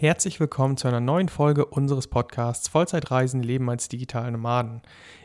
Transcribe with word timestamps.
Herzlich 0.00 0.38
willkommen 0.38 0.76
zu 0.76 0.86
einer 0.86 1.00
neuen 1.00 1.28
Folge 1.28 1.64
unseres 1.64 2.06
Podcasts 2.06 2.68
Vollzeitreisen 2.68 3.42
Leben 3.42 3.68
als 3.68 3.88
digitale 3.88 4.30
Nomaden. 4.30 4.80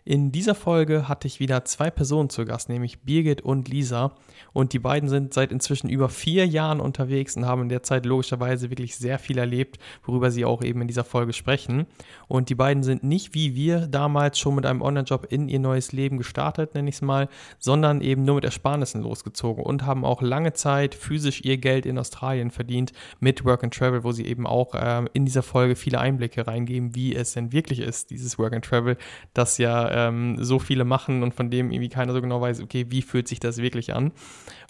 In 0.05 0.33
dieser 0.33 0.55
Folge 0.55 1.07
hatte 1.07 1.27
ich 1.27 1.39
wieder 1.39 1.63
zwei 1.63 1.89
Personen 1.89 2.29
zu 2.29 2.43
Gast, 2.43 2.67
nämlich 2.67 3.03
Birgit 3.03 3.41
und 3.41 3.69
Lisa. 3.69 4.15
Und 4.51 4.73
die 4.73 4.79
beiden 4.79 5.07
sind 5.07 5.33
seit 5.33 5.51
inzwischen 5.53 5.89
über 5.89 6.09
vier 6.09 6.45
Jahren 6.45 6.81
unterwegs 6.81 7.37
und 7.37 7.45
haben 7.45 7.61
in 7.61 7.69
der 7.69 7.83
Zeit 7.83 8.05
logischerweise 8.05 8.69
wirklich 8.69 8.97
sehr 8.97 9.17
viel 9.17 9.37
erlebt, 9.37 9.77
worüber 10.03 10.29
sie 10.29 10.43
auch 10.43 10.61
eben 10.61 10.81
in 10.81 10.87
dieser 10.87 11.05
Folge 11.05 11.31
sprechen. 11.31 11.85
Und 12.27 12.49
die 12.49 12.55
beiden 12.55 12.83
sind 12.83 13.03
nicht 13.03 13.33
wie 13.33 13.55
wir 13.55 13.87
damals 13.87 14.39
schon 14.39 14.55
mit 14.55 14.65
einem 14.65 14.81
Online-Job 14.81 15.27
in 15.29 15.47
ihr 15.47 15.59
neues 15.59 15.93
Leben 15.93 16.17
gestartet, 16.17 16.73
nenne 16.73 16.89
ich 16.89 16.95
es 16.95 17.01
mal, 17.01 17.29
sondern 17.59 18.01
eben 18.01 18.25
nur 18.25 18.35
mit 18.35 18.43
Ersparnissen 18.43 19.03
losgezogen 19.03 19.63
und 19.63 19.85
haben 19.85 20.03
auch 20.03 20.21
lange 20.21 20.51
Zeit 20.51 20.95
physisch 20.95 21.45
ihr 21.45 21.57
Geld 21.57 21.85
in 21.85 21.97
Australien 21.97 22.51
verdient 22.51 22.91
mit 23.21 23.45
Work 23.45 23.63
and 23.63 23.73
Travel, 23.73 24.03
wo 24.03 24.11
sie 24.11 24.25
eben 24.25 24.45
auch 24.45 24.62
äh, 24.73 25.05
in 25.13 25.25
dieser 25.25 25.43
Folge 25.43 25.75
viele 25.75 25.99
Einblicke 25.99 26.47
reingeben, 26.47 26.95
wie 26.95 27.15
es 27.15 27.33
denn 27.33 27.51
wirklich 27.51 27.79
ist, 27.79 28.09
dieses 28.09 28.39
Work 28.39 28.53
and 28.53 28.65
Travel, 28.65 28.97
das 29.33 29.57
ja 29.57 30.07
ähm, 30.07 30.37
so 30.39 30.59
viele 30.59 30.85
machen 30.85 31.23
und 31.23 31.33
von 31.33 31.49
dem 31.49 31.71
irgendwie 31.71 31.89
keiner 31.89 32.13
so 32.13 32.21
genau 32.21 32.41
weiß, 32.41 32.61
okay, 32.61 32.85
wie 32.89 33.01
fühlt 33.01 33.27
sich 33.27 33.39
das 33.39 33.57
wirklich 33.57 33.93
an. 33.93 34.11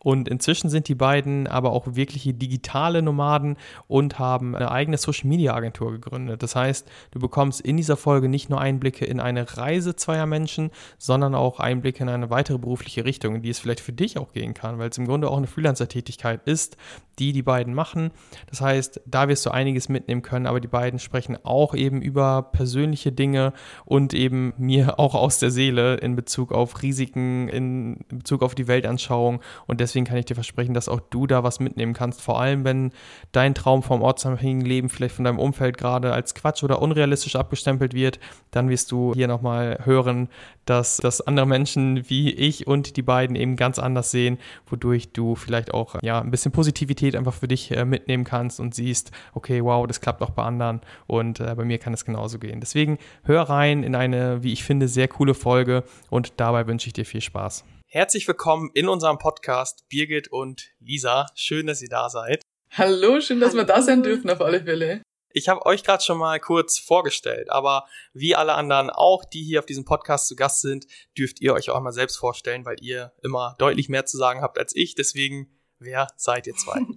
Und 0.04 0.28
inzwischen 0.28 0.70
sind 0.70 0.88
die 0.88 0.96
beiden 0.96 1.48
aber 1.48 1.72
auch 1.72 1.96
wirkliche 1.96 2.34
digitale 2.34 3.02
Nomaden 3.02 3.58
und 3.88 4.20
haben 4.20 4.56
eine 4.56 4.72
eigene 4.72 4.98
Social 4.98 5.28
Media 5.28 5.54
Agentur 5.54 5.92
gegründet. 5.92 6.44
Das 6.44 6.56
heißt, 6.56 6.88
du 7.12 7.20
bekommst 7.20 7.62
in 7.62 7.78
dieser 7.78 7.98
Folge 7.98 8.30
nicht 8.30 8.50
nur 8.50 8.60
Einblicke 8.60 9.06
in 9.06 9.20
eine 9.20 9.58
Reise 9.58 9.96
zweier 9.96 10.26
Menschen, 10.26 10.72
sondern 10.98 11.36
auch 11.36 11.60
Einblicke 11.60 12.04
in 12.04 12.10
eine 12.10 12.30
weitere 12.30 12.58
berufliche 12.58 13.06
Richtung, 13.06 13.36
in 13.36 13.42
die 13.42 13.50
es 13.50 13.60
vielleicht 13.60 13.80
für 13.80 13.94
dich 13.94 14.18
auch 14.18 14.34
gehen 14.34 14.54
kann, 14.54 14.78
weil 14.78 14.90
es 14.90 14.98
im 14.98 15.08
Grunde 15.08 15.30
auch 15.30 15.38
eine 15.38 15.48
Freelancer-Tätigkeit 15.48 16.42
ist, 16.46 16.78
die 17.20 17.32
die 17.32 17.44
beiden 17.44 17.74
machen. 17.74 18.12
Das 18.50 18.62
heißt, 18.62 19.02
da 19.06 19.28
wirst 19.28 19.46
du 19.46 19.52
einiges 19.52 19.90
mitnehmen 19.90 20.22
können, 20.22 20.48
aber 20.48 20.60
die 20.60 20.68
beiden 20.68 21.00
sprechen 21.00 21.38
auch 21.44 21.76
eben 21.76 22.02
über 22.02 22.42
persönliche 22.42 23.12
Dinge 23.12 23.54
und 23.86 24.14
eben 24.14 24.54
mir 24.58 24.84
auch 25.00 25.16
aus 25.16 25.40
der 25.40 25.52
Seele 25.52 25.96
in 25.96 26.16
Bezug 26.16 26.52
auf 26.52 26.82
Risiken, 26.82 27.48
in 27.50 28.00
Bezug 28.10 28.42
auf 28.42 28.56
die 28.56 28.68
Weltanschauung 28.68 29.42
und 29.68 29.80
deswegen 29.80 29.93
deswegen 29.94 30.06
kann 30.08 30.18
ich 30.18 30.26
dir 30.26 30.34
versprechen, 30.34 30.74
dass 30.74 30.90
auch 30.90 31.00
du 31.00 31.28
da 31.28 31.44
was 31.44 31.60
mitnehmen 31.60 31.94
kannst. 31.94 32.20
Vor 32.20 32.42
allem, 32.42 32.64
wenn 32.64 32.92
dein 33.32 33.54
Traum 33.54 33.84
vom 33.84 34.02
ortsunabhängigen 34.02 34.66
Leben 34.66 34.90
vielleicht 34.90 35.14
von 35.14 35.24
deinem 35.24 35.38
Umfeld 35.38 35.78
gerade 35.78 36.12
als 36.14 36.34
Quatsch 36.34 36.64
oder 36.64 36.82
unrealistisch 36.82 37.36
abgestempelt 37.36 37.94
wird, 37.94 38.20
dann 38.50 38.70
wirst 38.70 38.92
du 38.92 39.14
hier 39.14 39.28
nochmal 39.28 39.80
hören, 39.84 40.30
dass 40.66 40.98
das 40.98 41.22
andere 41.22 41.46
Menschen 41.46 42.10
wie 42.10 42.32
ich 42.32 42.66
und 42.66 42.98
die 42.98 43.04
beiden 43.04 43.36
eben 43.36 43.56
ganz 43.56 43.78
anders 43.78 44.10
sehen, 44.10 44.40
wodurch 44.66 45.12
du 45.12 45.36
vielleicht 45.36 45.74
auch 45.74 45.96
ja 46.02 46.20
ein 46.20 46.32
bisschen 46.32 46.52
Positivität 46.52 47.16
einfach 47.16 47.34
für 47.34 47.48
dich 47.48 47.70
äh, 47.72 47.86
mitnehmen 47.86 48.24
kannst 48.24 48.60
und 48.60 48.74
siehst, 48.74 49.12
okay, 49.34 49.64
wow, 49.64 49.86
das 49.86 50.02
klappt 50.02 50.24
auch 50.24 50.32
bei 50.32 50.44
anderen 50.44 50.82
und 51.06 51.40
äh, 51.40 51.54
bei 51.56 51.66
mir 51.66 51.78
kann 51.78 51.94
es 51.94 52.04
genauso 52.04 52.40
gehen. 52.40 52.60
Deswegen 52.60 52.98
hör 53.24 53.44
rein 53.44 53.84
in 53.84 53.94
eine, 53.94 54.42
wie 54.42 54.54
ich 54.54 54.64
finde, 54.64 54.88
sehr 54.88 55.08
coole 55.08 55.36
Folge 55.36 55.84
und 56.10 56.34
dabei 56.38 56.66
wünsche 56.66 56.88
ich 56.88 56.94
dir 56.94 57.06
viel 57.06 57.22
Spaß. 57.22 57.64
Herzlich 57.96 58.28
willkommen 58.28 58.72
in 58.74 58.90
unserem 58.90 59.20
Podcast, 59.20 59.88
Birgit 59.88 60.28
und 60.30 60.72
Lisa. 60.80 61.28
Schön, 61.36 61.68
dass 61.68 61.80
ihr 61.80 61.90
da 61.90 62.10
seid. 62.10 62.42
Hallo, 62.72 63.22
schön, 63.22 63.40
dass 63.40 63.52
Hallo. 63.52 63.60
wir 63.60 63.66
da 63.66 63.84
sein 63.84 64.02
dürfen, 64.02 64.32
auf 64.32 64.42
alle 64.42 64.64
Fälle. 64.64 65.04
Ich 65.32 65.48
habe 65.48 65.64
euch 65.68 65.84
gerade 65.84 66.04
schon 66.04 66.18
mal 66.18 66.40
kurz 66.40 66.80
vorgestellt, 66.80 67.52
aber 67.52 67.86
wie 68.12 68.36
alle 68.36 68.56
anderen 68.56 68.90
auch, 68.90 69.24
die 69.24 69.44
hier 69.44 69.60
auf 69.60 69.68
diesem 69.68 69.86
Podcast 69.86 70.28
zu 70.28 70.36
Gast 70.36 70.62
sind, 70.62 70.88
dürft 71.16 71.40
ihr 71.40 71.54
euch 71.54 71.70
auch 71.70 71.80
mal 71.82 71.92
selbst 71.92 72.18
vorstellen, 72.18 72.66
weil 72.66 72.78
ihr 72.82 73.14
immer 73.22 73.56
deutlich 73.60 73.90
mehr 73.90 74.08
zu 74.08 74.18
sagen 74.18 74.42
habt 74.42 74.58
als 74.58 74.76
ich. 74.76 74.96
Deswegen, 74.96 75.56
wer 75.78 76.08
seid 76.18 76.48
ihr 76.48 76.56
zwei? 76.56 76.82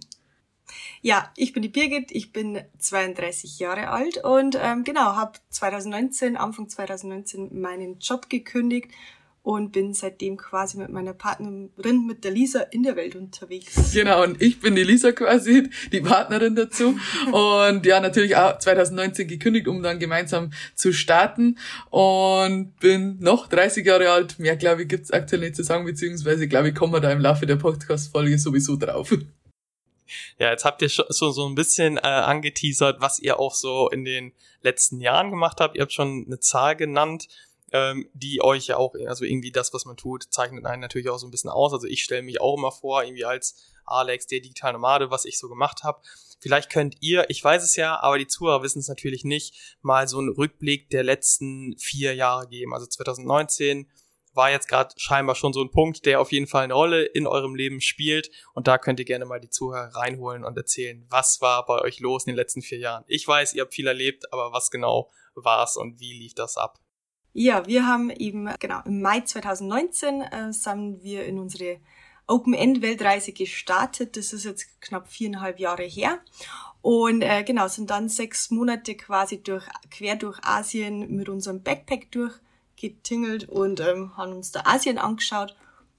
Ja, 1.00 1.32
ich 1.36 1.52
bin 1.52 1.62
die 1.62 1.68
Birgit, 1.68 2.10
ich 2.10 2.32
bin 2.32 2.60
32 2.78 3.60
Jahre 3.60 3.90
alt 3.90 4.24
und 4.24 4.58
ähm, 4.60 4.82
genau, 4.82 5.14
habe 5.14 5.38
2019, 5.50 6.36
Anfang 6.36 6.68
2019 6.68 7.60
meinen 7.60 8.00
Job 8.00 8.28
gekündigt 8.28 8.90
und 9.46 9.70
bin 9.70 9.94
seitdem 9.94 10.36
quasi 10.36 10.76
mit 10.76 10.88
meiner 10.88 11.12
Partnerin, 11.14 12.04
mit 12.04 12.24
der 12.24 12.32
Lisa, 12.32 12.62
in 12.62 12.82
der 12.82 12.96
Welt 12.96 13.14
unterwegs. 13.14 13.92
Genau, 13.94 14.24
und 14.24 14.42
ich 14.42 14.58
bin 14.58 14.74
die 14.74 14.82
Lisa 14.82 15.12
quasi, 15.12 15.70
die 15.92 16.00
Partnerin 16.00 16.56
dazu. 16.56 16.98
und 17.30 17.86
ja, 17.86 18.00
natürlich 18.00 18.34
auch 18.34 18.58
2019 18.58 19.28
gekündigt, 19.28 19.68
um 19.68 19.84
dann 19.84 20.00
gemeinsam 20.00 20.50
zu 20.74 20.92
starten. 20.92 21.58
Und 21.90 22.74
bin 22.80 23.20
noch 23.20 23.46
30 23.46 23.86
Jahre 23.86 24.10
alt. 24.10 24.40
Mehr, 24.40 24.56
glaube 24.56 24.82
ich, 24.82 24.88
gibt's 24.88 25.12
aktuell 25.12 25.42
nicht 25.42 25.54
zu 25.54 25.62
sagen, 25.62 25.84
beziehungsweise, 25.84 26.48
glaube 26.48 26.70
ich, 26.70 26.74
kommen 26.74 26.92
wir 26.92 27.00
da 27.00 27.12
im 27.12 27.20
Laufe 27.20 27.46
der 27.46 27.54
Podcast-Folge 27.54 28.40
sowieso 28.40 28.74
drauf. 28.74 29.12
Ja, 30.38 30.50
jetzt 30.50 30.64
habt 30.64 30.82
ihr 30.82 30.88
schon 30.88 31.06
so, 31.08 31.30
so 31.30 31.46
ein 31.48 31.54
bisschen 31.54 31.98
äh, 31.98 32.00
angeteasert, 32.00 33.00
was 33.00 33.20
ihr 33.20 33.38
auch 33.38 33.54
so 33.54 33.90
in 33.90 34.04
den 34.04 34.32
letzten 34.62 35.00
Jahren 35.00 35.30
gemacht 35.30 35.60
habt. 35.60 35.76
Ihr 35.76 35.82
habt 35.82 35.92
schon 35.92 36.24
eine 36.26 36.40
Zahl 36.40 36.74
genannt 36.74 37.28
ähm, 37.72 38.09
die 38.15 38.43
euch 38.43 38.66
ja 38.69 38.77
auch, 38.77 38.94
also 39.06 39.25
irgendwie 39.25 39.53
das, 39.53 39.72
was 39.72 39.84
man 39.84 39.97
tut, 39.97 40.25
zeichnet 40.31 40.65
einen 40.66 40.81
natürlich 40.81 41.09
auch 41.09 41.19
so 41.19 41.27
ein 41.27 41.31
bisschen 41.31 41.50
aus. 41.50 41.72
Also 41.72 41.87
ich 41.87 42.03
stelle 42.03 42.22
mich 42.22 42.41
auch 42.41 42.56
immer 42.56 42.72
vor, 42.72 43.03
irgendwie 43.03 43.25
als 43.25 43.56
Alex, 43.84 44.27
der 44.27 44.41
digitale 44.41 44.75
Nomade, 44.75 45.10
was 45.10 45.25
ich 45.25 45.38
so 45.38 45.49
gemacht 45.49 45.82
habe. 45.82 46.00
Vielleicht 46.41 46.71
könnt 46.71 46.97
ihr, 47.00 47.28
ich 47.31 47.43
weiß 47.43 47.62
es 47.62 47.76
ja, 47.76 48.00
aber 48.00 48.19
die 48.19 48.26
Zuhörer 48.26 48.62
wissen 48.62 48.81
es 48.81 48.88
natürlich 48.88 49.25
nicht, 49.25 49.76
mal 49.81 50.06
so 50.06 50.19
einen 50.19 50.31
Rückblick 50.31 50.91
der 50.91 51.03
letzten 51.03 51.76
vier 51.78 52.15
Jahre 52.15 52.47
geben. 52.49 52.75
Also 52.75 52.87
2019 52.87 53.91
war 54.37 54.50
jetzt 54.50 54.69
gerade 54.69 54.94
scheinbar 54.99 55.34
schon 55.34 55.55
so 55.55 55.62
ein 55.62 55.71
Punkt, 55.71 56.05
der 56.05 56.21
auf 56.21 56.31
jeden 56.31 56.47
Fall 56.47 56.65
eine 56.65 56.75
Rolle 56.75 57.05
in 57.05 57.26
eurem 57.26 57.55
Leben 57.55 57.81
spielt. 57.81 58.31
Und 58.53 58.69
da 58.69 58.76
könnt 58.76 59.00
ihr 59.00 59.06
gerne 59.06 59.25
mal 59.25 59.41
die 59.41 59.49
Zuhörer 59.49 59.97
reinholen 59.97 60.44
und 60.44 60.56
erzählen, 60.56 61.06
was 61.09 61.41
war 61.41 61.65
bei 61.65 61.81
euch 61.81 62.00
los 62.00 62.25
in 62.25 62.32
den 62.32 62.37
letzten 62.37 62.60
vier 62.60 62.78
Jahren. 62.78 63.05
Ich 63.06 63.26
weiß, 63.26 63.55
ihr 63.55 63.62
habt 63.62 63.75
viel 63.75 63.87
erlebt, 63.87 64.32
aber 64.32 64.53
was 64.53 64.71
genau 64.71 65.10
war 65.34 65.65
es 65.65 65.76
und 65.76 66.00
wie 66.00 66.12
lief 66.12 66.34
das 66.34 66.59
ab? 66.59 66.78
Ja, 67.38 67.66
wir 67.66 67.86
haben 67.86 68.08
eben, 68.08 68.48
genau, 68.60 68.80
im 68.86 69.02
Mai 69.02 69.20
2019 69.20 70.22
äh, 70.22 70.52
sind 70.54 71.02
wir 71.02 71.26
in 71.26 71.38
unsere 71.38 71.76
Open-End-Weltreise 72.26 73.32
gestartet. 73.32 74.16
Das 74.16 74.32
ist 74.32 74.47
jetzt 74.47 74.80
knapp 74.80 75.06
viereinhalb 75.06 75.60
Jahre 75.60 75.82
her. 75.82 76.19
Und 76.80 77.20
äh, 77.20 77.44
genau, 77.44 77.69
sind 77.69 77.91
dann 77.91 78.08
sechs 78.08 78.50
Monate 78.50 78.94
quasi 78.94 79.42
durch, 79.42 79.66
quer 79.91 80.16
durch 80.16 80.38
Asien 80.44 81.14
mit 81.14 81.28
unserem 81.28 81.62
Backpack 81.62 82.10
durchgetingelt 82.10 83.50
und 83.50 83.80
ähm, 83.80 84.16
haben 84.16 84.32
uns 84.32 84.52
da 84.52 84.62
Asien 84.64 84.96
angeschaut 84.96 85.54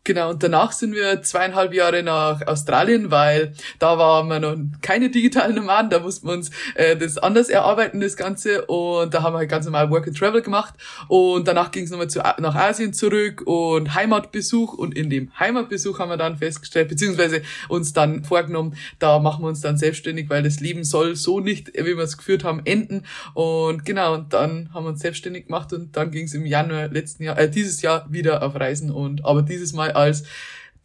Genau, 0.07 0.29
und 0.29 0.41
danach 0.41 0.72
sind 0.72 0.95
wir 0.95 1.22
zweieinhalb 1.22 1.73
Jahre 1.73 2.01
nach 2.01 2.47
Australien, 2.47 3.12
weil 3.12 3.51
da 3.78 3.97
waren 3.97 4.29
wir 4.29 4.40
noch 4.40 4.56
keine 4.81 5.09
digitalen 5.09 5.53
Nomaden, 5.53 5.90
da 5.90 6.00
mussten 6.00 6.29
wir 6.29 6.34
uns 6.34 6.50
äh, 6.75 6.95
das 6.95 7.18
anders 7.18 7.50
erarbeiten, 7.50 8.00
das 8.00 8.16
Ganze. 8.16 8.66
Und 8.68 9.13
da 9.13 9.22
haben 9.22 9.34
wir 9.34 9.40
halt 9.40 9.50
ganz 9.50 9.66
normal 9.66 9.91
Work 9.91 10.07
and 10.07 10.18
Travel 10.18 10.41
gemacht. 10.41 10.75
Und 11.09 11.45
danach 11.45 11.72
ging 11.72 11.83
es 11.83 11.89
nochmal 11.89 12.09
zu, 12.09 12.19
nach 12.19 12.56
Asien 12.56 12.94
zurück 12.94 13.42
und 13.45 13.95
Heimatbesuch. 13.95 14.75
Und 14.75 14.95
in 14.95 15.09
dem 15.09 15.30
Heimatbesuch 15.38 16.00
haben 16.00 16.07
wir 16.10 16.15
dann 16.15 16.38
festgestellt, 16.38 16.88
beziehungsweise 16.88 17.42
uns 17.68 17.92
dann 17.92 18.24
vorgenommen, 18.24 18.77
da 19.00 19.19
machen 19.19 19.44
wir 19.44 19.50
uns 19.50 19.60
dann 19.60 19.75
selbstständig, 19.75 20.30
weil 20.30 20.42
das 20.42 20.62
Leben 20.62 20.86
soll 20.86 21.18
so 21.18 21.42
nicht, 21.42 21.74
wie 21.75 21.98
wir 21.98 22.03
es 22.06 22.15
geführt 22.15 22.45
haben, 22.45 22.62
enden. 22.63 23.03
Und 23.33 23.83
genau, 23.83 24.13
und 24.13 24.31
dann 24.31 24.69
haben 24.74 24.86
wir 24.86 24.92
uns 24.92 25.01
selbstständig 25.01 25.48
gemacht 25.48 25.74
und 25.74 25.98
dann 25.98 26.12
ging 26.12 26.27
es 26.27 26.33
im 26.33 26.45
Januar 26.45 26.88
letzten 26.88 27.24
Jahr, 27.24 27.38
äh, 27.38 27.50
dieses 27.50 27.81
Jahr 27.81 28.06
wieder 28.10 28.42
auf 28.42 28.56
Reisen 28.56 28.89
und 28.89 29.25
aber 29.25 29.42
dieses 29.42 29.74
Mal 29.74 29.96
als 29.97 30.23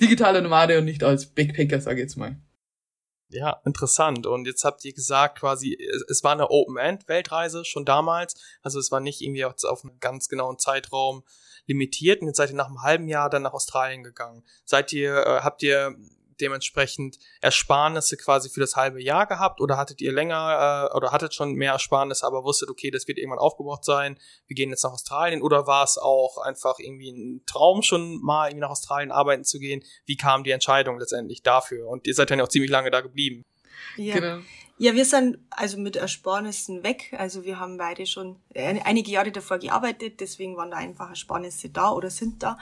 digitaler 0.01 0.41
Nomade 0.41 0.79
und 0.79 0.85
nicht 0.85 1.05
als 1.05 1.27
Backpacker, 1.27 1.81
sage 1.81 1.97
ich 1.97 2.03
jetzt 2.03 2.17
mal. 2.17 2.37
Ja, 3.29 3.63
interessant. 3.65 4.27
Und 4.27 4.47
jetzt 4.47 4.65
habt 4.65 4.85
ihr 4.85 4.93
gesagt, 4.93 5.39
quasi, 5.39 5.79
es 6.09 6.23
war 6.23 6.33
eine 6.33 6.51
Open-End-Weltreise 6.51 7.65
schon 7.65 7.87
damals. 7.87 8.35
Also 8.61 8.79
es 8.79 8.91
war 8.91 9.01
nicht 9.01 9.23
irgendwie 9.23 9.45
auf 9.45 9.85
einen 9.85 9.99
ganz 10.01 10.29
genauen 10.29 10.59
Zeitraum 10.59 11.25
limitiert. 11.67 12.21
Und 12.21 12.27
jetzt 12.27 12.37
seid 12.37 12.51
ihr 12.51 12.57
nach 12.57 12.67
einem 12.67 12.83
halben 12.83 13.09
Jahr 13.09 13.31
dann 13.31 13.43
nach 13.43 13.55
Australien 13.55 14.03
gegangen. 14.03 14.45
Seid 14.65 14.93
ihr, 14.93 15.17
äh, 15.17 15.41
habt 15.41 15.63
ihr 15.63 15.97
dementsprechend 16.43 17.19
Ersparnisse 17.41 18.17
quasi 18.17 18.51
für 18.51 18.61
das 18.61 18.77
halbe 18.77 19.03
Jahr 19.03 19.27
gehabt 19.27 19.61
oder 19.61 19.77
hattet 19.77 20.01
ihr 20.01 20.13
länger 20.13 20.91
äh, 20.93 20.97
oder 20.97 21.13
hattet 21.13 21.35
schon 21.35 21.55
mehr 21.55 21.73
Ersparnisse, 21.73 22.27
aber 22.27 22.45
wusstet, 22.45 22.69
okay, 22.69 22.91
das 22.91 23.09
wird 23.09 23.19
irgendwann 23.19 23.39
aufgebraucht 23.39 23.85
sein, 23.85 24.19
wir 24.47 24.55
gehen 24.55 24.71
jetzt 24.71 24.85
nach 24.85 24.93
Australien 24.93 25.41
oder 25.41 25.67
war 25.67 25.85
es 25.85 25.97
auch 25.97 26.39
einfach 26.39 26.79
irgendwie 26.79 27.11
ein 27.11 27.43
Traum 27.47 27.83
schon 27.83 28.21
mal 28.21 28.49
irgendwie 28.49 28.63
nach 28.63 28.71
Australien 28.71 29.11
arbeiten 29.11 29.45
zu 29.45 29.59
gehen? 29.59 29.83
Wie 30.05 30.17
kam 30.17 30.45
die 30.45 30.51
Entscheidung 30.51 30.99
letztendlich 30.99 31.43
dafür? 31.43 31.89
Und 31.89 32.07
ihr 32.07 32.15
seid 32.15 32.31
dann 32.31 32.39
ja 32.39 32.45
auch 32.45 32.49
ziemlich 32.49 32.71
lange 32.71 32.91
da 32.91 33.01
geblieben. 33.01 33.45
Ja. 33.97 34.15
Genau. 34.15 34.43
Ja, 34.83 34.95
wir 34.95 35.05
sind 35.05 35.39
also 35.51 35.79
mit 35.79 35.95
Ersparnissen 35.95 36.83
weg. 36.83 37.15
Also 37.17 37.45
wir 37.45 37.61
haben 37.61 37.79
beide 37.79 38.05
schon 38.05 38.41
einige 38.53 39.13
Jahre 39.13 39.31
davor 39.31 39.59
gearbeitet, 39.59 40.19
deswegen 40.19 40.57
waren 40.57 40.73
da 40.73 40.77
einfach 40.79 41.09
Ersparnisse 41.09 41.69
da 41.69 41.93
oder 41.93 42.11
sind 42.11 42.43
da. 42.43 42.59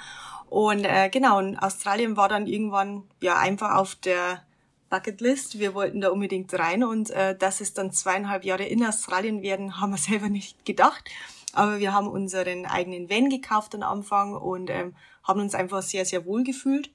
Und 0.51 0.85
äh, 0.85 1.09
genau, 1.09 1.39
und 1.39 1.57
Australien 1.57 2.19
war 2.19 2.29
dann 2.29 2.47
irgendwann 2.47 3.05
ja 3.23 3.39
einfach 3.39 3.75
auf 3.75 3.95
der 3.95 4.43
Bucketlist. 4.91 5.61
Wir 5.61 5.73
wollten 5.73 6.03
da 6.03 6.11
unbedingt 6.11 6.53
rein 6.53 6.85
und 6.85 7.09
äh, 7.09 7.35
dass 7.39 7.63
es 7.63 7.73
dann 7.73 7.91
zweieinhalb 7.91 8.45
Jahre 8.45 8.65
in 8.65 8.85
Australien 8.85 9.41
werden, 9.41 9.81
haben 9.81 9.93
wir 9.93 9.97
selber 9.97 10.29
nicht 10.29 10.67
gedacht. 10.67 11.09
Aber 11.55 11.79
wir 11.79 11.95
haben 11.95 12.07
unseren 12.07 12.67
eigenen 12.67 13.09
Van 13.09 13.31
gekauft 13.31 13.75
am 13.75 13.83
Anfang 13.83 14.37
und 14.37 14.69
ähm, 14.69 14.95
haben 15.23 15.41
uns 15.41 15.55
einfach 15.55 15.81
sehr, 15.81 16.05
sehr 16.05 16.27
wohl 16.27 16.45
gefühlt. 16.45 16.91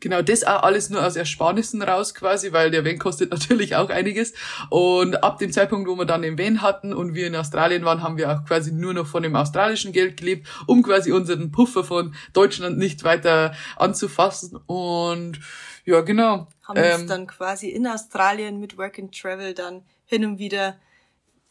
Genau, 0.00 0.22
das 0.22 0.44
auch 0.44 0.62
alles 0.62 0.90
nur 0.90 1.04
aus 1.04 1.16
Ersparnissen 1.16 1.82
raus 1.82 2.14
quasi, 2.14 2.52
weil 2.52 2.70
der 2.70 2.84
Van 2.84 2.98
kostet 2.98 3.30
natürlich 3.32 3.74
auch 3.74 3.90
einiges. 3.90 4.32
Und 4.70 5.24
ab 5.24 5.38
dem 5.38 5.52
Zeitpunkt, 5.52 5.88
wo 5.88 5.96
wir 5.96 6.04
dann 6.04 6.22
den 6.22 6.38
Van 6.38 6.62
hatten 6.62 6.92
und 6.92 7.14
wir 7.14 7.26
in 7.26 7.34
Australien 7.34 7.84
waren, 7.84 8.02
haben 8.02 8.16
wir 8.16 8.30
auch 8.30 8.44
quasi 8.44 8.72
nur 8.72 8.94
noch 8.94 9.06
von 9.06 9.24
dem 9.24 9.34
australischen 9.34 9.92
Geld 9.92 10.16
gelebt, 10.16 10.46
um 10.66 10.82
quasi 10.82 11.10
unseren 11.10 11.50
Puffer 11.50 11.82
von 11.82 12.14
Deutschland 12.32 12.78
nicht 12.78 13.02
weiter 13.02 13.54
anzufassen. 13.76 14.56
Und 14.66 15.40
ja, 15.84 16.02
genau. 16.02 16.46
Haben 16.62 16.78
ähm, 16.78 17.00
uns 17.00 17.06
dann 17.06 17.26
quasi 17.26 17.68
in 17.68 17.86
Australien 17.86 18.60
mit 18.60 18.78
Work 18.78 18.98
and 18.98 19.18
Travel 19.18 19.54
dann 19.54 19.82
hin 20.06 20.24
und 20.24 20.38
wieder 20.38 20.76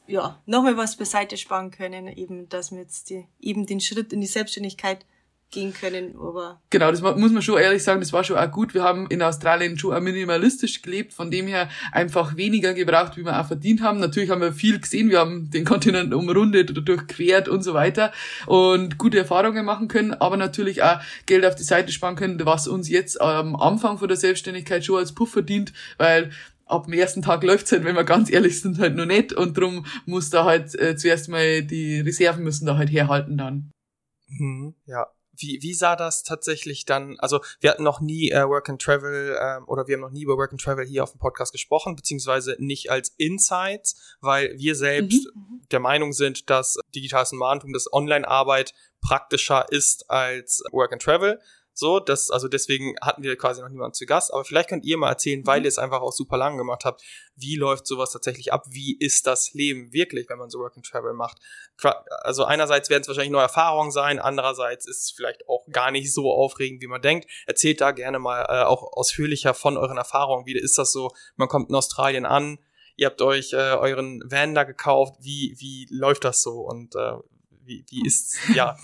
ja, 0.07 0.41
nochmal 0.45 0.77
was 0.77 0.95
beiseite 0.95 1.35
sparen 1.35 1.69
können, 1.71 2.07
eben, 2.07 2.47
dass 2.47 2.71
wir 2.71 2.79
jetzt 2.79 3.09
die, 3.09 3.27
eben 3.41 3.65
den 3.65 3.81
Schritt 3.81 4.13
in 4.13 4.21
die 4.21 4.27
Selbstständigkeit 4.27 5.05
gehen 5.49 5.73
können, 5.73 6.15
aber. 6.17 6.61
Genau, 6.69 6.91
das 6.91 7.01
muss 7.01 7.31
man 7.31 7.41
schon 7.41 7.59
ehrlich 7.59 7.83
sagen, 7.83 8.01
das 8.01 8.11
war 8.11 8.23
schon 8.23 8.37
auch 8.37 8.51
gut. 8.51 8.73
Wir 8.73 8.83
haben 8.83 9.07
in 9.07 9.21
Australien 9.21 9.77
schon 9.77 9.93
auch 9.93 10.01
minimalistisch 10.01 10.81
gelebt, 10.81 11.13
von 11.13 11.31
dem 11.31 11.47
her 11.47 11.69
einfach 11.91 12.35
weniger 12.35 12.73
gebraucht, 12.73 13.15
wie 13.15 13.23
wir 13.23 13.39
auch 13.39 13.47
verdient 13.47 13.81
haben. 13.81 13.99
Natürlich 13.99 14.29
haben 14.29 14.41
wir 14.41 14.51
viel 14.51 14.79
gesehen, 14.79 15.09
wir 15.09 15.19
haben 15.19 15.49
den 15.49 15.63
Kontinent 15.63 16.13
umrundet 16.13 16.71
oder 16.71 16.81
durchquert 16.81 17.47
und 17.47 17.63
so 17.63 17.73
weiter 17.73 18.11
und 18.45 18.97
gute 18.97 19.19
Erfahrungen 19.19 19.65
machen 19.65 19.87
können, 19.87 20.13
aber 20.13 20.35
natürlich 20.35 20.83
auch 20.83 20.99
Geld 21.25 21.45
auf 21.45 21.55
die 21.55 21.63
Seite 21.63 21.91
sparen 21.91 22.15
können, 22.15 22.45
was 22.45 22.67
uns 22.67 22.89
jetzt 22.89 23.19
am 23.21 23.55
Anfang 23.55 23.97
von 23.97 24.07
der 24.07 24.17
Selbstständigkeit 24.17 24.83
schon 24.83 24.97
als 24.97 25.13
Puffer 25.13 25.41
dient, 25.41 25.71
weil 25.97 26.31
ab 26.65 26.85
dem 26.85 26.93
ersten 26.93 27.21
Tag 27.21 27.43
läuft's 27.43 27.71
halt, 27.71 27.85
wenn 27.85 27.95
wir 27.95 28.03
ganz 28.03 28.29
ehrlich 28.29 28.61
sind, 28.61 28.79
halt 28.79 28.95
noch 28.95 29.05
nicht 29.05 29.31
und 29.31 29.57
drum 29.57 29.85
muss 30.05 30.29
da 30.29 30.43
halt 30.43 30.77
äh, 30.79 30.97
zuerst 30.97 31.29
mal 31.29 31.63
die 31.63 32.01
Reserven 32.01 32.43
müssen 32.43 32.65
da 32.65 32.77
halt 32.77 32.91
herhalten 32.91 33.37
dann. 33.37 33.71
Mhm, 34.27 34.75
ja, 34.85 35.07
wie, 35.37 35.59
wie 35.61 35.73
sah 35.73 35.95
das 35.95 36.23
tatsächlich 36.23 36.85
dann, 36.85 37.17
also 37.19 37.39
wir 37.59 37.69
hatten 37.69 37.83
noch 37.83 38.01
nie 38.01 38.29
äh, 38.31 38.47
Work 38.47 38.69
and 38.69 38.81
Travel 38.81 39.37
ähm, 39.41 39.67
oder 39.67 39.87
wir 39.87 39.95
haben 39.95 40.01
noch 40.01 40.11
nie 40.11 40.23
über 40.23 40.37
Work 40.37 40.51
and 40.51 40.61
Travel 40.61 40.85
hier 40.85 41.03
auf 41.03 41.11
dem 41.11 41.19
Podcast 41.19 41.51
gesprochen, 41.51 41.95
beziehungsweise 41.95 42.55
nicht 42.59 42.91
als 42.91 43.09
Insights, 43.17 44.17
weil 44.21 44.57
wir 44.57 44.75
selbst 44.75 45.27
mhm. 45.33 45.61
der 45.71 45.79
Meinung 45.79 46.13
sind, 46.13 46.49
dass 46.49 46.77
digitales 46.95 47.31
Nomadentum, 47.31 47.73
das 47.73 47.91
Online-Arbeit 47.91 48.73
praktischer 49.01 49.65
ist 49.69 50.09
als 50.09 50.63
Work 50.71 50.93
and 50.93 51.01
Travel. 51.01 51.39
So, 51.79 51.99
das, 51.99 52.31
also 52.31 52.47
deswegen 52.47 52.95
hatten 53.03 53.21
wir 53.21 53.37
quasi 53.37 53.61
noch 53.61 53.69
niemanden 53.69 53.93
zu 53.93 54.07
Gast, 54.07 54.33
aber 54.33 54.43
vielleicht 54.43 54.67
könnt 54.67 54.83
ihr 54.83 54.97
mal 54.97 55.09
erzählen, 55.09 55.45
weil 55.45 55.59
mhm. 55.59 55.65
ihr 55.65 55.69
es 55.69 55.77
einfach 55.77 56.01
auch 56.01 56.11
super 56.11 56.35
lang 56.35 56.57
gemacht 56.57 56.85
habt, 56.85 57.03
wie 57.35 57.55
läuft 57.55 57.85
sowas 57.85 58.11
tatsächlich 58.11 58.51
ab? 58.51 58.65
Wie 58.67 58.97
ist 58.97 59.27
das 59.27 59.53
Leben 59.53 59.93
wirklich, 59.93 60.27
wenn 60.27 60.39
man 60.39 60.49
so 60.49 60.57
Work 60.57 60.75
and 60.75 60.87
Travel 60.87 61.13
macht? 61.13 61.37
Also 62.23 62.45
einerseits 62.45 62.89
werden 62.89 63.03
es 63.03 63.07
wahrscheinlich 63.07 63.31
neue 63.31 63.43
Erfahrungen 63.43 63.91
sein, 63.91 64.17
andererseits 64.17 64.87
ist 64.87 65.03
es 65.03 65.11
vielleicht 65.11 65.47
auch 65.47 65.67
gar 65.71 65.91
nicht 65.91 66.11
so 66.11 66.33
aufregend, 66.33 66.81
wie 66.81 66.87
man 66.87 67.03
denkt. 67.03 67.29
Erzählt 67.45 67.79
da 67.79 67.91
gerne 67.91 68.17
mal 68.17 68.41
äh, 68.49 68.63
auch 68.63 68.81
ausführlicher 68.93 69.53
von 69.53 69.77
euren 69.77 69.97
Erfahrungen. 69.97 70.47
Wie 70.47 70.57
ist 70.57 70.79
das 70.79 70.91
so? 70.91 71.11
Man 71.35 71.47
kommt 71.47 71.69
in 71.69 71.75
Australien 71.75 72.25
an, 72.25 72.57
ihr 72.95 73.05
habt 73.05 73.21
euch 73.21 73.53
äh, 73.53 73.57
euren 73.57 74.23
Van 74.25 74.55
da 74.55 74.63
gekauft. 74.63 75.13
Wie, 75.21 75.53
wie 75.59 75.87
läuft 75.91 76.23
das 76.23 76.41
so? 76.41 76.61
Und 76.61 76.95
äh, 76.95 77.17
wie, 77.67 77.85
wie 77.89 78.01
ist, 78.07 78.35
ja, 78.55 78.75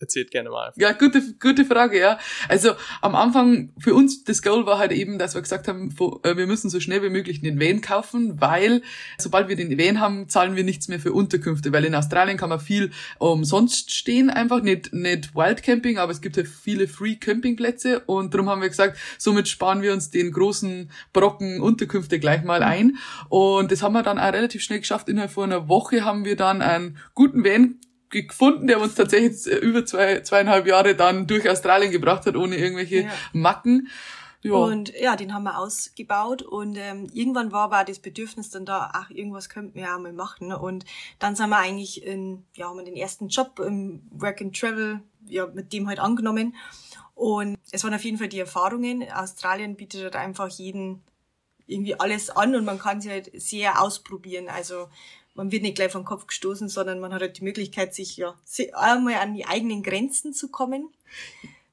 erzählt 0.00 0.30
gerne 0.30 0.50
mal. 0.50 0.72
Ja, 0.76 0.92
gute, 0.92 1.22
gute 1.40 1.64
Frage, 1.64 1.98
ja. 1.98 2.18
Also 2.48 2.72
am 3.00 3.14
Anfang 3.14 3.72
für 3.78 3.94
uns 3.94 4.24
das 4.24 4.42
Goal 4.42 4.66
war 4.66 4.78
halt 4.78 4.92
eben, 4.92 5.18
dass 5.18 5.34
wir 5.34 5.42
gesagt 5.42 5.68
haben, 5.68 5.94
äh, 6.22 6.36
wir 6.36 6.46
müssen 6.46 6.70
so 6.70 6.80
schnell 6.80 7.02
wie 7.02 7.10
möglich 7.10 7.40
den 7.40 7.60
Van 7.60 7.80
kaufen, 7.80 8.40
weil 8.40 8.82
sobald 9.18 9.48
wir 9.48 9.56
den 9.56 9.78
Van 9.78 10.00
haben, 10.00 10.28
zahlen 10.28 10.56
wir 10.56 10.64
nichts 10.64 10.88
mehr 10.88 11.00
für 11.00 11.12
Unterkünfte, 11.12 11.72
weil 11.72 11.84
in 11.84 11.94
Australien 11.94 12.38
kann 12.38 12.48
man 12.48 12.60
viel 12.60 12.90
umsonst 13.18 13.92
stehen, 13.92 14.30
einfach 14.30 14.62
nicht 14.62 14.92
nicht 14.92 15.34
Wildcamping, 15.34 15.98
aber 15.98 16.12
es 16.12 16.20
gibt 16.20 16.36
ja 16.36 16.44
viele 16.44 16.88
Free 16.88 17.16
Campingplätze 17.16 18.00
und 18.00 18.32
darum 18.34 18.48
haben 18.48 18.62
wir 18.62 18.68
gesagt, 18.68 18.98
somit 19.18 19.48
sparen 19.48 19.82
wir 19.82 19.92
uns 19.92 20.10
den 20.10 20.32
großen 20.32 20.90
Brocken 21.12 21.60
Unterkünfte 21.60 22.18
gleich 22.18 22.42
mal 22.42 22.62
ein 22.62 22.96
und 23.28 23.70
das 23.70 23.82
haben 23.82 23.92
wir 23.92 24.02
dann 24.02 24.18
auch 24.18 24.32
relativ 24.32 24.62
schnell 24.62 24.80
geschafft. 24.80 25.08
Innerhalb 25.08 25.30
von 25.30 25.52
einer 25.52 25.68
Woche 25.68 26.04
haben 26.04 26.24
wir 26.24 26.36
dann 26.36 26.62
einen 26.62 26.98
guten 27.14 27.44
Van 27.44 27.76
gefunden, 28.10 28.66
der 28.66 28.80
uns 28.80 28.94
tatsächlich 28.94 29.46
über 29.46 29.84
zwei, 29.86 30.20
zweieinhalb 30.20 30.66
Jahre 30.66 30.94
dann 30.94 31.26
durch 31.26 31.48
Australien 31.48 31.92
gebracht 31.92 32.26
hat, 32.26 32.36
ohne 32.36 32.56
irgendwelche 32.56 33.02
ja. 33.02 33.10
Macken. 33.32 33.88
Ja. 34.42 34.54
Und 34.54 34.92
ja, 34.98 35.16
den 35.16 35.34
haben 35.34 35.42
wir 35.42 35.58
ausgebaut 35.58 36.40
und 36.40 36.76
ähm, 36.76 37.10
irgendwann 37.12 37.52
war 37.52 37.64
aber 37.64 37.84
das 37.84 37.98
Bedürfnis 37.98 38.48
dann 38.48 38.64
da, 38.64 38.90
ach, 38.94 39.10
irgendwas 39.10 39.50
könnten 39.50 39.74
wir 39.74 39.82
ja 39.82 39.98
mal 39.98 40.14
machen. 40.14 40.52
Und 40.52 40.86
dann 41.18 41.36
sind 41.36 41.50
wir 41.50 41.58
eigentlich 41.58 42.02
in, 42.02 42.44
ja, 42.54 42.68
haben 42.68 42.78
wir 42.78 42.84
den 42.84 42.96
ersten 42.96 43.28
Job 43.28 43.58
im 43.58 44.02
Work 44.10 44.40
and 44.40 44.58
Travel, 44.58 45.00
ja, 45.26 45.46
mit 45.46 45.74
dem 45.74 45.88
halt 45.88 45.98
angenommen. 45.98 46.54
Und 47.14 47.58
es 47.70 47.84
waren 47.84 47.92
auf 47.92 48.02
jeden 48.02 48.16
Fall 48.16 48.28
die 48.28 48.38
Erfahrungen. 48.38 49.04
Australien 49.12 49.76
bietet 49.76 50.04
halt 50.04 50.16
einfach 50.16 50.48
jeden 50.48 51.02
irgendwie 51.66 52.00
alles 52.00 52.30
an 52.30 52.54
und 52.54 52.64
man 52.64 52.78
kann 52.78 53.02
sie 53.02 53.10
halt 53.10 53.30
sehr 53.34 53.80
ausprobieren. 53.80 54.48
Also 54.48 54.88
man 55.34 55.52
wird 55.52 55.62
nicht 55.62 55.76
gleich 55.76 55.92
vom 55.92 56.04
Kopf 56.04 56.26
gestoßen, 56.26 56.68
sondern 56.68 57.00
man 57.00 57.12
hat 57.12 57.22
halt 57.22 57.38
die 57.38 57.44
Möglichkeit, 57.44 57.94
sich 57.94 58.16
ja 58.16 58.34
einmal 58.74 59.14
an 59.14 59.34
die 59.34 59.46
eigenen 59.46 59.82
Grenzen 59.82 60.32
zu 60.32 60.48
kommen, 60.48 60.88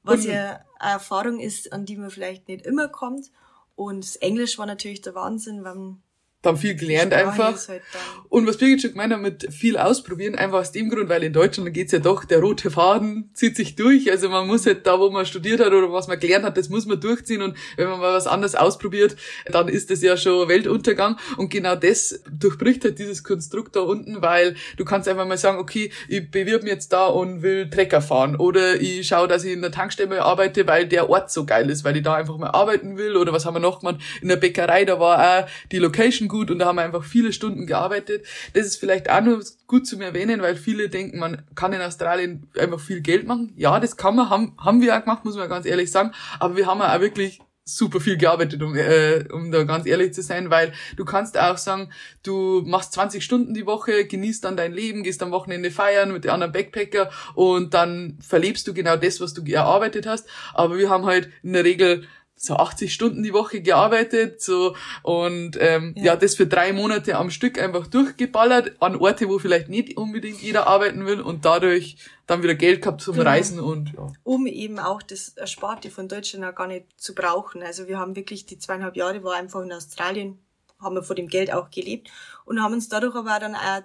was 0.03 0.25
ja 0.25 0.61
eine 0.79 0.93
Erfahrung 0.93 1.39
ist, 1.39 1.73
an 1.73 1.85
die 1.85 1.97
man 1.97 2.11
vielleicht 2.11 2.47
nicht 2.47 2.65
immer 2.65 2.87
kommt. 2.87 3.31
Und 3.75 4.21
Englisch 4.21 4.57
war 4.57 4.65
natürlich 4.65 5.01
der 5.01 5.15
Wahnsinn, 5.15 5.63
weil 5.63 5.97
haben 6.45 6.57
viel 6.57 6.75
gelernt 6.75 7.13
einfach. 7.13 7.67
Halt 7.67 7.81
und 8.29 8.47
was 8.47 8.57
Birgit 8.57 8.81
schon 8.81 8.91
gemeint 8.91 9.13
hat 9.13 9.21
mit 9.21 9.53
viel 9.53 9.77
ausprobieren, 9.77 10.35
einfach 10.35 10.59
aus 10.59 10.71
dem 10.71 10.89
Grund, 10.89 11.09
weil 11.09 11.23
in 11.23 11.33
Deutschland 11.33 11.73
geht's 11.73 11.91
ja 11.91 11.99
doch, 11.99 12.25
der 12.25 12.39
rote 12.39 12.69
Faden 12.69 13.31
zieht 13.33 13.55
sich 13.55 13.75
durch. 13.75 14.09
Also 14.11 14.29
man 14.29 14.47
muss 14.47 14.65
halt 14.65 14.85
da, 14.85 14.99
wo 14.99 15.09
man 15.09 15.25
studiert 15.25 15.59
hat 15.59 15.73
oder 15.73 15.91
was 15.91 16.07
man 16.07 16.19
gelernt 16.19 16.45
hat, 16.45 16.57
das 16.57 16.69
muss 16.69 16.85
man 16.85 16.99
durchziehen. 16.99 17.41
Und 17.41 17.57
wenn 17.75 17.89
man 17.89 17.99
mal 17.99 18.13
was 18.13 18.27
anderes 18.27 18.55
ausprobiert, 18.55 19.15
dann 19.45 19.67
ist 19.67 19.89
das 19.89 20.01
ja 20.01 20.17
schon 20.17 20.47
Weltuntergang. 20.47 21.17
Und 21.37 21.49
genau 21.49 21.75
das 21.75 22.21
durchbricht 22.31 22.83
halt 22.83 22.99
dieses 22.99 23.23
Konstrukt 23.23 23.75
da 23.75 23.81
unten, 23.81 24.21
weil 24.21 24.55
du 24.77 24.85
kannst 24.85 25.07
einfach 25.07 25.25
mal 25.25 25.37
sagen, 25.37 25.57
okay, 25.57 25.91
ich 26.07 26.29
bewirb 26.29 26.63
mich 26.63 26.73
jetzt 26.73 26.93
da 26.93 27.07
und 27.07 27.41
will 27.41 27.69
Trecker 27.69 28.01
fahren. 28.01 28.35
Oder 28.35 28.79
ich 28.79 29.07
schaue, 29.07 29.27
dass 29.27 29.43
ich 29.43 29.53
in 29.53 29.61
der 29.61 29.71
Tankstelle 29.71 30.21
arbeite, 30.21 30.67
weil 30.67 30.87
der 30.87 31.09
Ort 31.09 31.31
so 31.31 31.45
geil 31.45 31.69
ist, 31.69 31.83
weil 31.83 31.97
ich 31.97 32.03
da 32.03 32.15
einfach 32.15 32.37
mal 32.37 32.49
arbeiten 32.49 32.97
will. 32.97 33.15
Oder 33.15 33.33
was 33.33 33.45
haben 33.45 33.55
wir 33.55 33.59
noch 33.59 33.79
gemacht? 33.79 34.01
In 34.21 34.27
der 34.27 34.35
Bäckerei, 34.35 34.85
da 34.85 34.99
war 34.99 35.45
auch 35.45 35.47
die 35.71 35.79
Location 35.79 36.26
gut 36.27 36.37
gut 36.37 36.51
und 36.51 36.59
da 36.59 36.65
haben 36.65 36.75
wir 36.75 36.83
einfach 36.83 37.03
viele 37.03 37.33
Stunden 37.33 37.65
gearbeitet. 37.65 38.25
Das 38.53 38.65
ist 38.65 38.77
vielleicht 38.77 39.09
auch 39.09 39.21
nur 39.21 39.43
gut 39.65 39.87
zu 39.87 39.99
erwähnen, 39.99 40.41
weil 40.41 40.55
viele 40.55 40.89
denken, 40.89 41.19
man 41.19 41.43
kann 41.55 41.73
in 41.73 41.81
Australien 41.81 42.49
einfach 42.57 42.79
viel 42.79 43.01
Geld 43.01 43.27
machen. 43.27 43.53
Ja, 43.55 43.79
das 43.79 43.97
kann 43.97 44.15
man, 44.15 44.29
haben, 44.29 44.55
haben 44.57 44.81
wir 44.81 44.95
auch 44.95 45.01
gemacht, 45.01 45.25
muss 45.25 45.35
man 45.35 45.49
ganz 45.49 45.65
ehrlich 45.65 45.91
sagen. 45.91 46.11
Aber 46.39 46.55
wir 46.55 46.67
haben 46.67 46.81
auch 46.81 47.01
wirklich 47.01 47.39
super 47.65 47.99
viel 47.99 48.17
gearbeitet, 48.17 48.61
um, 48.63 48.75
äh, 48.75 49.25
um 49.33 49.51
da 49.51 49.63
ganz 49.63 49.85
ehrlich 49.85 50.13
zu 50.13 50.21
sein, 50.21 50.49
weil 50.49 50.71
du 50.95 51.03
kannst 51.03 51.37
auch 51.37 51.57
sagen, 51.57 51.89
du 52.23 52.61
machst 52.65 52.93
20 52.93 53.21
Stunden 53.21 53.53
die 53.53 53.65
Woche, 53.65 54.05
genießt 54.05 54.45
dann 54.45 54.55
dein 54.55 54.71
Leben, 54.71 55.03
gehst 55.03 55.21
am 55.21 55.31
Wochenende 55.31 55.69
feiern 55.69 56.13
mit 56.13 56.23
den 56.23 56.31
anderen 56.31 56.53
Backpacker 56.53 57.09
und 57.35 57.73
dann 57.73 58.19
verlebst 58.21 58.67
du 58.69 58.73
genau 58.73 58.95
das, 58.95 59.19
was 59.19 59.33
du 59.33 59.43
erarbeitet 59.43 60.05
hast. 60.05 60.29
Aber 60.53 60.77
wir 60.77 60.89
haben 60.89 61.05
halt 61.05 61.29
in 61.43 61.51
der 61.51 61.65
Regel 61.65 62.07
so 62.37 62.55
80 62.55 62.93
Stunden 62.93 63.23
die 63.23 63.33
Woche 63.33 63.61
gearbeitet 63.61 64.41
so 64.41 64.75
und 65.01 65.57
ähm, 65.59 65.93
ja. 65.97 66.05
ja. 66.05 66.15
das 66.15 66.35
für 66.35 66.45
drei 66.45 66.71
Monate 66.71 67.17
am 67.17 67.31
Stück 67.31 67.59
einfach 67.59 67.87
durchgeballert 67.87 68.73
an 68.79 68.95
Orte, 68.95 69.27
wo 69.27 69.39
vielleicht 69.39 69.69
nicht 69.69 69.97
unbedingt 69.97 70.41
jeder 70.41 70.67
arbeiten 70.67 71.05
will 71.05 71.19
und 71.19 71.45
dadurch 71.45 71.97
dann 72.27 72.43
wieder 72.43 72.55
Geld 72.55 72.83
gehabt 72.83 73.01
zum 73.01 73.15
genau. 73.15 73.29
Reisen 73.29 73.59
und 73.59 73.93
ja. 73.93 74.13
um 74.23 74.45
eben 74.45 74.79
auch 74.79 75.01
das 75.01 75.29
Ersparte 75.29 75.89
von 75.89 76.07
Deutschland 76.07 76.45
auch 76.45 76.55
gar 76.55 76.67
nicht 76.67 76.85
zu 76.97 77.15
brauchen. 77.15 77.63
Also 77.63 77.87
wir 77.87 77.97
haben 77.97 78.15
wirklich 78.15 78.45
die 78.45 78.59
zweieinhalb 78.59 78.95
Jahre 78.95 79.23
war 79.23 79.35
einfach 79.35 79.61
in 79.61 79.73
Australien 79.73 80.39
haben 80.79 80.95
wir 80.95 81.03
vor 81.03 81.15
dem 81.15 81.27
Geld 81.27 81.51
auch 81.51 81.71
gelebt 81.71 82.09
und 82.45 82.61
haben 82.61 82.73
uns 82.73 82.89
dadurch 82.89 83.15
aber 83.15 83.39
dann 83.39 83.55
auch 83.55 83.81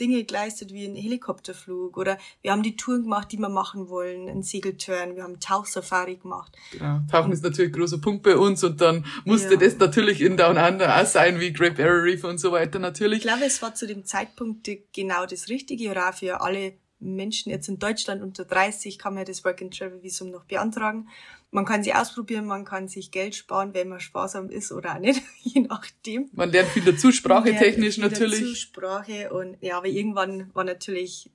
Dinge 0.00 0.24
geleistet 0.24 0.72
wie 0.72 0.84
ein 0.84 0.96
Helikopterflug 0.96 1.96
oder 1.96 2.18
wir 2.42 2.52
haben 2.52 2.62
die 2.62 2.76
Touren 2.76 3.02
gemacht, 3.02 3.32
die 3.32 3.38
wir 3.38 3.48
machen 3.48 3.88
wollen, 3.88 4.28
ein 4.28 4.42
Segelturn, 4.42 5.16
wir 5.16 5.22
haben 5.22 5.40
Tauchsafari 5.40 6.16
gemacht. 6.16 6.56
Genau. 6.72 7.00
Tauchen 7.10 7.32
ist 7.32 7.42
natürlich 7.42 7.72
ein 7.72 7.78
großer 7.78 7.98
Punkt 7.98 8.22
bei 8.22 8.36
uns 8.36 8.62
und 8.64 8.80
dann 8.80 9.04
musste 9.24 9.54
ja. 9.54 9.60
das 9.60 9.78
natürlich 9.78 10.20
in 10.20 10.36
Down 10.36 10.56
Under 10.56 11.00
auch 11.00 11.06
sein, 11.06 11.40
wie 11.40 11.52
Great 11.52 11.76
Barrier 11.76 12.02
Reef 12.02 12.24
und 12.24 12.38
so 12.38 12.52
weiter 12.52 12.78
natürlich. 12.78 13.18
Ich 13.18 13.24
glaube, 13.24 13.44
es 13.44 13.62
war 13.62 13.74
zu 13.74 13.86
dem 13.86 14.04
Zeitpunkt 14.04 14.68
genau 14.92 15.26
das 15.26 15.48
Richtige 15.48 15.90
oder 15.90 16.10
auch 16.10 16.14
für 16.14 16.40
alle 16.40 16.74
Menschen 16.98 17.50
jetzt 17.50 17.68
in 17.68 17.78
Deutschland 17.78 18.22
unter 18.22 18.44
30 18.44 18.98
kann 18.98 19.14
man 19.14 19.24
das 19.24 19.44
Work-and-Travel-Visum 19.44 20.30
noch 20.30 20.44
beantragen. 20.44 21.08
Man 21.50 21.64
kann 21.64 21.82
sie 21.82 21.94
ausprobieren, 21.94 22.46
man 22.46 22.64
kann 22.64 22.88
sich 22.88 23.10
Geld 23.10 23.34
sparen, 23.34 23.74
wenn 23.74 23.88
man 23.88 24.00
sparsam 24.00 24.50
ist 24.50 24.72
oder 24.72 24.96
auch 24.96 24.98
nicht, 24.98 25.22
je 25.42 25.60
nachdem. 25.60 26.30
Man 26.32 26.50
lernt 26.50 26.70
viel 26.70 26.84
dazu, 26.84 27.12
sprachetechnisch 27.12 27.98
natürlich. 27.98 28.40
Dazu, 28.40 28.54
Sprache 28.54 29.32
und 29.32 29.56
ja, 29.60 29.76
aber 29.78 29.86
irgendwann 29.86 30.52
war 30.54 30.64
natürlich 30.64 31.30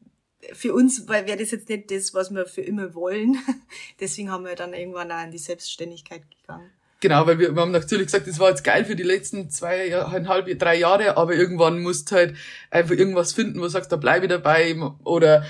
für 0.53 0.73
uns 0.73 1.07
weil 1.07 1.27
wäre 1.27 1.37
das 1.37 1.51
jetzt 1.51 1.69
nicht 1.69 1.91
das, 1.91 2.13
was 2.13 2.31
wir 2.31 2.45
für 2.45 2.61
immer 2.61 2.93
wollen. 2.95 3.37
Deswegen 3.99 4.31
haben 4.31 4.45
wir 4.45 4.55
dann 4.55 4.73
irgendwann 4.73 5.11
auch 5.11 5.23
in 5.23 5.31
die 5.31 5.37
Selbstständigkeit 5.37 6.23
gegangen. 6.29 6.71
Genau, 7.01 7.25
weil 7.25 7.39
wir, 7.39 7.55
wir 7.55 7.61
haben 7.61 7.71
natürlich 7.71 8.05
gesagt, 8.05 8.27
das 8.27 8.37
war 8.37 8.49
jetzt 8.49 8.63
geil 8.63 8.85
für 8.85 8.95
die 8.95 9.03
letzten 9.03 9.49
zweieinhalb, 9.49 10.57
drei 10.59 10.75
Jahre, 10.75 11.17
aber 11.17 11.33
irgendwann 11.33 11.81
musst 11.81 12.11
du 12.11 12.15
halt 12.15 12.37
einfach 12.69 12.95
irgendwas 12.95 13.33
finden, 13.33 13.59
wo 13.59 13.63
du 13.63 13.69
sagst, 13.69 13.91
da 13.91 13.95
bleibe 13.95 14.27
ich 14.27 14.29
dabei 14.29 14.75
oder 15.03 15.43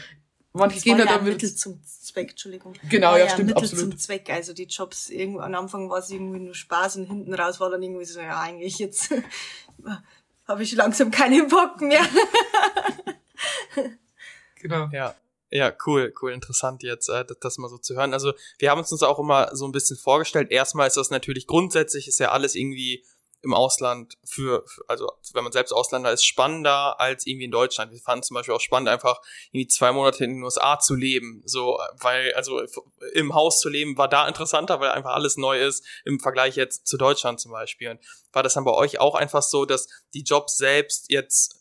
manche 0.53 0.75
das 0.75 0.84
gehen 0.86 0.98
ja 0.98 1.05
damit. 1.05 1.34
Mittel 1.34 1.53
zum 1.53 1.81
Zweck, 1.84 2.31
Entschuldigung. 2.31 2.74
Genau, 2.89 3.17
ja, 3.17 3.25
ja 3.25 3.29
stimmt, 3.29 3.50
Mittel 3.50 3.63
absolut. 3.63 3.91
zum 3.91 3.98
Zweck, 3.98 4.29
also 4.29 4.53
die 4.53 4.63
Jobs, 4.63 5.10
irgendwo, 5.10 5.41
am 5.41 5.53
Anfang 5.53 5.89
war 5.89 6.00
es 6.00 6.10
irgendwie 6.10 6.39
nur 6.39 6.55
Spaß 6.55 6.96
und 6.96 7.08
hinten 7.08 7.34
raus 7.34 7.60
war 7.60 7.70
dann 7.70 7.84
irgendwie 7.84 8.05
so, 8.05 8.22
ja, 8.22 8.39
eigentlich 8.39 8.79
jetzt 8.79 9.13
habe 10.48 10.63
ich 10.63 10.72
langsam 10.74 11.12
keinen 11.12 11.50
Bock 11.50 11.81
mehr. 11.81 12.01
genau. 14.55 14.88
Ja. 14.93 15.15
Ja, 15.51 15.74
cool, 15.86 16.13
cool, 16.22 16.31
interessant 16.31 16.81
jetzt, 16.81 17.10
äh, 17.10 17.25
das, 17.25 17.38
das 17.39 17.58
mal 17.58 17.67
so 17.67 17.77
zu 17.77 17.96
hören. 17.96 18.13
Also 18.13 18.31
wir 18.58 18.72
haben 18.72 18.79
uns 18.79 18.91
uns 18.91 19.03
auch 19.03 19.20
immer 19.20 19.53
so 19.53 19.65
ein 19.65 19.74
bisschen 19.74 19.98
vorgestellt. 19.98 20.50
Erstmal 20.50 20.88
ist 20.88 20.96
das 20.96 21.10
natürlich 21.10 21.46
grundsätzlich 21.46 22.08
ist 22.08 22.20
ja 22.20 22.31
alles 22.31 22.55
irgendwie 22.55 23.03
im 23.43 23.53
Ausland 23.53 24.17
für, 24.24 24.63
für, 24.67 24.84
also 24.88 25.12
wenn 25.34 25.43
man 25.43 25.51
selbst 25.51 25.72
Ausländer 25.72 26.12
ist, 26.12 26.24
spannender 26.24 27.00
als 27.00 27.25
irgendwie 27.25 27.46
in 27.46 27.51
Deutschland. 27.51 27.91
Wir 27.91 28.00
fanden 28.00 28.24
zum 28.24 28.36
Beispiel 28.36 28.53
auch 28.53 28.62
spannend, 28.62 28.88
einfach 28.88 29.20
irgendwie 29.51 29.67
zwei 29.67 29.91
Monate 29.91 30.24
in 30.24 30.36
den 30.36 30.43
USA 30.43 30.79
zu 30.79 30.96
leben. 30.96 31.41
So, 31.46 31.79
weil, 32.00 32.34
also 32.36 32.62
im 33.13 33.34
Haus 33.34 33.60
zu 33.60 33.70
leben 33.70 33.98
war 33.98 34.08
da 34.08 34.27
interessanter, 34.27 34.79
weil 34.79 34.91
einfach 34.91 35.15
alles 35.15 35.38
neu 35.38 35.60
ist 35.60 35.86
im 36.05 36.20
Vergleich 36.20 36.55
jetzt 36.55 36.88
zu 36.88 36.98
Deutschland 36.98 37.39
zum 37.39 37.51
Beispiel. 37.51 37.89
Und 37.89 38.00
war 38.31 38.43
das 38.43 38.53
dann 38.53 38.63
bei 38.63 38.74
euch 38.74 39.00
auch 39.00 39.15
einfach 39.15 39.41
so, 39.41 39.65
dass 39.65 39.88
die 40.13 40.24
Jobs 40.24 40.58
selbst 40.58 41.10
jetzt 41.10 41.61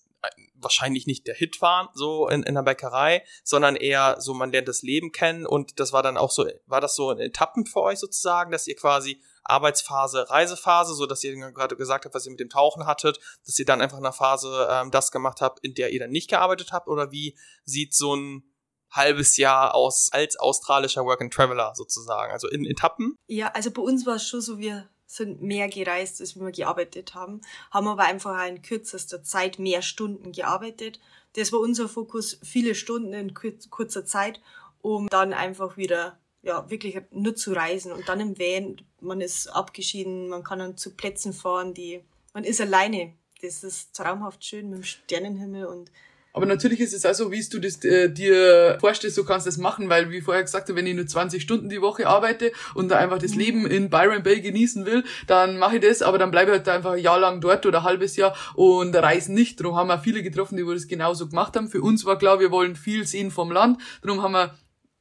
wahrscheinlich 0.55 1.07
nicht 1.07 1.27
der 1.27 1.35
Hit 1.35 1.61
waren, 1.63 1.89
so 1.95 2.29
in, 2.29 2.43
in 2.43 2.55
der 2.55 2.63
Bäckerei, 2.63 3.25
sondern 3.43 3.77
eher 3.77 4.17
so, 4.21 4.35
man 4.35 4.53
lernt 4.53 4.69
das 4.69 4.83
Leben 4.83 5.13
kennen 5.13 5.47
und 5.47 5.81
das 5.81 5.93
war 5.93 6.03
dann 6.03 6.17
auch 6.17 6.31
so, 6.31 6.47
war 6.67 6.81
das 6.81 6.95
so 6.95 7.11
in 7.11 7.19
Etappen 7.19 7.67
für 7.67 7.81
euch 7.81 7.99
sozusagen, 7.99 8.51
dass 8.51 8.67
ihr 8.67 8.77
quasi 8.77 9.23
Arbeitsphase, 9.45 10.29
Reisephase, 10.29 10.95
so 10.95 11.07
dass 11.07 11.25
ihr 11.25 11.35
gerade 11.53 11.77
gesagt 11.77 12.05
habt, 12.05 12.15
was 12.15 12.27
ihr 12.27 12.31
mit 12.31 12.41
dem 12.41 12.51
Tauchen 12.51 12.87
hattet, 12.87 13.19
dass 13.47 13.59
ihr 13.59 13.65
dann 13.65 13.81
einfach 13.81 13.99
in 13.99 14.05
einer 14.05 14.13
Phase 14.13 14.69
ähm, 14.71 14.91
das 14.91 15.11
gemacht 15.11 15.41
habt, 15.41 15.61
in 15.65 15.75
der 15.75 15.93
ihr 15.93 16.01
dann 16.01 16.11
nicht 16.11 16.29
gearbeitet 16.29 16.73
habt 16.73 16.89
oder 16.89 17.11
wie 17.11 17.37
sieht 17.65 17.95
so 17.95 18.15
ein 18.15 18.45
halbes 18.91 19.37
Jahr 19.37 19.75
aus 19.75 20.11
als 20.13 20.37
australischer 20.37 21.05
Work 21.05 21.23
and 21.23 21.33
Traveler 21.33 21.73
sozusagen, 21.75 22.33
also 22.33 22.49
in 22.49 22.67
Etappen? 22.67 23.17
Ja, 23.29 23.49
also 23.49 23.71
bei 23.71 23.83
uns 23.83 24.05
war 24.05 24.17
es 24.17 24.27
schon 24.27 24.41
so, 24.41 24.59
wir 24.59 24.89
sind 25.15 25.43
mehr 25.43 25.69
gereist, 25.69 26.21
als 26.21 26.39
wir 26.39 26.51
gearbeitet 26.53 27.15
haben, 27.15 27.41
haben 27.71 27.89
aber 27.89 28.05
einfach 28.05 28.47
in 28.47 28.63
kürzester 28.63 29.23
Zeit 29.23 29.59
mehr 29.59 29.83
Stunden 29.83 30.33
gearbeitet. 30.33 31.01
Das 31.35 31.53
war 31.53 31.61
unser 31.61 31.89
Fokus, 31.89 32.39
viele 32.43 32.75
Stunden 32.75 33.13
in 33.13 33.35
kurzer 33.35 34.05
Zeit, 34.05 34.41
um 34.83 35.09
dann 35.09 35.33
einfach 35.33 35.77
wieder 35.77 36.19
ja, 36.43 36.69
wirklich 36.71 37.01
nur 37.11 37.35
zu 37.35 37.53
reisen 37.53 37.93
und 37.93 38.09
dann 38.09 38.21
im 38.21 38.39
Van, 38.39 38.81
man 39.01 39.21
ist 39.21 39.49
abgeschieden, 39.49 40.29
man 40.29 40.43
kann 40.43 40.59
dann 40.59 40.77
zu 40.77 40.95
Plätzen 40.95 41.33
fahren, 41.33 41.75
die, 41.75 42.03
man 42.33 42.45
ist 42.45 42.61
alleine. 42.61 43.13
Das 43.43 43.65
ist 43.65 43.95
traumhaft 43.95 44.45
schön 44.45 44.71
mit 44.71 44.79
dem 44.79 44.85
Sternenhimmel 44.85 45.67
und 45.67 45.91
aber 46.33 46.47
natürlich 46.47 46.81
ist 46.81 46.95
es 46.95 47.05
auch 47.05 47.15
so, 47.15 47.33
wie 47.33 47.43
du 47.49 47.59
das 47.59 47.83
äh, 47.85 48.09
dir 48.09 48.79
vorstellst, 48.81 49.17
so 49.17 49.25
kannst 49.25 49.47
du 49.47 49.49
das 49.49 49.59
machen, 49.59 49.89
weil 49.89 50.11
wie 50.11 50.21
vorher 50.21 50.43
gesagt 50.43 50.69
habe, 50.69 50.77
wenn 50.77 50.87
ich 50.87 50.95
nur 50.95 51.07
20 51.07 51.43
Stunden 51.43 51.69
die 51.69 51.81
Woche 51.81 52.07
arbeite 52.07 52.53
und 52.75 52.89
da 52.89 52.99
einfach 52.99 53.19
das 53.19 53.35
Leben 53.35 53.67
in 53.67 53.91
Byron 53.91 54.23
Bay 54.23 54.41
genießen 54.41 54.87
will, 54.87 55.05
dann 55.27 55.59
mache 55.59 55.77
ich 55.77 55.83
das, 55.83 56.03
aber 56.03 56.19
dann 56.19 56.31
bleibe 56.31 56.53
ich 56.53 56.59
halt 56.59 56.69
einfach 56.69 56.93
ein 56.93 57.03
Jahr 57.03 57.19
lang 57.19 57.41
dort 57.41 57.67
oder 57.67 57.79
ein 57.79 57.85
halbes 57.85 58.17
Jahr 58.17 58.37
und 58.55 58.95
reisen 58.95 59.35
nicht. 59.35 59.61
Darum 59.61 59.77
haben 59.77 59.89
wir 59.89 59.99
viele 59.99 60.23
getroffen, 60.23 60.57
die 60.57 60.65
das 60.65 60.87
genauso 60.87 61.29
gemacht 61.29 61.57
haben. 61.57 61.69
Für 61.69 61.83
uns 61.83 62.05
war 62.05 62.19
klar, 62.19 62.39
wir 62.39 62.51
wollen 62.51 62.77
viel 62.77 63.07
sehen 63.07 63.31
vom 63.31 63.51
Land. 63.51 63.81
Darum 64.03 64.23
haben 64.23 64.33
wir 64.33 64.55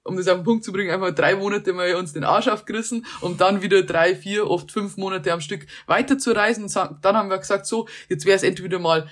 um 0.03 0.17
das 0.17 0.27
auf 0.27 0.37
den 0.37 0.43
Punkt 0.43 0.63
zu 0.63 0.71
bringen, 0.71 0.89
einfach 0.89 1.13
drei 1.13 1.35
Monate 1.35 1.71
mal 1.73 1.93
uns 1.95 2.13
den 2.13 2.23
Arsch 2.23 2.47
aufgerissen, 2.47 3.05
um 3.21 3.37
dann 3.37 3.61
wieder 3.61 3.83
drei, 3.83 4.15
vier, 4.15 4.49
oft 4.49 4.71
fünf 4.71 4.97
Monate 4.97 5.31
am 5.31 5.41
Stück 5.41 5.67
weiter 5.85 6.17
zu 6.17 6.31
reisen. 6.31 6.63
Und 6.63 6.75
dann 6.75 7.15
haben 7.15 7.29
wir 7.29 7.37
gesagt, 7.37 7.67
so, 7.67 7.87
jetzt 8.07 8.25
wäre 8.25 8.35
es 8.35 8.43
entweder 8.43 8.79
mal 8.79 9.07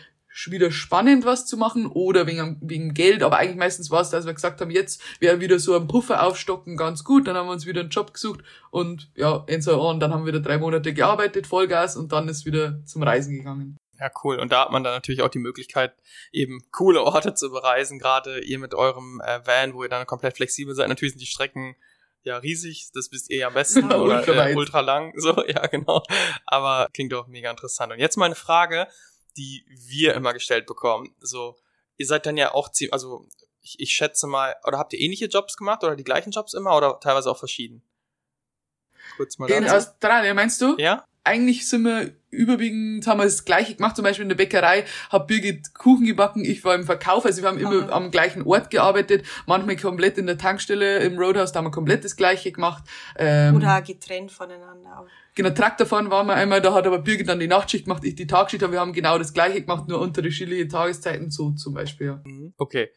wieder 0.46 0.72
spannend, 0.72 1.26
was 1.26 1.46
zu 1.46 1.58
machen 1.58 1.88
oder 1.88 2.28
wegen, 2.28 2.58
wegen 2.62 2.94
Geld. 2.94 3.24
Aber 3.24 3.38
eigentlich 3.38 3.58
meistens 3.58 3.90
war 3.90 4.02
es, 4.02 4.10
dass 4.10 4.26
wir 4.26 4.34
gesagt 4.34 4.62
haben, 4.62 4.72
jetzt 4.72 5.02
wäre 5.20 5.40
wieder 5.40 5.60
so 5.60 5.76
ein 5.76 5.88
Puffer 5.88 6.24
aufstocken 6.24 6.78
ganz 6.78 7.04
gut. 7.04 7.28
Dann 7.28 7.36
haben 7.36 7.48
wir 7.48 7.54
uns 7.54 7.66
wieder 7.66 7.82
einen 7.82 7.90
Job 7.90 8.14
gesucht 8.14 8.42
und 8.70 9.10
ja, 9.16 9.46
and 9.50 9.64
so 9.64 9.82
on. 9.82 10.00
Dann 10.00 10.14
haben 10.14 10.26
wir 10.26 10.34
wieder 10.34 10.42
drei 10.42 10.58
Monate 10.58 10.94
gearbeitet, 10.94 11.48
Vollgas 11.48 11.98
und 11.98 12.12
dann 12.12 12.28
ist 12.28 12.46
wieder 12.46 12.80
zum 12.86 13.04
Reisen 13.04 13.36
gegangen. 13.36 13.78
Ja, 14.00 14.12
cool. 14.24 14.38
Und 14.38 14.52
da 14.52 14.62
hat 14.62 14.72
man 14.72 14.84
dann 14.84 14.94
natürlich 14.94 15.24
auch 15.24 15.30
die 15.30 15.40
Möglichkeit, 15.40 15.96
eben 16.32 16.62
coole 16.72 17.02
Orte 17.02 17.34
zu 17.34 17.50
bereisen. 17.50 17.98
Gerade 17.98 18.40
ihr 18.42 18.60
mit 18.60 18.76
eurem 18.76 19.22
äh, 19.26 19.40
Van, 19.46 19.74
wo 19.74 19.84
ihr 19.84 19.90
dann 19.90 20.06
komplett 20.06 20.36
flexibel 20.36 20.76
seid. 20.76 20.88
Natürlich 20.88 21.14
sind 21.14 21.22
die 21.22 21.26
Strecken 21.26 21.76
ja 22.24 22.38
riesig, 22.38 22.90
das 22.94 23.12
wisst 23.12 23.32
ihr 23.32 23.38
ja 23.40 23.48
am 23.48 23.56
besten. 23.56 23.86
oder 23.92 24.20
ultra, 24.20 24.50
äh, 24.50 24.56
ultra 24.56 24.82
lang. 24.82 25.14
So, 25.18 25.44
ja, 25.48 25.66
genau. 25.66 26.04
Aber 26.46 26.90
klingt 26.94 27.12
doch 27.12 27.28
mega 27.28 27.50
interessant. 27.50 27.92
Und 27.92 28.00
jetzt 28.00 28.18
mal 28.18 28.26
eine 28.26 28.36
Frage 28.36 28.88
die 29.38 29.66
wir 29.68 30.16
immer 30.16 30.34
gestellt 30.34 30.66
bekommen. 30.66 31.16
So, 31.20 31.58
ihr 31.98 32.08
seid 32.08 32.26
dann 32.26 32.38
ja 32.38 32.54
auch 32.54 32.70
ziemlich, 32.70 32.94
also 32.94 33.28
ich, 33.62 33.80
ich 33.80 33.92
schätze 33.92 34.28
mal, 34.28 34.56
oder 34.66 34.78
habt 34.78 34.94
ihr 34.94 35.00
ähnliche 35.00 35.26
Jobs 35.26 35.56
gemacht 35.56 35.84
oder 35.84 35.96
die 35.96 36.04
gleichen 36.04 36.32
Jobs 36.32 36.54
immer 36.54 36.76
oder 36.76 37.00
teilweise 37.00 37.30
auch 37.30 37.38
verschieden? 37.38 37.84
Kurz 39.16 39.38
mal 39.38 39.50
In 39.50 39.68
Australien, 39.68 40.36
meinst 40.36 40.62
du? 40.62 40.76
Ja. 40.78 41.06
Eigentlich 41.28 41.68
sind 41.68 41.84
wir 41.84 42.12
überwiegend 42.30 43.08
haben 43.08 43.20
wir 43.20 43.24
das 43.24 43.46
Gleiche 43.46 43.76
gemacht, 43.76 43.96
zum 43.96 44.04
Beispiel 44.04 44.24
in 44.24 44.30
der 44.30 44.36
Bäckerei 44.36 44.84
hat 45.10 45.28
Birgit 45.28 45.74
Kuchen 45.74 46.06
gebacken, 46.06 46.44
ich 46.44 46.64
war 46.64 46.76
im 46.76 46.84
Verkauf, 46.84 47.26
also 47.26 47.42
wir 47.42 47.50
haben 47.50 47.58
immer 47.58 47.92
am 47.92 48.12
gleichen 48.12 48.44
Ort 48.44 48.70
gearbeitet, 48.70 49.26
manchmal 49.46 49.78
komplett 49.78 50.18
in 50.18 50.28
der 50.28 50.38
Tankstelle 50.38 51.00
im 51.00 51.18
Roadhouse, 51.18 51.52
da 51.52 51.60
haben 51.60 51.66
wir 51.66 51.72
komplett 51.72 52.04
das 52.04 52.16
Gleiche 52.16 52.52
gemacht. 52.52 52.84
Ähm, 53.18 53.56
Oder 53.56 53.82
getrennt 53.82 54.32
voneinander. 54.32 55.00
Auch. 55.00 55.08
Genau, 55.36 55.52
Traktor 55.52 55.88
fahren 55.88 56.10
waren 56.10 56.28
wir 56.28 56.36
einmal, 56.36 56.62
da 56.62 56.74
hat 56.74 56.86
aber 56.86 57.00
Birgit 57.00 57.30
dann 57.30 57.40
die 57.40 57.48
Nachtschicht 57.48 57.86
gemacht, 57.86 58.04
ich 58.04 58.16
die 58.16 58.28
Tagschicht, 58.28 58.64
aber 58.64 58.74
wir 58.74 58.80
haben 58.80 58.94
genau 58.94 59.18
das 59.18 59.34
Gleiche 59.34 59.62
gemacht, 59.62 59.88
nur 59.88 60.00
unterschiedliche 60.00 60.68
Tageszeiten, 60.68 61.32
so 61.32 61.52
zum 61.52 61.74
Beispiel. 61.74 62.08
Ja. 62.08 62.22
Okay 62.58 62.90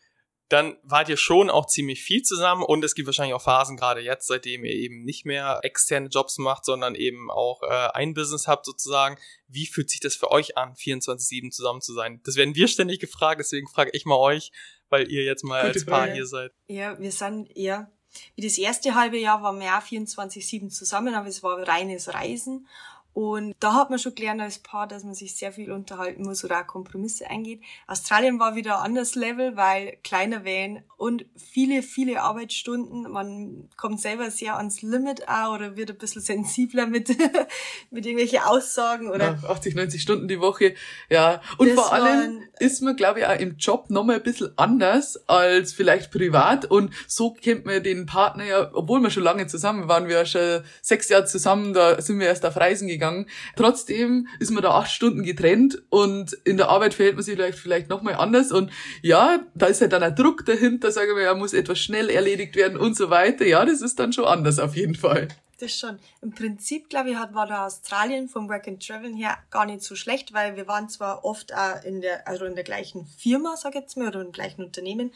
dann 0.50 0.76
wart 0.82 1.08
ihr 1.08 1.16
schon 1.16 1.48
auch 1.48 1.66
ziemlich 1.66 2.02
viel 2.02 2.22
zusammen 2.22 2.64
und 2.64 2.84
es 2.84 2.96
gibt 2.96 3.06
wahrscheinlich 3.06 3.34
auch 3.34 3.42
Phasen, 3.42 3.76
gerade 3.76 4.00
jetzt, 4.00 4.26
seitdem 4.26 4.64
ihr 4.64 4.72
eben 4.72 5.04
nicht 5.04 5.24
mehr 5.24 5.60
externe 5.62 6.08
Jobs 6.08 6.38
macht, 6.38 6.64
sondern 6.64 6.96
eben 6.96 7.30
auch 7.30 7.62
äh, 7.62 7.88
ein 7.94 8.14
Business 8.14 8.48
habt 8.48 8.66
sozusagen. 8.66 9.16
Wie 9.46 9.66
fühlt 9.66 9.90
sich 9.90 10.00
das 10.00 10.16
für 10.16 10.32
euch 10.32 10.58
an, 10.58 10.74
24-7 10.74 11.52
zusammen 11.52 11.80
zu 11.80 11.94
sein? 11.94 12.20
Das 12.24 12.34
werden 12.34 12.56
wir 12.56 12.66
ständig 12.66 12.98
gefragt, 12.98 13.38
deswegen 13.38 13.68
frage 13.68 13.92
ich 13.94 14.06
mal 14.06 14.16
euch, 14.16 14.50
weil 14.88 15.10
ihr 15.10 15.22
jetzt 15.22 15.44
mal 15.44 15.60
Gute 15.60 15.74
als 15.74 15.86
Paar 15.86 15.98
Frage. 16.00 16.14
hier 16.14 16.26
seid. 16.26 16.52
Ja, 16.66 16.98
wir 16.98 17.12
sind 17.12 17.56
eher, 17.56 17.92
wie 18.34 18.42
das 18.42 18.58
erste 18.58 18.96
halbe 18.96 19.18
Jahr 19.18 19.42
waren 19.42 19.60
wir 19.60 19.78
auch 19.78 19.82
24-7 19.82 20.68
zusammen, 20.68 21.14
aber 21.14 21.28
es 21.28 21.44
war 21.44 21.66
reines 21.66 22.12
Reisen 22.12 22.66
und 23.12 23.54
da 23.58 23.74
hat 23.74 23.90
man 23.90 23.98
schon 23.98 24.14
gelernt 24.14 24.40
als 24.40 24.60
Paar, 24.60 24.86
dass 24.86 25.02
man 25.02 25.14
sich 25.14 25.34
sehr 25.34 25.52
viel 25.52 25.72
unterhalten 25.72 26.22
muss 26.22 26.44
oder 26.44 26.60
auch 26.60 26.66
Kompromisse 26.66 27.28
eingeht. 27.28 27.60
Australien 27.88 28.38
war 28.38 28.54
wieder 28.54 28.78
ein 28.78 28.86
anderes 28.86 29.16
Level, 29.16 29.56
weil 29.56 29.98
kleiner 30.04 30.44
Van 30.44 30.84
und 30.96 31.26
viele, 31.36 31.82
viele 31.82 32.22
Arbeitsstunden. 32.22 33.10
Man 33.10 33.68
kommt 33.76 34.00
selber 34.00 34.30
sehr 34.30 34.56
ans 34.56 34.82
Limit 34.82 35.28
auch 35.28 35.54
oder 35.54 35.76
wird 35.76 35.90
ein 35.90 35.98
bisschen 35.98 36.22
sensibler 36.22 36.86
mit, 36.86 37.08
mit 37.90 38.06
irgendwelchen 38.06 38.40
Aussagen 38.44 39.10
oder. 39.10 39.38
Ja, 39.42 39.48
80, 39.48 39.74
90 39.74 40.00
Stunden 40.00 40.28
die 40.28 40.40
Woche. 40.40 40.74
Ja. 41.08 41.42
Und 41.58 41.70
vor 41.70 41.92
allem 41.92 42.44
ist 42.60 42.80
man, 42.80 42.94
glaube 42.94 43.20
ich, 43.20 43.26
auch 43.26 43.38
im 43.38 43.56
Job 43.56 43.90
nochmal 43.90 44.16
ein 44.16 44.22
bisschen 44.22 44.52
anders 44.56 45.28
als 45.28 45.72
vielleicht 45.72 46.12
privat. 46.12 46.64
Und 46.64 46.94
so 47.08 47.32
kennt 47.32 47.66
man 47.66 47.82
den 47.82 48.06
Partner 48.06 48.44
ja, 48.44 48.70
obwohl 48.72 49.00
wir 49.00 49.10
schon 49.10 49.24
lange 49.24 49.48
zusammen 49.48 49.88
waren, 49.88 50.06
wir 50.06 50.18
ja 50.18 50.26
schon 50.26 50.62
sechs 50.80 51.08
Jahre 51.08 51.24
zusammen, 51.24 51.74
da 51.74 52.00
sind 52.00 52.20
wir 52.20 52.28
erst 52.28 52.46
auf 52.46 52.56
Reisen 52.56 52.86
gegangen 52.86 52.99
gegangen. 53.00 53.26
Trotzdem 53.56 54.28
ist 54.38 54.50
man 54.50 54.62
da 54.62 54.70
acht 54.72 54.90
Stunden 54.90 55.22
getrennt 55.22 55.82
und 55.88 56.34
in 56.44 56.56
der 56.56 56.68
Arbeit 56.68 56.94
verhält 56.94 57.16
man 57.16 57.24
sich 57.24 57.34
vielleicht, 57.34 57.58
vielleicht 57.58 57.88
nochmal 57.88 58.14
anders. 58.14 58.52
Und 58.52 58.70
ja, 59.02 59.40
da 59.54 59.66
ist 59.66 59.80
halt 59.80 59.92
dann 59.92 60.02
ein 60.02 60.14
Druck 60.14 60.44
dahinter, 60.44 60.92
sagen 60.92 61.16
wir, 61.16 61.24
ja, 61.24 61.34
muss 61.34 61.54
etwas 61.54 61.78
schnell 61.78 62.10
erledigt 62.10 62.54
werden 62.54 62.78
und 62.78 62.96
so 62.96 63.10
weiter. 63.10 63.46
Ja, 63.46 63.64
das 63.64 63.80
ist 63.80 63.98
dann 63.98 64.12
schon 64.12 64.26
anders 64.26 64.58
auf 64.58 64.76
jeden 64.76 64.94
Fall. 64.94 65.28
das 65.60 65.76
schon. 65.76 65.98
Im 66.20 66.32
Prinzip, 66.32 66.88
glaube 66.88 67.10
ich, 67.10 67.16
war 67.16 67.46
da 67.46 67.66
Australien 67.66 68.28
vom 68.28 68.48
Work 68.48 68.68
and 68.68 68.84
Travel 68.86 69.14
her 69.14 69.38
gar 69.50 69.66
nicht 69.66 69.82
so 69.82 69.94
schlecht, 69.94 70.32
weil 70.32 70.56
wir 70.56 70.66
waren 70.66 70.88
zwar 70.88 71.24
oft 71.24 71.54
auch 71.54 71.82
in 71.84 72.00
der, 72.00 72.26
also 72.26 72.44
in 72.44 72.54
der 72.54 72.64
gleichen 72.64 73.06
Firma, 73.06 73.56
sag 73.56 73.74
ich 73.74 73.82
jetzt 73.82 73.96
mal, 73.96 74.08
oder 74.08 74.22
im 74.22 74.32
gleichen 74.32 74.64
Unternehmen, 74.64 75.12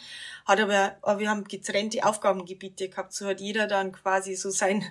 hat 0.47 0.61
aber, 0.61 0.97
aber 1.03 1.21
wir 1.21 1.31
haben 1.31 1.45
getrennte 1.45 2.05
Aufgabengebiete 2.05 2.89
gehabt. 2.89 3.13
So 3.13 3.27
hat 3.27 3.41
jeder 3.41 3.67
dann 3.67 3.93
quasi 3.93 4.35
so 4.35 4.51
seinen 4.51 4.85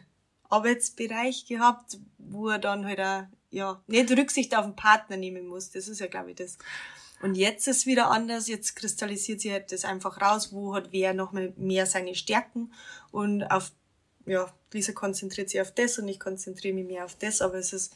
Arbeitsbereich 0.54 1.46
gehabt, 1.46 1.98
wo 2.18 2.50
er 2.50 2.60
dann 2.60 2.86
halt 2.86 3.00
auch, 3.00 3.24
ja, 3.50 3.82
nicht 3.88 4.12
Rücksicht 4.12 4.56
auf 4.56 4.66
den 4.66 4.76
Partner 4.76 5.18
nehmen 5.18 5.48
muss. 5.48 5.72
Das 5.72 5.88
ist 5.88 6.00
ja, 6.00 6.08
glaube 6.08 6.32
ich, 6.32 6.36
das. 6.36 6.58
Und 7.22 7.36
jetzt 7.36 7.68
ist 7.68 7.86
wieder 7.86 8.10
anders. 8.12 8.48
Jetzt 8.48 8.76
kristallisiert 8.76 9.42
sich 9.42 9.52
halt 9.52 9.72
das 9.72 9.86
einfach 9.86 10.22
raus, 10.22 10.52
wo 10.52 10.76
hat 10.76 10.92
wer 10.92 11.14
noch 11.14 11.32
mehr 11.32 11.86
seine 11.86 12.16
Stärken 12.16 12.74
und 13.12 13.44
auf 13.44 13.72
ja, 14.26 14.52
Lisa 14.72 14.94
konzentriert 14.94 15.50
sich 15.50 15.62
auf 15.62 15.74
das 15.74 15.98
und 16.00 16.08
ich 16.08 16.20
konzentriere 16.20 16.74
mich 16.74 16.86
mehr 16.86 17.06
auf 17.06 17.16
das, 17.16 17.42
aber 17.42 17.56
es 17.56 17.74
ist 17.74 17.96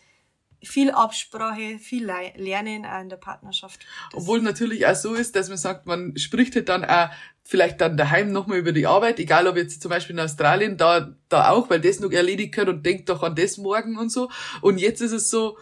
viel 0.63 0.91
Absprache, 0.91 1.77
viel 1.79 2.05
Lernen 2.05 2.85
auch 2.85 3.01
in 3.01 3.09
der 3.09 3.17
Partnerschaft. 3.17 3.85
Das 4.11 4.21
Obwohl 4.21 4.41
natürlich 4.41 4.87
auch 4.87 4.95
so 4.95 5.13
ist, 5.13 5.35
dass 5.35 5.49
man 5.49 5.57
sagt, 5.57 5.85
man 5.85 6.17
spricht 6.17 6.55
halt 6.55 6.69
dann 6.69 6.85
auch 6.85 7.09
vielleicht 7.43 7.79
dann 7.79 7.95
daheim 7.95 8.31
nochmal 8.31 8.57
über 8.57 8.73
die 8.73 8.87
Arbeit, 8.87 9.19
egal 9.19 9.47
ob 9.47 9.55
jetzt 9.55 9.81
zum 9.81 9.89
Beispiel 9.89 10.15
in 10.15 10.21
Australien, 10.21 10.77
da, 10.77 11.13
da 11.29 11.49
auch, 11.49 11.69
weil 11.69 11.79
das 11.79 11.99
noch 11.99 12.11
erledigt 12.11 12.57
wird 12.57 12.69
und 12.69 12.85
denkt 12.85 13.09
doch 13.09 13.23
an 13.23 13.35
das 13.35 13.57
morgen 13.57 13.97
und 13.97 14.11
so. 14.11 14.29
Und 14.61 14.79
jetzt 14.79 15.01
ist 15.01 15.13
es 15.13 15.29
so, 15.29 15.57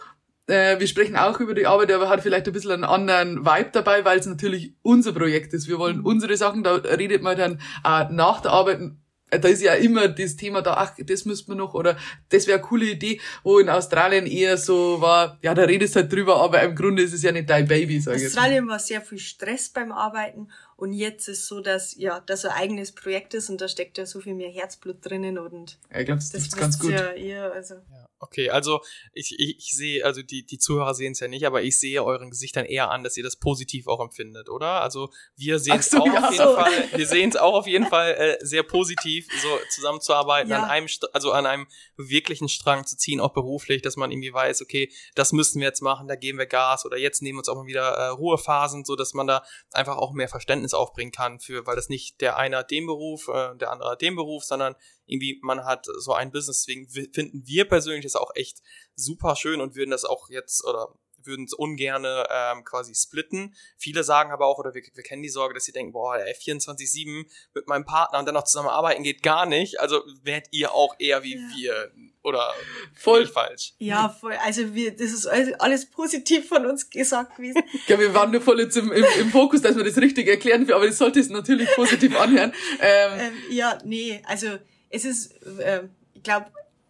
äh, 0.48 0.78
wir 0.78 0.86
sprechen 0.86 1.16
auch 1.16 1.38
über 1.40 1.54
die 1.54 1.66
Arbeit, 1.66 1.92
aber 1.92 2.08
hat 2.08 2.22
vielleicht 2.22 2.46
ein 2.46 2.52
bisschen 2.52 2.72
einen 2.72 2.84
anderen 2.84 3.44
Vibe 3.44 3.70
dabei, 3.72 4.04
weil 4.04 4.18
es 4.18 4.26
natürlich 4.26 4.74
unser 4.82 5.12
Projekt 5.12 5.52
ist. 5.54 5.68
Wir 5.68 5.78
wollen 5.78 6.00
unsere 6.00 6.36
Sachen, 6.36 6.64
da 6.64 6.74
redet 6.74 7.22
man 7.22 7.36
dann 7.36 7.60
auch 7.82 8.10
nach 8.10 8.40
der 8.40 8.52
Arbeit 8.52 8.80
da 9.30 9.48
ist 9.48 9.62
ja 9.62 9.74
immer 9.74 10.08
das 10.08 10.36
Thema 10.36 10.62
da, 10.62 10.74
ach, 10.74 10.94
das 11.04 11.24
müsste 11.24 11.50
man 11.50 11.58
noch, 11.58 11.74
oder 11.74 11.96
das 12.28 12.46
wäre 12.46 12.58
eine 12.58 12.66
coole 12.66 12.86
Idee, 12.86 13.20
wo 13.42 13.58
in 13.58 13.68
Australien 13.68 14.26
eher 14.26 14.56
so 14.56 15.00
war, 15.00 15.38
ja, 15.42 15.52
da 15.54 15.64
redest 15.64 15.96
halt 15.96 16.12
drüber, 16.12 16.40
aber 16.40 16.62
im 16.62 16.74
Grunde 16.74 17.02
ist 17.02 17.12
es 17.12 17.22
ja 17.22 17.32
nicht 17.32 17.50
dein 17.50 17.66
Baby, 17.66 18.00
sag 18.00 18.16
ich 18.16 18.26
Australien 18.26 18.68
war 18.68 18.78
sehr 18.78 19.00
viel 19.00 19.18
Stress 19.18 19.68
beim 19.68 19.90
Arbeiten 19.90 20.48
und 20.76 20.92
jetzt 20.92 21.28
ist 21.28 21.46
so, 21.46 21.60
dass, 21.60 21.96
ja, 21.96 22.20
das 22.20 22.44
ein 22.44 22.52
eigenes 22.52 22.92
Projekt 22.92 23.34
ist 23.34 23.50
und 23.50 23.60
da 23.60 23.68
steckt 23.68 23.98
ja 23.98 24.06
so 24.06 24.20
viel 24.20 24.34
mehr 24.34 24.50
Herzblut 24.50 24.98
drinnen 25.04 25.38
und. 25.38 25.78
Ja, 25.92 26.00
ich 26.00 26.06
glaube, 26.06 26.20
das, 26.20 26.30
das 26.30 26.42
ist 26.42 26.56
ganz 26.56 26.78
gut. 26.78 26.92
Ja, 26.92 27.10
eher, 27.12 27.52
also. 27.52 27.74
Ja. 27.74 28.06
Okay, 28.26 28.50
also 28.50 28.80
ich, 29.12 29.38
ich, 29.38 29.58
ich 29.58 29.70
sehe, 29.76 30.04
also 30.04 30.20
die, 30.20 30.44
die 30.44 30.58
Zuhörer 30.58 30.94
sehen 30.94 31.12
es 31.12 31.20
ja 31.20 31.28
nicht, 31.28 31.46
aber 31.46 31.62
ich 31.62 31.78
sehe 31.78 32.02
euren 32.02 32.28
Gesichtern 32.28 32.64
eher 32.64 32.90
an, 32.90 33.04
dass 33.04 33.16
ihr 33.16 33.22
das 33.22 33.36
positiv 33.36 33.86
auch 33.86 34.00
empfindet, 34.00 34.48
oder? 34.48 34.82
Also 34.82 35.10
wir 35.36 35.60
sehen 35.60 35.78
es 35.78 35.90
so, 35.90 35.98
auch 35.98 36.06
ja. 36.06 36.26
auf 36.26 36.32
jeden 36.32 36.54
Fall, 36.54 36.98
wir 36.98 37.06
sehen 37.06 37.30
es 37.30 37.36
auch 37.36 37.54
auf 37.54 37.66
jeden 37.68 37.86
Fall 37.86 38.14
äh, 38.14 38.44
sehr 38.44 38.64
positiv, 38.64 39.28
so 39.40 39.48
zusammenzuarbeiten, 39.70 40.50
ja. 40.50 40.64
an 40.64 40.68
einem, 40.68 40.88
also 41.12 41.30
an 41.30 41.46
einem 41.46 41.68
wirklichen 41.96 42.48
Strang 42.48 42.84
zu 42.84 42.96
ziehen, 42.96 43.20
auch 43.20 43.32
beruflich, 43.32 43.80
dass 43.80 43.96
man 43.96 44.10
irgendwie 44.10 44.32
weiß, 44.32 44.60
okay, 44.62 44.92
das 45.14 45.32
müssen 45.32 45.60
wir 45.60 45.68
jetzt 45.68 45.82
machen, 45.82 46.08
da 46.08 46.16
geben 46.16 46.38
wir 46.38 46.46
Gas 46.46 46.84
oder 46.84 46.96
jetzt 46.96 47.22
nehmen 47.22 47.36
wir 47.36 47.40
uns 47.40 47.48
auch 47.48 47.56
mal 47.56 47.66
wieder 47.66 47.90
äh, 47.90 48.08
Ruhephasen, 48.08 48.84
so 48.84 48.96
dass 48.96 49.14
man 49.14 49.28
da 49.28 49.44
einfach 49.72 49.98
auch 49.98 50.12
mehr 50.12 50.28
Verständnis 50.28 50.74
aufbringen 50.74 51.12
kann 51.12 51.38
für, 51.38 51.64
weil 51.64 51.76
das 51.76 51.88
nicht 51.88 52.20
der 52.20 52.36
eine 52.36 52.58
hat 52.58 52.72
den 52.72 52.86
Beruf, 52.86 53.28
äh, 53.28 53.54
der 53.56 53.70
andere 53.70 53.90
hat 53.90 54.02
den 54.02 54.16
Beruf, 54.16 54.42
sondern 54.42 54.74
irgendwie 55.06 55.38
man 55.42 55.64
hat 55.64 55.86
so 55.98 56.12
ein 56.12 56.30
Business. 56.30 56.64
Deswegen 56.64 56.88
finden 56.88 57.46
wir 57.46 57.66
persönlich 57.66 58.04
das 58.04 58.16
auch 58.16 58.30
echt 58.34 58.62
super 58.94 59.36
schön 59.36 59.60
und 59.60 59.76
würden 59.76 59.90
das 59.90 60.04
auch 60.04 60.30
jetzt 60.30 60.64
oder 60.64 60.88
würden 61.26 61.44
es 61.44 61.52
ungerne 61.52 62.26
ähm, 62.30 62.64
quasi 62.64 62.94
splitten. 62.94 63.54
Viele 63.76 64.04
sagen 64.04 64.30
aber 64.30 64.46
auch, 64.46 64.58
oder 64.58 64.74
wir, 64.74 64.82
wir 64.94 65.02
kennen 65.02 65.22
die 65.22 65.28
Sorge, 65.28 65.54
dass 65.54 65.64
sie 65.64 65.72
denken, 65.72 65.92
boah, 65.92 66.16
ey, 66.16 66.32
24-7 66.32 67.26
mit 67.54 67.66
meinem 67.68 67.84
Partner 67.84 68.18
und 68.20 68.26
dann 68.26 68.34
noch 68.34 68.44
zusammenarbeiten 68.44 69.02
geht 69.02 69.22
gar 69.22 69.46
nicht. 69.46 69.80
Also 69.80 70.02
werdet 70.22 70.48
ihr 70.52 70.72
auch 70.72 70.94
eher 70.98 71.22
wie 71.22 71.34
ja. 71.34 71.40
wir 71.56 71.92
oder 72.22 72.52
voll 72.94 73.26
falsch. 73.26 73.74
Ja, 73.78 74.08
voll. 74.08 74.34
Also 74.44 74.74
wir, 74.74 74.90
das 74.96 75.12
ist 75.12 75.26
alles 75.26 75.90
positiv 75.90 76.48
von 76.48 76.66
uns 76.66 76.90
gesagt 76.90 77.36
gewesen. 77.36 77.62
ja, 77.86 77.98
wir 77.98 78.14
waren 78.14 78.32
nur 78.32 78.40
voll 78.40 78.60
jetzt 78.60 78.76
im, 78.76 78.90
im, 78.90 79.04
im 79.20 79.30
Fokus, 79.30 79.62
dass 79.62 79.76
wir 79.76 79.84
das 79.84 79.96
richtig 79.98 80.26
erklären, 80.26 80.70
aber 80.72 80.86
das 80.86 80.98
sollte 80.98 81.20
es 81.20 81.28
natürlich 81.28 81.68
positiv 81.74 82.18
anhören. 82.18 82.52
Ähm, 82.78 83.12
ähm, 83.18 83.32
ja, 83.50 83.78
nee, 83.84 84.20
also 84.26 84.58
es 84.96 85.04
ist, 85.04 85.42
äh, 85.58 85.84
ich 86.14 86.22
glaube, 86.22 86.46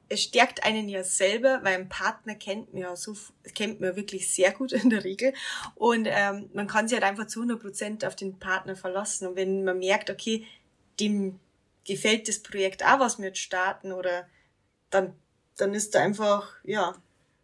es 0.08 0.22
stärkt 0.22 0.64
einen 0.64 0.88
ja 0.88 1.02
selber, 1.02 1.60
weil 1.62 1.74
ein 1.74 1.88
Partner 1.88 2.34
kennt 2.34 2.72
man 2.72 2.82
ja 2.82 2.96
so, 2.96 3.16
kennt 3.54 3.80
man 3.80 3.96
wirklich 3.96 4.32
sehr 4.32 4.52
gut 4.52 4.72
in 4.72 4.90
der 4.90 5.04
Regel. 5.04 5.32
Und 5.74 6.06
ähm, 6.08 6.48
man 6.54 6.68
kann 6.68 6.86
sich 6.86 6.96
halt 6.96 7.08
einfach 7.08 7.26
zu 7.26 7.40
100 7.40 7.60
Prozent 7.60 8.04
auf 8.04 8.14
den 8.14 8.38
Partner 8.38 8.76
verlassen. 8.76 9.26
Und 9.26 9.36
wenn 9.36 9.64
man 9.64 9.78
merkt, 9.78 10.10
okay, 10.10 10.46
dem 11.00 11.40
gefällt 11.84 12.28
das 12.28 12.40
Projekt 12.40 12.84
auch, 12.84 13.00
was 13.00 13.18
wir 13.18 13.26
jetzt 13.26 13.38
starten, 13.38 13.92
oder 13.92 14.26
dann, 14.90 15.14
dann 15.56 15.74
ist 15.74 15.94
da 15.94 16.02
einfach, 16.02 16.54
ja, 16.64 16.94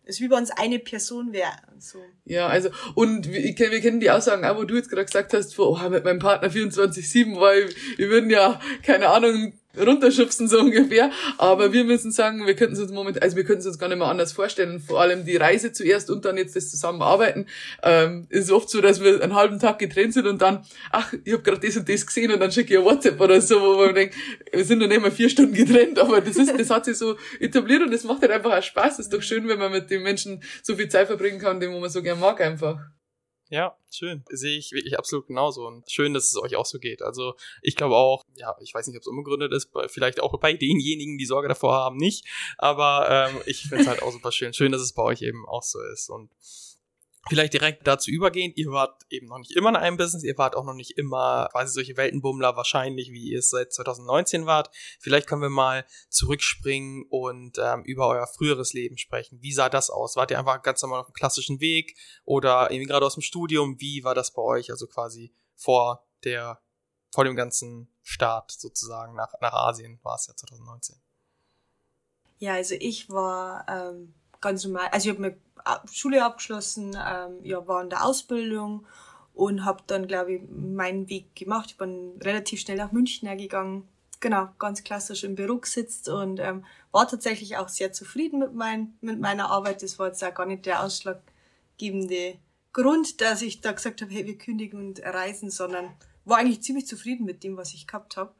ist 0.04 0.20
wie 0.20 0.28
bei 0.28 0.36
uns 0.36 0.50
eine 0.50 0.78
Person 0.78 1.32
wäre. 1.32 1.52
So. 1.78 1.98
Ja, 2.24 2.48
also, 2.48 2.70
und 2.94 3.30
wir, 3.30 3.42
wir 3.42 3.80
kennen 3.80 4.00
die 4.00 4.10
Aussagen 4.10 4.44
auch, 4.44 4.56
wo 4.56 4.64
du 4.64 4.76
jetzt 4.76 4.88
gerade 4.88 5.04
gesagt 5.04 5.32
hast, 5.32 5.58
oh, 5.58 5.78
mit 5.88 6.04
meinem 6.04 6.18
Partner 6.18 6.48
24-7, 6.48 7.40
weil 7.40 7.68
wir 7.96 8.08
würden 8.08 8.30
ja, 8.30 8.60
keine 8.84 9.08
Ahnung, 9.08 9.52
runterschubsen, 9.78 10.48
so 10.48 10.58
ungefähr. 10.60 11.10
Aber 11.38 11.72
wir 11.72 11.84
müssen 11.84 12.12
sagen, 12.12 12.46
wir 12.46 12.54
könnten 12.54 12.74
es 12.74 12.80
uns 12.80 12.92
moment, 12.92 13.22
also 13.22 13.36
wir 13.36 13.44
könnten 13.44 13.60
es 13.60 13.66
uns 13.66 13.78
gar 13.78 13.88
nicht 13.88 13.98
mehr 13.98 14.08
anders 14.08 14.32
vorstellen. 14.32 14.80
Vor 14.80 15.00
allem 15.00 15.24
die 15.24 15.36
Reise 15.36 15.72
zuerst 15.72 16.10
und 16.10 16.24
dann 16.24 16.36
jetzt 16.36 16.56
das 16.56 16.70
Zusammenarbeiten. 16.70 17.46
Ähm, 17.82 18.26
ist 18.28 18.50
oft 18.50 18.68
so, 18.68 18.80
dass 18.80 19.02
wir 19.02 19.22
einen 19.22 19.34
halben 19.34 19.58
Tag 19.58 19.78
getrennt 19.78 20.14
sind 20.14 20.26
und 20.26 20.42
dann, 20.42 20.64
ach, 20.90 21.12
ich 21.24 21.32
habe 21.32 21.42
gerade 21.42 21.66
das 21.66 21.76
und 21.76 21.88
das 21.88 22.06
gesehen 22.06 22.32
und 22.32 22.40
dann 22.40 22.52
schicke 22.52 22.74
ich 22.74 22.78
ein 22.78 22.84
WhatsApp 22.84 23.20
oder 23.20 23.40
so, 23.40 23.60
wo 23.60 23.84
man 23.84 23.94
denkt, 23.94 24.14
wir 24.52 24.64
sind 24.64 24.78
noch 24.78 24.88
nicht 24.88 25.00
mal 25.00 25.10
vier 25.10 25.28
Stunden 25.28 25.54
getrennt, 25.54 25.98
aber 25.98 26.20
das 26.20 26.36
ist, 26.36 26.58
das 26.58 26.70
hat 26.70 26.84
sich 26.84 26.96
so 26.96 27.16
etabliert 27.40 27.82
und 27.82 27.92
das 27.92 28.04
macht 28.04 28.22
halt 28.22 28.32
einfach 28.32 28.56
auch 28.56 28.62
Spaß. 28.62 28.96
Das 28.96 29.06
ist 29.06 29.12
doch 29.12 29.22
schön, 29.22 29.48
wenn 29.48 29.58
man 29.58 29.72
mit 29.72 29.90
den 29.90 30.02
Menschen 30.02 30.42
so 30.62 30.76
viel 30.76 30.88
Zeit 30.88 31.06
verbringen 31.06 31.38
kann, 31.38 31.60
den 31.60 31.78
man 31.78 31.90
so 31.90 32.02
gern 32.02 32.20
mag 32.20 32.40
einfach. 32.40 32.78
Ja, 33.52 33.76
schön. 33.90 34.24
Sehe 34.30 34.56
ich 34.56 34.72
wirklich 34.72 34.98
absolut 34.98 35.26
genauso. 35.26 35.66
Und 35.66 35.90
schön, 35.90 36.14
dass 36.14 36.24
es 36.24 36.38
euch 36.38 36.56
auch 36.56 36.64
so 36.64 36.78
geht. 36.78 37.02
Also 37.02 37.34
ich 37.60 37.76
glaube 37.76 37.96
auch, 37.96 38.24
ja, 38.34 38.56
ich 38.62 38.72
weiß 38.72 38.86
nicht, 38.86 38.96
ob 38.96 39.02
es 39.02 39.06
unbegründet 39.06 39.52
ist, 39.52 39.68
vielleicht 39.88 40.22
auch 40.22 40.40
bei 40.40 40.54
denjenigen, 40.54 41.18
die 41.18 41.26
Sorge 41.26 41.48
davor 41.48 41.74
haben, 41.74 41.98
nicht. 41.98 42.24
Aber 42.56 43.28
ähm, 43.28 43.42
ich 43.44 43.60
finde 43.60 43.82
es 43.82 43.88
halt 43.88 44.02
auch 44.02 44.10
super 44.10 44.32
schön. 44.32 44.54
Schön, 44.54 44.72
dass 44.72 44.80
es 44.80 44.94
bei 44.94 45.02
euch 45.02 45.20
eben 45.20 45.46
auch 45.46 45.62
so 45.62 45.80
ist. 45.92 46.08
Und 46.08 46.30
vielleicht 47.28 47.52
direkt 47.52 47.86
dazu 47.86 48.10
übergehen, 48.10 48.52
ihr 48.56 48.70
wart 48.70 49.02
eben 49.10 49.28
noch 49.28 49.38
nicht 49.38 49.52
immer 49.52 49.70
in 49.70 49.76
einem 49.76 49.96
Business, 49.96 50.24
ihr 50.24 50.36
wart 50.38 50.56
auch 50.56 50.64
noch 50.64 50.74
nicht 50.74 50.98
immer 50.98 51.48
quasi 51.52 51.72
solche 51.72 51.96
Weltenbummler 51.96 52.56
wahrscheinlich, 52.56 53.10
wie 53.12 53.30
ihr 53.30 53.38
es 53.38 53.50
seit 53.50 53.72
2019 53.72 54.46
wart. 54.46 54.70
Vielleicht 54.98 55.28
können 55.28 55.42
wir 55.42 55.48
mal 55.48 55.86
zurückspringen 56.08 57.04
und 57.08 57.58
ähm, 57.58 57.82
über 57.84 58.08
euer 58.08 58.26
früheres 58.26 58.72
Leben 58.72 58.98
sprechen. 58.98 59.40
Wie 59.40 59.52
sah 59.52 59.68
das 59.68 59.90
aus? 59.90 60.16
Wart 60.16 60.30
ihr 60.30 60.38
einfach 60.38 60.62
ganz 60.62 60.82
normal 60.82 61.00
auf 61.00 61.06
dem 61.06 61.14
klassischen 61.14 61.60
Weg 61.60 61.96
oder 62.24 62.70
irgendwie 62.70 62.88
gerade 62.88 63.06
aus 63.06 63.14
dem 63.14 63.22
Studium? 63.22 63.80
Wie 63.80 64.02
war 64.04 64.14
das 64.14 64.32
bei 64.32 64.42
euch? 64.42 64.70
Also 64.70 64.86
quasi 64.86 65.32
vor 65.54 66.06
der, 66.24 66.60
vor 67.12 67.24
dem 67.24 67.36
ganzen 67.36 67.94
Start 68.02 68.50
sozusagen 68.50 69.14
nach, 69.14 69.32
nach 69.40 69.52
Asien 69.52 70.00
war 70.02 70.16
es 70.16 70.26
ja 70.26 70.34
2019. 70.34 70.96
Ja, 72.38 72.54
also 72.54 72.74
ich 72.74 73.08
war 73.08 73.64
ähm, 73.68 74.14
ganz 74.42 74.64
normal, 74.64 74.88
also 74.92 75.08
ich 75.08 75.14
habe 75.14 75.22
mir 75.22 75.36
Schule 75.90 76.22
abgeschlossen, 76.24 76.94
ähm, 76.94 77.38
ja, 77.42 77.66
war 77.66 77.82
in 77.82 77.88
der 77.88 78.04
Ausbildung 78.04 78.84
und 79.32 79.64
habe 79.64 79.82
dann, 79.86 80.06
glaube 80.06 80.34
ich, 80.34 80.42
meinen 80.50 81.08
Weg 81.08 81.34
gemacht. 81.34 81.70
Ich 81.70 81.78
bin 81.78 82.18
relativ 82.20 82.60
schnell 82.60 82.76
nach 82.76 82.92
München 82.92 83.34
gegangen. 83.38 83.88
Genau, 84.20 84.48
ganz 84.58 84.84
klassisch 84.84 85.24
im 85.24 85.34
Büro 85.34 85.56
gesitzt 85.56 86.08
und 86.08 86.38
ähm, 86.38 86.64
war 86.92 87.08
tatsächlich 87.08 87.56
auch 87.56 87.68
sehr 87.68 87.92
zufrieden 87.92 88.38
mit, 88.38 88.54
mein, 88.54 88.96
mit 89.00 89.18
meiner 89.18 89.50
Arbeit. 89.50 89.82
Das 89.82 89.98
war 89.98 90.08
jetzt 90.08 90.22
auch 90.22 90.34
gar 90.34 90.46
nicht 90.46 90.66
der 90.66 90.84
ausschlaggebende 90.84 92.36
Grund, 92.72 93.20
dass 93.20 93.42
ich 93.42 93.60
da 93.60 93.72
gesagt 93.72 94.00
habe, 94.00 94.12
hey, 94.12 94.26
wir 94.26 94.38
kündigen 94.38 94.78
und 94.78 95.00
reisen, 95.02 95.50
sondern 95.50 95.90
war 96.24 96.38
eigentlich 96.38 96.62
ziemlich 96.62 96.86
zufrieden 96.86 97.24
mit 97.24 97.42
dem, 97.42 97.56
was 97.56 97.74
ich 97.74 97.86
gehabt 97.86 98.16
habe. 98.16 98.32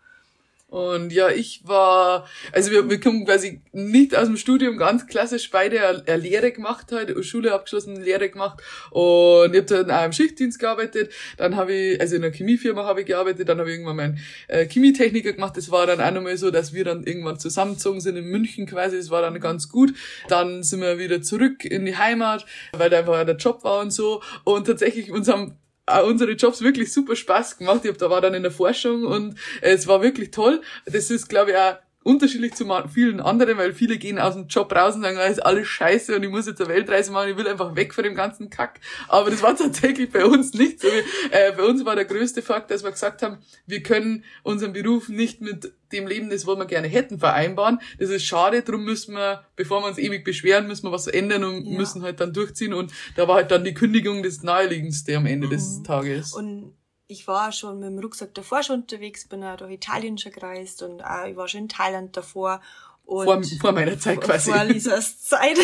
Und 0.73 1.13
ja, 1.13 1.29
ich 1.29 1.61
war, 1.65 2.27
also 2.51 2.71
wir, 2.71 2.89
wir 2.89 2.99
kommen 2.99 3.27
quasi 3.27 3.61
nicht 3.73 4.17
aus 4.17 4.27
dem 4.27 4.39
Studium, 4.39 4.79
ganz 4.79 5.07
klassisch 5.07 5.51
beide 5.51 6.03
eine 6.07 6.17
Lehre 6.17 6.51
gemacht 6.51 6.93
halt, 6.93 7.15
Schule 7.27 7.53
abgeschlossen, 7.53 8.03
Lehre 8.03 8.31
gemacht. 8.31 8.63
Und 8.89 9.53
ich 9.53 9.61
habe 9.61 9.85
dann 9.85 9.91
auch 9.91 10.07
im 10.07 10.13
Schichtdienst 10.13 10.59
gearbeitet, 10.59 11.13
dann 11.37 11.57
habe 11.57 11.75
ich, 11.75 12.01
also 12.01 12.17
in 12.17 12.25
einer 12.25 12.33
Chemiefirma 12.33 12.85
habe 12.85 13.03
ich 13.03 13.07
gearbeitet, 13.07 13.51
dann 13.51 13.59
habe 13.59 13.69
ich 13.69 13.75
irgendwann 13.75 13.97
meinen 13.97 14.19
äh, 14.49 14.67
Chemietechniker 14.67 15.35
gemacht, 15.35 15.59
das 15.59 15.71
war 15.71 15.87
dann 15.87 16.01
auch 16.01 16.11
nochmal 16.11 16.39
so, 16.39 16.51
dass 16.51 16.73
wir 16.73 16.87
dann 16.87 17.05
irgendwann 17.05 17.39
zusammengezogen 17.39 18.01
sind 18.01 18.17
in 18.17 18.25
München 18.25 18.65
quasi, 18.65 18.97
das 18.97 19.11
war 19.11 19.21
dann 19.21 19.39
ganz 19.41 19.69
gut, 19.69 19.93
dann 20.29 20.63
sind 20.63 20.81
wir 20.81 20.99
wieder 20.99 21.21
zurück 21.21 21.67
in 21.67 21.85
die 21.85 21.99
Heimat, 21.99 22.47
weil 22.73 22.89
da 22.89 23.01
einfach 23.01 23.27
der 23.27 23.37
Job 23.37 23.63
war 23.63 23.81
und 23.81 23.91
so. 23.91 24.23
Und 24.45 24.67
tatsächlich 24.67 25.13
uns 25.13 25.29
haben 25.29 25.59
unsere 26.05 26.33
Jobs 26.33 26.63
wirklich 26.63 26.93
super 26.93 27.17
Spaß 27.17 27.59
gemacht. 27.59 27.81
Ich 27.85 27.91
hab, 27.91 27.99
da 27.99 28.09
war 28.11 28.21
dann 28.21 28.35
in 28.35 28.43
der 28.43 28.53
Forschung 28.53 29.05
und 29.05 29.37
es 29.61 29.87
war 29.87 30.03
wirklich 30.03 30.31
toll. 30.31 30.63
Das 30.87 31.11
ist, 31.11 31.29
glaube 31.29 31.51
ich, 31.51 31.57
auch 31.57 31.77
unterschiedlich 32.05 32.55
zu 32.55 32.67
vielen 32.93 33.21
anderen, 33.21 33.59
weil 33.59 33.73
viele 33.73 33.99
gehen 33.99 34.19
aus 34.19 34.35
dem 34.35 34.47
Job 34.47 34.75
raus 34.75 34.95
und 34.95 35.03
sagen, 35.03 35.17
das 35.17 35.33
ist 35.33 35.47
alles 35.47 35.69
scheiße 35.69 36.17
und 36.17 36.23
ich 36.23 36.31
muss 36.31 36.47
jetzt 36.47 36.61
eine 36.61 36.71
Weltreise 36.71 37.13
machen, 37.13 37.31
ich 37.31 37.37
will 37.37 37.49
einfach 37.49 37.77
weg 37.77 37.95
von 37.95 38.05
dem 38.05 38.15
ganzen 38.15 38.51
Kack. 38.51 38.81
Aber 39.09 39.31
das 39.31 39.43
war 39.43 39.57
tatsächlich 39.57 40.11
bei 40.11 40.25
uns 40.25 40.55
nicht 40.55 40.81
so. 40.81 40.89
Äh, 41.31 41.53
bei 41.57 41.63
uns 41.65 41.85
war 41.85 41.97
der 41.97 42.05
größte 42.05 42.43
Fakt, 42.43 42.71
dass 42.71 42.83
wir 42.83 42.91
gesagt 42.91 43.23
haben, 43.23 43.39
wir 43.67 43.83
können 43.83 44.25
unseren 44.43 44.73
Beruf 44.73 45.09
nicht 45.09 45.41
mit 45.41 45.73
dem 45.93 46.07
Leben, 46.07 46.31
das 46.31 46.47
wir 46.47 46.65
gerne 46.67 46.89
hätten, 46.89 47.19
vereinbaren. 47.19 47.81
Das 47.99 48.11
ist 48.11 48.25
schade, 48.25 48.63
darum 48.63 48.85
müssen 48.85 49.15
wir, 49.15 49.45
bevor 49.57 49.83
wir 49.83 49.89
uns 49.89 49.99
ewig 49.99 50.25
beschweren, 50.25 50.67
müssen 50.67 50.87
wir 50.87 50.93
was 50.93 51.07
ändern 51.07 51.45
und 51.45 51.67
ja. 51.67 51.77
müssen 51.77 52.03
halt 52.03 52.21
dann 52.21 52.33
durchziehen. 52.33 52.75
Und 52.75 52.93
da 53.17 53.29
war 53.29 53.37
halt 53.37 53.51
dann 53.51 53.65
die 53.65 53.75
Kündigung 53.75 54.23
das 54.23 54.43
Naheliegendste 54.43 55.17
am 55.17 55.27
Ende 55.27 55.47
mhm. 55.47 55.51
des 55.51 55.83
Tages. 55.83 56.33
Und 56.33 56.75
ich 57.13 57.29
war 57.29 57.53
schon 57.53 57.79
mit 57.79 57.89
dem 57.89 57.99
Rucksack 57.99 58.35
davor 58.35 58.63
schon 58.63 58.81
unterwegs, 58.83 59.27
bin 59.29 59.45
auch 59.45 59.57
durch 59.57 59.73
Italien 59.73 60.19
schon 60.19 60.33
gereist 60.33 60.83
und 60.83 61.03
auch, 61.03 61.27
ich 61.27 61.37
war 61.37 61.47
schon 61.47 61.63
in 61.63 61.69
Thailand 61.69 62.17
davor. 62.17 62.61
Und 63.05 63.25
vor, 63.25 63.43
vor 63.61 63.73
meiner 63.73 63.99
Zeit 63.99 64.21
quasi. 64.21 64.51
Vor 64.51 64.65
Lisas 64.65 65.21
Zeit. 65.23 65.59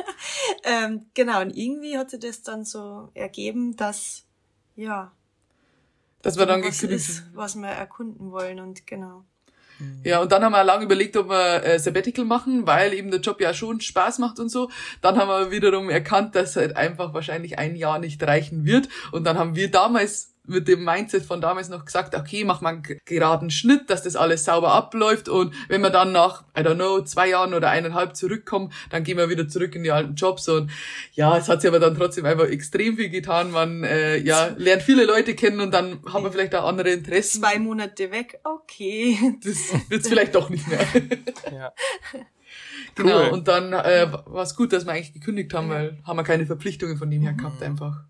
ähm, 0.64 1.06
genau, 1.14 1.40
und 1.40 1.56
irgendwie 1.56 1.98
hat 1.98 2.10
sich 2.10 2.20
das 2.20 2.42
dann 2.42 2.64
so 2.64 3.10
ergeben, 3.14 3.76
dass, 3.76 4.24
ja, 4.76 5.12
dass 6.22 6.38
wir 6.38 6.46
dann 6.46 6.64
was 6.64 6.82
ist, 6.82 7.24
was 7.34 7.54
wir 7.56 7.68
erkunden 7.68 8.30
wollen 8.30 8.60
und 8.60 8.86
genau. 8.86 9.24
Ja, 10.04 10.20
und 10.20 10.30
dann 10.30 10.44
haben 10.44 10.52
wir 10.52 10.62
lange 10.62 10.84
überlegt, 10.84 11.16
ob 11.16 11.28
wir 11.28 11.64
äh, 11.64 11.78
Sabbatical 11.78 12.24
machen, 12.24 12.66
weil 12.66 12.94
eben 12.94 13.10
der 13.10 13.20
Job 13.20 13.40
ja 13.40 13.52
schon 13.52 13.80
Spaß 13.80 14.18
macht 14.20 14.38
und 14.38 14.48
so. 14.48 14.70
Dann 15.00 15.18
haben 15.18 15.28
wir 15.28 15.50
wiederum 15.50 15.90
erkannt, 15.90 16.34
dass 16.36 16.56
halt 16.56 16.76
einfach 16.76 17.12
wahrscheinlich 17.12 17.58
ein 17.58 17.74
Jahr 17.74 17.98
nicht 17.98 18.22
reichen 18.22 18.64
wird. 18.64 18.88
Und 19.10 19.24
dann 19.24 19.36
haben 19.36 19.56
wir 19.56 19.70
damals 19.70 20.33
mit 20.46 20.68
dem 20.68 20.84
Mindset 20.84 21.24
von 21.24 21.40
damals 21.40 21.68
noch 21.68 21.84
gesagt, 21.84 22.14
okay, 22.14 22.44
mach 22.44 22.60
mal 22.60 22.74
einen 22.74 22.82
geraden 23.04 23.50
Schnitt, 23.50 23.88
dass 23.88 24.02
das 24.02 24.16
alles 24.16 24.44
sauber 24.44 24.72
abläuft 24.72 25.28
und 25.28 25.54
wenn 25.68 25.80
wir 25.80 25.90
dann 25.90 26.12
nach, 26.12 26.44
I 26.56 26.60
don't 26.60 26.74
know, 26.74 27.00
zwei 27.02 27.30
Jahren 27.30 27.54
oder 27.54 27.70
eineinhalb 27.70 28.14
zurückkommen, 28.16 28.72
dann 28.90 29.04
gehen 29.04 29.16
wir 29.16 29.28
wieder 29.30 29.48
zurück 29.48 29.74
in 29.74 29.82
die 29.82 29.90
alten 29.90 30.14
Jobs 30.14 30.48
und 30.48 30.70
ja, 31.12 31.36
es 31.36 31.48
hat 31.48 31.62
sich 31.62 31.68
aber 31.68 31.80
dann 31.80 31.96
trotzdem 31.96 32.26
einfach 32.26 32.46
extrem 32.46 32.96
viel 32.96 33.08
getan. 33.08 33.50
Man 33.50 33.84
äh, 33.84 34.18
ja 34.18 34.50
lernt 34.56 34.82
viele 34.82 35.04
Leute 35.04 35.34
kennen 35.34 35.60
und 35.60 35.72
dann 35.72 36.00
haben 36.12 36.24
wir 36.24 36.32
vielleicht 36.32 36.54
auch 36.54 36.66
andere 36.66 36.90
Interessen. 36.90 37.40
Zwei 37.40 37.58
Monate 37.58 38.10
weg, 38.10 38.40
okay. 38.44 39.18
Das 39.44 39.56
wird's 39.88 40.08
vielleicht 40.08 40.34
doch 40.34 40.50
nicht 40.50 40.66
mehr. 40.68 40.86
ja. 41.52 41.72
Genau, 42.96 43.24
cool. 43.24 43.28
und 43.30 43.48
dann 43.48 43.72
äh, 43.72 44.06
war 44.12 44.44
es 44.44 44.54
gut, 44.54 44.72
dass 44.72 44.86
wir 44.86 44.92
eigentlich 44.92 45.12
gekündigt 45.12 45.52
haben, 45.52 45.68
weil 45.68 45.98
haben 46.04 46.16
wir 46.16 46.22
keine 46.22 46.46
Verpflichtungen 46.46 46.96
von 46.96 47.10
dem 47.10 47.22
her 47.22 47.32
gehabt 47.32 47.60
einfach. 47.60 48.04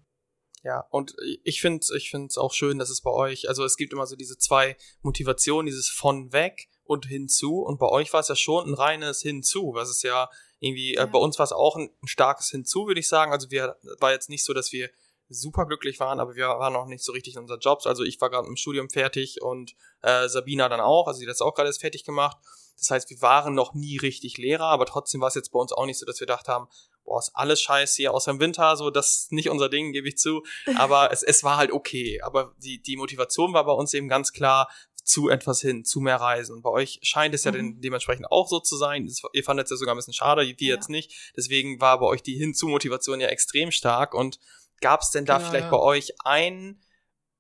Ja, 0.64 0.87
und 0.90 1.14
ich 1.44 1.61
finde 1.61 1.87
ich 1.94 2.11
find's 2.11 2.38
auch 2.38 2.55
schön, 2.55 2.79
dass 2.79 2.88
es 2.88 3.03
bei 3.03 3.11
euch, 3.11 3.48
also 3.50 3.64
es 3.64 3.77
gibt 3.77 3.92
immer 3.92 4.07
so 4.07 4.16
diese 4.16 4.38
zwei 4.38 4.79
Motivationen, 5.03 5.66
dieses 5.66 5.90
von 5.90 6.33
weg 6.33 6.70
und 6.85 7.07
hinzu. 7.07 7.61
Und 7.61 7.79
bei 7.79 7.88
euch 7.88 8.12
war 8.14 8.20
es 8.20 8.29
ja 8.29 8.37
schon 8.37 8.70
ein 8.70 8.74
reines 8.74 9.20
Hinzu, 9.20 9.72
was 9.74 9.90
ist 9.90 10.03
ja 10.03 10.31
irgendwie, 10.61 10.94
äh, 10.94 10.98
ja. 10.98 11.05
Äh, 11.05 11.07
bei 11.07 11.18
uns 11.18 11.38
war 11.38 11.44
es 11.44 11.53
auch 11.53 11.77
ein, 11.77 11.90
ein 12.03 12.09
starkes 12.09 12.50
Hinzu, 12.50 12.87
würde 12.87 13.00
ich 13.00 13.09
sagen. 13.09 13.31
Also 13.31 13.50
wir 13.50 13.77
war 14.00 14.12
jetzt 14.12 14.31
nicht 14.31 14.42
so, 14.42 14.55
dass 14.55 14.72
wir 14.72 14.88
super 15.29 15.66
glücklich 15.66 16.00
waren, 16.00 16.18
aber 16.18 16.35
wir 16.35 16.46
waren 16.46 16.72
noch 16.72 16.87
nicht 16.87 17.05
so 17.05 17.12
richtig 17.12 17.35
in 17.35 17.42
unseren 17.42 17.61
Jobs. 17.61 17.87
Also 17.87 18.03
ich 18.03 18.18
war 18.22 18.31
gerade 18.31 18.48
im 18.48 18.57
Studium 18.57 18.88
fertig 18.88 19.42
und 19.42 19.74
äh, 20.00 20.29
Sabina 20.29 20.70
dann 20.70 20.81
auch, 20.81 21.09
also 21.09 21.18
sie 21.18 21.27
hat 21.27 21.31
das 21.31 21.42
auch 21.42 21.55
gerade 21.55 21.68
erst 21.68 21.83
fertig 21.83 22.05
gemacht. 22.05 22.38
Das 22.79 22.90
heißt, 22.90 23.11
wir 23.11 23.20
waren 23.20 23.55
noch 23.55 23.74
nie 23.74 23.98
richtig 23.98 24.38
Lehrer, 24.38 24.66
aber 24.66 24.87
trotzdem 24.87 25.20
war 25.20 25.29
es 25.29 25.35
jetzt 25.35 25.53
bei 25.53 25.59
uns 25.59 25.72
auch 25.72 25.87
nicht 25.87 25.98
so, 25.98 26.07
dass 26.07 26.20
wir 26.20 26.27
gedacht 26.27 26.48
haben, 26.48 26.68
boah, 27.04 27.18
ist 27.18 27.30
alles 27.34 27.60
scheiße 27.60 27.96
hier, 27.96 28.12
außer 28.12 28.30
im 28.30 28.40
Winter, 28.40 28.76
so, 28.76 28.90
das 28.90 29.16
ist 29.16 29.32
nicht 29.32 29.50
unser 29.50 29.68
Ding, 29.68 29.92
gebe 29.92 30.08
ich 30.08 30.16
zu. 30.16 30.42
Aber 30.76 31.10
es, 31.12 31.22
es 31.22 31.44
war 31.44 31.56
halt 31.56 31.72
okay. 31.72 32.20
Aber 32.22 32.54
die, 32.58 32.80
die 32.80 32.96
Motivation 32.96 33.52
war 33.52 33.64
bei 33.64 33.72
uns 33.72 33.94
eben 33.94 34.08
ganz 34.08 34.32
klar, 34.32 34.68
zu 35.04 35.28
etwas 35.28 35.60
hin, 35.60 35.84
zu 35.84 36.00
mehr 36.00 36.16
Reisen. 36.16 36.56
Und 36.56 36.62
bei 36.62 36.70
euch 36.70 36.98
scheint 37.02 37.34
es 37.34 37.44
ja 37.44 37.52
mhm. 37.52 37.80
dementsprechend 37.80 38.30
auch 38.32 38.48
so 38.48 38.58
zu 38.58 38.76
sein. 38.76 39.06
ihr 39.32 39.44
fandet 39.44 39.66
es 39.66 39.70
ja 39.70 39.76
sogar 39.76 39.94
ein 39.94 39.98
bisschen 39.98 40.14
schade, 40.14 40.42
wir 40.42 40.54
ja. 40.58 40.74
jetzt 40.74 40.88
nicht. 40.88 41.32
Deswegen 41.36 41.80
war 41.80 42.00
bei 42.00 42.06
euch 42.06 42.22
die 42.22 42.36
Hinzu-Motivation 42.36 43.20
ja 43.20 43.28
extrem 43.28 43.70
stark. 43.70 44.14
Und 44.14 44.38
gab 44.80 45.02
es 45.02 45.10
denn 45.10 45.24
da 45.24 45.38
genau, 45.38 45.48
vielleicht 45.48 45.66
ja. 45.66 45.70
bei 45.70 45.78
euch 45.78 46.14
einen 46.24 46.80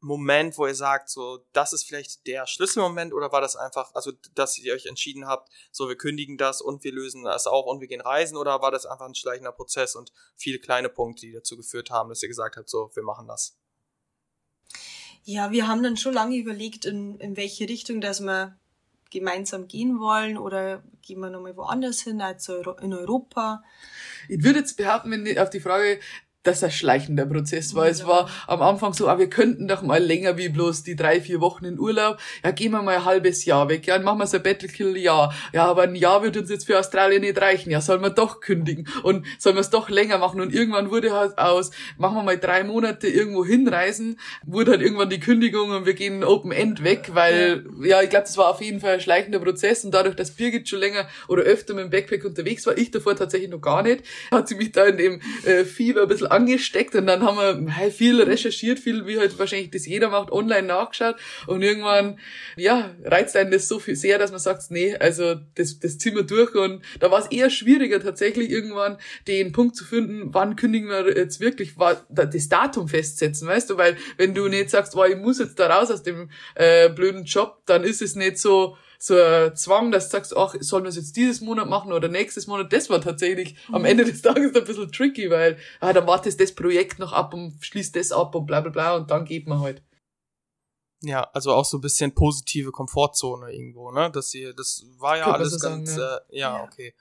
Moment, 0.04 0.58
wo 0.58 0.66
ihr 0.66 0.74
sagt, 0.74 1.08
so, 1.08 1.46
das 1.54 1.72
ist 1.72 1.84
vielleicht 1.84 2.26
der 2.26 2.46
Schlüsselmoment 2.46 3.14
oder 3.14 3.32
war 3.32 3.40
das 3.40 3.56
einfach, 3.56 3.94
also, 3.94 4.12
dass 4.34 4.58
ihr 4.58 4.74
euch 4.74 4.84
entschieden 4.84 5.26
habt, 5.26 5.50
so, 5.72 5.88
wir 5.88 5.96
kündigen 5.96 6.36
das 6.36 6.60
und 6.60 6.84
wir 6.84 6.92
lösen 6.92 7.24
das 7.24 7.46
auch 7.46 7.64
und 7.64 7.80
wir 7.80 7.88
gehen 7.88 8.02
reisen 8.02 8.36
oder 8.36 8.60
war 8.60 8.70
das 8.70 8.84
einfach 8.84 9.06
ein 9.06 9.14
schleichender 9.14 9.52
Prozess 9.52 9.94
und 9.94 10.12
viele 10.36 10.58
kleine 10.58 10.90
Punkte, 10.90 11.26
die 11.26 11.32
dazu 11.32 11.56
geführt 11.56 11.90
haben, 11.90 12.10
dass 12.10 12.22
ihr 12.22 12.28
gesagt 12.28 12.58
habt, 12.58 12.68
so, 12.68 12.90
wir 12.94 13.02
machen 13.02 13.26
das? 13.26 13.56
Ja, 15.24 15.52
wir 15.52 15.68
haben 15.68 15.82
dann 15.82 15.96
schon 15.96 16.12
lange 16.12 16.36
überlegt, 16.36 16.84
in, 16.84 17.18
in 17.18 17.38
welche 17.38 17.66
Richtung, 17.66 18.02
dass 18.02 18.20
wir 18.20 18.58
gemeinsam 19.10 19.68
gehen 19.68 20.00
wollen 20.00 20.36
oder 20.36 20.82
gehen 21.00 21.20
wir 21.20 21.30
nochmal 21.30 21.56
woanders 21.56 22.02
hin, 22.02 22.20
also 22.20 22.74
in 22.74 22.92
Europa. 22.92 23.62
Ich 24.28 24.42
würde 24.42 24.58
jetzt 24.58 24.76
behaupten, 24.76 25.10
wenn 25.10 25.38
auf 25.38 25.50
die 25.50 25.60
Frage 25.60 26.00
das 26.44 26.62
ein 26.62 26.70
schleichender 26.70 27.26
Prozess 27.26 27.74
war. 27.74 27.86
Ja. 27.86 27.90
Es 27.90 28.06
war 28.06 28.28
am 28.46 28.62
Anfang 28.62 28.92
so, 28.92 29.08
ah, 29.08 29.18
wir 29.18 29.28
könnten 29.28 29.66
doch 29.66 29.82
mal 29.82 30.02
länger 30.02 30.36
wie 30.36 30.48
bloß 30.48 30.84
die 30.84 30.94
drei, 30.94 31.20
vier 31.20 31.40
Wochen 31.40 31.64
in 31.64 31.78
Urlaub. 31.78 32.18
Ja, 32.44 32.52
gehen 32.52 32.72
wir 32.72 32.82
mal 32.82 32.96
ein 32.96 33.04
halbes 33.04 33.44
Jahr 33.44 33.68
weg. 33.68 33.86
Ja, 33.86 33.96
dann 33.96 34.04
machen 34.04 34.18
wir 34.18 34.26
so 34.26 34.36
ein 34.36 34.42
Battlekill 34.42 34.96
Jahr. 34.96 35.34
Ja, 35.52 35.64
aber 35.64 35.82
ein 35.82 35.96
Jahr 35.96 36.22
wird 36.22 36.36
uns 36.36 36.50
jetzt 36.50 36.66
für 36.66 36.78
Australien 36.78 37.22
nicht 37.22 37.40
reichen. 37.40 37.70
Ja, 37.70 37.80
sollen 37.80 38.02
wir 38.02 38.10
doch 38.10 38.40
kündigen 38.40 38.86
und 39.02 39.26
sollen 39.38 39.56
wir 39.56 39.60
es 39.60 39.70
doch 39.70 39.88
länger 39.88 40.18
machen. 40.18 40.40
Und 40.40 40.54
irgendwann 40.54 40.90
wurde 40.90 41.12
halt 41.12 41.38
aus, 41.38 41.70
machen 41.96 42.16
wir 42.16 42.22
mal 42.22 42.38
drei 42.38 42.62
Monate 42.62 43.08
irgendwo 43.08 43.44
hinreisen, 43.44 44.18
wurde 44.44 44.72
halt 44.72 44.82
irgendwann 44.82 45.10
die 45.10 45.20
Kündigung 45.20 45.70
und 45.70 45.86
wir 45.86 45.94
gehen 45.94 46.22
Open 46.24 46.52
End 46.52 46.84
weg, 46.84 47.10
weil, 47.14 47.64
ja, 47.82 48.02
ich 48.02 48.10
glaube, 48.10 48.24
das 48.24 48.36
war 48.36 48.50
auf 48.50 48.60
jeden 48.60 48.80
Fall 48.80 48.94
ein 48.94 49.00
schleichender 49.00 49.38
Prozess 49.38 49.84
und 49.84 49.92
dadurch, 49.92 50.14
dass 50.16 50.32
Birgit 50.32 50.68
schon 50.68 50.80
länger 50.80 51.08
oder 51.28 51.42
öfter 51.42 51.74
mit 51.74 51.84
dem 51.84 51.90
Backpack 51.90 52.24
unterwegs 52.24 52.66
war, 52.66 52.76
ich 52.76 52.90
davor 52.90 53.16
tatsächlich 53.16 53.50
noch 53.50 53.60
gar 53.60 53.82
nicht, 53.82 54.04
hat 54.30 54.48
sie 54.48 54.56
mich 54.56 54.72
da 54.72 54.84
in 54.84 54.98
dem 54.98 55.20
äh, 55.44 55.64
Fieber 55.64 56.02
ein 56.02 56.08
bisschen 56.08 56.26
angesteckt 56.34 56.94
und 56.94 57.06
dann 57.06 57.22
haben 57.22 57.66
wir 57.66 57.90
viel 57.90 58.20
recherchiert, 58.20 58.78
viel 58.78 59.06
wie 59.06 59.18
halt 59.18 59.38
wahrscheinlich 59.38 59.70
das 59.70 59.86
jeder 59.86 60.10
macht, 60.10 60.32
online 60.32 60.66
nachgeschaut. 60.66 61.16
Und 61.46 61.62
irgendwann, 61.62 62.18
ja, 62.56 62.90
reizt 63.04 63.36
einen 63.36 63.50
das 63.50 63.68
so 63.68 63.78
viel 63.78 63.96
sehr, 63.96 64.18
dass 64.18 64.30
man 64.30 64.40
sagt, 64.40 64.70
nee, 64.70 64.96
also 64.96 65.36
das, 65.54 65.78
das 65.78 65.98
ziehen 65.98 66.16
wir 66.16 66.24
durch. 66.24 66.54
Und 66.54 66.82
da 67.00 67.10
war 67.10 67.20
es 67.20 67.26
eher 67.26 67.50
schwieriger 67.50 68.00
tatsächlich 68.00 68.50
irgendwann 68.50 68.98
den 69.26 69.52
Punkt 69.52 69.76
zu 69.76 69.84
finden, 69.84 70.34
wann 70.34 70.56
kündigen 70.56 70.88
wir 70.88 71.16
jetzt 71.16 71.40
wirklich 71.40 71.74
das 72.10 72.48
Datum 72.48 72.88
festsetzen, 72.88 73.48
weißt 73.48 73.70
du, 73.70 73.78
weil 73.78 73.96
wenn 74.16 74.34
du 74.34 74.48
nicht 74.48 74.70
sagst, 74.70 74.96
oh, 74.96 75.04
ich 75.04 75.16
muss 75.16 75.38
jetzt 75.38 75.58
da 75.58 75.68
raus 75.68 75.90
aus 75.90 76.02
dem 76.02 76.30
äh, 76.54 76.88
blöden 76.90 77.24
Job, 77.24 77.62
dann 77.66 77.84
ist 77.84 78.02
es 78.02 78.16
nicht 78.16 78.38
so, 78.38 78.76
so 79.04 79.20
ein 79.20 79.54
Zwang, 79.54 79.90
dass 79.90 80.06
du 80.06 80.12
sagst, 80.12 80.36
ach, 80.36 80.54
sollen 80.60 80.84
wir 80.84 80.88
es 80.88 80.96
jetzt 80.96 81.16
dieses 81.16 81.40
Monat 81.40 81.68
machen 81.68 81.92
oder 81.92 82.08
nächstes 82.08 82.46
Monat, 82.46 82.72
das 82.72 82.88
war 82.88 83.00
tatsächlich 83.00 83.54
mhm. 83.68 83.74
am 83.74 83.84
Ende 83.84 84.04
des 84.04 84.22
Tages 84.22 84.54
ein 84.54 84.64
bisschen 84.64 84.90
tricky, 84.90 85.30
weil 85.30 85.58
ah, 85.80 85.92
dann 85.92 86.06
wartest 86.06 86.40
das 86.40 86.54
Projekt 86.54 86.98
noch 86.98 87.12
ab 87.12 87.34
und 87.34 87.58
schließt 87.60 87.94
das 87.96 88.12
ab 88.12 88.34
und 88.34 88.46
bla 88.46 88.60
bla 88.60 88.70
bla 88.70 88.96
und 88.96 89.10
dann 89.10 89.24
geht 89.24 89.46
man 89.46 89.60
halt. 89.60 89.82
Ja, 91.02 91.22
also 91.34 91.52
auch 91.52 91.66
so 91.66 91.76
ein 91.76 91.82
bisschen 91.82 92.14
positive 92.14 92.72
Komfortzone 92.72 93.52
irgendwo, 93.52 93.90
ne? 93.90 94.10
Das 94.10 94.30
hier, 94.30 94.54
das 94.54 94.86
war 94.98 95.18
ja 95.18 95.24
Könnte 95.24 95.38
alles 95.38 95.60
ganz, 95.60 95.94
sagen, 95.94 95.98
ja. 95.98 96.16
Äh, 96.16 96.38
ja, 96.38 96.58
ja, 96.58 96.64
okay. 96.64 96.94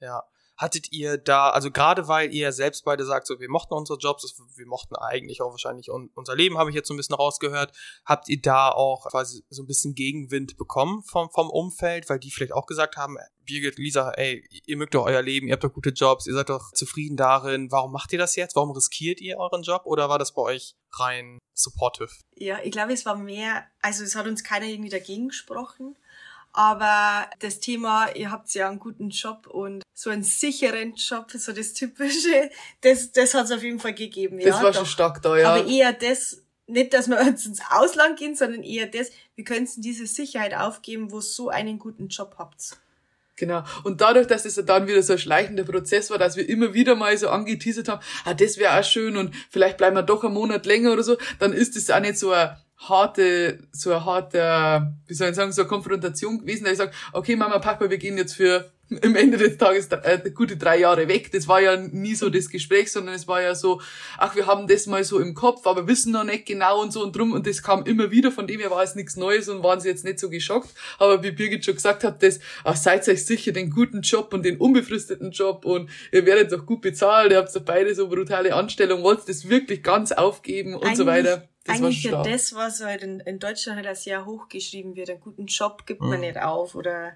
Ja 0.00 0.22
hattet 0.62 0.92
ihr 0.92 1.18
da, 1.18 1.50
also 1.50 1.72
gerade 1.72 2.06
weil 2.06 2.32
ihr 2.32 2.52
selbst 2.52 2.84
beide 2.84 3.04
sagt, 3.04 3.26
so 3.26 3.40
wir 3.40 3.50
mochten 3.50 3.74
unsere 3.74 3.98
Jobs, 3.98 4.40
wir 4.56 4.66
mochten 4.66 4.94
eigentlich 4.94 5.42
auch 5.42 5.50
wahrscheinlich 5.50 5.90
unser 5.90 6.36
Leben, 6.36 6.56
habe 6.56 6.70
ich 6.70 6.76
jetzt 6.76 6.86
so 6.86 6.94
ein 6.94 6.96
bisschen 6.96 7.16
rausgehört, 7.16 7.76
habt 8.04 8.28
ihr 8.28 8.40
da 8.40 8.70
auch 8.70 9.08
quasi 9.10 9.44
so 9.50 9.64
ein 9.64 9.66
bisschen 9.66 9.94
Gegenwind 9.94 10.56
bekommen 10.56 11.02
vom, 11.02 11.30
vom 11.30 11.50
Umfeld, 11.50 12.08
weil 12.08 12.20
die 12.20 12.30
vielleicht 12.30 12.52
auch 12.52 12.66
gesagt 12.66 12.96
haben, 12.96 13.16
Birgit, 13.44 13.76
Lisa, 13.76 14.12
ey, 14.12 14.46
ihr 14.64 14.76
mögt 14.76 14.94
doch 14.94 15.04
euer 15.04 15.20
Leben, 15.20 15.48
ihr 15.48 15.54
habt 15.54 15.64
doch 15.64 15.72
gute 15.72 15.90
Jobs, 15.90 16.28
ihr 16.28 16.34
seid 16.34 16.48
doch 16.48 16.70
zufrieden 16.72 17.16
darin, 17.16 17.72
warum 17.72 17.90
macht 17.90 18.12
ihr 18.12 18.18
das 18.20 18.36
jetzt? 18.36 18.54
Warum 18.54 18.70
riskiert 18.70 19.20
ihr 19.20 19.38
euren 19.38 19.64
Job 19.64 19.82
oder 19.84 20.08
war 20.08 20.20
das 20.20 20.32
bei 20.32 20.42
euch 20.42 20.76
rein 20.92 21.38
supportive? 21.54 22.10
Ja, 22.36 22.60
ich 22.62 22.70
glaube, 22.70 22.92
es 22.92 23.04
war 23.04 23.16
mehr, 23.16 23.66
also 23.80 24.04
es 24.04 24.14
hat 24.14 24.28
uns 24.28 24.44
keiner 24.44 24.66
irgendwie 24.66 24.90
dagegen 24.90 25.28
gesprochen. 25.28 25.96
Aber 26.52 27.30
das 27.38 27.60
Thema, 27.60 28.10
ihr 28.14 28.30
habt 28.30 28.52
ja 28.54 28.68
einen 28.68 28.78
guten 28.78 29.08
Job 29.08 29.46
und 29.46 29.82
so 29.94 30.10
einen 30.10 30.22
sicheren 30.22 30.94
Job, 30.94 31.30
so 31.30 31.52
das 31.52 31.72
Typische, 31.72 32.50
das, 32.82 33.12
das 33.12 33.32
hat 33.34 33.46
es 33.46 33.52
auf 33.52 33.62
jeden 33.62 33.78
Fall 33.78 33.94
gegeben. 33.94 34.38
Das 34.38 34.46
ja, 34.46 34.62
war 34.62 34.72
doch. 34.72 34.80
schon 34.80 34.86
stark 34.86 35.22
da, 35.22 35.36
ja. 35.36 35.54
Aber 35.54 35.66
eher 35.66 35.92
das, 35.94 36.42
nicht, 36.66 36.92
dass 36.92 37.08
wir 37.08 37.20
uns 37.20 37.46
ins 37.46 37.60
Ausland 37.70 38.18
gehen, 38.18 38.34
sondern 38.34 38.62
eher 38.62 38.86
das, 38.86 39.10
wir 39.34 39.44
können 39.44 39.68
diese 39.76 40.06
Sicherheit 40.06 40.54
aufgeben, 40.54 41.10
wo 41.10 41.20
so 41.20 41.48
einen 41.48 41.78
guten 41.78 42.08
Job 42.08 42.34
habt. 42.38 42.76
Genau. 43.36 43.64
Und 43.82 44.00
dadurch, 44.00 44.26
dass 44.26 44.44
es 44.44 44.54
dann 44.66 44.86
wieder 44.86 45.02
so 45.02 45.14
ein 45.14 45.18
schleichender 45.18 45.64
Prozess 45.64 46.10
war, 46.10 46.18
dass 46.18 46.36
wir 46.36 46.48
immer 46.48 46.74
wieder 46.74 46.94
mal 46.94 47.16
so 47.16 47.28
angeteasert 47.30 47.88
haben, 47.88 48.02
ah, 48.24 48.34
das 48.34 48.58
wäre 48.58 48.78
auch 48.78 48.84
schön 48.84 49.16
und 49.16 49.34
vielleicht 49.50 49.78
bleiben 49.78 49.96
wir 49.96 50.02
doch 50.02 50.22
einen 50.22 50.34
Monat 50.34 50.66
länger 50.66 50.92
oder 50.92 51.02
so, 51.02 51.16
dann 51.38 51.52
ist 51.52 51.74
es 51.76 51.90
auch 51.90 52.00
nicht 52.00 52.18
so 52.18 52.30
ein 52.32 52.56
harte, 52.88 53.60
so 53.72 53.90
eine 53.90 54.04
harte, 54.04 54.94
wie 55.06 55.14
soll 55.14 55.30
ich 55.30 55.36
sagen, 55.36 55.52
so 55.52 55.62
eine 55.62 55.68
Konfrontation 55.68 56.40
gewesen, 56.40 56.64
da 56.64 56.70
ich 56.70 56.78
sage, 56.78 56.92
okay 57.12 57.36
Mama, 57.36 57.58
Papa, 57.58 57.88
wir 57.88 57.98
gehen 57.98 58.16
jetzt 58.16 58.34
für 58.34 58.70
im 59.02 59.16
Ende 59.16 59.38
des 59.38 59.56
Tages 59.56 59.88
äh, 59.88 60.30
gute 60.34 60.56
drei 60.56 60.78
Jahre 60.78 61.08
weg. 61.08 61.30
Das 61.32 61.48
war 61.48 61.60
ja 61.60 61.76
nie 61.76 62.14
so 62.14 62.28
das 62.28 62.48
Gespräch, 62.48 62.92
sondern 62.92 63.14
es 63.14 63.26
war 63.26 63.40
ja 63.40 63.54
so, 63.54 63.80
ach, 64.18 64.34
wir 64.36 64.46
haben 64.46 64.66
das 64.66 64.86
mal 64.86 65.02
so 65.04 65.18
im 65.18 65.34
Kopf, 65.34 65.66
aber 65.66 65.86
wissen 65.86 66.12
noch 66.12 66.24
nicht 66.24 66.46
genau 66.46 66.82
und 66.82 66.92
so 66.92 67.02
und 67.02 67.16
drum. 67.16 67.32
Und 67.32 67.46
das 67.46 67.62
kam 67.62 67.84
immer 67.84 68.10
wieder, 68.10 68.30
von 68.30 68.46
dem 68.46 68.60
her 68.60 68.70
war 68.70 68.82
es 68.82 68.94
nichts 68.94 69.16
Neues 69.16 69.48
und 69.48 69.62
waren 69.62 69.80
sie 69.80 69.88
jetzt 69.88 70.04
nicht 70.04 70.18
so 70.18 70.28
geschockt. 70.28 70.70
Aber 70.98 71.22
wie 71.22 71.30
Birgit 71.30 71.64
schon 71.64 71.74
gesagt 71.74 72.04
hat, 72.04 72.22
das, 72.22 72.40
ach, 72.64 72.76
seid 72.76 73.08
euch 73.08 73.24
sicher 73.24 73.52
den 73.52 73.70
guten 73.70 74.02
Job 74.02 74.32
und 74.34 74.44
den 74.44 74.58
unbefristeten 74.58 75.30
Job 75.30 75.64
und 75.64 75.88
ihr 76.10 76.26
werdet 76.26 76.52
doch 76.52 76.66
gut 76.66 76.82
bezahlt, 76.82 77.32
ihr 77.32 77.38
habt 77.38 77.54
doch 77.54 77.62
beide 77.62 77.94
so 77.94 78.08
brutale 78.08 78.54
Anstellungen, 78.54 79.02
wollt 79.02 79.28
das 79.28 79.48
wirklich 79.48 79.82
ganz 79.82 80.12
aufgeben 80.12 80.74
und 80.74 80.84
Eigentlich 80.84 80.98
so 80.98 81.06
weiter. 81.06 81.48
Das 81.64 81.76
Eigentlich 81.76 82.02
für 82.02 82.22
das, 82.22 82.54
was 82.54 82.82
halt 82.82 83.02
in, 83.02 83.20
in 83.20 83.38
Deutschland 83.38 83.76
halt 83.76 83.86
als 83.86 84.04
sehr 84.04 84.26
hochgeschrieben 84.26 84.96
wird, 84.96 85.10
einen 85.10 85.20
guten 85.20 85.46
Job 85.46 85.86
gibt 85.86 86.00
man 86.00 86.14
mhm. 86.14 86.20
nicht 86.20 86.38
auf 86.38 86.74
oder 86.74 87.12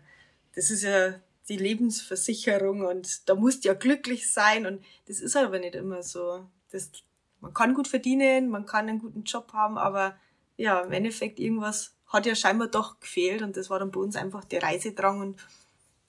das 0.54 0.70
ist 0.70 0.82
ja 0.82 1.14
die 1.48 1.56
Lebensversicherung 1.56 2.82
und 2.82 3.28
da 3.28 3.34
musst 3.34 3.64
du 3.64 3.68
ja 3.68 3.74
glücklich 3.74 4.30
sein 4.30 4.66
und 4.66 4.84
das 5.06 5.20
ist 5.20 5.36
aber 5.36 5.58
nicht 5.58 5.74
immer 5.74 6.02
so. 6.02 6.46
Das, 6.70 6.90
man 7.40 7.54
kann 7.54 7.74
gut 7.74 7.88
verdienen, 7.88 8.48
man 8.48 8.66
kann 8.66 8.88
einen 8.88 8.98
guten 8.98 9.24
Job 9.24 9.52
haben, 9.52 9.78
aber 9.78 10.16
ja, 10.56 10.80
im 10.80 10.92
Endeffekt 10.92 11.38
irgendwas 11.38 11.94
hat 12.06 12.26
ja 12.26 12.34
scheinbar 12.34 12.68
doch 12.68 13.00
gefehlt 13.00 13.42
und 13.42 13.56
das 13.56 13.68
war 13.68 13.78
dann 13.78 13.90
bei 13.90 14.00
uns 14.00 14.16
einfach 14.16 14.44
der 14.44 14.62
Reisedrang 14.62 15.20
und 15.20 15.40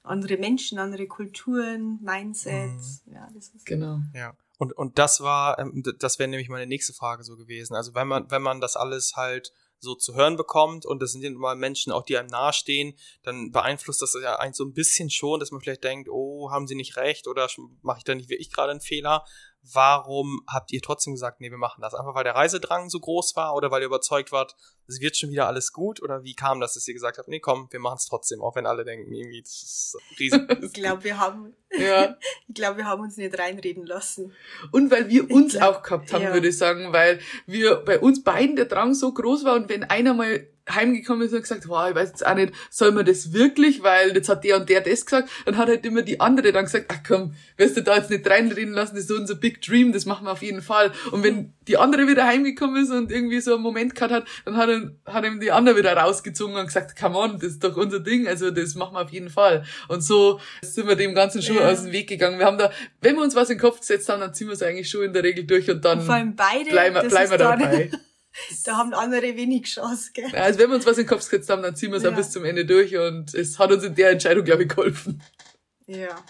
andere 0.04 0.38
Menschen, 0.38 0.80
andere 0.80 1.08
Kulturen, 1.08 2.00
Mindsets. 2.02 3.04
Mhm. 3.06 3.14
Ja, 3.14 3.28
das 3.34 3.50
ist 3.50 3.66
genau. 3.66 4.00
Ja. 4.14 4.34
Und, 4.58 4.74
und 4.74 4.98
das 4.98 5.22
war, 5.22 5.60
ähm, 5.60 5.84
das 6.00 6.20
wäre 6.20 6.30
nämlich 6.30 6.50
meine 6.50 6.68
nächste 6.68 6.94
Frage 6.94 7.24
so 7.24 7.36
gewesen. 7.38 7.76
Also 7.76 7.94
wenn 7.94 8.08
man, 8.08 8.30
wenn 8.32 8.42
man 8.42 8.60
das 8.60 8.76
alles 8.76 9.14
halt 9.16 9.54
so 9.80 9.94
zu 9.94 10.16
hören 10.16 10.38
bekommt 10.38 10.86
und 10.86 11.02
das 11.02 11.12
sind 11.12 11.22
ja 11.22 11.30
immer 11.30 11.54
Menschen 11.56 11.92
auch, 11.92 12.04
die 12.04 12.18
einem 12.18 12.30
nahestehen, 12.30 12.98
dann 13.22 13.52
beeinflusst 13.52 14.02
das 14.02 14.18
ja 14.22 14.38
eigentlich 14.38 14.56
so 14.56 14.66
ein 14.66 14.74
bisschen 14.74 15.10
schon, 15.10 15.40
dass 15.40 15.52
man 15.52 15.62
vielleicht 15.62 15.84
denkt, 15.84 16.10
oh, 16.10 16.50
haben 16.52 16.68
sie 16.68 16.76
nicht 16.76 16.98
recht 16.98 17.28
oder 17.28 17.48
mache 17.82 18.00
ich 18.00 18.04
da 18.04 18.16
nicht 18.16 18.30
wirklich 18.30 18.52
gerade 18.52 18.72
einen 18.72 18.82
Fehler? 18.82 19.24
Warum 19.62 20.42
habt 20.48 20.72
ihr 20.72 20.82
trotzdem 20.82 21.14
gesagt, 21.14 21.42
nee, 21.42 21.52
wir 21.52 21.58
machen 21.58 21.82
das? 21.82 21.94
Einfach 21.94 22.16
weil 22.16 22.24
der 22.24 22.36
Reisedrang 22.36 22.90
so 22.90 23.00
groß 23.00 23.36
war 23.36 23.54
oder 23.54 23.70
weil 23.70 23.82
ihr 23.82 23.88
überzeugt 23.88 24.32
wart, 24.32 24.56
es 24.88 25.02
wird 25.02 25.18
schon 25.18 25.32
wieder 25.32 25.48
alles 25.48 25.74
gut? 25.74 26.02
Oder 26.02 26.24
wie 26.24 26.34
kam 26.34 26.60
das, 26.60 26.74
dass 26.74 26.88
ihr 26.88 26.94
gesagt 26.94 27.18
habt, 27.18 27.28
nee, 27.28 27.40
komm, 27.40 27.68
wir 27.72 27.80
machen 27.80 27.98
es 27.98 28.06
trotzdem, 28.06 28.42
auch 28.42 28.56
wenn 28.56 28.66
alle 28.66 28.86
denken, 28.86 29.12
irgendwie, 29.14 29.42
das 29.42 29.52
ist 29.52 29.98
riesig. 30.20 30.42
ich 30.64 30.74
glaube, 30.74 31.04
wir 31.04 31.20
haben, 31.20 31.54
ja. 31.78 32.18
ich 32.48 32.56
glaube, 32.56 32.78
wir 32.78 32.86
haben 32.86 33.02
uns 33.02 33.18
nicht 33.18 33.38
reinreden 33.38 33.86
lassen. 33.86 34.34
Und 34.72 34.92
weil 34.92 35.10
wir 35.10 35.30
uns 35.30 35.54
glaub, 35.54 35.78
auch 35.78 35.84
gehabt 35.84 36.14
haben, 36.14 36.24
ja. 36.24 36.34
würde 36.34 36.48
ich 36.48 36.58
sagen, 36.58 36.94
weil 36.94 37.20
wir 37.46 37.78
bei 37.78 38.00
uns 38.00 38.24
beiden 38.24 38.56
der 38.56 38.66
Drang 38.66 38.94
so 38.94 39.14
groß 39.14 39.44
war 39.44 39.56
und 39.56 39.70
wenn 39.70 39.84
einer 39.84 40.14
mal 40.14 40.48
heimgekommen 40.70 41.26
ist 41.26 41.34
und 41.34 41.42
gesagt, 41.42 41.68
wow, 41.68 41.90
ich 41.90 41.96
weiß 41.96 42.10
jetzt 42.10 42.26
auch 42.26 42.36
nicht, 42.36 42.54
soll 42.70 42.92
man 42.92 43.06
das 43.06 43.34
wirklich, 43.34 43.84
weil 43.84 44.14
jetzt 44.14 44.30
hat 44.30 44.44
der 44.44 44.58
und 44.58 44.70
der 44.70 44.82
das 44.82 45.06
gesagt, 45.06 45.30
dann 45.46 45.58
hat 45.58 45.68
halt 45.68 45.86
immer 45.86 46.02
die 46.02 46.20
andere 46.20 46.52
dann 46.52 46.66
gesagt, 46.66 46.88
ach 46.90 47.00
komm, 47.08 47.36
wirst 47.56 47.78
du 47.78 47.84
da 47.84 47.98
jetzt 47.98 48.10
nicht 48.10 48.30
reinreden 48.30 48.74
lassen, 48.74 48.96
das 48.96 49.04
ist 49.04 49.10
so 49.10 49.16
unser 49.16 49.36
Big 49.36 49.62
Dream, 49.62 49.94
das 49.94 50.06
machen 50.06 50.26
wir 50.26 50.32
auf 50.32 50.42
jeden 50.42 50.62
Fall. 50.62 50.92
Und 51.12 51.24
wenn 51.24 51.54
die 51.68 51.78
andere 51.78 52.08
wieder 52.08 52.26
heimgekommen 52.26 52.84
ist 52.84 52.92
und 52.92 53.12
irgendwie 53.12 53.42
so 53.42 53.54
einen 53.54 53.64
Moment 53.64 53.96
gehabt 53.96 54.14
hat, 54.14 54.28
dann 54.46 54.58
hat, 54.58 54.70
er, 54.70 54.92
hat 55.06 55.26
ihm 55.26 55.40
die 55.40 55.52
andere 55.52 55.78
wieder 55.78 55.94
rausgezogen 55.94 56.56
und 56.56 56.66
gesagt, 56.66 56.98
come 56.98 57.18
on, 57.18 57.34
das 57.34 57.52
ist 57.52 57.64
doch 57.64 57.76
unser 57.76 58.00
Ding, 58.00 58.28
also 58.28 58.52
das 58.52 58.76
machen 58.76 58.94
wir 58.94 59.02
auf 59.02 59.12
jeden 59.12 59.30
Fall. 59.30 59.64
Und 59.88 60.02
so 60.02 60.40
sind 60.62 60.88
wir 60.88 60.96
dem 60.96 61.14
Ganzen 61.14 61.42
schon 61.42 61.58
ja. 61.58 61.70
aus 61.70 61.84
dem 61.84 61.92
Weg 61.92 62.08
gegangen. 62.08 62.40
Wir 62.40 62.46
haben 62.46 62.58
da, 62.58 62.72
wenn 63.02 63.16
wir 63.16 63.24
uns 63.24 63.36
was 63.36 63.50
in 63.50 63.58
den 63.58 63.62
Kopf 63.62 63.80
gesetzt 63.80 64.10
haben, 64.10 64.22
dann 64.22 64.34
ziehen 64.34 64.48
wir 64.48 64.54
es 64.54 64.64
eigentlich 64.64 64.90
schon 64.90 65.04
in 65.04 65.14
der 65.14 65.24
Regel 65.24 65.46
durch 65.46 65.70
und 65.70 65.84
dann 65.84 66.00
und 66.00 66.06
vor 66.06 66.16
allem 66.16 66.36
beide, 66.36 66.70
bleiben, 66.70 67.08
bleiben 67.08 67.32
wir 67.32 67.38
dabei. 67.38 67.92
Da 68.66 68.78
haben 68.78 68.94
andere 68.94 69.36
wenig 69.36 69.64
Chance, 69.64 70.12
gell? 70.14 70.30
Also 70.36 70.60
wenn 70.60 70.70
wir 70.70 70.76
uns 70.76 70.86
was 70.86 71.00
in 71.00 71.06
den 71.06 71.10
Kopf 71.10 71.22
gesetzt 71.22 71.50
haben, 71.50 71.64
dann 71.64 71.76
ziehen 71.76 71.90
wir 71.90 71.98
es 71.98 72.04
ja. 72.04 72.12
auch 72.12 72.16
bis 72.16 72.30
zum 72.30 72.46
Ende 72.46 72.66
durch 72.66 72.96
und 72.96 73.34
es 73.34 73.58
hat 73.58 73.72
uns 73.72 73.84
in 73.84 73.96
der 73.96 74.12
Entscheidung, 74.12 74.44
glaube 74.44 74.62
ich, 74.64 74.70
geholfen. 74.70 75.24
Ja. 75.88 76.24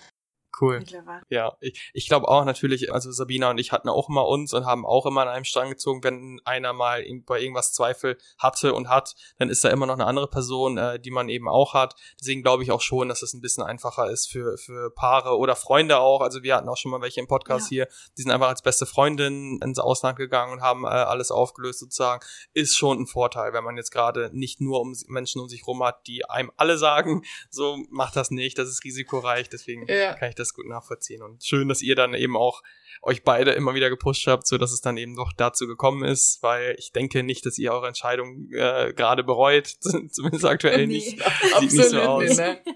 Cool. 0.60 0.84
Ja, 1.30 1.56
ich, 1.60 1.91
ich 1.93 2.08
glaube 2.08 2.28
auch 2.28 2.43
natürlich, 2.43 2.91
also 2.91 3.12
Sabina 3.12 3.52
und 3.52 3.60
ich 3.60 3.72
hatten 3.72 3.89
auch 3.89 4.10
immer 4.10 4.28
uns 4.28 4.54
und 4.54 4.65
haben 4.65 4.86
auch 4.86 5.06
immer 5.06 5.22
an 5.22 5.28
einem 5.28 5.46
Strang 5.46 5.70
gezogen, 5.70 6.04
wenn 6.04 6.41
einer 6.46 6.74
mal 6.74 7.06
bei 7.26 7.41
irgendwas 7.41 7.74
Zweifel 7.74 8.17
hatte 8.39 8.74
und 8.74 8.89
hat, 8.89 9.15
dann 9.38 9.50
ist 9.50 9.63
da 9.63 9.70
immer 9.70 9.86
noch 9.86 9.93
eine 9.93 10.06
andere 10.06 10.28
Person, 10.28 10.78
äh, 10.78 11.00
die 11.00 11.12
man 11.12 11.30
eben 11.30 11.48
auch 11.48 11.74
hat. 11.74 11.96
Deswegen 12.20 12.41
glaube 12.41 12.63
ich 12.63 12.72
auch 12.72 12.82
schon, 12.82 13.10
dass 13.10 13.22
es 13.22 13.34
ein 13.34 13.41
bisschen 13.41 13.63
einfacher 13.63 14.10
ist 14.10 14.32
für, 14.32 14.58
für 14.58 14.91
Paare 14.91 15.38
oder 15.38 15.56
Freunde 15.56 16.00
auch. 16.00 16.22
Also 16.22 16.41
wir 16.41 16.56
hatten 16.56 16.70
auch 16.70 16.78
schon 16.78 16.91
mal 16.91 17.02
welche 17.02 17.20
im 17.20 17.28
Podcast 17.28 17.67
ja. 17.67 17.86
hier, 17.86 17.88
die 18.17 18.24
sind 18.24 18.32
einfach 18.32 18.50
als 18.50 18.63
beste 18.63 18.86
Freundin 18.86 19.60
ins 19.62 19.80
Ausland 19.80 20.17
gegangen 20.17 20.54
und 20.54 20.62
haben 20.62 20.86
äh, 20.86 20.88
alles 20.88 21.30
aufgelöst 21.30 21.80
sozusagen. 21.80 22.26
Ist 22.54 22.76
schon 22.76 23.02
ein 23.02 23.08
Vorteil, 23.08 23.54
wenn 23.54 23.63
man 23.63 23.78
jetzt 23.78 23.91
gerade 23.91 24.32
nicht 24.34 24.60
nur 24.60 24.82
um 24.82 24.96
Menschen 25.08 25.39
um 25.39 25.50
sich 25.50 25.67
rum 25.67 25.84
hat, 25.84 26.08
die 26.08 26.26
einem 26.26 26.52
alle 26.58 26.78
sagen, 26.78 27.24
so 27.52 27.78
macht 27.89 28.15
das 28.15 28.32
nicht, 28.32 28.58
das 28.58 28.70
ist 28.70 28.84
risikoreich, 28.84 29.50
deswegen 29.50 29.88
ja. 29.88 30.13
kann 30.13 30.30
ich 30.30 30.36
das 30.36 30.47
das 30.48 30.54
gut 30.54 30.68
nachvollziehen. 30.68 31.22
Und 31.22 31.44
schön, 31.44 31.68
dass 31.68 31.82
ihr 31.82 31.96
dann 31.96 32.14
eben 32.14 32.36
auch 32.36 32.64
euch 33.02 33.24
beide 33.24 33.52
immer 33.52 33.76
wieder 33.76 33.90
gepusht 33.90 34.28
habt, 34.28 34.48
so 34.48 34.58
dass 34.58 34.72
es 34.72 34.82
dann 34.82 34.98
eben 34.98 35.16
doch 35.16 35.32
dazu 35.34 35.68
gekommen 35.68 36.04
ist, 36.04 36.40
weil 36.42 36.76
ich 36.78 36.92
denke 36.92 37.24
nicht, 37.24 37.46
dass 37.46 37.58
ihr 37.58 37.72
eure 37.72 37.88
Entscheidung 37.88 38.50
äh, 38.52 38.94
gerade 38.96 39.24
bereut, 39.24 39.68
zumindest 40.12 40.46
aktuell 40.46 40.88
nee, 40.88 40.96
nicht. 40.96 41.20
Sieht 41.60 41.72
nicht 41.74 41.90
so 41.90 42.02
aus. 42.02 42.38
Ne? 42.38 42.60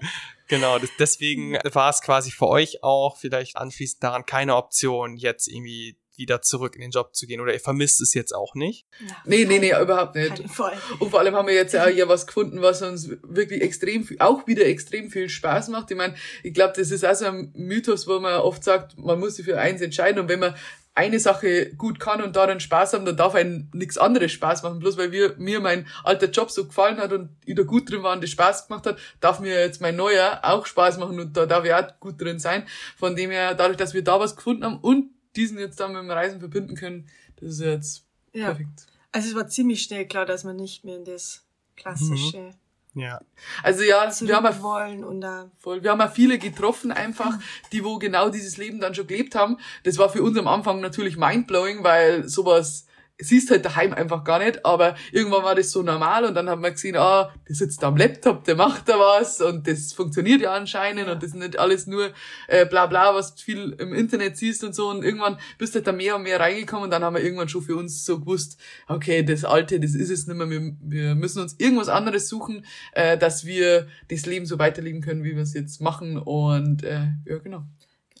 Genau, 0.48 0.78
das, 0.78 0.90
deswegen 0.98 1.54
war 1.72 1.88
es 1.88 2.02
quasi 2.02 2.30
für 2.30 2.46
euch 2.46 2.82
auch 2.82 3.16
vielleicht 3.16 3.56
anschließend 3.56 4.02
daran 4.02 4.26
keine 4.26 4.56
Option, 4.56 5.16
jetzt 5.16 5.48
irgendwie 5.48 5.96
wieder 6.22 6.40
zurück 6.40 6.74
in 6.76 6.80
den 6.80 6.90
Job 6.90 7.14
zu 7.14 7.26
gehen 7.26 7.40
oder 7.40 7.52
ihr 7.52 7.60
vermisst 7.60 8.00
es 8.00 8.14
jetzt 8.14 8.34
auch 8.34 8.54
nicht? 8.54 8.86
Ja, 9.00 9.16
nee, 9.26 9.44
nee, 9.44 9.58
nee, 9.58 9.72
überhaupt 9.78 10.14
nicht. 10.14 10.40
Und 10.40 11.10
vor 11.10 11.20
allem 11.20 11.34
haben 11.34 11.46
wir 11.46 11.54
jetzt 11.54 11.74
ja 11.74 11.86
hier 11.86 12.08
was 12.08 12.26
gefunden, 12.26 12.62
was 12.62 12.80
uns 12.82 13.10
wirklich 13.22 13.60
extrem, 13.62 14.06
auch 14.18 14.46
wieder 14.46 14.64
extrem 14.64 15.10
viel 15.10 15.28
Spaß 15.28 15.68
macht. 15.68 15.90
Ich 15.90 15.96
meine, 15.96 16.14
ich 16.42 16.54
glaube, 16.54 16.74
das 16.76 16.90
ist 16.90 17.04
auch 17.04 17.14
so 17.14 17.26
ein 17.26 17.52
Mythos, 17.54 18.06
wo 18.06 18.18
man 18.20 18.40
oft 18.40 18.64
sagt, 18.64 18.98
man 18.98 19.18
muss 19.18 19.36
sich 19.36 19.44
für 19.44 19.60
eins 19.60 19.80
entscheiden 19.80 20.20
und 20.20 20.28
wenn 20.28 20.40
man 20.40 20.54
eine 20.94 21.18
Sache 21.18 21.74
gut 21.74 21.98
kann 21.98 22.22
und 22.22 22.36
daran 22.36 22.60
Spaß 22.60 22.92
haben, 22.92 23.06
dann 23.06 23.16
darf 23.16 23.34
einem 23.34 23.70
nichts 23.72 23.96
anderes 23.96 24.32
Spaß 24.32 24.62
machen. 24.62 24.78
Bloß 24.78 24.98
weil 24.98 25.10
wir, 25.10 25.34
mir 25.38 25.60
mein 25.60 25.86
alter 26.04 26.28
Job 26.28 26.50
so 26.50 26.66
gefallen 26.66 26.98
hat 26.98 27.12
und 27.12 27.30
ich 27.46 27.54
da 27.54 27.62
gut 27.62 27.90
drin 27.90 28.02
war 28.02 28.12
und 28.12 28.22
das 28.22 28.30
Spaß 28.30 28.68
gemacht 28.68 28.86
hat, 28.86 28.98
darf 29.20 29.40
mir 29.40 29.58
jetzt 29.58 29.80
mein 29.80 29.96
neuer 29.96 30.40
auch 30.42 30.66
Spaß 30.66 30.98
machen 30.98 31.18
und 31.18 31.36
da 31.36 31.46
darf 31.46 31.64
ich 31.64 31.72
auch 31.72 31.98
gut 31.98 32.20
drin 32.20 32.38
sein. 32.38 32.64
Von 32.98 33.16
dem 33.16 33.30
her, 33.30 33.54
dadurch, 33.54 33.78
dass 33.78 33.94
wir 33.94 34.04
da 34.04 34.20
was 34.20 34.36
gefunden 34.36 34.64
haben 34.64 34.78
und 34.80 35.10
diesen 35.36 35.58
jetzt 35.58 35.80
dann 35.80 35.92
mit 35.92 36.02
dem 36.02 36.10
Reisen 36.10 36.40
verbinden 36.40 36.74
können, 36.74 37.08
das 37.36 37.50
ist 37.50 37.60
jetzt 37.60 38.06
ja. 38.32 38.46
perfekt. 38.46 38.86
Also 39.12 39.28
es 39.28 39.34
war 39.34 39.48
ziemlich 39.48 39.82
schnell 39.82 40.06
klar, 40.06 40.26
dass 40.26 40.44
man 40.44 40.56
nicht 40.56 40.84
mehr 40.84 40.96
in 40.96 41.04
das 41.04 41.44
klassische 41.76 42.38
mhm. 42.38 42.54
Ja. 42.94 43.20
Also 43.62 43.82
ja, 43.84 44.10
wir 44.20 44.36
haben 44.36 44.44
ja 44.44 44.62
wollen 44.62 45.02
und 45.02 45.22
da 45.22 45.50
voll, 45.58 45.82
wir 45.82 45.92
haben 45.92 46.00
ja 46.00 46.08
viele 46.08 46.38
getroffen 46.38 46.92
einfach, 46.92 47.38
die 47.72 47.84
wo 47.84 47.98
genau 47.98 48.28
dieses 48.28 48.58
Leben 48.58 48.80
dann 48.80 48.94
schon 48.94 49.06
gelebt 49.06 49.34
haben. 49.34 49.56
Das 49.84 49.96
war 49.96 50.10
für 50.10 50.22
uns 50.22 50.36
am 50.36 50.46
Anfang 50.46 50.80
natürlich 50.80 51.16
mindblowing, 51.16 51.82
weil 51.84 52.28
sowas 52.28 52.86
siehst 53.22 53.50
halt 53.50 53.64
daheim 53.64 53.92
einfach 53.92 54.24
gar 54.24 54.38
nicht, 54.38 54.64
aber 54.64 54.94
irgendwann 55.12 55.42
war 55.42 55.54
das 55.54 55.70
so 55.70 55.82
normal 55.82 56.24
und 56.24 56.34
dann 56.34 56.48
haben 56.48 56.62
wir 56.62 56.70
gesehen, 56.70 56.96
ah, 56.96 57.32
der 57.48 57.54
sitzt 57.54 57.82
da 57.82 57.88
am 57.88 57.96
Laptop, 57.96 58.44
der 58.44 58.56
macht 58.56 58.88
da 58.88 58.98
was 58.98 59.40
und 59.40 59.66
das 59.66 59.92
funktioniert 59.92 60.40
ja 60.40 60.52
anscheinend 60.52 61.08
und 61.08 61.22
das 61.22 61.30
ist 61.30 61.36
nicht 61.36 61.58
alles 61.58 61.86
nur 61.86 62.10
äh, 62.48 62.66
bla 62.66 62.86
bla, 62.86 63.14
was 63.14 63.34
du 63.34 63.42
viel 63.42 63.76
im 63.78 63.94
Internet 63.94 64.36
siehst 64.36 64.64
und 64.64 64.74
so 64.74 64.90
und 64.90 65.04
irgendwann 65.04 65.38
bist 65.58 65.74
du 65.74 65.78
halt 65.78 65.86
da 65.86 65.92
mehr 65.92 66.16
und 66.16 66.22
mehr 66.22 66.40
reingekommen 66.40 66.84
und 66.84 66.90
dann 66.90 67.04
haben 67.04 67.14
wir 67.14 67.22
irgendwann 67.22 67.48
schon 67.48 67.62
für 67.62 67.76
uns 67.76 68.04
so 68.04 68.20
gewusst, 68.20 68.58
okay, 68.88 69.22
das 69.22 69.44
Alte, 69.44 69.80
das 69.80 69.94
ist 69.94 70.10
es 70.10 70.26
nicht 70.26 70.36
mehr, 70.36 70.50
wir, 70.50 70.76
wir 70.80 71.14
müssen 71.14 71.42
uns 71.42 71.54
irgendwas 71.58 71.88
anderes 71.88 72.28
suchen, 72.28 72.64
äh, 72.92 73.16
dass 73.16 73.44
wir 73.44 73.88
das 74.08 74.26
Leben 74.26 74.46
so 74.46 74.58
weiterleben 74.58 75.00
können, 75.00 75.24
wie 75.24 75.34
wir 75.34 75.42
es 75.42 75.54
jetzt 75.54 75.80
machen 75.80 76.18
und 76.18 76.82
äh, 76.82 77.08
ja, 77.26 77.38
genau. 77.38 77.64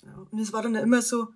Genau. 0.00 0.26
Und 0.30 0.40
es 0.40 0.52
war 0.52 0.62
dann 0.62 0.74
immer 0.74 1.00
so, 1.00 1.28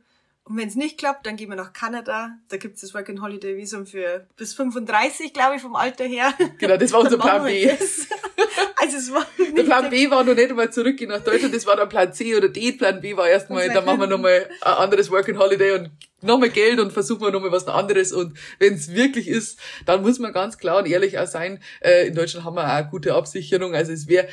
und 0.49 0.57
wenn 0.57 0.69
es 0.69 0.77
nicht 0.77 0.97
klappt, 0.97 1.27
dann 1.27 1.35
gehen 1.35 1.49
wir 1.49 1.57
nach 1.57 1.73
Kanada. 1.73 2.39
Da 2.49 2.57
gibt 2.57 2.77
es 2.77 2.83
das 2.83 2.95
Work 2.95 3.09
and 3.09 3.21
Holiday 3.21 3.57
Visum 3.57 3.85
für 3.85 4.29
bis 4.37 4.55
35, 4.55 5.33
glaube 5.33 5.57
ich, 5.57 5.63
vom 5.63 5.75
Alter 5.75 6.05
her. 6.05 6.33
Genau, 6.59 6.77
das 6.77 6.93
war 6.93 7.01
unser 7.05 7.19
Plan 7.19 7.45
B. 7.45 7.69
also 8.77 8.97
es 8.97 9.13
war 9.13 9.27
der 9.57 9.65
Plan 9.65 9.91
B 9.91 10.09
war 10.09 10.23
noch 10.23 10.37
nicht 10.37 10.51
einmal 10.51 10.73
zurückgehen 10.73 11.11
nach 11.11 11.25
Deutschland, 11.25 11.53
das 11.53 11.67
war 11.67 11.75
der 11.75 11.87
Plan 11.87 12.13
C 12.13 12.37
oder 12.37 12.49
D. 12.49 12.71
Plan 12.73 13.01
B 13.01 13.17
war 13.17 13.29
erstmal, 13.29 13.69
dann 13.71 13.85
machen 13.85 13.99
wir 13.99 14.07
nochmal 14.07 14.49
ein 14.61 14.73
anderes 14.75 15.11
Work 15.11 15.29
and 15.29 15.39
Holiday 15.39 15.73
und 15.73 15.91
nochmal 16.23 16.51
Geld 16.51 16.79
und 16.79 16.93
versuchen 16.93 17.23
wir 17.23 17.33
nochmal 17.33 17.51
was 17.51 17.67
anderes. 17.67 18.13
Und 18.13 18.39
wenn 18.61 18.75
es 18.75 18.95
wirklich 18.95 19.27
ist, 19.27 19.59
dann 19.85 20.03
muss 20.03 20.21
man 20.21 20.33
ganz 20.33 20.59
klar 20.59 20.79
und 20.79 20.87
ehrlich 20.87 21.19
auch 21.19 21.27
sein, 21.27 21.61
äh, 21.81 22.07
in 22.07 22.15
Deutschland 22.15 22.45
haben 22.45 22.55
wir 22.55 22.73
auch 22.73 22.89
gute 22.91 23.15
Absicherung. 23.15 23.75
Also 23.75 23.91
es 23.91 24.07
wäre 24.07 24.29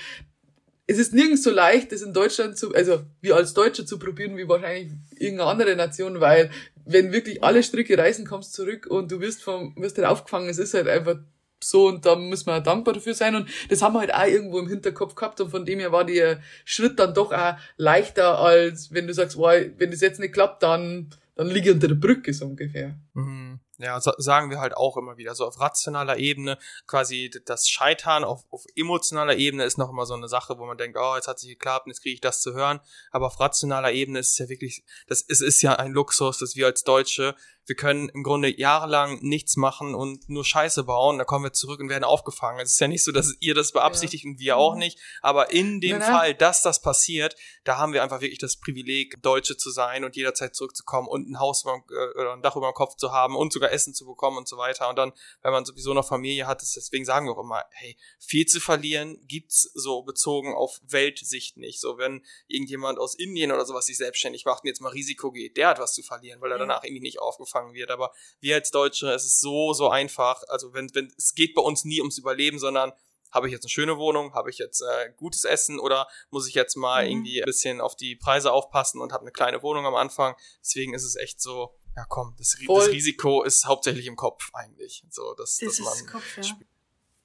es 0.93 0.99
ist 0.99 1.13
nirgends 1.13 1.43
so 1.43 1.51
leicht, 1.51 1.91
das 1.91 2.01
in 2.01 2.13
Deutschland 2.13 2.57
zu, 2.57 2.73
also 2.73 3.01
wie 3.21 3.33
als 3.33 3.53
Deutscher 3.53 3.85
zu 3.85 3.97
probieren, 3.97 4.37
wie 4.37 4.47
wahrscheinlich 4.47 4.91
irgendeine 5.17 5.49
andere 5.49 5.75
Nation, 5.75 6.19
weil 6.19 6.51
wenn 6.85 7.11
wirklich 7.11 7.43
alle 7.43 7.63
Stricke 7.63 7.97
reißen, 7.97 8.25
kommst 8.25 8.53
zurück 8.53 8.87
und 8.87 9.11
du 9.11 9.19
wirst 9.19 9.41
vom, 9.41 9.73
wirst 9.75 9.97
halt 9.97 10.07
aufgefangen, 10.07 10.49
es 10.49 10.59
ist 10.59 10.73
halt 10.73 10.87
einfach 10.87 11.17
so 11.63 11.87
und 11.87 12.05
da 12.05 12.15
muss 12.15 12.45
man 12.45 12.63
dankbar 12.63 12.93
dafür 12.93 13.13
sein 13.13 13.35
und 13.35 13.49
das 13.69 13.81
haben 13.81 13.93
wir 13.93 14.01
halt 14.01 14.13
auch 14.13 14.27
irgendwo 14.27 14.59
im 14.59 14.67
Hinterkopf 14.67 15.15
gehabt 15.15 15.41
und 15.41 15.49
von 15.49 15.65
dem 15.65 15.79
her 15.79 15.91
war 15.91 16.05
der 16.05 16.41
Schritt 16.65 16.99
dann 16.99 17.13
doch 17.13 17.31
auch 17.31 17.55
leichter 17.77 18.37
als 18.37 18.93
wenn 18.93 19.07
du 19.07 19.13
sagst, 19.13 19.37
wow, 19.37 19.55
wenn 19.77 19.91
das 19.91 20.01
jetzt 20.01 20.19
nicht 20.19 20.33
klappt, 20.33 20.61
dann, 20.61 21.09
dann 21.35 21.47
liege 21.47 21.69
ich 21.69 21.75
unter 21.75 21.87
der 21.87 21.95
Brücke 21.95 22.33
so 22.33 22.45
ungefähr. 22.45 22.95
Mhm. 23.13 23.59
Ja, 23.79 23.99
so, 23.99 24.11
sagen 24.17 24.51
wir 24.51 24.59
halt 24.59 24.77
auch 24.77 24.97
immer 24.97 25.17
wieder. 25.17 25.33
So 25.33 25.47
auf 25.47 25.59
rationaler 25.59 26.17
Ebene, 26.17 26.59
quasi 26.85 27.31
das 27.45 27.67
Scheitern 27.67 28.23
auf, 28.23 28.45
auf 28.51 28.65
emotionaler 28.75 29.35
Ebene 29.35 29.63
ist 29.63 29.79
noch 29.79 29.89
immer 29.89 30.05
so 30.05 30.13
eine 30.13 30.27
Sache, 30.27 30.59
wo 30.59 30.65
man 30.65 30.77
denkt, 30.77 30.97
oh, 30.99 31.15
jetzt 31.15 31.27
hat 31.27 31.39
sich 31.39 31.49
geklappt, 31.49 31.87
jetzt 31.87 32.01
kriege 32.01 32.13
ich 32.13 32.21
das 32.21 32.41
zu 32.41 32.53
hören. 32.53 32.81
Aber 33.09 33.27
auf 33.27 33.39
rationaler 33.39 33.91
Ebene 33.91 34.19
ist 34.19 34.31
es 34.31 34.37
ja 34.37 34.47
wirklich, 34.47 34.83
das 35.07 35.25
es 35.27 35.41
ist 35.41 35.61
ja 35.63 35.73
ein 35.75 35.91
Luxus, 35.91 36.37
dass 36.37 36.55
wir 36.55 36.67
als 36.67 36.83
Deutsche 36.83 37.35
wir 37.65 37.75
können 37.75 38.09
im 38.09 38.23
Grunde 38.23 38.57
jahrelang 38.59 39.19
nichts 39.21 39.55
machen 39.55 39.95
und 39.95 40.27
nur 40.27 40.43
Scheiße 40.43 40.83
bauen, 40.83 41.17
dann 41.17 41.27
kommen 41.27 41.45
wir 41.45 41.53
zurück 41.53 41.79
und 41.79 41.89
werden 41.89 42.03
aufgefangen. 42.03 42.59
Es 42.59 42.71
ist 42.71 42.79
ja 42.79 42.87
nicht 42.87 43.03
so, 43.03 43.11
dass 43.11 43.35
ihr 43.39 43.55
das 43.55 43.71
beabsichtigt 43.71 44.25
ja. 44.25 44.29
und 44.29 44.39
wir 44.39 44.57
auch 44.57 44.73
mhm. 44.73 44.79
nicht, 44.79 44.99
aber 45.21 45.51
in 45.51 45.79
dem 45.79 45.99
nein, 45.99 46.11
Fall, 46.11 46.33
dass 46.35 46.61
das 46.61 46.81
passiert, 46.81 47.35
da 47.63 47.77
haben 47.77 47.93
wir 47.93 48.03
einfach 48.03 48.19
wirklich 48.19 48.39
das 48.39 48.57
Privileg, 48.57 49.21
Deutsche 49.21 49.55
zu 49.55 49.71
sein 49.71 50.03
und 50.03 50.15
jederzeit 50.15 50.55
zurückzukommen 50.55 51.07
und 51.07 51.29
ein 51.29 51.39
Haus 51.39 51.63
über, 51.63 51.81
äh, 51.89 52.19
oder 52.19 52.33
ein 52.33 52.41
Dach 52.41 52.57
über 52.57 52.69
dem 52.69 52.73
Kopf 52.73 52.95
zu 52.97 53.11
haben 53.11 53.35
und 53.35 53.53
sogar 53.53 53.71
Essen 53.71 53.93
zu 53.93 54.05
bekommen 54.05 54.37
und 54.37 54.47
so 54.47 54.57
weiter. 54.57 54.89
Und 54.89 54.97
dann, 54.97 55.13
wenn 55.41 55.51
man 55.51 55.63
sowieso 55.63 55.93
noch 55.93 56.07
Familie 56.07 56.47
hat, 56.47 56.61
deswegen 56.61 57.05
sagen 57.05 57.27
wir 57.27 57.33
auch 57.33 57.43
immer, 57.43 57.63
hey, 57.71 57.97
viel 58.19 58.45
zu 58.45 58.59
verlieren 58.59 59.25
gibt's 59.27 59.71
so 59.73 60.03
bezogen 60.03 60.53
auf 60.53 60.81
Weltsicht 60.83 61.55
nicht. 61.55 61.79
So, 61.79 61.97
wenn 61.97 62.25
irgendjemand 62.47 62.99
aus 62.99 63.15
Indien 63.15 63.53
oder 63.53 63.65
sowas 63.65 63.85
sich 63.85 63.97
selbstständig 63.97 64.43
macht 64.43 64.63
und 64.63 64.67
jetzt 64.67 64.81
mal 64.81 64.89
Risiko 64.89 65.31
geht, 65.31 65.55
der 65.55 65.69
hat 65.69 65.79
was 65.79 65.93
zu 65.93 66.03
verlieren, 66.03 66.41
weil 66.41 66.51
er 66.51 66.57
danach 66.57 66.83
irgendwie 66.83 67.01
nicht 67.01 67.19
aufgefallen 67.19 67.52
aufgefangen 67.53 67.73
wird. 67.73 67.91
Aber 67.91 68.13
wir 68.39 68.55
als 68.55 68.71
Deutsche, 68.71 69.11
es 69.11 69.25
ist 69.25 69.39
so, 69.39 69.73
so 69.73 69.89
einfach. 69.89 70.43
Also 70.47 70.73
wenn, 70.73 70.93
wenn, 70.93 71.11
es 71.17 71.33
geht 71.33 71.55
bei 71.55 71.61
uns 71.61 71.85
nie 71.85 72.01
ums 72.01 72.17
Überleben, 72.17 72.59
sondern 72.59 72.91
habe 73.31 73.47
ich 73.47 73.53
jetzt 73.53 73.63
eine 73.63 73.69
schöne 73.69 73.97
Wohnung, 73.97 74.33
habe 74.33 74.49
ich 74.51 74.59
jetzt 74.59 74.81
äh, 74.81 75.11
gutes 75.15 75.43
Essen 75.43 75.79
oder 75.79 76.07
muss 76.29 76.47
ich 76.47 76.53
jetzt 76.53 76.75
mal 76.75 77.03
mhm. 77.03 77.11
irgendwie 77.11 77.41
ein 77.41 77.45
bisschen 77.45 77.81
auf 77.81 77.95
die 77.95 78.15
Preise 78.15 78.51
aufpassen 78.51 79.01
und 79.01 79.11
habe 79.11 79.23
eine 79.23 79.31
kleine 79.31 79.63
Wohnung 79.63 79.85
am 79.85 79.95
Anfang. 79.95 80.35
Deswegen 80.61 80.93
ist 80.93 81.03
es 81.03 81.15
echt 81.15 81.41
so, 81.41 81.73
ja 81.95 82.05
komm, 82.07 82.35
das, 82.37 82.55
das 82.67 82.87
Risiko 82.89 83.43
ist 83.43 83.65
hauptsächlich 83.65 84.05
im 84.05 84.15
Kopf 84.15 84.51
eigentlich. 84.53 85.03
So, 85.09 85.33
dass, 85.33 85.57
das 85.57 85.77
dass 85.77 85.79
man 85.79 86.07
Kopf, 86.07 86.37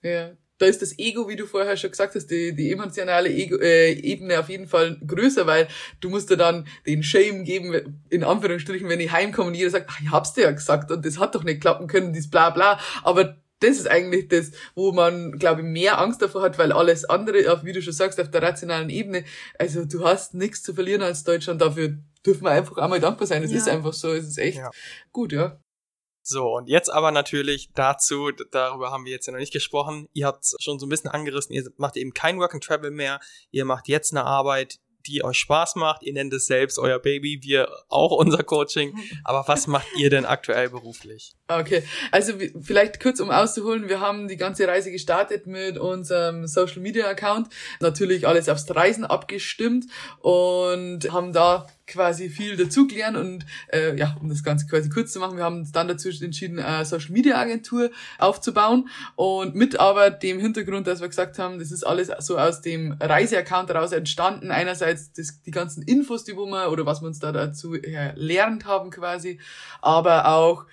ja. 0.03 0.11
ja 0.11 0.37
da 0.59 0.67
ist 0.67 0.83
das 0.83 0.99
Ego, 0.99 1.29
wie 1.29 1.37
du 1.37 1.47
vorher 1.47 1.77
schon 1.77 1.91
gesagt 1.91 2.15
hast, 2.15 2.27
die, 2.27 2.55
die 2.55 2.73
emotionale 2.73 3.31
Ego, 3.31 3.57
äh, 3.57 3.93
Ebene 3.93 4.39
auf 4.39 4.49
jeden 4.49 4.67
Fall 4.67 5.01
größer, 5.07 5.47
weil 5.47 5.69
du 6.01 6.11
musst 6.11 6.31
dir 6.31 6.37
dann 6.37 6.67
den 6.87 7.03
Shame 7.03 7.45
geben, 7.45 8.03
in 8.11 8.25
Anführungsstrichen, 8.25 8.89
wenn 8.89 9.01
ich 9.01 9.13
heimkomme 9.13 9.49
und 9.49 9.55
jeder 9.55 9.71
sagt, 9.71 9.87
ach, 9.89 10.01
ich 10.01 10.11
hab's 10.11 10.35
dir 10.35 10.45
ja 10.45 10.51
gesagt 10.51 10.91
und 10.91 11.07
das 11.07 11.19
hat 11.19 11.35
doch 11.35 11.45
nicht 11.45 11.61
klappen 11.61 11.87
können, 11.87 12.13
dies 12.13 12.29
bla 12.29 12.51
bla. 12.51 12.79
Aber 13.03 13.37
das 13.61 13.79
ist 13.79 13.89
eigentlich 13.89 14.29
das, 14.29 14.53
wo 14.75 14.93
man, 14.93 15.33
glaube 15.33 15.63
ich, 15.63 15.67
mehr 15.67 16.01
Angst 16.01 16.23
davor 16.23 16.43
hat, 16.43 16.59
weil 16.59 16.73
alles 16.73 17.05
andere, 17.05 17.53
auf, 17.53 17.65
wie 17.65 17.73
du 17.73 17.83
schon 17.83 17.93
sagst, 17.93 18.21
auf 18.21 18.31
der 18.31 18.43
rationalen 18.43 18.91
Ebene, 18.91 19.25
also 19.59 19.85
du 19.85 20.05
hast 20.05 20.35
nichts 20.35 20.63
zu 20.63 20.75
verlieren 20.75 21.03
als 21.03 21.25
Deutschland, 21.25 21.61
dafür 21.61 21.99
dürfen 22.25 22.45
wir 22.45 22.51
einfach 22.51 22.77
einmal 22.79 23.01
dankbar 23.01 23.27
sein. 23.27 23.43
Es 23.43 23.51
ja. 23.51 23.59
ist 23.59 23.69
einfach 23.69 23.93
so, 23.93 24.13
es 24.13 24.27
ist 24.29 24.39
echt 24.39 24.59
ja. 24.59 24.71
gut, 25.13 25.33
ja. 25.33 25.59
So, 26.31 26.55
und 26.55 26.69
jetzt 26.69 26.93
aber 26.93 27.11
natürlich 27.11 27.71
dazu, 27.75 28.31
darüber 28.51 28.91
haben 28.91 29.07
wir 29.07 29.13
jetzt 29.13 29.25
ja 29.27 29.33
noch 29.33 29.41
nicht 29.41 29.53
gesprochen. 29.53 30.09
Ihr 30.13 30.27
habt 30.27 30.45
schon 30.61 30.79
so 30.79 30.85
ein 30.85 30.91
bisschen 30.91 31.09
angerissen, 31.09 31.55
ihr 31.55 31.65
macht 31.79 31.97
eben 31.97 32.13
kein 32.13 32.39
Work 32.39 32.53
and 32.53 32.63
Travel 32.63 32.91
mehr. 32.91 33.19
Ihr 33.51 33.65
macht 33.65 33.89
jetzt 33.89 34.13
eine 34.13 34.25
Arbeit, 34.25 34.79
die 35.07 35.25
euch 35.25 35.39
Spaß 35.39 35.77
macht. 35.77 36.03
Ihr 36.03 36.13
nennt 36.13 36.35
es 36.35 36.45
selbst 36.45 36.79
euer 36.79 36.99
Baby, 36.99 37.41
wir 37.43 37.71
auch 37.89 38.13
unser 38.13 38.43
Coaching. 38.43 38.95
Aber 39.25 39.49
was 39.49 39.69
macht 39.69 39.87
ihr 39.97 40.11
denn 40.11 40.27
aktuell 40.27 40.69
beruflich? 40.69 41.33
Okay, 41.49 41.83
also 42.11 42.35
vielleicht 42.61 43.01
kurz 43.01 43.21
um 43.21 43.31
auszuholen, 43.31 43.89
wir 43.89 44.01
haben 44.01 44.29
die 44.29 44.37
ganze 44.37 44.69
Reise 44.69 44.93
gestartet 44.93 45.47
mit 45.47 45.79
unserem 45.79 46.47
Social 46.47 46.83
Media 46.83 47.09
Account. 47.09 47.49
Natürlich 47.81 48.29
alles 48.29 48.51
aufs 48.51 48.69
Reisen 48.77 49.07
abgestimmt 49.07 49.87
und 50.21 51.11
haben 51.11 51.33
da 51.33 51.67
quasi 51.89 52.29
viel 52.29 52.57
dazugelernt 52.57 53.17
und 53.17 53.47
äh, 53.73 53.97
ja, 53.97 54.17
um 54.21 54.29
das 54.29 54.45
Ganze 54.45 54.67
quasi 54.67 54.89
kurz 54.89 55.13
zu 55.13 55.19
machen, 55.19 55.37
wir 55.37 55.45
haben 55.45 55.59
uns 55.61 55.73
dann 55.73 55.89
dazu 55.89 56.09
entschieden, 56.09 56.61
eine 56.61 56.85
Social 56.85 57.11
Media 57.11 57.37
Agentur 57.37 57.91
aufzubauen 58.19 58.89
und 59.17 59.55
mit 59.55 59.81
aber 59.81 60.11
dem 60.11 60.39
Hintergrund, 60.39 60.87
dass 60.87 61.01
wir 61.01 61.09
gesagt 61.09 61.39
haben, 61.39 61.59
das 61.59 61.73
ist 61.73 61.85
alles 61.85 62.11
so 62.21 62.39
aus 62.39 62.61
dem 62.61 62.93
Reiseaccount 63.01 63.71
heraus 63.71 63.93
entstanden. 63.93 64.51
Einerseits 64.51 65.13
das, 65.13 65.43
die 65.43 65.51
ganzen 65.51 65.83
Infos, 65.83 66.25
die 66.25 66.35
wir 66.35 66.71
oder 66.71 66.87
was 66.87 67.01
wir 67.03 67.09
uns 67.09 67.19
da 67.19 67.33
dazu 67.33 67.75
ja, 67.75 68.13
lernt 68.15 68.67
haben 68.67 68.91
quasi, 68.91 69.41
aber 69.81 70.29
auch, 70.29 70.67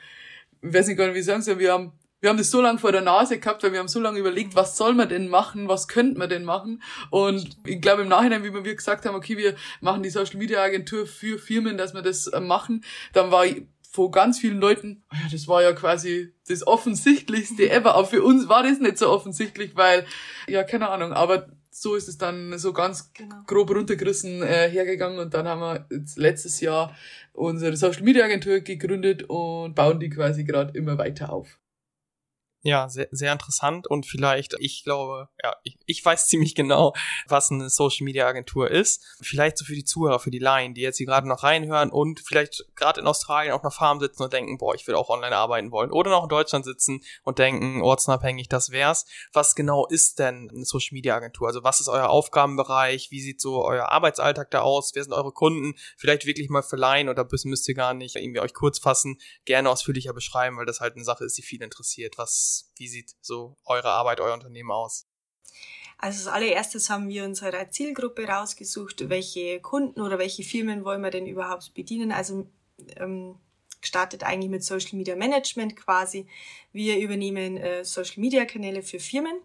ich 0.61 0.73
weiß 0.73 0.87
nicht 0.87 0.97
gar 0.97 1.07
nicht, 1.07 1.15
wie 1.15 1.21
sagen 1.21 1.41
soll, 1.41 1.59
wir 1.59 1.73
haben 1.73 1.91
wir 2.21 2.29
haben 2.29 2.37
das 2.37 2.49
so 2.49 2.61
lange 2.61 2.79
vor 2.79 2.91
der 2.91 3.01
Nase 3.01 3.39
gehabt, 3.39 3.61
weil 3.63 3.71
wir 3.71 3.79
haben 3.79 3.87
so 3.87 3.99
lange 3.99 4.19
überlegt, 4.19 4.55
was 4.55 4.77
soll 4.77 4.93
man 4.93 5.09
denn 5.09 5.27
machen, 5.27 5.67
was 5.67 5.87
könnte 5.87 6.17
man 6.17 6.29
denn 6.29 6.43
machen. 6.43 6.81
Und 7.11 7.57
ich 7.65 7.81
glaube 7.81 8.01
im 8.01 8.07
Nachhinein, 8.07 8.43
wie 8.43 8.53
wir 8.53 8.75
gesagt 8.75 9.05
haben, 9.05 9.15
okay, 9.15 9.37
wir 9.37 9.55
machen 9.81 10.01
die 10.01 10.09
Social 10.09 10.37
Media 10.37 10.61
Agentur 10.61 11.05
für 11.05 11.37
Firmen, 11.37 11.77
dass 11.77 11.93
wir 11.93 12.01
das 12.01 12.27
äh, 12.27 12.39
machen, 12.39 12.83
dann 13.13 13.31
war 13.31 13.45
ich 13.45 13.63
vor 13.91 14.11
ganz 14.11 14.39
vielen 14.39 14.59
Leuten, 14.59 15.03
oh 15.11 15.15
ja, 15.15 15.29
das 15.31 15.47
war 15.47 15.63
ja 15.63 15.71
quasi 15.71 16.33
das 16.49 16.67
offensichtlichste 16.67 17.69
ever, 17.69 17.95
aber 17.95 18.05
für 18.05 18.23
uns 18.23 18.49
war 18.49 18.63
das 18.63 18.79
nicht 18.79 18.97
so 18.97 19.09
offensichtlich, 19.09 19.75
weil, 19.75 20.05
ja, 20.47 20.63
keine 20.63 20.89
Ahnung, 20.89 21.13
aber 21.13 21.47
so 21.71 21.95
ist 21.95 22.07
es 22.07 22.17
dann 22.17 22.57
so 22.57 22.73
ganz 22.73 23.13
genau. 23.13 23.35
grob 23.47 23.69
runtergerissen 23.69 24.41
äh, 24.41 24.69
hergegangen 24.69 25.19
und 25.19 25.33
dann 25.33 25.47
haben 25.47 25.61
wir 25.61 25.85
jetzt 25.91 26.17
letztes 26.17 26.61
Jahr 26.61 26.95
unsere 27.33 27.75
Social 27.75 28.03
Media 28.03 28.25
Agentur 28.25 28.59
gegründet 28.61 29.23
und 29.23 29.75
bauen 29.75 29.99
die 29.99 30.09
quasi 30.09 30.43
gerade 30.43 30.77
immer 30.77 30.97
weiter 30.97 31.31
auf. 31.31 31.59
Ja, 32.67 32.89
sehr, 32.89 33.07
sehr 33.11 33.31
interessant 33.31 33.85
und 33.85 34.07
vielleicht, 34.07 34.55
ich 34.57 34.83
glaube, 34.83 35.29
ja, 35.43 35.55
ich, 35.61 35.77
ich 35.85 36.03
weiß 36.03 36.27
ziemlich 36.29 36.55
genau, 36.55 36.93
was 37.27 37.51
eine 37.51 37.69
Social 37.69 38.05
Media 38.05 38.25
Agentur 38.25 38.71
ist. 38.71 39.05
Vielleicht 39.21 39.59
so 39.59 39.65
für 39.65 39.75
die 39.75 39.83
Zuhörer, 39.83 40.17
für 40.17 40.31
die 40.31 40.39
Laien, 40.39 40.73
die 40.73 40.81
jetzt 40.81 40.97
hier 40.97 41.05
gerade 41.05 41.27
noch 41.27 41.43
reinhören 41.43 41.91
und 41.91 42.21
vielleicht 42.21 42.65
gerade 42.75 43.01
in 43.01 43.05
Australien 43.05 43.53
auf 43.53 43.61
einer 43.61 43.69
Farm 43.69 43.99
sitzen 43.99 44.23
und 44.23 44.33
denken, 44.33 44.57
boah, 44.57 44.73
ich 44.73 44.87
will 44.87 44.95
auch 44.95 45.09
online 45.09 45.35
arbeiten 45.35 45.69
wollen. 45.69 45.91
Oder 45.91 46.09
noch 46.09 46.23
in 46.23 46.29
Deutschland 46.29 46.65
sitzen 46.65 47.01
und 47.23 47.37
denken, 47.37 47.83
ortsunabhängig, 47.83 48.49
das 48.49 48.71
wär's. 48.71 49.05
Was 49.31 49.53
genau 49.53 49.85
ist 49.85 50.17
denn 50.17 50.49
eine 50.49 50.65
Social 50.65 50.95
Media 50.95 51.15
Agentur? 51.15 51.47
Also 51.47 51.63
was 51.63 51.81
ist 51.81 51.87
euer 51.87 52.09
Aufgabenbereich? 52.09 53.11
Wie 53.11 53.21
sieht 53.21 53.41
so 53.41 53.63
euer 53.63 53.89
Arbeitsalltag 53.89 54.49
da 54.49 54.61
aus? 54.61 54.89
Wer 54.95 55.03
sind 55.03 55.13
eure 55.13 55.33
Kunden? 55.33 55.75
Vielleicht 55.97 56.25
wirklich 56.25 56.49
mal 56.49 56.63
für 56.63 56.77
Laien 56.77 57.09
oder 57.09 57.27
müsst, 57.29 57.45
müsst 57.45 57.69
ihr 57.69 57.75
gar 57.75 57.93
nicht 57.93 58.15
irgendwie 58.15 58.39
euch 58.39 58.55
kurz 58.55 58.79
fassen, 58.79 59.19
gerne 59.45 59.69
ausführlicher 59.69 60.13
beschreiben, 60.13 60.57
weil 60.57 60.65
das 60.65 60.79
halt 60.79 60.95
eine 60.95 61.05
Sache 61.05 61.25
ist, 61.25 61.37
die 61.37 61.43
viel 61.43 61.61
interessiert. 61.61 62.17
Was 62.17 62.54
wie 62.77 62.87
sieht 62.87 63.15
so 63.21 63.55
eure 63.65 63.89
Arbeit, 63.89 64.19
euer 64.19 64.33
Unternehmen 64.33 64.71
aus? 64.71 65.05
Also 65.97 66.29
als 66.29 66.35
allererstes 66.35 66.89
haben 66.89 67.07
wir 67.07 67.23
unsere 67.23 67.69
Zielgruppe 67.69 68.27
rausgesucht, 68.27 69.09
welche 69.09 69.59
Kunden 69.61 70.01
oder 70.01 70.19
welche 70.19 70.43
Firmen 70.43 70.83
wollen 70.83 71.01
wir 71.01 71.11
denn 71.11 71.25
überhaupt 71.25 71.73
bedienen. 71.73 72.11
Also 72.11 72.47
ähm, 72.97 73.35
startet 73.81 74.23
eigentlich 74.23 74.49
mit 74.49 74.63
Social 74.63 74.97
Media 74.97 75.15
Management 75.15 75.75
quasi. 75.75 76.27
Wir 76.73 76.97
übernehmen 76.99 77.57
äh, 77.57 77.85
Social 77.85 78.19
Media 78.19 78.45
Kanäle 78.45 78.81
für 78.81 78.99
Firmen 78.99 79.37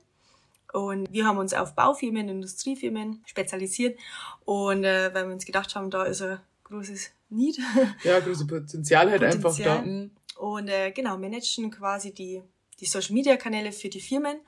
und 0.73 1.13
wir 1.13 1.25
haben 1.25 1.39
uns 1.39 1.55
auf 1.55 1.75
Baufirmen, 1.75 2.29
Industriefirmen 2.29 3.23
spezialisiert 3.27 3.99
und 4.45 4.85
äh, 4.85 5.15
weil 5.15 5.27
wir 5.27 5.35
uns 5.35 5.47
gedacht 5.47 5.75
haben, 5.75 5.91
da 5.91 6.05
ist 6.05 6.23
ein 6.23 6.41
großes 6.65 7.11
Need. 7.29 7.59
Ja, 8.03 8.21
großes 8.21 8.47
Potenzial 8.47 9.11
halt 9.11 9.21
Potenzial. 9.43 9.79
einfach 9.79 9.85
da. 9.85 10.41
Und 10.41 10.69
äh, 10.69 10.91
genau, 10.93 11.19
managen 11.19 11.71
quasi 11.71 12.13
die 12.13 12.43
die 12.81 12.87
Social 12.87 13.15
Media 13.15 13.37
Kanäle 13.37 13.73
für 13.73 13.89
die 13.89 14.01
Firmen 14.01 14.41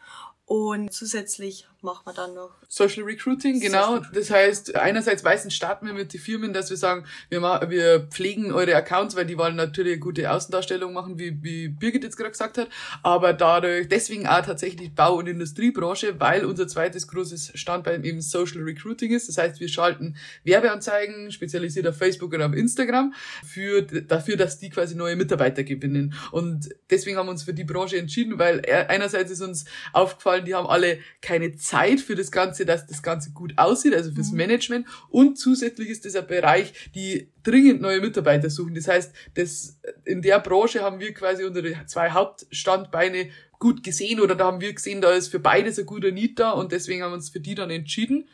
und 0.44 0.92
zusätzlich 0.92 1.66
machen 1.82 2.02
wir 2.04 2.12
dann 2.12 2.34
noch 2.34 2.50
Social 2.68 3.02
Recruiting, 3.04 3.60
genau. 3.60 3.96
Social. 3.96 4.10
Das 4.14 4.30
heißt, 4.30 4.76
einerseits 4.76 5.22
meistens 5.22 5.54
starten 5.54 5.86
wir 5.86 5.92
mit 5.92 6.12
den 6.12 6.20
Firmen, 6.20 6.52
dass 6.52 6.70
wir 6.70 6.76
sagen, 6.76 7.04
wir, 7.28 7.40
machen, 7.40 7.70
wir 7.70 8.08
pflegen 8.10 8.52
eure 8.52 8.74
Accounts, 8.74 9.16
weil 9.16 9.26
die 9.26 9.36
wollen 9.36 9.56
natürlich 9.56 9.92
eine 9.92 10.00
gute 10.00 10.30
Außendarstellung 10.30 10.92
machen, 10.92 11.18
wie, 11.18 11.42
wie 11.42 11.68
Birgit 11.68 12.04
jetzt 12.04 12.16
gerade 12.16 12.30
gesagt 12.30 12.58
hat. 12.58 12.68
Aber 13.02 13.32
dadurch, 13.32 13.88
deswegen 13.88 14.26
auch 14.26 14.44
tatsächlich 14.44 14.94
Bau- 14.94 15.16
und 15.16 15.28
Industriebranche, 15.28 16.18
weil 16.20 16.44
unser 16.44 16.68
zweites 16.68 17.08
großes 17.08 17.52
Standbein 17.54 18.04
eben 18.04 18.20
Social 18.20 18.62
Recruiting 18.62 19.12
ist. 19.12 19.28
Das 19.28 19.38
heißt, 19.38 19.60
wir 19.60 19.68
schalten 19.68 20.16
Werbeanzeigen, 20.44 21.30
spezialisiert 21.30 21.86
auf 21.86 21.96
Facebook 21.96 22.32
und 22.32 22.42
auf 22.42 22.54
Instagram, 22.54 23.14
für, 23.44 23.82
dafür, 23.82 24.36
dass 24.36 24.58
die 24.58 24.70
quasi 24.70 24.94
neue 24.94 25.16
Mitarbeiter 25.16 25.64
gewinnen. 25.64 26.14
Und 26.30 26.68
deswegen 26.90 27.16
haben 27.16 27.26
wir 27.26 27.32
uns 27.32 27.42
für 27.42 27.54
die 27.54 27.64
Branche 27.64 27.98
entschieden, 27.98 28.38
weil 28.38 28.62
einerseits 28.88 29.30
ist 29.30 29.42
uns 29.42 29.64
aufgefallen, 29.92 30.31
die 30.40 30.54
haben 30.54 30.66
alle 30.66 30.98
keine 31.20 31.54
Zeit 31.56 31.82
Zeit 31.92 32.00
für 32.00 32.14
das 32.14 32.30
Ganze, 32.30 32.64
dass 32.64 32.86
das 32.86 33.02
Ganze 33.02 33.32
gut 33.32 33.54
aussieht, 33.56 33.94
also 33.94 34.12
fürs 34.12 34.30
mhm. 34.30 34.38
Management. 34.38 34.86
Und 35.08 35.38
zusätzlich 35.38 35.88
ist 35.88 36.04
das 36.04 36.16
ein 36.16 36.26
Bereich, 36.26 36.72
die 36.94 37.28
dringend 37.42 37.80
neue 37.80 38.00
Mitarbeiter 38.00 38.50
suchen. 38.50 38.74
Das 38.74 38.88
heißt, 38.88 39.12
das, 39.34 39.78
in 40.04 40.22
der 40.22 40.40
Branche 40.40 40.82
haben 40.82 41.00
wir 41.00 41.12
quasi 41.14 41.44
unsere 41.44 41.74
zwei 41.86 42.10
Hauptstandbeine 42.10 43.30
gut 43.58 43.82
gesehen 43.84 44.20
oder 44.20 44.34
da 44.34 44.46
haben 44.46 44.60
wir 44.60 44.72
gesehen, 44.72 45.00
da 45.00 45.12
ist 45.12 45.28
für 45.28 45.38
beides 45.38 45.78
ein 45.78 45.86
guter 45.86 46.10
Need 46.10 46.38
da 46.38 46.50
und 46.50 46.72
deswegen 46.72 47.02
haben 47.02 47.12
wir 47.12 47.16
uns 47.16 47.30
für 47.30 47.40
die 47.40 47.54
dann 47.54 47.70
entschieden. 47.70 48.28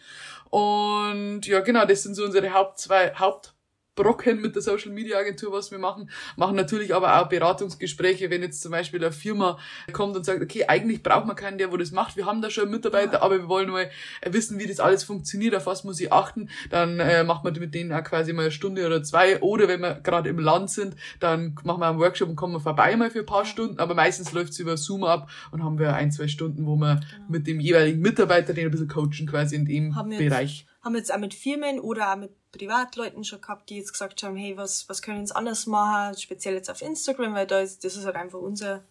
Und 0.50 1.46
ja, 1.46 1.60
genau, 1.60 1.84
das 1.84 2.02
sind 2.02 2.14
so 2.14 2.24
unsere 2.24 2.54
Haupt 2.54 2.78
zwei 2.78 3.14
Haupt 3.14 3.54
Brocken 3.98 4.40
mit 4.40 4.54
der 4.54 4.62
Social 4.62 4.92
Media 4.92 5.18
Agentur, 5.18 5.52
was 5.52 5.72
wir 5.72 5.78
machen. 5.78 6.08
Machen 6.36 6.54
natürlich 6.54 6.94
aber 6.94 7.20
auch 7.20 7.28
Beratungsgespräche, 7.28 8.30
wenn 8.30 8.42
jetzt 8.42 8.62
zum 8.62 8.70
Beispiel 8.70 9.02
eine 9.02 9.12
Firma 9.12 9.58
kommt 9.92 10.16
und 10.16 10.24
sagt, 10.24 10.40
okay, 10.40 10.66
eigentlich 10.68 11.02
braucht 11.02 11.26
man 11.26 11.34
keinen, 11.34 11.58
der 11.58 11.72
wo 11.72 11.76
das 11.76 11.90
macht. 11.90 12.16
Wir 12.16 12.24
haben 12.24 12.40
da 12.40 12.48
schon 12.48 12.64
einen 12.64 12.72
Mitarbeiter, 12.72 13.22
aber 13.22 13.38
wir 13.38 13.48
wollen 13.48 13.70
mal 13.70 13.90
wissen, 14.24 14.58
wie 14.60 14.66
das 14.66 14.78
alles 14.78 15.02
funktioniert, 15.02 15.54
auf 15.56 15.66
was 15.66 15.82
muss 15.82 16.00
ich 16.00 16.12
achten. 16.12 16.48
Dann 16.70 17.00
äh, 17.00 17.24
macht 17.24 17.42
man 17.42 17.52
mit 17.58 17.74
denen 17.74 17.92
auch 17.92 18.04
quasi 18.04 18.32
mal 18.32 18.42
eine 18.42 18.50
Stunde 18.52 18.86
oder 18.86 19.02
zwei. 19.02 19.40
Oder 19.40 19.66
wenn 19.66 19.80
wir 19.80 19.94
gerade 19.94 20.28
im 20.28 20.38
Land 20.38 20.70
sind, 20.70 20.94
dann 21.18 21.56
machen 21.64 21.80
wir 21.80 21.88
einen 21.88 21.98
Workshop 21.98 22.28
und 22.28 22.36
kommen 22.36 22.60
vorbei 22.60 22.94
mal 22.96 23.10
für 23.10 23.20
ein 23.20 23.26
paar 23.26 23.44
Stunden. 23.44 23.80
Aber 23.80 23.94
meistens 23.94 24.32
läuft 24.32 24.52
es 24.52 24.60
über 24.60 24.76
Zoom 24.76 25.02
ab 25.02 25.28
und 25.50 25.64
haben 25.64 25.78
wir 25.78 25.94
ein, 25.94 26.12
zwei 26.12 26.28
Stunden, 26.28 26.66
wo 26.66 26.76
wir 26.76 26.96
genau. 26.96 27.24
mit 27.28 27.46
dem 27.48 27.58
jeweiligen 27.58 28.00
Mitarbeiter 28.00 28.54
den 28.54 28.66
ein 28.66 28.70
bisschen 28.70 28.88
coachen 28.88 29.26
quasi 29.26 29.56
in 29.56 29.64
dem 29.64 29.94
Bereich. 30.16 30.66
Haben 30.88 30.96
jetzt 30.96 31.12
auch 31.12 31.18
mit 31.18 31.34
Firmen 31.34 31.80
oder 31.80 32.10
auch 32.10 32.16
mit 32.16 32.32
Privatleuten 32.50 33.22
schon 33.22 33.42
gehabt, 33.42 33.68
die 33.68 33.76
jetzt 33.76 33.92
gesagt 33.92 34.22
haben, 34.22 34.36
hey, 34.36 34.56
was, 34.56 34.88
was 34.88 35.02
können 35.02 35.28
wir 35.28 35.36
anders 35.36 35.66
machen, 35.66 36.16
speziell 36.16 36.54
jetzt 36.54 36.70
auf 36.70 36.80
Instagram, 36.80 37.34
weil 37.34 37.46
da 37.46 37.60
ist, 37.60 37.84
das 37.84 37.94
ist 37.94 38.06
halt 38.06 38.16
einfach 38.16 38.38
unser 38.38 38.82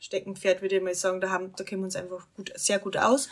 Steckenpferd, 0.00 0.62
würde 0.62 0.78
ich 0.78 0.82
mal 0.82 0.92
sagen, 0.96 1.20
da 1.20 1.30
haben, 1.30 1.52
da 1.54 1.62
kennen 1.62 1.82
wir 1.82 1.84
uns 1.84 1.94
einfach 1.94 2.26
gut, 2.34 2.52
sehr 2.56 2.80
gut 2.80 2.96
aus. 2.96 3.28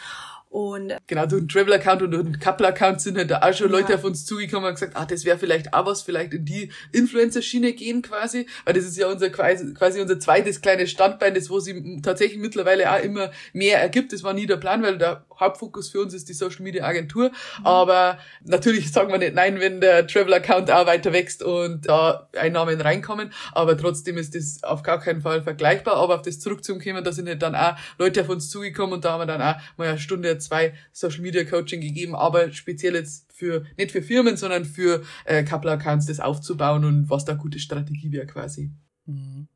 Und 0.51 0.97
genau, 1.07 1.27
durch 1.27 1.43
einen 1.43 1.49
Travel-Account 1.49 2.03
und 2.03 2.11
durch 2.11 2.27
einen 2.27 2.41
Couple-Account 2.41 3.01
sind 3.01 3.17
halt 3.17 3.31
da 3.31 3.39
auch 3.39 3.55
schon 3.55 3.71
ja. 3.71 3.79
Leute 3.79 3.95
auf 3.95 4.03
uns 4.03 4.27
zugekommen 4.27 4.69
und 4.69 4.75
gesagt, 4.75 4.97
ah, 4.97 5.07
das 5.07 5.25
wäre 5.25 5.39
vielleicht 5.39 5.73
auch 5.73 5.87
was, 5.87 6.03
vielleicht 6.03 6.35
in 6.35 6.45
die 6.45 6.73
Influencer-Schiene 6.91 7.73
gehen 7.73 8.03
quasi, 8.03 8.47
weil 8.65 8.75
das 8.75 8.85
ist 8.85 8.97
ja 8.97 9.07
unser 9.07 9.31
quasi, 9.31 10.01
unser 10.01 10.19
zweites 10.19 10.61
kleines 10.61 10.91
Standbein, 10.91 11.35
das 11.35 11.51
wo 11.51 11.61
sie 11.61 12.03
tatsächlich 12.03 12.41
mittlerweile 12.41 12.91
auch 12.91 13.01
immer 13.01 13.31
mehr 13.53 13.81
ergibt. 13.81 14.13
Das 14.13 14.25
war 14.25 14.33
nie 14.33 14.47
der 14.47 14.57
Plan, 14.57 14.83
weil 14.83 14.99
der 14.99 15.25
Hauptfokus 15.39 15.89
für 15.89 16.01
uns 16.01 16.15
ist 16.15 16.29
die 16.29 16.35
Social-Media-Agentur. 16.35 17.29
Mhm. 17.29 17.67
Aber 17.67 18.19
natürlich 18.43 18.91
sagen 18.91 19.13
wir 19.13 19.19
nicht 19.19 19.35
nein, 19.35 19.61
wenn 19.61 19.81
der 19.81 20.09
Travel-Account 20.09 20.69
auch 20.73 20.87
weiter 20.87 21.13
wächst 21.13 21.45
und 21.45 21.87
da 21.87 22.29
Einnahmen 22.37 22.81
reinkommen. 22.81 23.33
Aber 23.53 23.79
trotzdem 23.79 24.19
ist 24.19 24.35
das 24.35 24.65
auf 24.65 24.83
gar 24.83 24.99
keinen 24.99 25.23
Fall 25.23 25.43
vergleichbar. 25.43 25.95
Aber 25.95 26.17
auf 26.17 26.23
das 26.23 26.41
zurückzukommen, 26.41 27.05
da 27.05 27.13
sind 27.13 27.29
halt 27.29 27.41
dann 27.41 27.55
auch 27.55 27.77
Leute 27.99 28.23
auf 28.23 28.29
uns 28.29 28.51
zugekommen 28.51 28.95
und 28.95 29.05
da 29.05 29.13
haben 29.13 29.21
wir 29.21 29.27
dann 29.27 29.41
auch 29.41 29.61
mal 29.77 29.89
eine 29.89 29.99
Stunde 29.99 30.40
zwei 30.41 30.75
Social 30.93 31.21
Media 31.21 31.45
Coaching 31.45 31.81
gegeben, 31.81 32.15
aber 32.15 32.53
speziell 32.53 32.95
jetzt 32.95 33.33
für, 33.33 33.65
nicht 33.77 33.93
für 33.93 34.03
Firmen, 34.03 34.37
sondern 34.37 34.65
für 34.65 35.03
äh, 35.25 35.45
Couple 35.45 35.71
Accounts 35.71 36.07
das 36.07 36.21
aufzubauen 36.21 36.85
und 36.85 37.11
was 37.11 37.25
da 37.25 37.35
gute 37.35 37.59
Strategie 37.59 38.13
wäre 38.13 38.27
quasi. 38.27 38.73
Mhm. 39.07 39.49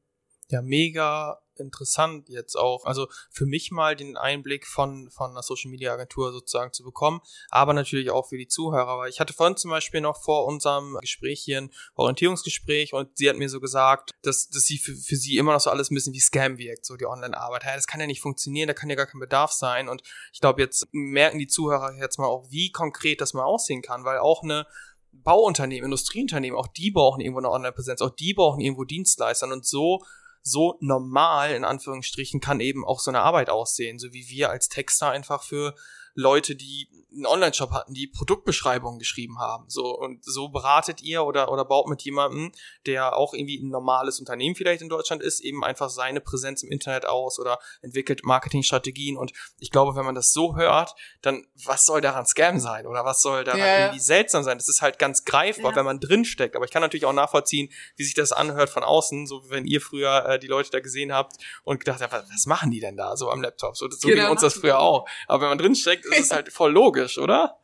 Ja, 0.55 0.63
mega 0.63 1.41
interessant 1.57 2.29
jetzt 2.29 2.55
auch. 2.55 2.85
Also 2.85 3.09
für 3.29 3.45
mich 3.45 3.73
mal 3.73 3.97
den 3.97 4.17
Einblick 4.17 4.69
von, 4.69 5.11
von 5.11 5.33
einer 5.33 5.43
Social 5.43 5.69
Media 5.69 5.93
Agentur 5.93 6.31
sozusagen 6.31 6.73
zu 6.73 6.85
bekommen, 6.85 7.21
aber 7.51 7.75
natürlich 7.75 8.11
auch 8.11 8.29
für 8.29 8.39
die 8.39 8.47
Zuhörer, 8.47 8.97
weil 8.99 9.11
ich 9.11 9.19
hatte 9.19 9.33
vorhin 9.33 9.57
zum 9.57 9.73
Beispiel 9.73 10.01
noch 10.01 10.23
vor 10.23 10.47
unserem 10.47 10.97
Gespräch 11.01 11.41
hier 11.41 11.63
ein 11.63 11.71
Orientierungsgespräch 11.97 12.93
und 12.93 13.19
sie 13.19 13.29
hat 13.29 13.37
mir 13.37 13.49
so 13.49 13.59
gesagt, 13.59 14.13
dass, 14.23 14.49
dass 14.49 14.63
sie 14.65 14.79
für, 14.79 14.95
für 14.95 15.17
sie 15.17 15.39
immer 15.39 15.53
noch 15.53 15.61
so 15.61 15.71
alles 15.71 15.91
ein 15.91 15.97
bisschen 15.97 16.13
wie 16.13 16.21
Scam 16.21 16.57
wirkt, 16.57 16.87
so 16.87 16.97
die 16.97 17.07
Online-Arbeit. 17.07 17.65
Ja, 17.65 17.75
das 17.75 17.89
kann 17.89 18.01
ja 18.01 18.07
nicht 18.07 18.21
funktionieren, 18.21 18.69
da 18.69 18.75
kann 18.75 18.91
ja 18.91 18.95
gar 18.95 19.07
kein 19.07 19.21
Bedarf 19.21 19.51
sein 19.51 19.89
und 19.89 20.05
ich 20.33 20.41
glaube, 20.41 20.63
jetzt 20.63 20.87
merken 20.93 21.41
die 21.41 21.49
Zuhörer 21.49 21.97
jetzt 21.99 22.21
mal 22.21 22.29
auch, 22.29 22.49
wie 22.51 22.71
konkret 22.71 23.21
das 23.21 23.35
mal 23.35 23.43
aussehen 23.43 23.83
kann, 23.83 24.05
weil 24.05 24.19
auch 24.19 24.45
eine 24.45 24.69
Bauunternehmen, 25.11 25.87
Industrieunternehmen, 25.87 26.59
auch 26.59 26.67
die 26.67 26.91
brauchen 26.91 27.21
irgendwo 27.21 27.39
eine 27.39 27.51
Online-Präsenz, 27.51 28.03
auch 28.03 28.11
die 28.11 28.35
brauchen 28.35 28.61
irgendwo 28.61 28.85
Dienstleister 28.85 29.51
und 29.51 29.67
so 29.67 30.01
so 30.45 30.77
normal, 30.81 31.53
in 31.53 31.65
Anführungsstrichen, 31.65 32.41
kann 32.41 32.61
eben 32.61 32.85
auch 32.85 33.01
so 33.01 33.11
eine 33.11 33.21
Arbeit 33.21 33.49
aussehen, 33.51 33.99
so 33.99 34.13
wie 34.13 34.29
wir 34.29 34.51
als 34.51 34.69
Texter 34.69 35.11
einfach 35.11 35.43
für 35.43 35.75
Leute, 36.15 36.57
die 36.57 36.89
einen 37.15 37.27
Online-Shop 37.27 37.71
hatten, 37.71 37.95
die 37.95 38.07
Produktbeschreibungen 38.07 38.99
geschrieben 38.99 39.39
haben. 39.39 39.65
So, 39.69 39.97
und 39.97 40.25
so 40.25 40.49
beratet 40.49 41.03
ihr 41.03 41.25
oder, 41.25 41.51
oder 41.51 41.65
baut 41.65 41.89
mit 41.89 42.03
jemandem, 42.03 42.53
der 42.87 43.17
auch 43.17 43.35
irgendwie 43.35 43.59
ein 43.59 43.71
normales 43.71 44.21
Unternehmen 44.21 44.55
vielleicht 44.55 44.83
in 44.83 44.89
Deutschland 44.89 45.23
ist, 45.23 45.41
eben 45.41 45.65
einfach 45.65 45.91
seine 45.91 46.21
Präsenz 46.21 46.63
im 46.63 46.71
Internet 46.71 47.07
aus 47.07 47.39
oder 47.39 47.59
entwickelt 47.83 48.25
Marketingstrategien. 48.25 49.17
Und 49.17 49.33
ich 49.59 49.71
glaube, 49.71 49.97
wenn 49.97 50.05
man 50.05 50.15
das 50.15 50.33
so 50.33 50.57
hört, 50.57 50.95
dann 51.23 51.47
was 51.65 51.87
soll 51.87 52.01
daran 52.01 52.27
Scam 52.27 52.59
sein? 52.59 52.87
Oder 52.87 53.05
was 53.05 53.23
soll 53.23 53.45
daran 53.45 53.61
ja, 53.61 53.79
irgendwie 53.87 54.01
seltsam 54.01 54.43
sein? 54.43 54.59
Das 54.59 54.69
ist 54.69 54.83
halt 54.83 54.99
ganz 54.99 55.25
greifbar, 55.25 55.73
ja. 55.73 55.77
wenn 55.77 55.85
man 55.85 56.01
drinsteckt. 56.01 56.57
Aber 56.57 56.65
ich 56.65 56.71
kann 56.71 56.83
natürlich 56.83 57.07
auch 57.07 57.13
nachvollziehen, 57.13 57.71
wie 57.97 58.05
sich 58.05 58.15
das 58.15 58.33
anhört 58.33 58.71
von 58.71 58.83
außen, 58.83 59.27
so 59.27 59.45
wie 59.45 59.51
wenn 59.51 59.67
ihr 59.67 59.81
früher 59.81 60.27
äh, 60.27 60.39
die 60.39 60.47
Leute 60.47 60.71
da 60.71 60.81
gesehen 60.81 61.13
habt 61.13 61.37
und 61.63 61.79
gedacht 61.79 62.01
habt, 62.03 62.13
was, 62.13 62.25
was 62.29 62.47
machen 62.47 62.71
die 62.71 62.81
denn 62.81 62.97
da 62.97 63.17
so 63.17 63.31
am 63.31 63.41
Laptop? 63.43 63.77
So, 63.77 63.89
so 63.89 64.09
genau. 64.09 64.27
wie 64.27 64.31
uns 64.31 64.41
das 64.41 64.55
früher 64.55 64.81
auch. 64.81 65.07
Aber 65.29 65.43
wenn 65.43 65.49
man 65.51 65.59
drinsteckt, 65.59 66.04
ist 66.13 66.21
es 66.21 66.31
halt 66.31 66.53
voll 66.53 66.73
logisch, 66.73 67.19
oder? 67.19 67.59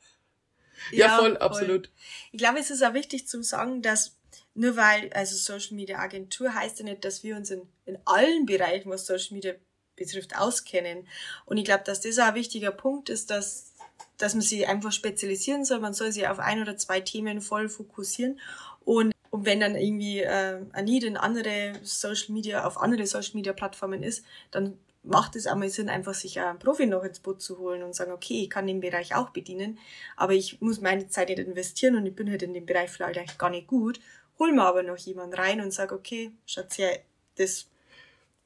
Ja, 0.90 1.06
ja 1.06 1.16
voll, 1.16 1.30
voll, 1.30 1.38
absolut. 1.38 1.90
Ich 2.32 2.38
glaube, 2.38 2.58
es 2.58 2.70
ist 2.70 2.82
auch 2.82 2.94
wichtig 2.94 3.28
zu 3.28 3.42
sagen, 3.42 3.82
dass 3.82 4.16
nur 4.54 4.76
weil, 4.76 5.12
also 5.12 5.36
Social 5.36 5.76
Media 5.76 5.98
Agentur 5.98 6.54
heißt 6.54 6.80
ja 6.80 6.84
nicht, 6.84 7.04
dass 7.04 7.22
wir 7.22 7.36
uns 7.36 7.50
in, 7.50 7.62
in 7.86 7.98
allen 8.04 8.46
Bereichen, 8.46 8.90
was 8.90 9.06
Social 9.06 9.34
Media 9.34 9.54
betrifft, 9.96 10.36
auskennen. 10.36 11.06
Und 11.44 11.58
ich 11.58 11.64
glaube, 11.64 11.84
dass 11.84 12.00
das 12.00 12.18
auch 12.18 12.24
ein 12.24 12.34
wichtiger 12.34 12.72
Punkt 12.72 13.10
ist, 13.10 13.30
dass, 13.30 13.74
dass 14.18 14.34
man 14.34 14.42
sich 14.42 14.66
einfach 14.66 14.92
spezialisieren 14.92 15.64
soll. 15.64 15.80
Man 15.80 15.94
soll 15.94 16.10
sich 16.10 16.26
auf 16.26 16.38
ein 16.38 16.60
oder 16.60 16.76
zwei 16.76 17.00
Themen 17.00 17.40
voll 17.40 17.68
fokussieren. 17.68 18.40
Und, 18.84 19.12
und 19.30 19.44
wenn 19.44 19.60
dann 19.60 19.76
irgendwie 19.76 20.20
äh, 20.20 20.60
ein 20.72 20.84
Need 20.84 21.04
in 21.04 21.16
andere 21.16 21.74
Social 21.82 22.32
Media, 22.32 22.64
auf 22.64 22.78
andere 22.78 23.06
Social 23.06 23.34
Media 23.34 23.52
Plattformen 23.52 24.02
ist, 24.02 24.24
dann 24.50 24.78
macht 25.02 25.36
es 25.36 25.46
einmal 25.46 25.70
Sinn, 25.70 25.88
einfach 25.88 26.14
sich 26.14 26.40
einen 26.40 26.58
Profi 26.58 26.86
noch 26.86 27.04
ins 27.04 27.20
Boot 27.20 27.40
zu 27.40 27.58
holen 27.58 27.82
und 27.82 27.94
sagen, 27.94 28.12
okay, 28.12 28.42
ich 28.42 28.50
kann 28.50 28.66
den 28.66 28.80
Bereich 28.80 29.14
auch 29.14 29.30
bedienen, 29.30 29.78
aber 30.16 30.34
ich 30.34 30.60
muss 30.60 30.80
meine 30.80 31.08
Zeit 31.08 31.28
nicht 31.28 31.38
investieren 31.38 31.96
und 31.96 32.06
ich 32.06 32.14
bin 32.14 32.30
halt 32.30 32.42
in 32.42 32.54
dem 32.54 32.66
Bereich 32.66 32.90
vielleicht 32.90 33.38
gar 33.38 33.50
nicht 33.50 33.66
gut, 33.66 34.00
hol 34.38 34.52
mir 34.52 34.62
aber 34.62 34.82
noch 34.82 34.98
jemand 34.98 35.36
rein 35.38 35.60
und 35.60 35.72
sag, 35.72 35.92
okay, 35.92 36.32
Schatz, 36.46 36.76
ja, 36.76 36.88
das 37.36 37.69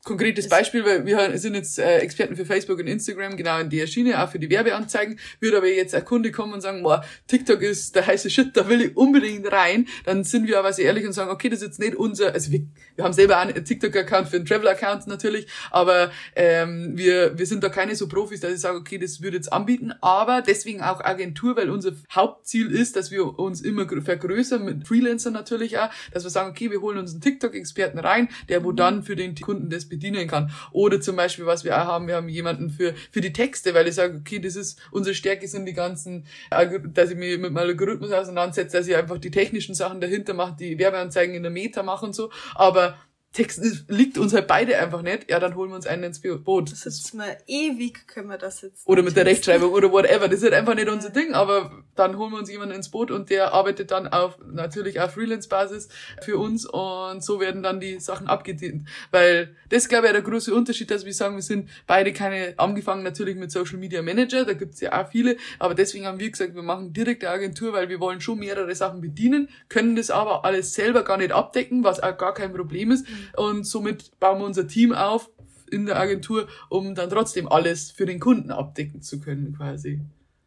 Konkretes 0.05 0.51
Beispiel, 0.51 0.85
weil 0.85 1.07
wir 1.07 1.39
sind 1.39 1.55
jetzt 1.55 1.79
äh, 1.79 2.01
Experten 2.01 2.37
für 2.37 2.45
Facebook 2.45 2.79
und 2.79 2.87
Instagram, 2.87 3.39
genau 3.39 3.59
in 3.59 3.71
der 3.71 3.87
Schiene, 3.87 4.23
auch 4.23 4.31
für 4.31 4.39
die 4.39 4.51
Werbeanzeigen. 4.51 5.19
Würde 5.41 5.57
aber 5.57 5.69
jetzt 5.69 5.95
ein 5.95 6.05
Kunde 6.05 6.31
kommen 6.31 6.53
und 6.53 6.61
sagen, 6.61 6.83
boah, 6.83 7.03
TikTok 7.27 7.63
ist 7.63 7.97
der 7.97 8.07
heiße 8.07 8.29
Shit, 8.29 8.55
da 8.55 8.69
will 8.69 8.83
ich 8.83 8.97
unbedingt 8.99 9.51
rein, 9.51 9.89
dann 10.05 10.23
sind 10.23 10.47
wir 10.47 10.59
aber 10.59 10.75
sehr 10.75 10.85
ehrlich 10.85 11.07
und 11.07 11.15
sagen, 11.15 11.31
okay, 11.31 11.49
das 11.49 11.61
ist 11.61 11.69
jetzt 11.69 11.81
nicht 11.81 11.95
unser, 11.95 12.35
also 12.35 12.53
wir, 12.53 12.67
wir 12.97 13.05
haben 13.05 13.15
selber 13.15 13.39
einen 13.39 13.65
TikTok-Account 13.65 14.29
für 14.29 14.37
einen 14.37 14.45
Travel-Account 14.45 15.07
natürlich, 15.07 15.47
aber 15.71 16.13
ähm, 16.37 16.99
wir, 16.99 17.39
wir 17.39 17.47
sind 17.47 17.65
da 17.65 17.71
keine 17.71 17.97
so 17.97 18.07
Profis, 18.07 18.41
dass 18.41 18.53
ich 18.53 18.61
sage, 18.61 18.77
okay, 18.77 18.99
das 18.99 19.23
würde 19.23 19.39
jetzt 19.39 19.55
anbieten, 19.55 19.95
aber 20.03 20.43
deswegen 20.43 20.83
auch 20.83 21.03
Agentur, 21.03 21.57
weil 21.57 21.71
unser 21.71 21.93
Hauptziel 22.13 22.71
ist, 22.71 22.97
dass 22.97 23.11
wir 23.11 23.39
uns 23.39 23.63
immer 23.63 23.89
vergrößern, 23.89 24.63
mit 24.63 24.87
Freelancern 24.87 25.33
natürlich 25.33 25.79
auch, 25.79 25.89
dass 26.13 26.25
wir 26.25 26.31
sagen, 26.31 26.51
okay, 26.51 26.71
wir 26.71 26.83
holen 26.83 26.99
uns 26.99 27.13
einen 27.13 27.23
TikTok-Experten 27.23 27.99
rein, 27.99 28.29
der 28.51 28.63
wo 28.65 28.73
dann 28.73 29.03
für 29.03 29.17
den 29.17 29.35
Kunden 29.35 29.71
das 29.71 29.94
bedienen 29.97 30.29
kann. 30.29 30.51
Oder 30.73 31.01
zum 31.01 31.17
Beispiel, 31.17 31.47
was 31.47 31.65
wir 31.65 31.77
auch 31.77 31.87
haben, 31.87 32.07
wir 32.07 32.17
haben 32.17 32.29
jemanden 32.29 32.71
für, 32.71 32.95
für 33.11 33.21
die 33.21 33.33
Texte, 33.33 33.75
weil 33.75 33.89
ich 33.89 33.95
sage, 33.95 34.17
okay, 34.19 34.39
das 34.39 34.57
ist, 34.57 34.81
unsere 34.91 35.15
Stärke 35.15 35.49
sind 35.49 35.67
die 35.67 35.73
ganzen, 35.73 36.27
dass 36.51 37.11
ich 37.11 37.17
mich 37.17 37.39
mit 37.39 37.53
meinem 37.53 37.69
Algorithmus 37.69 38.13
auseinandersetze, 38.13 38.77
dass 38.77 38.89
ich 38.89 38.97
einfach 38.97 39.19
die 39.19 39.31
technischen 39.31 39.75
Sachen 39.75 40.01
dahinter 40.01 40.35
mache, 40.35 40.57
die 40.59 40.79
Werbeanzeigen 40.79 41.35
in 41.35 41.43
der 41.43 41.53
Meta 41.53 41.83
mache 41.83 42.07
und 42.07 42.15
so. 42.15 42.31
Aber 42.55 42.97
Text 43.35 43.61
liegt 43.89 44.17
uns 44.17 44.33
halt 44.33 44.47
beide 44.47 44.79
einfach 44.79 45.03
nicht, 45.03 45.29
ja, 45.29 45.41
dann 45.41 45.57
holen 45.57 45.71
wir 45.71 45.75
uns 45.75 45.89
einen 45.89 46.05
ins 46.05 46.21
Boot. 46.21 46.71
Das 46.71 46.87
ist 46.87 47.15
mal 47.15 47.37
ewig, 47.49 48.07
können 48.07 48.29
wir 48.29 48.39
das 48.39 48.63
jetzt. 48.63 48.87
Oder 48.87 49.03
mit 49.03 49.17
der 49.17 49.27
Rechtschreibung 49.27 49.73
oder 49.73 49.91
whatever. 49.91 50.29
Das 50.29 50.37
ist 50.37 50.45
halt 50.45 50.55
einfach 50.55 50.77
nicht 50.77 50.89
unser 50.89 51.11
Ding, 51.11 51.35
aber 51.35 51.83
dann 51.97 52.17
holen 52.17 52.31
wir 52.31 52.39
uns 52.39 52.49
jemanden 52.49 52.77
ins 52.77 52.91
Boot 52.91 53.11
und 53.11 53.31
der 53.31 53.53
arbeitet 53.53 53.91
dann 53.91 54.07
auf, 54.07 54.39
natürlich 54.47 55.01
auf 55.01 55.15
Freelance-Basis 55.15 55.89
für 56.23 56.39
uns 56.39 56.65
und 56.65 57.25
so 57.25 57.41
werden 57.41 57.65
dann 57.65 57.81
die 57.81 57.99
Sachen 57.99 58.29
abgedient. 58.29 58.87
Weil 59.11 59.57
das, 59.69 59.89
glaube 59.89 60.07
ich, 60.07 60.13
der 60.13 60.23
große 60.23 60.55
Unterschied, 60.55 60.93
dass 60.93 61.05
wir 61.05 61.13
sagen, 61.13 61.35
wir 61.35 61.43
sind 61.43 61.69
beide 61.89 62.13
keine, 62.13 62.55
angefangen 62.57 63.03
natürlich 63.03 63.35
mit 63.35 63.51
Social 63.51 63.79
Media 63.79 64.01
Manager, 64.01 64.45
da 64.45 64.53
gibt's 64.53 64.81
ja 64.81 65.03
auch 65.03 65.11
viele, 65.11 65.39
aber 65.59 65.75
deswegen 65.75 66.07
haben 66.07 66.21
wir 66.21 66.31
gesagt, 66.31 66.55
wir 66.55 66.63
machen 66.63 66.93
direkte 66.93 67.29
Agentur, 67.29 67.73
weil 67.73 67.89
wir 67.89 67.99
wollen 67.99 68.21
schon 68.21 68.39
mehrere 68.39 68.77
Sachen 68.77 69.01
bedienen, 69.01 69.49
können 69.69 69.97
das 69.97 70.13
aber 70.13 70.45
alles 70.45 70.75
selber 70.75 71.03
gar 71.03 71.17
nicht 71.17 71.33
abdecken, 71.33 71.83
was 71.83 72.01
auch 72.01 72.17
gar 72.17 72.33
kein 72.33 72.53
Problem 72.53 72.93
ist. 72.93 73.09
Mhm 73.11 73.24
und 73.37 73.65
somit 73.65 74.19
bauen 74.21 74.41
wir 74.41 74.47
unser 74.47 74.67
Team 74.67 74.93
auf 74.93 75.31
in 75.71 75.87
der 75.87 75.99
Agentur, 75.99 76.49
um 76.69 76.95
dann 76.95 77.11
trotzdem 77.11 77.49
alles 77.49 77.91
für 77.91 78.07
den 78.07 78.21
Kunden 78.21 78.51
abdecken 78.51 79.03
zu 79.03 79.21
können 79.21 79.57
quasi. 79.57 80.01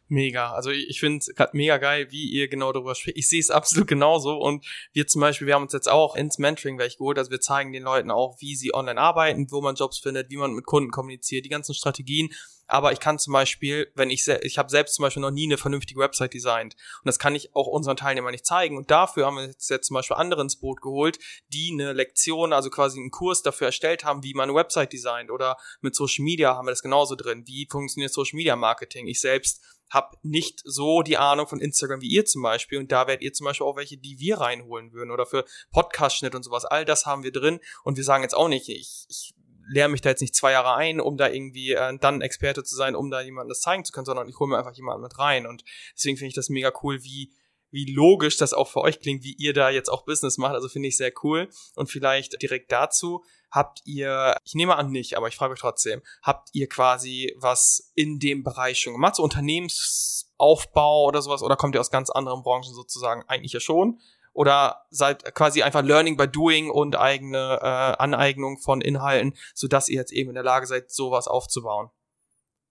Mega. 0.09 0.53
Also 0.53 0.69
ich, 0.69 1.01
finde 1.01 1.17
es 1.17 1.35
gerade 1.35 1.55
mega 1.55 1.77
geil, 1.77 2.07
wie 2.11 2.29
ihr 2.29 2.47
genau 2.47 2.71
darüber 2.71 2.95
spricht. 2.95 3.17
Ich 3.17 3.27
sehe 3.27 3.41
es 3.41 3.49
absolut 3.51 3.87
genauso. 3.87 4.37
Und 4.37 4.65
wir 4.93 5.05
zum 5.07 5.21
Beispiel, 5.21 5.47
wir 5.47 5.55
haben 5.55 5.63
uns 5.63 5.73
jetzt 5.73 5.89
auch 5.89 6.15
ins 6.15 6.37
Mentoring 6.37 6.77
welche 6.77 6.97
geholt. 6.97 7.17
Also 7.17 7.31
wir 7.31 7.41
zeigen 7.41 7.73
den 7.73 7.83
Leuten 7.83 8.09
auch, 8.09 8.37
wie 8.39 8.55
sie 8.55 8.73
online 8.73 8.99
arbeiten, 8.99 9.51
wo 9.51 9.61
man 9.61 9.75
Jobs 9.75 9.99
findet, 9.99 10.29
wie 10.29 10.37
man 10.37 10.53
mit 10.53 10.65
Kunden 10.65 10.91
kommuniziert, 10.91 11.43
die 11.43 11.49
ganzen 11.49 11.73
Strategien 11.73 12.29
aber 12.67 12.91
ich 12.91 12.99
kann 12.99 13.17
zum 13.17 13.33
Beispiel, 13.33 13.91
wenn 13.95 14.09
ich, 14.09 14.27
ich 14.27 14.57
habe 14.57 14.69
selbst 14.69 14.95
zum 14.95 15.03
Beispiel 15.03 15.21
noch 15.21 15.31
nie 15.31 15.45
eine 15.45 15.57
vernünftige 15.57 15.99
Website 15.99 16.33
designt. 16.33 16.75
Und 16.75 17.05
das 17.05 17.17
kann 17.17 17.33
ich 17.33 17.55
auch 17.55 17.67
unseren 17.67 17.95
Teilnehmern 17.97 18.31
nicht 18.31 18.45
zeigen. 18.45 18.77
Und 18.77 18.91
dafür 18.91 19.25
haben 19.25 19.37
wir 19.37 19.45
jetzt, 19.47 19.69
jetzt 19.69 19.87
zum 19.87 19.95
Beispiel 19.95 20.17
andere 20.17 20.41
ins 20.41 20.59
Boot 20.59 20.81
geholt, 20.81 21.17
die 21.47 21.71
eine 21.71 21.93
Lektion, 21.93 22.51
also 22.51 22.69
quasi 22.69 22.99
einen 22.99 23.11
Kurs 23.11 23.41
dafür 23.41 23.67
erstellt 23.67 24.03
haben, 24.03 24.23
wie 24.23 24.33
man 24.33 24.49
eine 24.49 24.57
Website 24.57 24.91
designt. 24.91 25.31
Oder 25.31 25.57
mit 25.81 25.95
Social 25.95 26.23
Media 26.23 26.55
haben 26.55 26.67
wir 26.67 26.71
das 26.71 26.83
genauso 26.83 27.15
drin, 27.15 27.43
wie 27.47 27.67
funktioniert 27.69 28.13
Social 28.13 28.35
Media 28.35 28.55
Marketing. 28.55 29.07
Ich 29.07 29.21
selbst 29.21 29.63
habe 29.89 30.17
nicht 30.21 30.61
so 30.65 31.01
die 31.01 31.17
Ahnung 31.17 31.47
von 31.47 31.61
Instagram 31.61 32.01
wie 32.01 32.09
ihr 32.09 32.25
zum 32.25 32.41
Beispiel. 32.41 32.79
Und 32.79 32.91
da 32.91 33.07
werdet 33.07 33.23
ihr 33.23 33.31
zum 33.31 33.45
Beispiel 33.45 33.65
auch 33.65 33.77
welche, 33.77 33.97
die 33.97 34.19
wir 34.19 34.39
reinholen 34.39 34.91
würden. 34.91 35.11
Oder 35.11 35.25
für 35.25 35.45
Podcast-Schnitt 35.71 36.35
und 36.35 36.43
sowas. 36.43 36.65
All 36.65 36.83
das 36.83 37.05
haben 37.05 37.23
wir 37.23 37.31
drin. 37.31 37.59
Und 37.83 37.95
wir 37.95 38.03
sagen 38.03 38.23
jetzt 38.23 38.35
auch 38.35 38.49
nicht, 38.49 38.67
ich, 38.67 39.05
ich 39.07 39.33
lehre 39.67 39.89
mich 39.89 40.01
da 40.01 40.09
jetzt 40.09 40.21
nicht 40.21 40.35
zwei 40.35 40.51
Jahre 40.51 40.75
ein, 40.75 40.99
um 40.99 41.17
da 41.17 41.29
irgendwie 41.29 41.73
äh, 41.73 41.97
dann 41.99 42.21
Experte 42.21 42.63
zu 42.63 42.75
sein, 42.75 42.95
um 42.95 43.11
da 43.11 43.21
jemandem 43.21 43.49
das 43.49 43.61
zeigen 43.61 43.85
zu 43.85 43.91
können, 43.91 44.05
sondern 44.05 44.29
ich 44.29 44.39
hole 44.39 44.49
mir 44.49 44.57
einfach 44.57 44.73
jemanden 44.73 45.03
mit 45.03 45.17
rein 45.19 45.45
und 45.45 45.63
deswegen 45.95 46.17
finde 46.17 46.29
ich 46.29 46.35
das 46.35 46.49
mega 46.49 46.71
cool, 46.81 47.03
wie 47.03 47.31
wie 47.69 47.91
logisch 47.93 48.37
das 48.37 48.53
auch 48.53 48.67
für 48.67 48.81
euch 48.81 48.99
klingt, 48.99 49.23
wie 49.23 49.35
ihr 49.37 49.53
da 49.53 49.69
jetzt 49.69 49.89
auch 49.89 50.05
Business 50.05 50.37
macht. 50.37 50.53
Also 50.53 50.69
finde 50.69 50.87
ich 50.87 50.97
sehr 50.97 51.11
cool. 51.23 51.49
Und 51.75 51.91
vielleicht 51.91 52.41
direkt 52.41 52.71
dazu, 52.71 53.23
habt 53.51 53.81
ihr, 53.85 54.35
ich 54.45 54.55
nehme 54.55 54.75
an 54.75 54.91
nicht, 54.91 55.17
aber 55.17 55.27
ich 55.27 55.35
frage 55.35 55.53
euch 55.53 55.59
trotzdem, 55.59 56.01
habt 56.21 56.49
ihr 56.53 56.67
quasi 56.67 57.33
was 57.37 57.91
in 57.95 58.19
dem 58.19 58.43
Bereich 58.43 58.79
schon 58.79 58.93
gemacht, 58.93 59.15
so 59.15 59.23
Unternehmensaufbau 59.23 61.05
oder 61.05 61.21
sowas, 61.21 61.41
oder 61.41 61.55
kommt 61.55 61.75
ihr 61.75 61.81
aus 61.81 61.91
ganz 61.91 62.09
anderen 62.09 62.43
Branchen 62.43 62.73
sozusagen? 62.73 63.23
Eigentlich 63.27 63.53
ja 63.53 63.59
schon. 63.59 63.99
Oder 64.37 64.85
seid 64.91 65.33
quasi 65.33 65.63
einfach 65.63 65.81
Learning 65.83 66.15
by 66.15 66.27
Doing 66.27 66.69
und 66.69 66.95
eigene 66.95 67.57
äh, 67.59 67.65
Aneignung 67.65 68.59
von 68.59 68.81
Inhalten, 68.81 69.33
sodass 69.55 69.89
ihr 69.89 69.95
jetzt 69.95 70.13
eben 70.13 70.29
in 70.29 70.35
der 70.35 70.43
Lage 70.43 70.67
seid, 70.67 70.91
sowas 70.91 71.27
aufzubauen? 71.27 71.89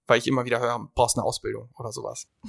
weil 0.08 0.18
ich 0.18 0.28
immer 0.28 0.44
wieder 0.44 0.60
höre, 0.60 0.88
brauchst 0.94 1.16
eine 1.16 1.24
Ausbildung 1.24 1.68
oder 1.78 1.92
sowas. 1.92 2.28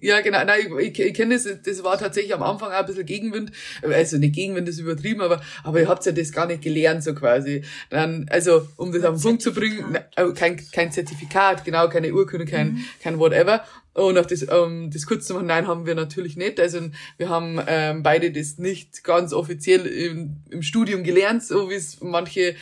Ja, 0.00 0.20
genau. 0.20 0.44
Nein, 0.44 0.70
ich, 0.80 0.98
ich 0.98 1.14
kenne 1.14 1.34
das, 1.34 1.48
das 1.64 1.82
war 1.82 1.96
tatsächlich 1.96 2.34
am 2.34 2.42
Anfang 2.42 2.70
auch 2.70 2.80
ein 2.80 2.84
bisschen 2.84 3.06
Gegenwind. 3.06 3.52
Also 3.80 4.18
nicht 4.18 4.34
Gegenwind 4.34 4.68
ist 4.68 4.78
übertrieben, 4.78 5.22
aber, 5.22 5.40
aber 5.62 5.80
ihr 5.80 5.88
habt 5.88 6.04
ja 6.04 6.12
das 6.12 6.30
gar 6.30 6.44
nicht 6.44 6.60
gelernt, 6.60 7.02
so 7.02 7.14
quasi. 7.14 7.64
Dann, 7.88 8.26
also, 8.28 8.68
um 8.76 8.92
das 8.92 9.02
auf 9.02 9.14
den 9.14 9.22
Punkt 9.22 9.40
zu 9.40 9.54
bringen, 9.54 9.96
äh, 10.16 10.32
kein, 10.32 10.60
kein 10.72 10.92
Zertifikat, 10.92 11.64
genau, 11.64 11.88
keine 11.88 12.12
Urkunde, 12.12 12.44
kein, 12.44 12.74
mhm. 12.74 12.84
kein 13.02 13.18
whatever. 13.18 13.64
Und 13.94 14.18
auf 14.18 14.26
das, 14.26 14.42
um, 14.42 14.90
das 14.90 15.06
kurz 15.06 15.26
zu 15.26 15.34
machen, 15.34 15.46
nein, 15.46 15.68
haben 15.68 15.86
wir 15.86 15.94
natürlich 15.94 16.36
nicht. 16.36 16.58
Also 16.58 16.80
wir 17.16 17.28
haben 17.28 17.60
ähm, 17.66 18.02
beide 18.02 18.32
das 18.32 18.58
nicht 18.58 19.04
ganz 19.04 19.32
offiziell 19.32 19.86
im, 19.86 20.36
im 20.50 20.62
Studium 20.62 21.04
gelernt, 21.04 21.44
so 21.44 21.70
wie 21.70 21.74
es 21.74 22.00
manche 22.00 22.56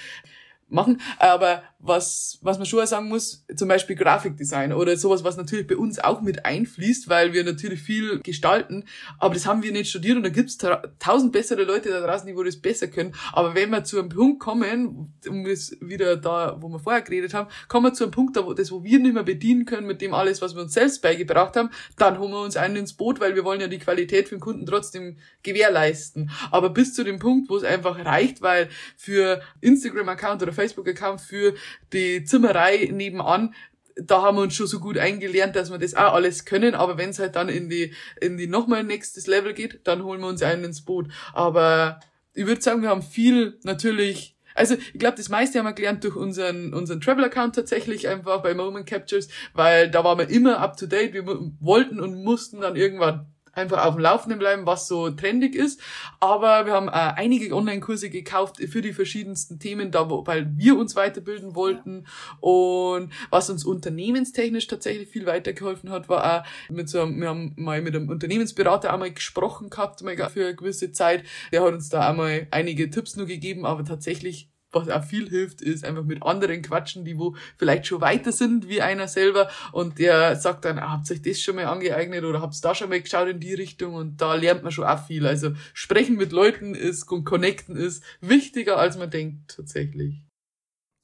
machen. 0.68 1.00
Aber 1.18 1.62
was, 1.84 2.38
was 2.42 2.58
man 2.58 2.66
schon 2.66 2.86
sagen 2.86 3.08
muss, 3.08 3.44
zum 3.56 3.66
Beispiel 3.66 3.96
Grafikdesign 3.96 4.72
oder 4.72 4.96
sowas, 4.96 5.24
was 5.24 5.36
natürlich 5.36 5.66
bei 5.66 5.76
uns 5.76 5.98
auch 5.98 6.20
mit 6.20 6.46
einfließt, 6.46 7.08
weil 7.08 7.32
wir 7.32 7.42
natürlich 7.42 7.82
viel 7.82 8.20
gestalten, 8.20 8.84
aber 9.18 9.34
das 9.34 9.46
haben 9.46 9.64
wir 9.64 9.72
nicht 9.72 9.90
studiert 9.90 10.16
und 10.16 10.22
da 10.22 10.28
gibt's 10.28 10.58
tausend 11.00 11.32
bessere 11.32 11.64
Leute 11.64 11.90
da 11.90 12.00
draußen, 12.00 12.28
die 12.28 12.36
wo 12.36 12.44
das 12.44 12.56
besser 12.56 12.86
können. 12.86 13.14
Aber 13.32 13.56
wenn 13.56 13.70
wir 13.70 13.82
zu 13.82 13.98
einem 13.98 14.10
Punkt 14.10 14.38
kommen, 14.38 15.12
um 15.28 15.44
es 15.46 15.76
wieder 15.80 16.16
da, 16.16 16.56
wo 16.60 16.68
wir 16.68 16.78
vorher 16.78 17.02
geredet 17.02 17.34
haben, 17.34 17.48
kommen 17.66 17.86
wir 17.86 17.94
zu 17.94 18.04
einem 18.04 18.12
Punkt, 18.12 18.36
da 18.36 18.46
wo 18.46 18.54
das, 18.54 18.70
wo 18.70 18.84
wir 18.84 19.00
nicht 19.00 19.14
mehr 19.14 19.24
bedienen 19.24 19.64
können 19.64 19.88
mit 19.88 20.00
dem 20.00 20.14
alles, 20.14 20.40
was 20.40 20.54
wir 20.54 20.62
uns 20.62 20.74
selbst 20.74 21.02
beigebracht 21.02 21.56
haben, 21.56 21.70
dann 21.96 22.20
holen 22.20 22.30
wir 22.30 22.42
uns 22.42 22.56
einen 22.56 22.76
ins 22.76 22.92
Boot, 22.92 23.18
weil 23.18 23.34
wir 23.34 23.44
wollen 23.44 23.60
ja 23.60 23.66
die 23.66 23.80
Qualität 23.80 24.28
für 24.28 24.36
den 24.36 24.40
Kunden 24.40 24.66
trotzdem 24.66 25.16
gewährleisten. 25.42 26.30
Aber 26.52 26.70
bis 26.70 26.94
zu 26.94 27.02
dem 27.02 27.18
Punkt, 27.18 27.50
wo 27.50 27.56
es 27.56 27.64
einfach 27.64 27.98
reicht, 28.04 28.40
weil 28.40 28.68
für 28.96 29.42
Instagram-Account 29.60 30.42
oder 30.42 30.52
Facebook-Account 30.52 31.20
für 31.20 31.54
die 31.92 32.24
Zimmerei 32.24 32.88
nebenan, 32.92 33.54
da 33.96 34.22
haben 34.22 34.38
wir 34.38 34.42
uns 34.42 34.54
schon 34.54 34.66
so 34.66 34.80
gut 34.80 34.96
eingelernt, 34.98 35.54
dass 35.56 35.70
wir 35.70 35.78
das 35.78 35.94
auch 35.94 36.14
alles 36.14 36.44
können, 36.44 36.74
aber 36.74 36.96
wenn 36.96 37.10
es 37.10 37.18
halt 37.18 37.36
dann 37.36 37.48
in 37.48 37.68
die, 37.68 37.92
in 38.20 38.36
die 38.36 38.46
nochmal 38.46 38.84
nächstes 38.84 39.26
Level 39.26 39.52
geht, 39.52 39.80
dann 39.84 40.02
holen 40.02 40.20
wir 40.20 40.28
uns 40.28 40.42
einen 40.42 40.64
ins 40.64 40.84
Boot. 40.84 41.08
Aber 41.32 42.00
ich 42.34 42.46
würde 42.46 42.62
sagen, 42.62 42.82
wir 42.82 42.88
haben 42.88 43.02
viel 43.02 43.58
natürlich 43.62 44.32
also 44.54 44.74
ich 44.74 44.98
glaube, 44.98 45.16
das 45.16 45.28
meiste 45.28 45.58
haben 45.58 45.66
wir 45.66 45.72
gelernt 45.72 46.04
durch 46.04 46.16
unseren, 46.16 46.74
unseren 46.74 47.00
Travel-Account 47.00 47.54
tatsächlich 47.54 48.08
einfach 48.08 48.42
bei 48.42 48.54
Moment 48.54 48.86
Captures, 48.86 49.28
weil 49.54 49.90
da 49.90 50.04
waren 50.04 50.18
wir 50.18 50.28
immer 50.28 50.58
up 50.58 50.76
to 50.76 50.86
date. 50.86 51.14
Wir 51.14 51.24
wollten 51.60 52.00
und 52.00 52.22
mussten 52.22 52.60
dann 52.60 52.76
irgendwann 52.76 53.31
einfach 53.52 53.84
auf 53.84 53.94
dem 53.94 54.02
Laufenden 54.02 54.38
bleiben, 54.38 54.66
was 54.66 54.88
so 54.88 55.10
trendig 55.10 55.54
ist. 55.54 55.80
Aber 56.20 56.66
wir 56.66 56.72
haben 56.72 56.88
äh, 56.88 56.92
einige 56.92 57.54
Online-Kurse 57.54 58.10
gekauft 58.10 58.56
für 58.56 58.82
die 58.82 58.92
verschiedensten 58.92 59.58
Themen, 59.58 59.90
da 59.90 60.08
wo, 60.08 60.26
weil 60.26 60.50
wir 60.56 60.78
uns 60.78 60.96
weiterbilden 60.96 61.54
wollten. 61.54 62.06
Und 62.40 63.12
was 63.30 63.50
uns 63.50 63.64
unternehmenstechnisch 63.64 64.66
tatsächlich 64.66 65.08
viel 65.08 65.26
weitergeholfen 65.26 65.90
hat, 65.90 66.08
war 66.08 66.42
auch 66.42 66.70
mit 66.70 66.88
so 66.88 67.00
einem, 67.00 67.20
wir 67.20 67.28
haben 67.28 67.54
mal 67.56 67.80
mit 67.82 67.94
einem 67.94 68.08
Unternehmensberater 68.08 68.92
einmal 68.92 69.12
gesprochen 69.12 69.70
gehabt, 69.70 70.02
mal 70.02 70.16
für 70.30 70.44
eine 70.44 70.56
gewisse 70.56 70.92
Zeit. 70.92 71.24
Der 71.52 71.62
hat 71.62 71.72
uns 71.72 71.88
da 71.88 72.08
einmal 72.08 72.46
einige 72.50 72.90
Tipps 72.90 73.16
nur 73.16 73.26
gegeben, 73.26 73.66
aber 73.66 73.84
tatsächlich 73.84 74.51
was 74.72 74.88
auch 74.88 75.04
viel 75.04 75.28
hilft, 75.28 75.62
ist 75.62 75.84
einfach 75.84 76.04
mit 76.04 76.22
anderen 76.22 76.62
quatschen, 76.62 77.04
die 77.04 77.18
wo 77.18 77.36
vielleicht 77.58 77.86
schon 77.86 78.00
weiter 78.00 78.32
sind 78.32 78.68
wie 78.68 78.82
einer 78.82 79.08
selber 79.08 79.50
und 79.72 79.98
der 79.98 80.36
sagt 80.36 80.64
dann, 80.64 80.78
ah, 80.78 80.90
habt 80.92 81.10
ihr 81.10 81.16
euch 81.16 81.22
das 81.22 81.40
schon 81.40 81.56
mal 81.56 81.66
angeeignet 81.66 82.24
oder 82.24 82.40
habt 82.40 82.54
ihr 82.54 82.60
da 82.62 82.74
schon 82.74 82.88
mal 82.88 83.00
geschaut 83.00 83.28
in 83.28 83.40
die 83.40 83.54
Richtung 83.54 83.94
und 83.94 84.20
da 84.20 84.34
lernt 84.34 84.62
man 84.62 84.72
schon 84.72 84.84
auch 84.84 85.06
viel. 85.06 85.26
Also 85.26 85.52
sprechen 85.74 86.16
mit 86.16 86.32
Leuten 86.32 86.74
ist 86.74 87.10
und 87.10 87.24
connecten 87.24 87.76
ist 87.76 88.02
wichtiger 88.20 88.78
als 88.78 88.96
man 88.96 89.10
denkt 89.10 89.56
tatsächlich. 89.56 90.22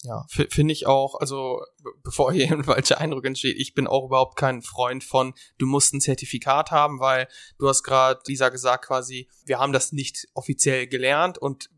Ja, 0.05 0.25
finde 0.29 0.73
ich 0.73 0.87
auch, 0.87 1.16
also 1.16 1.61
bevor 2.05 2.33
hier 2.33 2.53
ein 2.53 2.62
falscher 2.62 3.01
Eindruck 3.01 3.25
entsteht, 3.25 3.57
ich 3.59 3.75
bin 3.75 3.89
auch 3.89 4.07
überhaupt 4.07 4.37
kein 4.37 4.62
Freund 4.62 5.03
von, 5.03 5.35
du 5.59 5.66
musst 5.66 5.93
ein 5.93 6.01
Zertifikat 6.01 6.71
haben, 6.71 7.01
weil 7.01 7.27
du 7.59 7.69
hast 7.69 7.83
gerade 7.83 8.21
Lisa 8.29 8.49
gesagt 8.49 8.87
quasi, 8.87 9.29
wir 9.45 9.59
haben 9.59 9.73
das 9.73 9.91
nicht 9.91 10.29
offiziell 10.35 10.87
gelernt 10.87 11.37
und 11.37 11.69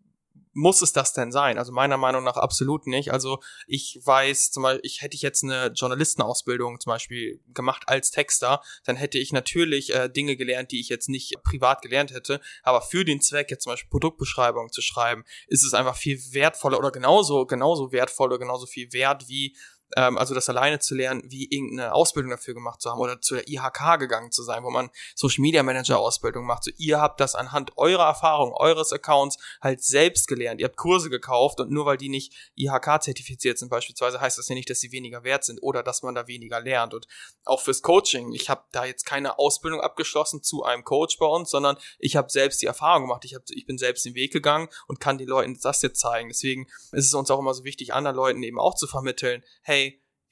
muss 0.53 0.83
es 0.83 0.93
das 0.93 1.13
denn 1.13 1.33
sein? 1.33 1.59
Also 1.59 1.73
meiner 1.73 1.97
Meinung 1.97 2.25
nach 2.25 2.37
absolut 2.37 2.87
nicht. 2.87 3.13
Also 3.13 3.39
ich 3.67 4.01
weiß 4.03 4.51
zum 4.51 4.65
Beispiel, 4.65 4.81
ich 4.85 5.03
hätte 5.03 5.15
ich 5.15 5.23
jetzt 5.23 5.45
eine 5.45 5.73
Journalistenausbildung 5.75 6.81
zum 6.81 6.91
Beispiel 6.91 7.41
gemacht 7.55 7.85
als 7.87 8.11
Texter, 8.11 8.61
dann 8.85 8.97
hätte 8.97 9.19
ich 9.19 9.33
natürlich 9.33 9.95
äh, 9.95 10.09
Dinge 10.09 10.37
gelernt, 10.37 10.73
die 10.73 10.81
ich 10.81 10.89
jetzt 10.89 11.09
nicht 11.09 11.43
privat 11.43 11.83
gelernt 11.83 12.13
hätte. 12.13 12.41
Aber 12.63 12.83
für 12.83 13.05
den 13.05 13.21
Zweck 13.21 13.51
jetzt 13.51 13.65
zum 13.65 13.73
Beispiel 13.73 13.91
Produktbeschreibungen 13.91 14.73
zu 14.73 14.83
schreiben, 14.83 15.25
ist 15.47 15.65
es 15.65 15.75
einfach 15.75 15.97
viel 15.97 16.19
wertvoller 16.33 16.79
oder 16.79 16.91
genauso 16.91 17.47
genauso 17.47 17.93
wertvoll 17.93 18.29
oder 18.29 18.39
genauso 18.39 18.67
viel 18.67 18.93
wert 18.93 19.29
wie 19.29 19.57
ähm, 19.97 20.19
also 20.19 20.35
das 20.35 20.49
alleine 20.49 20.79
zu 20.79 20.95
lernen, 20.95 21.23
wie 21.25 21.47
irgendeine 21.51 21.95
Ausbildung 21.95 22.31
dafür 22.31 22.55
gemacht 22.55 22.81
zu 22.81 22.91
haben 22.91 22.99
oder 22.99 23.21
zu 23.21 23.35
der 23.35 23.49
IHK 23.49 23.99
gegangen 23.99 24.31
zu 24.33 24.43
sein, 24.43 24.63
wo 24.63 24.71
man 24.71 24.91
Social 25.15 25.43
Media 25.43 25.63
Manager 25.63 25.99
Ausbildung 25.99 26.47
macht. 26.47 26.65
So, 26.65 26.71
ihr 26.77 27.01
habt 27.01 27.21
das 27.21 27.35
anhand 27.35 27.77
eurer 27.77 28.05
Erfahrung, 28.05 28.53
eures 28.53 28.93
Accounts 28.93 29.39
halt 29.61 29.83
selbst 29.83 30.29
gelernt. 30.29 30.61
Ihr 30.61 30.67
habt 30.67 30.77
Kurse 30.77 31.11
gekauft 31.11 31.61
und 31.61 31.71
nur 31.71 31.87
weil 31.87 31.97
die 31.97 32.09
nicht 32.09 32.33
IHK 32.57 33.03
zertifiziert 33.03 33.59
sind 33.59 33.69
beispielsweise, 33.69 34.21
heißt 34.21 34.39
das 34.39 34.49
ja 34.49 34.55
nicht, 34.55 34.71
dass 34.71 34.81
sie 34.81 34.93
weniger 34.93 35.25
wert 35.25 35.45
sind 35.45 35.63
oder 35.63 35.83
dass 35.83 36.03
man 36.03 36.15
da 36.15 36.27
weniger 36.27 36.61
lernt. 36.61 36.95
Und 36.95 37.07
auch 37.45 37.61
fürs 37.61 37.83
Coaching, 37.83 38.33
ich 38.33 38.49
habe 38.49 38.65
da 38.73 38.85
jetzt 38.85 39.05
keine 39.05 39.39
Ausbildung 39.39 39.81
abgeschlossen 39.81 40.43
zu 40.43 40.65
einem 40.65 40.85
Coach 40.85 41.19
bei 41.19 41.27
uns, 41.27 41.51
sondern 41.51 41.77
ich 41.99 42.17
habe 42.17 42.31
selbst 42.31 42.63
die 42.63 42.67
Erfahrung 42.67 43.03
gemacht. 43.03 43.25
Ich, 43.25 43.35
hab, 43.35 43.43
ich 43.51 43.67
bin 43.67 43.79
selbst 43.79 44.05
den 44.05 44.15
Weg 44.15 44.33
gegangen 44.33 44.69
und 44.87 45.01
kann 45.01 45.19
den 45.19 45.29
Leuten 45.29 45.59
das 45.61 45.83
jetzt 45.83 46.01
zeigen. 46.01 46.29
Deswegen 46.29 46.67
ist 46.93 47.07
es 47.07 47.15
uns 47.15 47.31
auch 47.31 47.39
immer 47.39 47.55
so 47.55 47.65
wichtig, 47.65 47.93
anderen 47.93 48.17
Leuten 48.17 48.43
eben 48.43 48.59
auch 48.59 48.75
zu 48.75 48.87
vermitteln, 48.87 49.43
hey, 49.63 49.80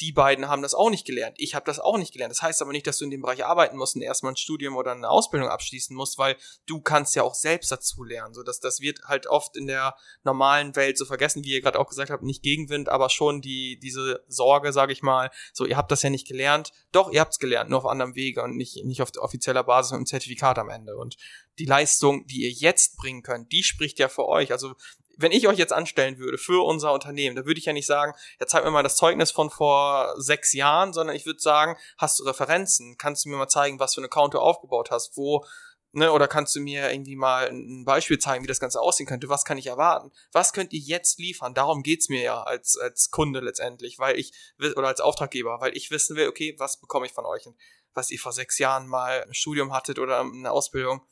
die 0.00 0.12
beiden 0.12 0.48
haben 0.48 0.62
das 0.62 0.74
auch 0.74 0.90
nicht 0.90 1.06
gelernt. 1.06 1.36
Ich 1.38 1.54
habe 1.54 1.66
das 1.66 1.80
auch 1.80 1.98
nicht 1.98 2.12
gelernt. 2.12 2.30
Das 2.30 2.42
heißt 2.42 2.62
aber 2.62 2.72
nicht, 2.72 2.86
dass 2.86 2.98
du 2.98 3.04
in 3.04 3.10
dem 3.10 3.22
Bereich 3.22 3.44
arbeiten 3.44 3.76
musst 3.76 3.96
und 3.96 4.02
erstmal 4.02 4.32
ein 4.32 4.36
Studium 4.36 4.76
oder 4.76 4.92
eine 4.92 5.08
Ausbildung 5.08 5.48
abschließen 5.48 5.94
musst, 5.96 6.18
weil 6.18 6.36
du 6.66 6.80
kannst 6.80 7.16
ja 7.16 7.24
auch 7.24 7.34
selbst 7.34 7.72
dazu 7.72 8.04
lernen. 8.04 8.34
So 8.34 8.42
dass 8.42 8.60
das 8.60 8.80
wird 8.80 9.00
halt 9.04 9.26
oft 9.26 9.56
in 9.56 9.66
der 9.66 9.96
normalen 10.22 10.76
Welt 10.76 10.98
so 10.98 11.04
vergessen, 11.04 11.44
wie 11.44 11.52
ihr 11.52 11.60
gerade 11.60 11.78
auch 11.78 11.88
gesagt 11.88 12.10
habt, 12.10 12.22
nicht 12.22 12.42
Gegenwind, 12.42 12.88
aber 12.88 13.10
schon 13.10 13.40
die 13.40 13.78
diese 13.80 14.24
Sorge, 14.28 14.72
sage 14.72 14.92
ich 14.92 15.02
mal. 15.02 15.30
So, 15.52 15.64
ihr 15.64 15.76
habt 15.76 15.90
das 15.90 16.02
ja 16.02 16.10
nicht 16.10 16.28
gelernt. 16.28 16.70
Doch, 16.92 17.10
ihr 17.10 17.20
habt's 17.20 17.38
gelernt, 17.38 17.70
nur 17.70 17.80
auf 17.80 17.86
anderem 17.86 18.14
Wege 18.14 18.42
und 18.42 18.56
nicht 18.56 18.84
nicht 18.84 19.02
auf 19.02 19.10
offizieller 19.18 19.64
Basis 19.64 19.92
mit 19.92 19.98
einem 19.98 20.06
Zertifikat 20.06 20.58
am 20.58 20.70
Ende. 20.70 20.96
Und 20.96 21.16
die 21.58 21.66
Leistung, 21.66 22.26
die 22.26 22.42
ihr 22.42 22.52
jetzt 22.52 22.96
bringen 22.96 23.22
könnt, 23.22 23.50
die 23.50 23.64
spricht 23.64 23.98
ja 23.98 24.08
für 24.08 24.28
euch. 24.28 24.52
Also 24.52 24.74
wenn 25.18 25.32
ich 25.32 25.48
euch 25.48 25.58
jetzt 25.58 25.72
anstellen 25.72 26.18
würde 26.18 26.38
für 26.38 26.64
unser 26.64 26.92
Unternehmen, 26.92 27.34
da 27.34 27.44
würde 27.44 27.58
ich 27.58 27.66
ja 27.66 27.72
nicht 27.72 27.86
sagen, 27.86 28.14
ja, 28.40 28.46
zeig 28.46 28.64
mir 28.64 28.70
mal 28.70 28.84
das 28.84 28.96
Zeugnis 28.96 29.32
von 29.32 29.50
vor 29.50 30.14
sechs 30.16 30.52
Jahren, 30.52 30.92
sondern 30.92 31.16
ich 31.16 31.26
würde 31.26 31.40
sagen, 31.40 31.76
hast 31.98 32.20
du 32.20 32.24
Referenzen? 32.24 32.96
Kannst 32.98 33.24
du 33.24 33.28
mir 33.28 33.36
mal 33.36 33.48
zeigen, 33.48 33.80
was 33.80 33.94
für 33.94 34.00
eine 34.00 34.06
Account 34.06 34.34
du 34.34 34.38
aufgebaut 34.38 34.92
hast? 34.92 35.16
Wo, 35.16 35.44
ne, 35.90 36.12
oder 36.12 36.28
kannst 36.28 36.54
du 36.54 36.60
mir 36.60 36.92
irgendwie 36.92 37.16
mal 37.16 37.48
ein 37.48 37.84
Beispiel 37.84 38.20
zeigen, 38.20 38.44
wie 38.44 38.48
das 38.48 38.60
Ganze 38.60 38.80
aussehen 38.80 39.06
könnte? 39.06 39.28
Was 39.28 39.44
kann 39.44 39.58
ich 39.58 39.66
erwarten? 39.66 40.12
Was 40.30 40.52
könnt 40.52 40.72
ihr 40.72 40.80
jetzt 40.80 41.18
liefern? 41.18 41.52
Darum 41.52 41.82
geht's 41.82 42.08
mir 42.08 42.22
ja 42.22 42.42
als, 42.42 42.76
als 42.76 43.10
Kunde 43.10 43.40
letztendlich, 43.40 43.98
weil 43.98 44.16
ich, 44.16 44.32
oder 44.76 44.86
als 44.86 45.00
Auftraggeber, 45.00 45.60
weil 45.60 45.76
ich 45.76 45.90
wissen 45.90 46.16
will, 46.16 46.28
okay, 46.28 46.54
was 46.58 46.78
bekomme 46.80 47.06
ich 47.06 47.12
von 47.12 47.26
euch? 47.26 47.48
Was 47.92 48.10
ihr 48.10 48.20
vor 48.20 48.32
sechs 48.32 48.58
Jahren 48.58 48.86
mal 48.86 49.24
ein 49.24 49.34
Studium 49.34 49.72
hattet 49.72 49.98
oder 49.98 50.20
eine 50.20 50.52
Ausbildung, 50.52 51.02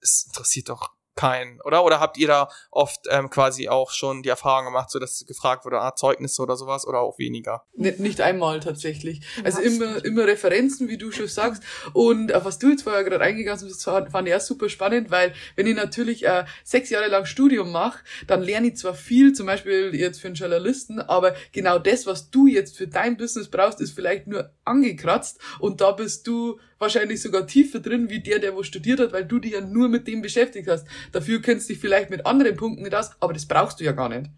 es 0.00 0.24
interessiert 0.26 0.68
doch 0.70 0.90
keinen, 1.16 1.60
oder? 1.62 1.84
Oder 1.84 2.00
habt 2.00 2.18
ihr 2.18 2.28
da 2.28 2.48
oft 2.70 3.00
ähm, 3.10 3.30
quasi 3.30 3.68
auch 3.68 3.90
schon 3.90 4.22
die 4.22 4.28
Erfahrung 4.28 4.66
gemacht, 4.66 4.90
so 4.90 4.98
dass 4.98 5.24
gefragt 5.26 5.64
wurde, 5.64 5.80
ah, 5.80 5.94
Zeugnisse 5.94 6.42
oder 6.42 6.56
sowas 6.56 6.86
oder 6.86 7.00
auch 7.00 7.18
weniger? 7.18 7.64
Nicht, 7.74 8.00
nicht 8.00 8.20
einmal 8.20 8.60
tatsächlich. 8.60 9.20
Also 9.44 9.60
immer, 9.60 10.04
immer 10.04 10.26
Referenzen, 10.26 10.88
wie 10.88 10.98
du 10.98 11.12
schon 11.12 11.28
sagst. 11.28 11.62
Und 11.92 12.34
auf 12.34 12.44
was 12.44 12.58
du 12.58 12.70
jetzt 12.70 12.82
vorher 12.82 13.04
gerade 13.04 13.24
eingegangen 13.24 13.66
bist, 13.66 13.84
fand 13.84 14.28
ich 14.28 14.34
auch 14.34 14.40
super 14.40 14.68
spannend, 14.68 15.10
weil 15.10 15.34
wenn 15.56 15.66
ich 15.66 15.76
natürlich 15.76 16.24
äh, 16.26 16.44
sechs 16.64 16.90
Jahre 16.90 17.08
lang 17.08 17.26
Studium 17.26 17.70
mache, 17.70 18.00
dann 18.26 18.42
lerne 18.42 18.68
ich 18.68 18.76
zwar 18.76 18.94
viel, 18.94 19.32
zum 19.32 19.46
Beispiel 19.46 19.94
jetzt 19.94 20.20
für 20.20 20.28
einen 20.28 20.36
Journalisten, 20.36 21.00
aber 21.00 21.34
genau 21.52 21.78
das, 21.78 22.06
was 22.06 22.30
du 22.30 22.46
jetzt 22.46 22.76
für 22.76 22.88
dein 22.88 23.16
Business 23.16 23.48
brauchst, 23.48 23.80
ist 23.80 23.94
vielleicht 23.94 24.26
nur 24.26 24.50
angekratzt 24.64 25.38
und 25.58 25.80
da 25.80 25.92
bist 25.92 26.26
du 26.26 26.58
wahrscheinlich 26.78 27.20
sogar 27.20 27.46
tiefer 27.46 27.80
drin 27.80 28.10
wie 28.10 28.20
der, 28.20 28.38
der 28.38 28.54
wo 28.54 28.62
studiert 28.62 29.00
hat, 29.00 29.12
weil 29.12 29.24
du 29.24 29.38
dich 29.38 29.52
ja 29.52 29.60
nur 29.60 29.88
mit 29.88 30.06
dem 30.06 30.22
beschäftigt 30.22 30.68
hast. 30.68 30.86
Dafür 31.12 31.40
kennst 31.40 31.68
du 31.68 31.72
dich 31.72 31.80
vielleicht 31.80 32.10
mit 32.10 32.26
anderen 32.26 32.56
Punkten 32.56 32.82
nicht 32.82 32.94
aus, 32.94 33.10
aber 33.20 33.32
das 33.32 33.46
brauchst 33.46 33.80
du 33.80 33.84
ja 33.84 33.92
gar 33.92 34.08
nicht. 34.08 34.30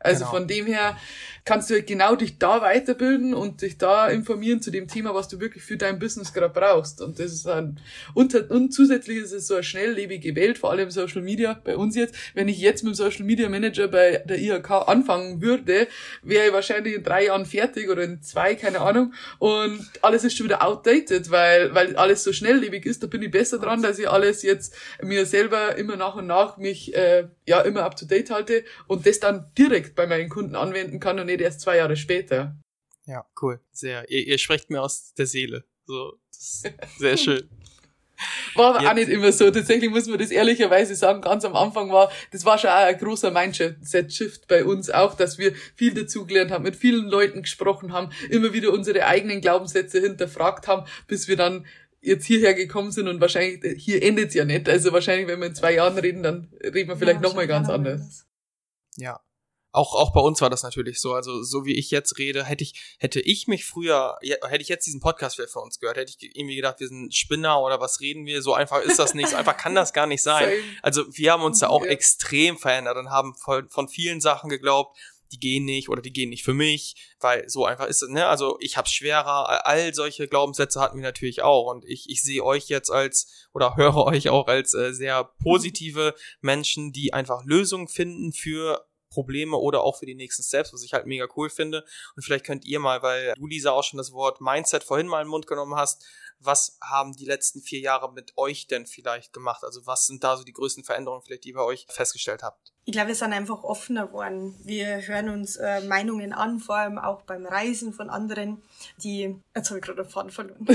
Also 0.00 0.20
genau. 0.20 0.30
von 0.30 0.48
dem 0.48 0.66
her 0.66 0.96
kannst 1.48 1.70
du 1.70 1.74
halt 1.74 1.86
genau 1.86 2.14
dich 2.14 2.38
da 2.38 2.60
weiterbilden 2.60 3.32
und 3.32 3.62
dich 3.62 3.78
da 3.78 4.08
informieren 4.08 4.60
zu 4.60 4.70
dem 4.70 4.86
Thema, 4.86 5.14
was 5.14 5.28
du 5.28 5.40
wirklich 5.40 5.64
für 5.64 5.78
dein 5.78 5.98
Business 5.98 6.34
gerade 6.34 6.52
brauchst. 6.52 7.00
Und 7.00 7.18
das 7.18 7.32
ist 7.32 7.48
ein, 7.48 7.80
und, 8.12 8.34
und 8.50 8.74
zusätzlich 8.74 9.16
ist 9.16 9.32
es 9.32 9.46
so 9.46 9.54
eine 9.54 9.62
schnelllebige 9.62 10.36
Welt, 10.36 10.58
vor 10.58 10.70
allem 10.70 10.90
Social 10.90 11.22
Media 11.22 11.58
bei 11.64 11.74
uns 11.74 11.96
jetzt. 11.96 12.14
Wenn 12.34 12.48
ich 12.48 12.58
jetzt 12.60 12.84
mit 12.84 12.92
dem 12.92 12.94
Social 12.96 13.24
Media 13.24 13.48
Manager 13.48 13.88
bei 13.88 14.22
der 14.26 14.38
IHK 14.38 14.70
anfangen 14.88 15.40
würde, 15.40 15.88
wäre 16.22 16.48
ich 16.48 16.52
wahrscheinlich 16.52 16.94
in 16.94 17.02
drei 17.02 17.24
Jahren 17.24 17.46
fertig 17.46 17.88
oder 17.88 18.02
in 18.02 18.20
zwei, 18.20 18.54
keine 18.54 18.82
Ahnung. 18.82 19.14
Und 19.38 19.88
alles 20.02 20.24
ist 20.24 20.36
schon 20.36 20.44
wieder 20.44 20.62
outdated, 20.62 21.30
weil, 21.30 21.74
weil 21.74 21.96
alles 21.96 22.24
so 22.24 22.32
schnelllebig 22.34 22.84
ist. 22.84 23.02
Da 23.02 23.06
bin 23.06 23.22
ich 23.22 23.30
besser 23.30 23.58
dran, 23.58 23.80
dass 23.80 23.98
ich 23.98 24.06
alles 24.06 24.42
jetzt 24.42 24.76
mir 25.02 25.24
selber 25.24 25.76
immer 25.76 25.96
nach 25.96 26.16
und 26.16 26.26
nach 26.26 26.58
mich, 26.58 26.94
äh, 26.94 27.28
ja, 27.46 27.62
immer 27.62 27.84
up 27.84 27.96
to 27.96 28.04
date 28.04 28.30
halte 28.30 28.64
und 28.86 29.06
das 29.06 29.18
dann 29.18 29.46
direkt 29.56 29.87
bei 29.94 30.06
meinen 30.06 30.28
Kunden 30.28 30.56
anwenden 30.56 31.00
kann 31.00 31.18
und 31.18 31.26
nicht 31.26 31.40
erst 31.40 31.60
zwei 31.60 31.76
Jahre 31.76 31.96
später. 31.96 32.56
Ja, 33.06 33.24
cool. 33.40 33.60
Sehr. 33.72 34.08
Ihr, 34.10 34.26
ihr 34.26 34.38
sprecht 34.38 34.70
mir 34.70 34.82
aus 34.82 35.14
der 35.14 35.26
Seele. 35.26 35.64
So, 35.86 36.18
sehr 36.30 37.16
schön. 37.16 37.48
War 38.54 38.70
aber 38.70 38.80
Jetzt. 38.80 38.90
auch 38.90 38.94
nicht 38.94 39.08
immer 39.08 39.32
so. 39.32 39.50
Tatsächlich 39.50 39.90
muss 39.90 40.06
man 40.06 40.18
das 40.18 40.30
ehrlicherweise 40.30 40.94
sagen, 40.94 41.20
ganz 41.20 41.44
am 41.44 41.54
Anfang 41.54 41.90
war, 41.90 42.10
das 42.32 42.44
war 42.44 42.58
schon 42.58 42.70
auch 42.70 42.74
ein 42.74 42.98
großer 42.98 43.30
Mindset-Shift 43.30 44.48
bei 44.48 44.64
uns 44.64 44.90
auch, 44.90 45.14
dass 45.14 45.38
wir 45.38 45.54
viel 45.76 45.94
dazugelernt 45.94 46.50
haben, 46.50 46.64
mit 46.64 46.76
vielen 46.76 47.06
Leuten 47.06 47.42
gesprochen 47.42 47.92
haben, 47.92 48.10
immer 48.28 48.52
wieder 48.52 48.72
unsere 48.72 49.06
eigenen 49.06 49.40
Glaubenssätze 49.40 50.00
hinterfragt 50.00 50.66
haben, 50.66 50.86
bis 51.06 51.28
wir 51.28 51.36
dann 51.36 51.66
jetzt 52.00 52.26
hierher 52.26 52.54
gekommen 52.54 52.90
sind 52.90 53.08
und 53.08 53.20
wahrscheinlich, 53.20 53.82
hier 53.82 54.02
endet's 54.02 54.34
ja 54.34 54.44
nicht. 54.44 54.68
Also 54.68 54.92
wahrscheinlich, 54.92 55.28
wenn 55.28 55.40
wir 55.40 55.46
in 55.46 55.54
zwei 55.54 55.74
Jahren 55.74 55.98
reden, 55.98 56.22
dann 56.22 56.52
reden 56.62 56.88
wir 56.88 56.96
vielleicht 56.96 57.22
ja, 57.22 57.28
nochmal 57.28 57.46
ganz 57.46 57.68
anders. 57.68 58.26
Ja, 58.96 59.20
auch, 59.78 59.94
auch 59.94 60.12
bei 60.12 60.20
uns 60.20 60.40
war 60.40 60.50
das 60.50 60.62
natürlich 60.62 61.00
so. 61.00 61.14
Also, 61.14 61.42
so 61.42 61.64
wie 61.64 61.78
ich 61.78 61.90
jetzt 61.90 62.18
rede, 62.18 62.44
hätte 62.44 62.64
ich, 62.64 62.96
hätte 62.98 63.20
ich 63.20 63.46
mich 63.46 63.64
früher, 63.64 64.18
hätte 64.20 64.62
ich 64.62 64.68
jetzt 64.68 64.86
diesen 64.86 65.00
Podcast 65.00 65.36
vielleicht 65.36 65.52
von 65.52 65.62
uns 65.62 65.78
gehört, 65.78 65.96
hätte 65.96 66.12
ich 66.16 66.36
irgendwie 66.36 66.56
gedacht, 66.56 66.80
wir 66.80 66.88
sind 66.88 67.14
Spinner 67.14 67.62
oder 67.62 67.80
was 67.80 68.00
reden 68.00 68.26
wir? 68.26 68.42
So 68.42 68.54
einfach 68.54 68.80
ist 68.82 68.98
das 68.98 69.14
nicht. 69.14 69.28
So 69.28 69.36
einfach 69.36 69.56
kann 69.56 69.74
das 69.74 69.92
gar 69.92 70.06
nicht 70.06 70.22
sein. 70.22 70.50
Also, 70.82 71.04
wir 71.16 71.32
haben 71.32 71.42
uns 71.42 71.60
da 71.60 71.68
auch 71.68 71.84
ja. 71.84 71.90
extrem 71.90 72.58
verändert 72.58 72.96
und 72.96 73.10
haben 73.10 73.34
von, 73.34 73.68
von 73.70 73.88
vielen 73.88 74.20
Sachen 74.20 74.50
geglaubt, 74.50 74.96
die 75.32 75.38
gehen 75.38 75.64
nicht 75.64 75.88
oder 75.88 76.02
die 76.02 76.12
gehen 76.12 76.30
nicht 76.30 76.44
für 76.44 76.54
mich, 76.54 76.96
weil 77.20 77.48
so 77.48 77.64
einfach 77.64 77.86
ist 77.86 78.02
es, 78.02 78.08
ne? 78.08 78.26
Also 78.26 78.56
ich 78.60 78.76
hab's 78.76 78.92
schwerer, 78.92 79.66
all 79.66 79.94
solche 79.94 80.28
Glaubenssätze 80.28 80.80
hatten 80.80 80.96
wir 80.96 81.02
natürlich 81.02 81.42
auch 81.42 81.70
und 81.70 81.84
ich, 81.84 82.08
ich 82.08 82.22
sehe 82.22 82.42
euch 82.42 82.68
jetzt 82.68 82.90
als 82.90 83.46
oder 83.52 83.76
höre 83.76 83.96
euch 84.06 84.28
auch 84.28 84.46
als 84.46 84.74
äh, 84.74 84.92
sehr 84.92 85.24
positive 85.42 86.14
Menschen, 86.40 86.92
die 86.92 87.12
einfach 87.12 87.44
Lösungen 87.44 87.88
finden 87.88 88.32
für 88.32 88.87
Probleme 89.18 89.56
oder 89.56 89.82
auch 89.82 89.98
für 89.98 90.06
die 90.06 90.14
nächsten 90.14 90.44
Steps, 90.44 90.72
was 90.72 90.84
ich 90.84 90.92
halt 90.92 91.06
mega 91.06 91.26
cool 91.36 91.50
finde. 91.50 91.84
Und 92.14 92.22
vielleicht 92.22 92.46
könnt 92.46 92.64
ihr 92.64 92.78
mal, 92.78 93.02
weil 93.02 93.34
du, 93.34 93.48
Lisa, 93.48 93.72
auch 93.72 93.82
schon 93.82 93.98
das 93.98 94.12
Wort 94.12 94.40
Mindset 94.40 94.84
vorhin 94.84 95.08
mal 95.08 95.20
in 95.20 95.26
den 95.26 95.30
Mund 95.30 95.48
genommen 95.48 95.74
hast, 95.74 96.06
was 96.40 96.78
haben 96.82 97.12
die 97.12 97.24
letzten 97.24 97.60
vier 97.60 97.80
Jahre 97.80 98.12
mit 98.12 98.32
euch 98.36 98.66
denn 98.66 98.86
vielleicht 98.86 99.32
gemacht? 99.32 99.64
Also 99.64 99.86
was 99.86 100.06
sind 100.06 100.22
da 100.22 100.36
so 100.36 100.44
die 100.44 100.52
größten 100.52 100.84
Veränderungen 100.84 101.22
vielleicht, 101.22 101.44
die 101.44 101.50
ihr 101.50 101.54
bei 101.54 101.62
euch 101.62 101.86
festgestellt 101.88 102.42
habt? 102.42 102.72
Ich 102.84 102.92
glaube, 102.92 103.08
wir 103.08 103.14
sind 103.14 103.32
einfach 103.32 103.64
offener 103.64 104.06
geworden. 104.06 104.54
Wir 104.64 105.06
hören 105.06 105.28
uns 105.28 105.56
äh, 105.56 105.82
Meinungen 105.82 106.32
an, 106.32 106.58
vor 106.58 106.76
allem 106.76 106.98
auch 106.98 107.22
beim 107.22 107.44
Reisen 107.44 107.92
von 107.92 108.08
anderen, 108.08 108.62
die, 109.02 109.36
jetzt 109.54 109.68
habe 109.68 109.78
ich 109.80 109.84
gerade 109.84 110.02
den 110.02 110.10
Faden 110.10 110.30
verloren. 110.30 110.66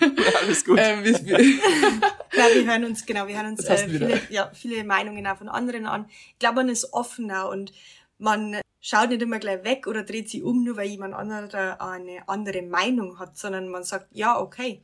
ja, 0.00 0.38
alles 0.42 0.64
gut. 0.64 0.78
ähm, 0.80 1.02
wir, 1.02 1.24
wir, 1.24 1.40
ja, 1.40 2.54
wir 2.54 2.66
hören 2.66 2.84
uns, 2.84 3.04
genau, 3.04 3.26
wir 3.26 3.36
hören 3.36 3.52
uns 3.52 3.64
äh, 3.64 3.88
viele, 3.88 4.20
ja, 4.30 4.50
viele 4.54 4.84
Meinungen 4.84 5.26
auch 5.26 5.38
von 5.38 5.48
anderen 5.48 5.86
an. 5.86 6.08
Ich 6.08 6.38
glaube, 6.38 6.56
man 6.56 6.68
ist 6.68 6.92
offener 6.92 7.48
und 7.48 7.72
man 8.18 8.60
schaut 8.80 9.08
nicht 9.08 9.22
immer 9.22 9.40
gleich 9.40 9.64
weg 9.64 9.88
oder 9.88 10.04
dreht 10.04 10.30
sich 10.30 10.44
um, 10.44 10.62
nur 10.62 10.76
weil 10.76 10.86
jemand 10.86 11.14
anderer 11.14 11.80
eine 11.80 12.28
andere 12.28 12.62
Meinung 12.62 13.18
hat, 13.18 13.36
sondern 13.36 13.68
man 13.68 13.82
sagt, 13.82 14.06
ja, 14.12 14.38
okay, 14.38 14.82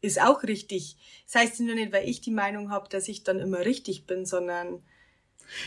ist 0.00 0.20
auch 0.20 0.42
richtig. 0.42 0.96
Das 1.26 1.42
heißt 1.42 1.60
nur 1.60 1.74
nicht, 1.74 1.92
weil 1.92 2.08
ich 2.08 2.20
die 2.20 2.30
Meinung 2.30 2.70
habe, 2.70 2.88
dass 2.88 3.08
ich 3.08 3.24
dann 3.24 3.40
immer 3.40 3.64
richtig 3.64 4.06
bin, 4.06 4.24
sondern 4.24 4.82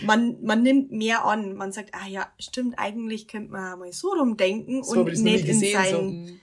man, 0.04 0.42
man 0.44 0.64
nimmt 0.64 0.92
mehr 0.92 1.26
an. 1.26 1.56
Man 1.56 1.72
sagt, 1.72 1.94
ah 1.94 2.08
ja, 2.08 2.32
stimmt, 2.40 2.76
eigentlich 2.78 3.28
könnte 3.28 3.52
man 3.52 3.80
mal 3.80 3.92
so 3.92 4.10
rumdenken 4.10 4.84
so, 4.84 5.02
und 5.02 5.18
nicht 5.20 5.48
in, 5.48 5.60
sein, 5.60 5.92
so. 5.92 6.02
Mm. 6.02 6.40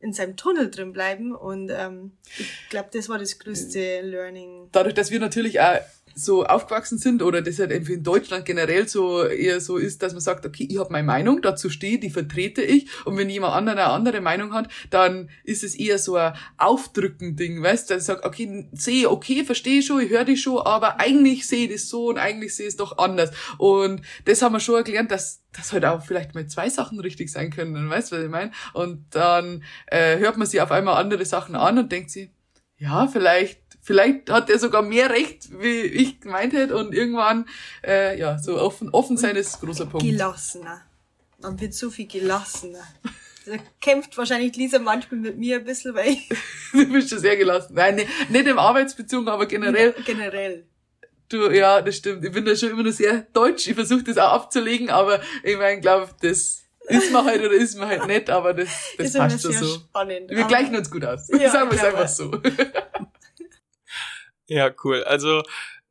in 0.00 0.12
seinem 0.12 0.36
Tunnel 0.36 0.70
drin 0.70 0.92
bleiben. 0.92 1.34
Und 1.34 1.70
ähm, 1.70 2.12
ich 2.38 2.68
glaube, 2.70 2.90
das 2.92 3.08
war 3.08 3.18
das 3.18 3.38
größte 3.38 4.02
Learning. 4.02 4.68
Dadurch, 4.72 4.94
dass 4.94 5.10
wir 5.10 5.20
natürlich 5.20 5.60
auch 5.60 5.78
so 6.14 6.44
aufgewachsen 6.44 6.98
sind 6.98 7.22
oder 7.22 7.42
das 7.42 7.58
halt 7.58 7.70
irgendwie 7.70 7.94
in 7.94 8.02
Deutschland 8.02 8.44
generell 8.44 8.88
so 8.88 9.24
eher 9.24 9.60
so 9.60 9.76
ist, 9.76 10.02
dass 10.02 10.12
man 10.12 10.20
sagt, 10.20 10.46
okay, 10.46 10.66
ich 10.70 10.78
habe 10.78 10.92
meine 10.92 11.06
Meinung, 11.06 11.42
dazu 11.42 11.70
stehe, 11.70 11.98
die 11.98 12.10
vertrete 12.10 12.62
ich. 12.62 12.88
Und 13.04 13.16
wenn 13.16 13.30
jemand 13.30 13.54
anderer 13.54 13.76
eine 13.76 13.86
andere 13.86 14.20
Meinung 14.20 14.52
hat, 14.52 14.70
dann 14.90 15.30
ist 15.44 15.64
es 15.64 15.74
eher 15.74 15.98
so 15.98 16.16
ein 16.16 16.34
Aufdrücken-Ding, 16.58 17.62
weißt 17.62 17.90
du, 17.90 17.94
ich 17.94 18.02
sage, 18.02 18.24
okay, 18.24 18.68
sehe, 18.72 19.10
okay, 19.10 19.44
verstehe 19.44 19.82
schon, 19.82 20.00
ich 20.00 20.10
höre 20.10 20.24
dich 20.24 20.42
schon, 20.42 20.58
aber 20.58 21.00
eigentlich 21.00 21.46
sehe 21.46 21.66
ich 21.66 21.72
das 21.72 21.88
so 21.88 22.08
und 22.08 22.18
eigentlich 22.18 22.54
sehe 22.54 22.66
ich 22.66 22.72
es 22.72 22.76
doch 22.76 22.98
anders. 22.98 23.30
Und 23.58 24.02
das 24.24 24.42
haben 24.42 24.52
wir 24.52 24.60
schon 24.60 24.82
gelernt, 24.84 25.10
dass 25.10 25.42
das 25.52 25.72
halt 25.72 25.84
auch 25.84 26.04
vielleicht 26.04 26.34
mal 26.34 26.46
zwei 26.46 26.68
Sachen 26.68 27.00
richtig 27.00 27.30
sein 27.30 27.50
können, 27.50 27.90
weißt 27.90 28.12
du, 28.12 28.16
was 28.16 28.24
ich 28.24 28.30
meine? 28.30 28.52
Und 28.72 29.04
dann 29.10 29.64
äh, 29.86 30.18
hört 30.18 30.36
man 30.36 30.46
sich 30.46 30.60
auf 30.60 30.70
einmal 30.70 31.00
andere 31.00 31.24
Sachen 31.24 31.54
an 31.54 31.78
und 31.78 31.92
denkt 31.92 32.10
sich, 32.10 32.30
ja, 32.78 33.06
vielleicht 33.08 33.60
vielleicht 33.90 34.30
hat 34.30 34.48
er 34.50 34.58
sogar 34.60 34.82
mehr 34.82 35.10
Recht, 35.10 35.48
wie 35.60 35.80
ich 35.80 36.20
gemeint 36.20 36.52
hätte 36.52 36.76
und 36.76 36.94
irgendwann, 36.94 37.46
äh, 37.84 38.16
ja, 38.16 38.38
so 38.38 38.56
offen, 38.56 38.88
offen 38.90 39.16
sein 39.16 39.34
ist 39.34 39.60
großer 39.60 39.86
Punkt. 39.86 40.06
Gelassener. 40.06 40.82
Man 41.38 41.60
wird 41.60 41.74
so 41.74 41.90
viel 41.90 42.06
gelassener. 42.06 42.84
Da 43.46 43.54
kämpft 43.80 44.16
wahrscheinlich 44.16 44.54
Lisa 44.54 44.78
manchmal 44.78 45.18
mit 45.20 45.38
mir 45.38 45.56
ein 45.56 45.64
bisschen, 45.64 45.92
weil 45.96 46.10
ich 46.10 46.28
Du 46.72 46.86
bist 46.92 47.10
schon 47.10 47.18
sehr 47.18 47.36
gelassen. 47.36 47.74
Nein, 47.74 47.96
nicht, 47.96 48.30
nicht 48.30 48.46
im 48.46 48.60
Arbeitsbeziehung, 48.60 49.26
aber 49.26 49.46
generell. 49.46 49.92
Ja, 49.96 50.04
generell. 50.04 50.66
Du, 51.28 51.50
ja, 51.50 51.82
das 51.82 51.96
stimmt. 51.96 52.24
Ich 52.24 52.30
bin 52.30 52.44
da 52.44 52.54
schon 52.54 52.70
immer 52.70 52.84
noch 52.84 52.92
sehr 52.92 53.26
deutsch. 53.32 53.66
Ich 53.66 53.74
versuche 53.74 54.04
das 54.04 54.18
auch 54.18 54.32
abzulegen, 54.34 54.90
aber 54.90 55.20
ich 55.42 55.56
meine, 55.56 55.80
glaube, 55.80 56.10
das 56.20 56.62
ist 56.86 57.12
man 57.12 57.24
halt 57.24 57.40
oder 57.40 57.54
ist 57.54 57.76
man 57.76 57.88
halt 57.88 58.06
nicht, 58.06 58.30
aber 58.30 58.54
das, 58.54 58.68
das 58.96 59.06
ist 59.08 59.16
passt 59.16 59.42
schon 59.42 59.52
so. 59.52 59.66
Spannend, 59.66 60.30
Wir 60.30 60.44
gleichen 60.44 60.76
uns 60.76 60.88
gut 60.90 61.04
aus. 61.04 61.28
Ja, 61.28 61.50
Sagen 61.50 61.70
wir 61.70 61.76
es 61.76 61.84
einfach 61.84 62.08
so. 62.08 62.30
Ja, 64.50 64.68
cool. 64.82 65.04
Also 65.04 65.42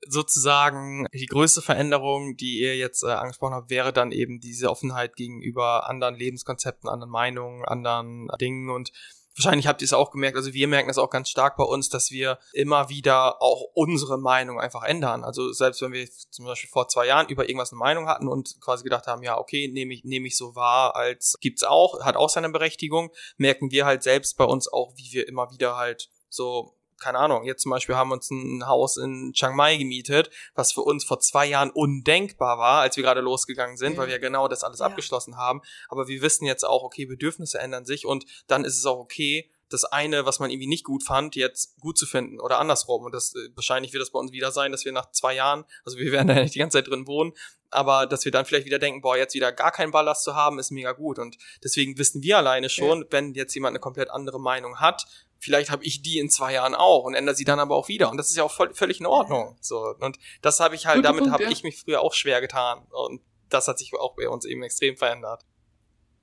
sozusagen 0.05 1.07
die 1.13 1.27
größte 1.27 1.61
Veränderung, 1.61 2.35
die 2.35 2.59
ihr 2.59 2.75
jetzt 2.75 3.03
äh, 3.03 3.07
angesprochen 3.07 3.53
habt, 3.53 3.69
wäre 3.69 3.93
dann 3.93 4.11
eben 4.11 4.41
diese 4.41 4.69
Offenheit 4.69 5.15
gegenüber 5.15 5.89
anderen 5.89 6.15
Lebenskonzepten, 6.15 6.89
anderen 6.89 7.11
Meinungen, 7.11 7.63
anderen 7.65 8.27
Dingen 8.39 8.69
und 8.69 8.91
Wahrscheinlich 9.37 9.67
habt 9.67 9.81
ihr 9.81 9.85
es 9.85 9.93
auch 9.93 10.11
gemerkt, 10.11 10.35
also 10.35 10.53
wir 10.53 10.67
merken 10.67 10.89
das 10.89 10.97
auch 10.97 11.09
ganz 11.09 11.29
stark 11.29 11.55
bei 11.55 11.63
uns, 11.63 11.87
dass 11.87 12.11
wir 12.11 12.39
immer 12.51 12.89
wieder 12.89 13.41
auch 13.41 13.67
unsere 13.73 14.17
Meinung 14.17 14.59
einfach 14.59 14.83
ändern. 14.83 15.23
Also 15.23 15.53
selbst 15.53 15.81
wenn 15.81 15.93
wir 15.93 16.09
zum 16.29 16.43
Beispiel 16.43 16.69
vor 16.69 16.89
zwei 16.89 17.05
Jahren 17.05 17.29
über 17.29 17.47
irgendwas 17.47 17.71
eine 17.71 17.79
Meinung 17.79 18.09
hatten 18.09 18.27
und 18.27 18.59
quasi 18.59 18.83
gedacht 18.83 19.07
haben, 19.07 19.23
ja, 19.23 19.37
okay, 19.37 19.69
nehme 19.71 19.93
ich, 19.93 20.03
nehme 20.03 20.27
ich 20.27 20.35
so 20.35 20.55
wahr, 20.55 20.97
als 20.97 21.37
gibt's 21.39 21.63
auch, 21.63 22.03
hat 22.03 22.17
auch 22.17 22.27
seine 22.27 22.49
Berechtigung, 22.49 23.11
merken 23.37 23.71
wir 23.71 23.85
halt 23.85 24.03
selbst 24.03 24.35
bei 24.35 24.43
uns 24.43 24.67
auch, 24.67 24.91
wie 24.97 25.13
wir 25.13 25.25
immer 25.25 25.49
wieder 25.51 25.77
halt 25.77 26.09
so 26.27 26.75
keine 26.99 27.19
Ahnung, 27.19 27.43
jetzt 27.43 27.63
zum 27.63 27.71
Beispiel 27.71 27.95
haben 27.95 28.09
wir 28.09 28.15
uns 28.15 28.29
ein 28.29 28.67
Haus 28.67 28.97
in 28.97 29.33
Chiang 29.33 29.55
Mai 29.55 29.77
gemietet, 29.77 30.29
was 30.55 30.71
für 30.71 30.81
uns 30.81 31.03
vor 31.03 31.19
zwei 31.19 31.45
Jahren 31.45 31.71
undenkbar 31.71 32.57
war, 32.57 32.81
als 32.81 32.97
wir 32.97 33.03
gerade 33.03 33.21
losgegangen 33.21 33.77
sind, 33.77 33.93
ja. 33.93 33.99
weil 33.99 34.07
wir 34.07 34.19
genau 34.19 34.47
das 34.47 34.63
alles 34.63 34.79
ja. 34.79 34.85
abgeschlossen 34.85 35.37
haben. 35.37 35.61
Aber 35.89 36.07
wir 36.07 36.21
wissen 36.21 36.45
jetzt 36.45 36.63
auch, 36.63 36.83
okay, 36.83 37.05
Bedürfnisse 37.05 37.59
ändern 37.59 37.85
sich 37.85 38.05
und 38.05 38.25
dann 38.47 38.65
ist 38.65 38.77
es 38.77 38.85
auch 38.85 38.99
okay, 38.99 39.51
das 39.69 39.85
eine, 39.85 40.25
was 40.25 40.39
man 40.39 40.49
irgendwie 40.49 40.67
nicht 40.67 40.83
gut 40.83 41.03
fand, 41.03 41.35
jetzt 41.35 41.79
gut 41.79 41.97
zu 41.97 42.05
finden 42.05 42.39
oder 42.39 42.59
andersrum. 42.59 43.05
Und 43.05 43.13
das 43.13 43.35
äh, 43.35 43.49
wahrscheinlich 43.55 43.93
wird 43.93 44.01
das 44.01 44.11
bei 44.11 44.19
uns 44.19 44.31
wieder 44.31 44.51
sein, 44.51 44.71
dass 44.71 44.83
wir 44.83 44.91
nach 44.91 45.11
zwei 45.11 45.35
Jahren, 45.35 45.63
also 45.85 45.97
wir 45.97 46.11
werden 46.11 46.27
da 46.29 46.35
nicht 46.35 46.55
die 46.55 46.59
ganze 46.59 46.77
Zeit 46.77 46.87
drin 46.87 47.07
wohnen, 47.07 47.33
aber 47.69 48.07
dass 48.07 48.25
wir 48.25 48.31
dann 48.31 48.45
vielleicht 48.45 48.65
wieder 48.65 48.79
denken, 48.79 49.01
boah, 49.01 49.15
jetzt 49.15 49.35
wieder 49.35 49.51
gar 49.51 49.71
keinen 49.71 49.91
Ballast 49.91 50.23
zu 50.23 50.35
haben, 50.35 50.59
ist 50.59 50.71
mega 50.71 50.91
gut. 50.91 51.19
Und 51.19 51.37
deswegen 51.63 51.97
wissen 51.97 52.23
wir 52.23 52.37
alleine 52.37 52.69
schon, 52.69 53.01
ja. 53.01 53.07
wenn 53.11 53.33
jetzt 53.35 53.53
jemand 53.53 53.73
eine 53.73 53.79
komplett 53.79 54.09
andere 54.09 54.39
Meinung 54.39 54.79
hat, 54.79 55.05
vielleicht 55.39 55.71
habe 55.71 55.83
ich 55.83 56.01
die 56.01 56.19
in 56.19 56.29
zwei 56.29 56.53
Jahren 56.53 56.75
auch 56.75 57.03
und 57.03 57.15
ändere 57.15 57.35
sie 57.35 57.45
dann 57.45 57.59
aber 57.59 57.75
auch 57.75 57.87
wieder. 57.87 58.11
Und 58.11 58.17
das 58.17 58.29
ist 58.29 58.35
ja 58.35 58.43
auch 58.43 58.51
voll, 58.51 58.73
völlig 58.73 58.99
in 58.99 59.05
Ordnung. 59.05 59.57
So. 59.61 59.95
Und 59.99 60.19
das 60.41 60.59
habe 60.59 60.75
ich 60.75 60.85
halt, 60.85 60.97
Guter 60.97 61.13
damit 61.13 61.31
habe 61.31 61.43
ja. 61.43 61.49
ich 61.49 61.63
mich 61.63 61.79
früher 61.79 62.01
auch 62.01 62.13
schwer 62.13 62.41
getan. 62.41 62.85
Und 62.89 63.21
das 63.49 63.67
hat 63.67 63.79
sich 63.79 63.93
auch 63.93 64.15
bei 64.15 64.29
uns 64.29 64.45
eben 64.45 64.61
extrem 64.63 64.97
verändert. 64.97 65.45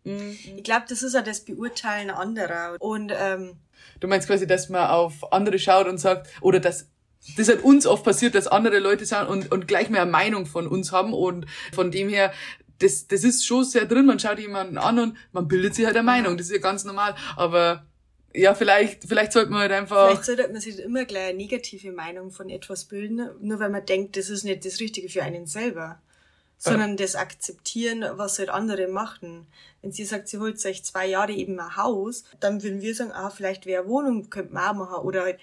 Mhm. 0.04 0.38
Ich 0.56 0.62
glaube, 0.62 0.86
das 0.88 1.02
ist 1.02 1.14
ja 1.14 1.22
das 1.22 1.44
Beurteilen 1.44 2.10
anderer. 2.10 2.76
Und 2.78 3.12
ähm, 3.16 3.58
du 4.00 4.06
meinst 4.06 4.28
quasi, 4.28 4.46
dass 4.46 4.68
man 4.68 4.88
auf 4.88 5.32
andere 5.32 5.58
schaut 5.58 5.88
und 5.88 5.98
sagt, 5.98 6.28
oder 6.40 6.60
dass 6.60 6.88
das 7.36 7.48
hat 7.48 7.64
uns 7.64 7.86
oft 7.86 8.04
passiert, 8.04 8.36
dass 8.36 8.46
andere 8.46 8.78
Leute 8.78 9.04
sagen 9.04 9.28
und, 9.28 9.50
und 9.50 9.66
gleich 9.66 9.90
mehr 9.90 10.06
Meinung 10.06 10.46
von 10.46 10.68
uns 10.68 10.92
haben 10.92 11.12
und 11.12 11.46
von 11.72 11.90
dem 11.90 12.08
her, 12.08 12.32
das, 12.78 13.08
das 13.08 13.24
ist 13.24 13.44
schon 13.44 13.64
sehr 13.64 13.86
drin, 13.86 14.06
man 14.06 14.20
schaut 14.20 14.38
jemanden 14.38 14.78
an 14.78 14.98
und 15.00 15.16
man 15.32 15.48
bildet 15.48 15.74
sich 15.74 15.86
halt 15.86 15.96
eine 15.96 16.04
Meinung, 16.04 16.36
das 16.36 16.46
ist 16.46 16.52
ja 16.52 16.60
ganz 16.60 16.84
normal, 16.84 17.16
aber 17.34 17.86
ja, 18.36 18.54
vielleicht, 18.54 19.04
vielleicht 19.04 19.32
sollte 19.32 19.50
man 19.50 19.60
halt 19.60 19.72
einfach. 19.72 20.08
Vielleicht 20.08 20.24
sollte 20.24 20.48
man 20.48 20.60
sich 20.60 20.78
immer 20.78 21.04
gleich 21.04 21.30
eine 21.30 21.38
negative 21.38 21.92
Meinung 21.92 22.30
von 22.30 22.50
etwas 22.50 22.84
bilden, 22.84 23.30
nur 23.40 23.58
weil 23.60 23.70
man 23.70 23.86
denkt, 23.86 24.16
das 24.16 24.28
ist 24.28 24.44
nicht 24.44 24.64
das 24.64 24.78
Richtige 24.80 25.08
für 25.08 25.22
einen 25.22 25.46
selber. 25.46 26.00
Sondern 26.58 26.90
ja. 26.90 26.96
das 26.96 27.16
akzeptieren, 27.16 28.02
was 28.12 28.38
halt 28.38 28.48
andere 28.48 28.88
machen. 28.88 29.46
Wenn 29.82 29.92
sie 29.92 30.06
sagt, 30.06 30.28
sie 30.28 30.38
holt 30.38 30.58
sich 30.58 30.84
zwei 30.84 31.06
Jahre 31.06 31.32
eben 31.32 31.60
ein 31.60 31.76
Haus, 31.76 32.24
dann 32.40 32.62
würden 32.62 32.80
wir 32.80 32.94
sagen, 32.94 33.12
ah, 33.12 33.28
vielleicht 33.28 33.66
wäre 33.66 33.82
eine 33.82 33.90
Wohnung, 33.90 34.30
könnte 34.30 34.54
man 34.54 34.70
auch 34.70 34.74
machen. 34.74 35.04
Oder 35.06 35.22
halt, 35.22 35.38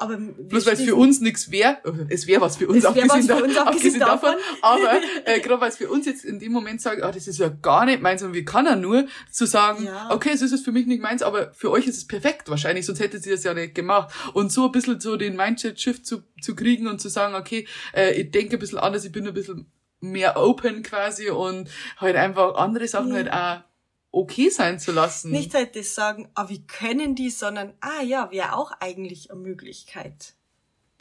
aber 0.00 0.16
Bloß 0.16 0.64
weil 0.64 0.72
es 0.74 0.82
für 0.82 0.94
uns 0.94 1.20
nichts 1.20 1.50
wäre, 1.50 1.78
es 2.08 2.26
wäre 2.26 2.40
was 2.40 2.56
für 2.56 2.66
uns, 2.68 2.86
abgesehen, 2.86 3.22
für 3.22 3.44
uns 3.44 3.56
abgesehen, 3.56 4.00
davon, 4.00 4.34
aber 4.62 5.00
äh, 5.26 5.40
gerade 5.40 5.60
weil 5.60 5.68
es 5.68 5.76
für 5.76 5.90
uns 5.90 6.06
jetzt 6.06 6.24
in 6.24 6.38
dem 6.38 6.52
Moment 6.52 6.80
sagt, 6.80 7.02
ah, 7.02 7.12
das 7.12 7.28
ist 7.28 7.38
ja 7.38 7.48
gar 7.48 7.84
nicht 7.84 8.00
meins 8.00 8.22
und 8.22 8.32
wie 8.32 8.44
kann 8.44 8.66
er 8.66 8.76
nur, 8.76 9.06
zu 9.30 9.46
sagen, 9.46 9.84
ja. 9.84 10.10
okay, 10.10 10.30
es 10.32 10.40
ist 10.40 10.52
es 10.52 10.62
für 10.62 10.72
mich 10.72 10.86
nicht 10.86 11.02
meins, 11.02 11.22
aber 11.22 11.52
für 11.52 11.70
euch 11.70 11.86
ist 11.86 11.98
es 11.98 12.06
perfekt 12.06 12.48
wahrscheinlich, 12.48 12.86
sonst 12.86 13.00
hättet 13.00 13.26
ihr 13.26 13.32
das 13.32 13.44
ja 13.44 13.52
nicht 13.52 13.74
gemacht. 13.74 14.14
Und 14.32 14.50
so 14.50 14.66
ein 14.66 14.72
bisschen 14.72 15.00
so 15.00 15.16
den 15.16 15.36
Mindset-Shift 15.36 16.06
zu, 16.06 16.22
zu 16.40 16.54
kriegen 16.54 16.88
und 16.88 17.00
zu 17.00 17.10
sagen, 17.10 17.34
okay, 17.34 17.66
äh, 17.94 18.12
ich 18.12 18.30
denke 18.30 18.56
ein 18.56 18.58
bisschen 18.58 18.78
anders, 18.78 19.04
ich 19.04 19.12
bin 19.12 19.28
ein 19.28 19.34
bisschen 19.34 19.70
mehr 20.00 20.38
open 20.38 20.82
quasi 20.82 21.28
und 21.28 21.68
halt 21.98 22.16
einfach 22.16 22.54
andere 22.54 22.88
Sachen 22.88 23.10
ja. 23.10 23.16
halt 23.16 23.32
auch 23.32 23.69
okay 24.12 24.50
sein 24.50 24.78
zu 24.78 24.92
lassen. 24.92 25.30
Nicht 25.30 25.54
halt 25.54 25.76
das 25.76 25.94
sagen, 25.94 26.28
ah, 26.34 26.48
wie 26.48 26.66
können 26.66 27.14
die, 27.14 27.30
sondern, 27.30 27.74
ah 27.80 28.02
ja, 28.02 28.30
wäre 28.30 28.54
auch 28.54 28.72
eigentlich 28.80 29.30
eine 29.30 29.40
Möglichkeit. 29.40 30.34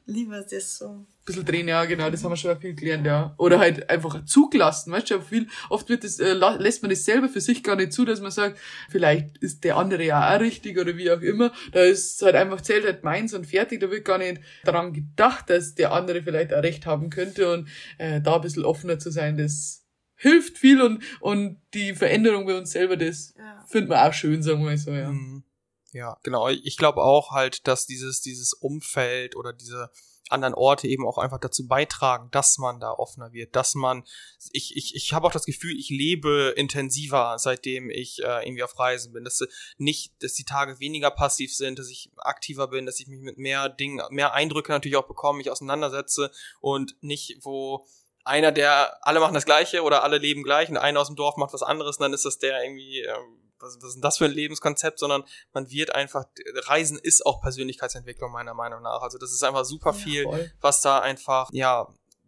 Lieber 0.05 0.41
das 0.41 0.78
so. 0.80 1.05
Bisschen 1.24 1.45
drehen, 1.45 1.68
ja, 1.68 1.86
genau, 1.86 2.10
das 2.10 2.24
haben 2.24 2.32
wir 2.32 2.36
schon 2.36 2.60
viel 2.60 2.74
gelernt, 2.74 3.05
ja. 3.05 3.36
Oder 3.38 3.60
halt 3.60 3.88
einfach 3.91 4.26
zugelassen, 4.26 4.91
weißt 4.91 5.12
du, 5.12 5.22
viel, 5.22 5.47
oft 5.70 5.88
wird 5.88 6.03
das, 6.03 6.20
äh, 6.20 6.34
lässt 6.34 6.82
man 6.82 6.89
das 6.89 7.05
selber 7.05 7.30
für 7.30 7.41
sich 7.41 7.64
gar 7.64 7.76
nicht 7.76 7.93
zu, 7.93 8.05
dass 8.05 8.20
man 8.20 8.32
sagt, 8.32 8.57
vielleicht 8.89 9.38
ist 9.38 9.64
der 9.64 9.78
andere 9.78 10.03
ja 10.03 10.36
auch 10.36 10.39
richtig 10.39 10.80
oder 10.80 10.97
wie 10.97 11.12
auch 11.12 11.22
immer. 11.22 11.51
Da 11.74 11.82
ist 11.82 12.20
halt 12.24 12.34
einfach 12.34 12.62
zählt 12.62 12.86
halt 12.86 13.03
meins 13.03 13.36
und 13.36 13.45
fertig, 13.45 13.82
da 13.82 13.91
wird 13.91 14.03
gar 14.03 14.18
nicht 14.18 14.41
daran 14.64 14.93
gedacht, 14.93 15.51
dass 15.51 15.76
der 15.76 15.91
andere 15.91 16.24
vielleicht 16.24 16.55
auch 16.55 16.64
recht 16.64 16.88
haben 16.88 17.12
könnte 17.12 17.53
und 17.53 17.70
äh, 17.99 18.20
da 18.20 18.38
ein 18.38 18.41
bisschen 18.41 18.66
offener 18.66 18.97
zu 18.97 19.12
sein, 19.12 19.38
das 19.38 19.79
hilft 20.20 20.57
viel 20.57 20.82
und, 20.82 21.03
und 21.22 21.61
die 21.74 21.95
Veränderung 21.95 22.45
bei 22.45 22.57
uns 22.57 22.72
selber, 22.72 22.97
das 22.97 23.34
ja. 23.38 23.65
findet 23.67 23.89
man 23.89 24.07
auch 24.07 24.13
schön, 24.13 24.43
sagen 24.43 24.59
wir 24.59 24.65
mal 24.65 24.78
so, 24.78 24.91
ja. 24.91 25.09
Mhm. 25.09 25.43
Ja, 25.91 26.17
genau. 26.22 26.49
Ich 26.49 26.78
glaube 26.78 27.01
auch 27.01 27.32
halt, 27.32 27.67
dass 27.67 27.88
dieses, 27.88 28.22
dieses 28.22 28.53
Umfeld 28.53 29.36
oder 29.36 29.53
diese 29.53 29.89
anderen 30.30 30.53
Orte 30.53 30.88
eben 30.88 31.07
auch 31.07 31.17
einfach 31.17 31.39
dazu 31.39 31.67
beitragen, 31.67 32.30
dass 32.32 32.59
man 32.59 32.80
da 32.80 32.91
offener 32.91 33.34
wird, 33.34 33.55
dass 33.55 33.74
man, 33.74 34.03
ich, 34.51 34.76
ich, 34.78 34.95
ich 34.95 35.13
habe 35.13 35.26
auch 35.26 35.32
das 35.32 35.45
Gefühl, 35.45 35.76
ich 35.76 35.89
lebe 35.89 36.53
intensiver, 36.55 37.36
seitdem 37.39 37.89
ich 37.89 38.20
äh, 38.20 38.45
irgendwie 38.45 38.61
auf 38.61 38.78
Reisen 38.78 39.11
bin, 39.11 39.24
dass 39.24 39.39
nicht, 39.78 40.13
dass 40.22 40.34
die 40.34 40.43
Tage 40.43 40.80
weniger 40.80 41.09
passiv 41.09 41.55
sind, 41.55 41.80
dass 41.80 41.89
ich 41.89 42.11
aktiver 42.17 42.67
bin, 42.67 42.86
dass 42.86 42.99
ich 42.99 43.07
mich 43.07 43.22
mit 43.22 43.39
mehr 43.39 43.70
Dingen, 43.70 44.01
mehr 44.11 44.34
Eindrücke 44.34 44.72
natürlich 44.72 44.97
auch 44.97 45.07
bekomme, 45.07 45.38
mich 45.38 45.49
auseinandersetze 45.49 46.32
und 46.59 46.95
nicht, 47.01 47.39
wo 47.41 47.88
einer, 48.30 48.52
der, 48.52 48.96
alle 49.06 49.20
machen 49.20 49.34
das 49.34 49.46
Gleiche 49.46 49.84
oder 49.84 50.04
alle 50.04 50.18
leben 50.18 50.44
gleich 50.44 50.70
und 50.70 50.78
einer 50.78 51.02
aus 51.02 51.08
dem 51.08 51.16
Dorf 51.16 51.36
macht 51.38 51.54
was 51.54 51.64
anderes 51.64 51.98
und 51.98 52.04
dann 52.04 52.14
ist 52.14 52.26
das 52.26 52.38
der 52.38 52.64
irgendwie, 52.64 53.02
ähm, 53.02 53.42
was, 53.60 53.78
was 53.78 53.90
ist 53.90 53.96
denn 53.96 54.02
das 54.02 54.18
für 54.18 54.26
ein 54.26 54.32
Lebenskonzept, 54.32 55.00
sondern 55.00 55.24
man 55.54 55.70
wird 55.70 55.94
einfach, 55.94 56.26
Reisen 56.68 56.98
ist 56.98 57.26
auch 57.26 57.42
Persönlichkeitsentwicklung 57.42 58.32
meiner 58.32 58.54
Meinung 58.54 58.82
nach. 58.82 59.02
Also 59.02 59.18
das 59.18 59.34
ist 59.34 59.44
einfach 59.44 59.66
super 59.66 59.94
viel, 59.94 60.24
ja, 60.24 60.40
was 60.62 60.82
da 60.82 61.00
einfach, 61.00 61.50
ja, 61.52 61.88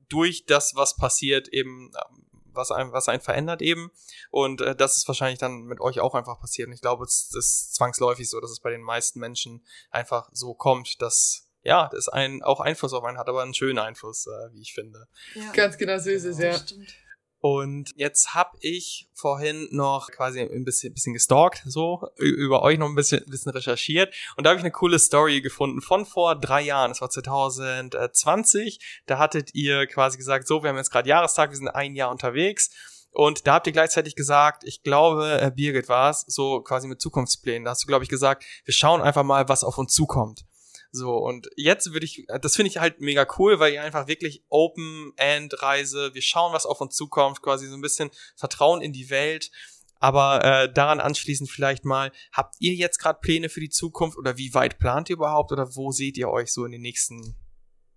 durch 0.09 0.45
das, 0.45 0.75
was 0.75 0.97
passiert, 0.97 1.47
eben 1.47 1.91
ähm, 1.95 2.25
was 2.53 2.71
ein, 2.71 2.91
was 2.91 3.07
einen 3.07 3.21
verändert 3.21 3.61
eben. 3.61 3.91
Und 4.29 4.61
äh, 4.61 4.75
das 4.75 4.97
ist 4.97 5.07
wahrscheinlich 5.07 5.39
dann 5.39 5.61
mit 5.63 5.79
euch 5.79 5.99
auch 5.99 6.15
einfach 6.15 6.39
passiert. 6.39 6.67
Und 6.67 6.73
ich 6.73 6.81
glaube, 6.81 7.05
es 7.05 7.33
ist 7.33 7.75
zwangsläufig 7.75 8.29
so, 8.29 8.41
dass 8.41 8.51
es 8.51 8.59
bei 8.59 8.71
den 8.71 8.81
meisten 8.81 9.19
Menschen 9.19 9.65
einfach 9.89 10.29
so 10.33 10.53
kommt, 10.53 11.01
dass 11.01 11.47
ja, 11.63 11.89
das 11.91 12.07
ein, 12.09 12.41
auch 12.41 12.59
Einfluss 12.59 12.93
auf 12.93 13.03
einen 13.03 13.17
hat, 13.17 13.27
aber 13.27 13.41
einen 13.43 13.53
schönen 13.53 13.79
Einfluss, 13.79 14.27
äh, 14.27 14.53
wie 14.53 14.61
ich 14.61 14.73
finde. 14.73 15.07
Ja. 15.35 15.51
Ganz 15.53 15.77
genau 15.77 15.97
so 15.97 16.09
ist 16.09 16.25
es, 16.25 16.39
ja. 16.39 16.57
Stimmt. 16.57 16.93
Und 17.41 17.89
jetzt 17.95 18.35
habe 18.35 18.55
ich 18.59 19.09
vorhin 19.15 19.67
noch 19.71 20.11
quasi 20.11 20.41
ein 20.41 20.63
bisschen, 20.63 20.93
bisschen 20.93 21.13
gestalkt, 21.13 21.63
so 21.65 22.07
über 22.17 22.61
euch 22.61 22.77
noch 22.77 22.87
ein 22.87 22.93
bisschen, 22.93 23.25
bisschen 23.25 23.51
recherchiert. 23.51 24.13
Und 24.37 24.43
da 24.43 24.51
habe 24.51 24.59
ich 24.59 24.63
eine 24.63 24.71
coole 24.71 24.99
Story 24.99 25.41
gefunden 25.41 25.81
von 25.81 26.05
vor 26.05 26.35
drei 26.35 26.61
Jahren. 26.61 26.91
Das 26.91 27.01
war 27.01 27.09
2020. 27.09 29.01
Da 29.07 29.17
hattet 29.17 29.55
ihr 29.55 29.87
quasi 29.87 30.19
gesagt, 30.19 30.47
so, 30.47 30.61
wir 30.61 30.69
haben 30.69 30.77
jetzt 30.77 30.91
gerade 30.91 31.09
Jahrestag, 31.09 31.49
wir 31.49 31.57
sind 31.57 31.69
ein 31.69 31.95
Jahr 31.95 32.11
unterwegs. 32.11 32.69
Und 33.09 33.47
da 33.47 33.55
habt 33.55 33.65
ihr 33.65 33.73
gleichzeitig 33.73 34.15
gesagt, 34.15 34.63
ich 34.63 34.83
glaube, 34.83 35.51
Birgit 35.55 35.89
war 35.89 36.11
es, 36.11 36.23
so 36.27 36.61
quasi 36.61 36.87
mit 36.87 37.01
Zukunftsplänen. 37.01 37.65
Da 37.65 37.71
hast 37.71 37.83
du, 37.83 37.87
glaube 37.87 38.03
ich, 38.03 38.09
gesagt, 38.09 38.45
wir 38.65 38.73
schauen 38.73 39.01
einfach 39.01 39.23
mal, 39.23 39.49
was 39.49 39.63
auf 39.63 39.79
uns 39.79 39.93
zukommt. 39.93 40.45
So, 40.93 41.15
und 41.15 41.47
jetzt 41.55 41.93
würde 41.93 42.05
ich, 42.05 42.25
das 42.41 42.55
finde 42.55 42.69
ich 42.69 42.77
halt 42.77 42.99
mega 42.99 43.25
cool, 43.37 43.59
weil 43.59 43.73
ihr 43.73 43.81
einfach 43.81 44.07
wirklich 44.07 44.43
Open-End-Reise, 44.49 46.13
wir 46.13 46.21
schauen, 46.21 46.53
was 46.53 46.65
auf 46.65 46.81
uns 46.81 46.95
zukommt, 46.95 47.41
quasi 47.41 47.67
so 47.67 47.75
ein 47.75 47.81
bisschen 47.81 48.11
Vertrauen 48.35 48.81
in 48.81 48.91
die 48.91 49.09
Welt. 49.09 49.51
Aber 49.99 50.43
äh, 50.43 50.73
daran 50.73 50.99
anschließend 50.99 51.49
vielleicht 51.49 51.85
mal, 51.85 52.11
habt 52.33 52.55
ihr 52.59 52.73
jetzt 52.73 52.97
gerade 52.97 53.19
Pläne 53.21 53.49
für 53.49 53.59
die 53.59 53.69
Zukunft 53.69 54.17
oder 54.17 54.35
wie 54.35 54.53
weit 54.53 54.79
plant 54.79 55.09
ihr 55.09 55.15
überhaupt 55.15 55.51
oder 55.51 55.75
wo 55.75 55.91
seht 55.91 56.17
ihr 56.17 56.29
euch 56.29 56.51
so 56.51 56.65
in 56.65 56.71
den 56.71 56.81
nächsten, 56.81 57.37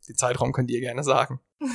den 0.07 0.16
Zeitraum 0.16 0.53
könnt 0.53 0.70
ihr 0.70 0.80
gerne 0.80 1.03
sagen. 1.03 1.40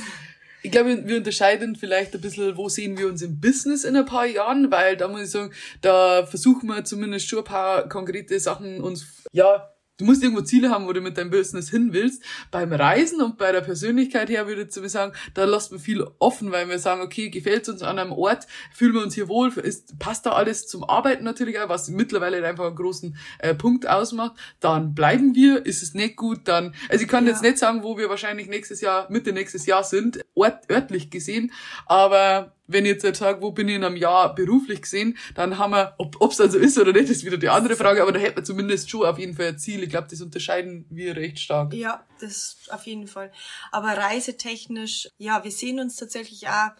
Ich 0.62 0.70
glaube, 0.70 1.06
wir 1.06 1.16
unterscheiden 1.16 1.74
vielleicht 1.74 2.14
ein 2.14 2.20
bisschen, 2.20 2.54
wo 2.58 2.68
sehen 2.68 2.98
wir 2.98 3.06
uns 3.06 3.22
im 3.22 3.40
Business 3.40 3.84
in 3.84 3.96
ein 3.96 4.04
paar 4.04 4.26
Jahren, 4.26 4.70
weil 4.70 4.94
da 4.94 5.08
muss 5.08 5.22
ich 5.22 5.30
sagen, 5.30 5.54
da 5.80 6.26
versuchen 6.26 6.68
wir 6.68 6.84
zumindest 6.84 7.28
schon 7.28 7.38
ein 7.38 7.44
paar 7.46 7.88
konkrete 7.88 8.38
Sachen 8.38 8.82
uns, 8.82 9.06
ja, 9.32 9.70
Du 10.00 10.06
musst 10.06 10.22
irgendwo 10.22 10.42
Ziele 10.42 10.70
haben, 10.70 10.86
wo 10.86 10.92
du 10.92 11.00
mit 11.00 11.18
deinem 11.18 11.30
Business 11.30 11.68
hin 11.70 11.92
willst. 11.92 12.22
Beim 12.50 12.72
Reisen 12.72 13.20
und 13.20 13.36
bei 13.36 13.52
der 13.52 13.60
Persönlichkeit 13.60 14.30
her 14.30 14.46
würde 14.46 14.62
ich 14.62 14.70
zu 14.70 14.80
mir 14.80 14.88
sagen, 14.88 15.12
da 15.34 15.44
lassen 15.44 15.72
wir 15.72 15.78
viel 15.78 16.06
offen, 16.18 16.50
weil 16.52 16.68
wir 16.68 16.78
sagen, 16.78 17.02
okay, 17.02 17.28
gefällt 17.28 17.62
es 17.64 17.68
uns 17.68 17.82
an 17.82 17.98
einem 17.98 18.12
Ort, 18.12 18.46
fühlen 18.72 18.94
wir 18.94 19.02
uns 19.02 19.14
hier 19.14 19.28
wohl, 19.28 19.50
ist, 19.58 19.98
passt 19.98 20.24
da 20.24 20.32
alles 20.32 20.66
zum 20.66 20.84
Arbeiten 20.84 21.24
natürlich 21.24 21.58
auch, 21.58 21.68
was 21.68 21.88
mittlerweile 21.88 22.44
einfach 22.46 22.66
einen 22.66 22.76
großen 22.76 23.16
äh, 23.40 23.54
Punkt 23.54 23.86
ausmacht, 23.88 24.32
dann 24.60 24.94
bleiben 24.94 25.34
wir, 25.34 25.66
ist 25.66 25.82
es 25.82 25.92
nicht 25.92 26.16
gut, 26.16 26.40
dann, 26.44 26.74
also 26.88 27.02
ich 27.02 27.08
kann 27.08 27.26
ja. 27.26 27.32
jetzt 27.32 27.42
nicht 27.42 27.58
sagen, 27.58 27.82
wo 27.82 27.98
wir 27.98 28.08
wahrscheinlich 28.08 28.48
nächstes 28.48 28.80
Jahr, 28.80 29.10
Mitte 29.10 29.32
nächstes 29.32 29.66
Jahr 29.66 29.84
sind, 29.84 30.24
ort, 30.34 30.70
örtlich 30.70 31.10
gesehen, 31.10 31.52
aber 31.86 32.54
wenn 32.72 32.84
ich 32.84 32.92
jetzt 32.92 33.04
halt 33.04 33.16
sage, 33.16 33.42
wo 33.42 33.50
bin 33.50 33.68
ich 33.68 33.76
in 33.76 33.84
einem 33.84 33.96
Jahr 33.96 34.34
beruflich 34.34 34.82
gesehen, 34.82 35.16
dann 35.34 35.58
haben 35.58 35.72
wir, 35.72 35.94
ob 35.98 36.30
es 36.30 36.40
also 36.40 36.58
ist 36.58 36.78
oder 36.78 36.92
nicht, 36.92 37.10
ist 37.10 37.24
wieder 37.24 37.36
die 37.36 37.48
andere 37.48 37.76
Frage, 37.76 38.02
aber 38.02 38.12
da 38.12 38.20
hätten 38.20 38.36
wir 38.36 38.44
zumindest 38.44 38.90
schon 38.90 39.06
auf 39.06 39.18
jeden 39.18 39.34
Fall 39.34 39.48
ein 39.48 39.58
Ziel. 39.58 39.82
Ich 39.82 39.90
glaube, 39.90 40.08
das 40.10 40.20
unterscheiden 40.20 40.86
wir 40.90 41.16
recht 41.16 41.38
stark. 41.38 41.74
Ja, 41.74 42.04
das 42.20 42.56
auf 42.70 42.86
jeden 42.86 43.06
Fall. 43.06 43.32
Aber 43.72 43.88
reisetechnisch, 43.88 45.08
ja, 45.18 45.42
wir 45.44 45.50
sehen 45.50 45.80
uns 45.80 45.96
tatsächlich 45.96 46.48
auch, 46.48 46.70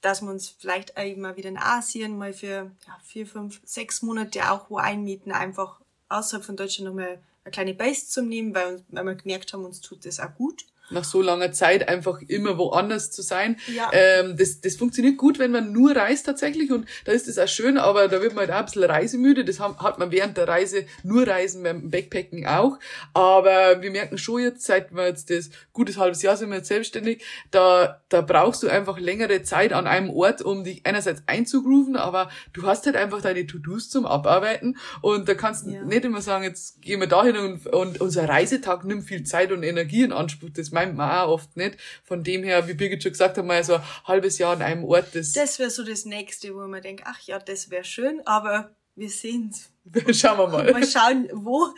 dass 0.00 0.22
wir 0.22 0.30
uns 0.30 0.48
vielleicht 0.48 0.98
eben 0.98 1.22
mal 1.22 1.36
wieder 1.36 1.48
in 1.48 1.58
Asien 1.58 2.18
mal 2.18 2.32
für 2.32 2.70
ja, 2.86 2.98
vier, 3.04 3.26
fünf, 3.26 3.60
sechs 3.64 4.02
Monate 4.02 4.50
auch 4.50 4.70
wo 4.70 4.76
einmieten, 4.76 5.32
einfach 5.32 5.80
außerhalb 6.08 6.44
von 6.44 6.56
Deutschland 6.56 6.88
nochmal 6.88 7.20
eine 7.44 7.52
kleine 7.52 7.74
Base 7.74 8.06
zu 8.06 8.22
nehmen, 8.22 8.54
weil, 8.54 8.84
weil 8.88 9.04
wir 9.04 9.14
gemerkt 9.14 9.52
haben, 9.52 9.64
uns 9.64 9.80
tut 9.80 10.04
das 10.04 10.20
auch 10.20 10.34
gut 10.34 10.64
nach 10.90 11.04
so 11.04 11.22
langer 11.22 11.52
Zeit 11.52 11.88
einfach 11.88 12.20
immer 12.26 12.58
woanders 12.58 13.10
zu 13.10 13.22
sein. 13.22 13.56
Ja. 13.66 13.90
Ähm, 13.92 14.36
das, 14.36 14.60
das 14.60 14.76
funktioniert 14.76 15.16
gut, 15.16 15.38
wenn 15.38 15.50
man 15.50 15.72
nur 15.72 15.94
reist 15.94 16.26
tatsächlich 16.26 16.70
und 16.70 16.86
da 17.04 17.12
ist 17.12 17.28
es 17.28 17.38
auch 17.38 17.48
schön, 17.48 17.78
aber 17.78 18.08
da 18.08 18.20
wird 18.22 18.34
man 18.34 18.46
halt 18.46 18.52
auch 18.52 18.58
ein 18.58 18.64
bisschen 18.64 18.84
reisemüde. 18.84 19.44
Das 19.44 19.60
hat 19.60 19.98
man 19.98 20.10
während 20.10 20.36
der 20.36 20.48
Reise, 20.48 20.84
nur 21.02 21.26
Reisen 21.26 21.62
beim 21.62 21.90
Backpacken 21.90 22.46
auch. 22.46 22.78
Aber 23.14 23.82
wir 23.82 23.90
merken 23.90 24.18
schon 24.18 24.42
jetzt, 24.42 24.64
seit 24.64 24.94
wir 24.94 25.06
jetzt 25.06 25.30
das 25.30 25.50
gutes 25.72 25.98
halbes 25.98 26.22
Jahr 26.22 26.36
sind 26.36 26.50
wir 26.50 26.56
jetzt 26.56 26.68
selbstständig, 26.68 27.24
da, 27.50 28.00
da 28.08 28.20
brauchst 28.20 28.62
du 28.62 28.68
einfach 28.68 28.98
längere 28.98 29.42
Zeit 29.42 29.72
an 29.72 29.86
einem 29.86 30.10
Ort, 30.10 30.42
um 30.42 30.64
dich 30.64 30.84
einerseits 30.84 31.22
einzugrooven, 31.26 31.96
aber 31.96 32.30
du 32.52 32.64
hast 32.64 32.86
halt 32.86 32.96
einfach 32.96 33.22
deine 33.22 33.46
To-Dos 33.46 33.90
zum 33.90 34.06
Abarbeiten 34.06 34.76
und 35.00 35.28
da 35.28 35.34
kannst 35.34 35.66
du 35.66 35.70
ja. 35.70 35.82
nicht 35.82 36.04
immer 36.04 36.20
sagen, 36.20 36.44
jetzt 36.44 36.82
gehen 36.82 37.00
wir 37.00 37.06
dahin 37.06 37.36
und, 37.36 37.66
und 37.66 38.00
unser 38.00 38.28
Reisetag 38.28 38.84
nimmt 38.84 39.04
viel 39.04 39.24
Zeit 39.24 39.52
und 39.52 39.62
Energie 39.62 40.02
in 40.02 40.12
Anspruch. 40.12 40.50
Das 40.54 40.72
meint 40.78 40.96
man 40.96 41.10
auch 41.10 41.32
oft 41.32 41.56
nicht. 41.56 41.78
Von 42.04 42.22
dem 42.22 42.44
her, 42.44 42.68
wie 42.68 42.74
Birgit 42.74 43.02
schon 43.02 43.12
gesagt 43.12 43.36
hat, 43.36 43.44
mal 43.44 43.62
so 43.64 43.76
ein 43.76 43.82
halbes 44.04 44.38
Jahr 44.38 44.52
an 44.52 44.62
einem 44.62 44.84
Ort. 44.84 45.14
Das, 45.14 45.32
das 45.32 45.58
wäre 45.58 45.70
so 45.70 45.84
das 45.84 46.04
Nächste, 46.04 46.54
wo 46.54 46.66
man 46.66 46.82
denkt, 46.82 47.02
ach 47.06 47.20
ja, 47.20 47.38
das 47.38 47.70
wäre 47.70 47.84
schön, 47.84 48.20
aber 48.26 48.74
wir 48.94 49.10
sehen 49.10 49.54
Schauen 50.12 50.38
wir 50.38 50.48
mal. 50.48 50.72
Mal 50.72 50.86
schauen, 50.86 51.28
wo, 51.32 51.68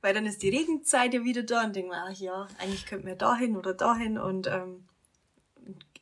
weil 0.00 0.14
dann 0.14 0.26
ist 0.26 0.42
die 0.42 0.48
Regenzeit 0.48 1.12
ja 1.12 1.22
wieder 1.22 1.42
da 1.42 1.64
und 1.64 1.76
denken 1.76 1.90
wir, 1.90 2.04
ach 2.08 2.18
ja, 2.18 2.48
eigentlich 2.58 2.86
könnten 2.86 3.06
wir 3.06 3.14
dahin 3.14 3.56
oder 3.56 3.74
dahin 3.74 4.18
und 4.18 4.46
ähm, 4.46 4.84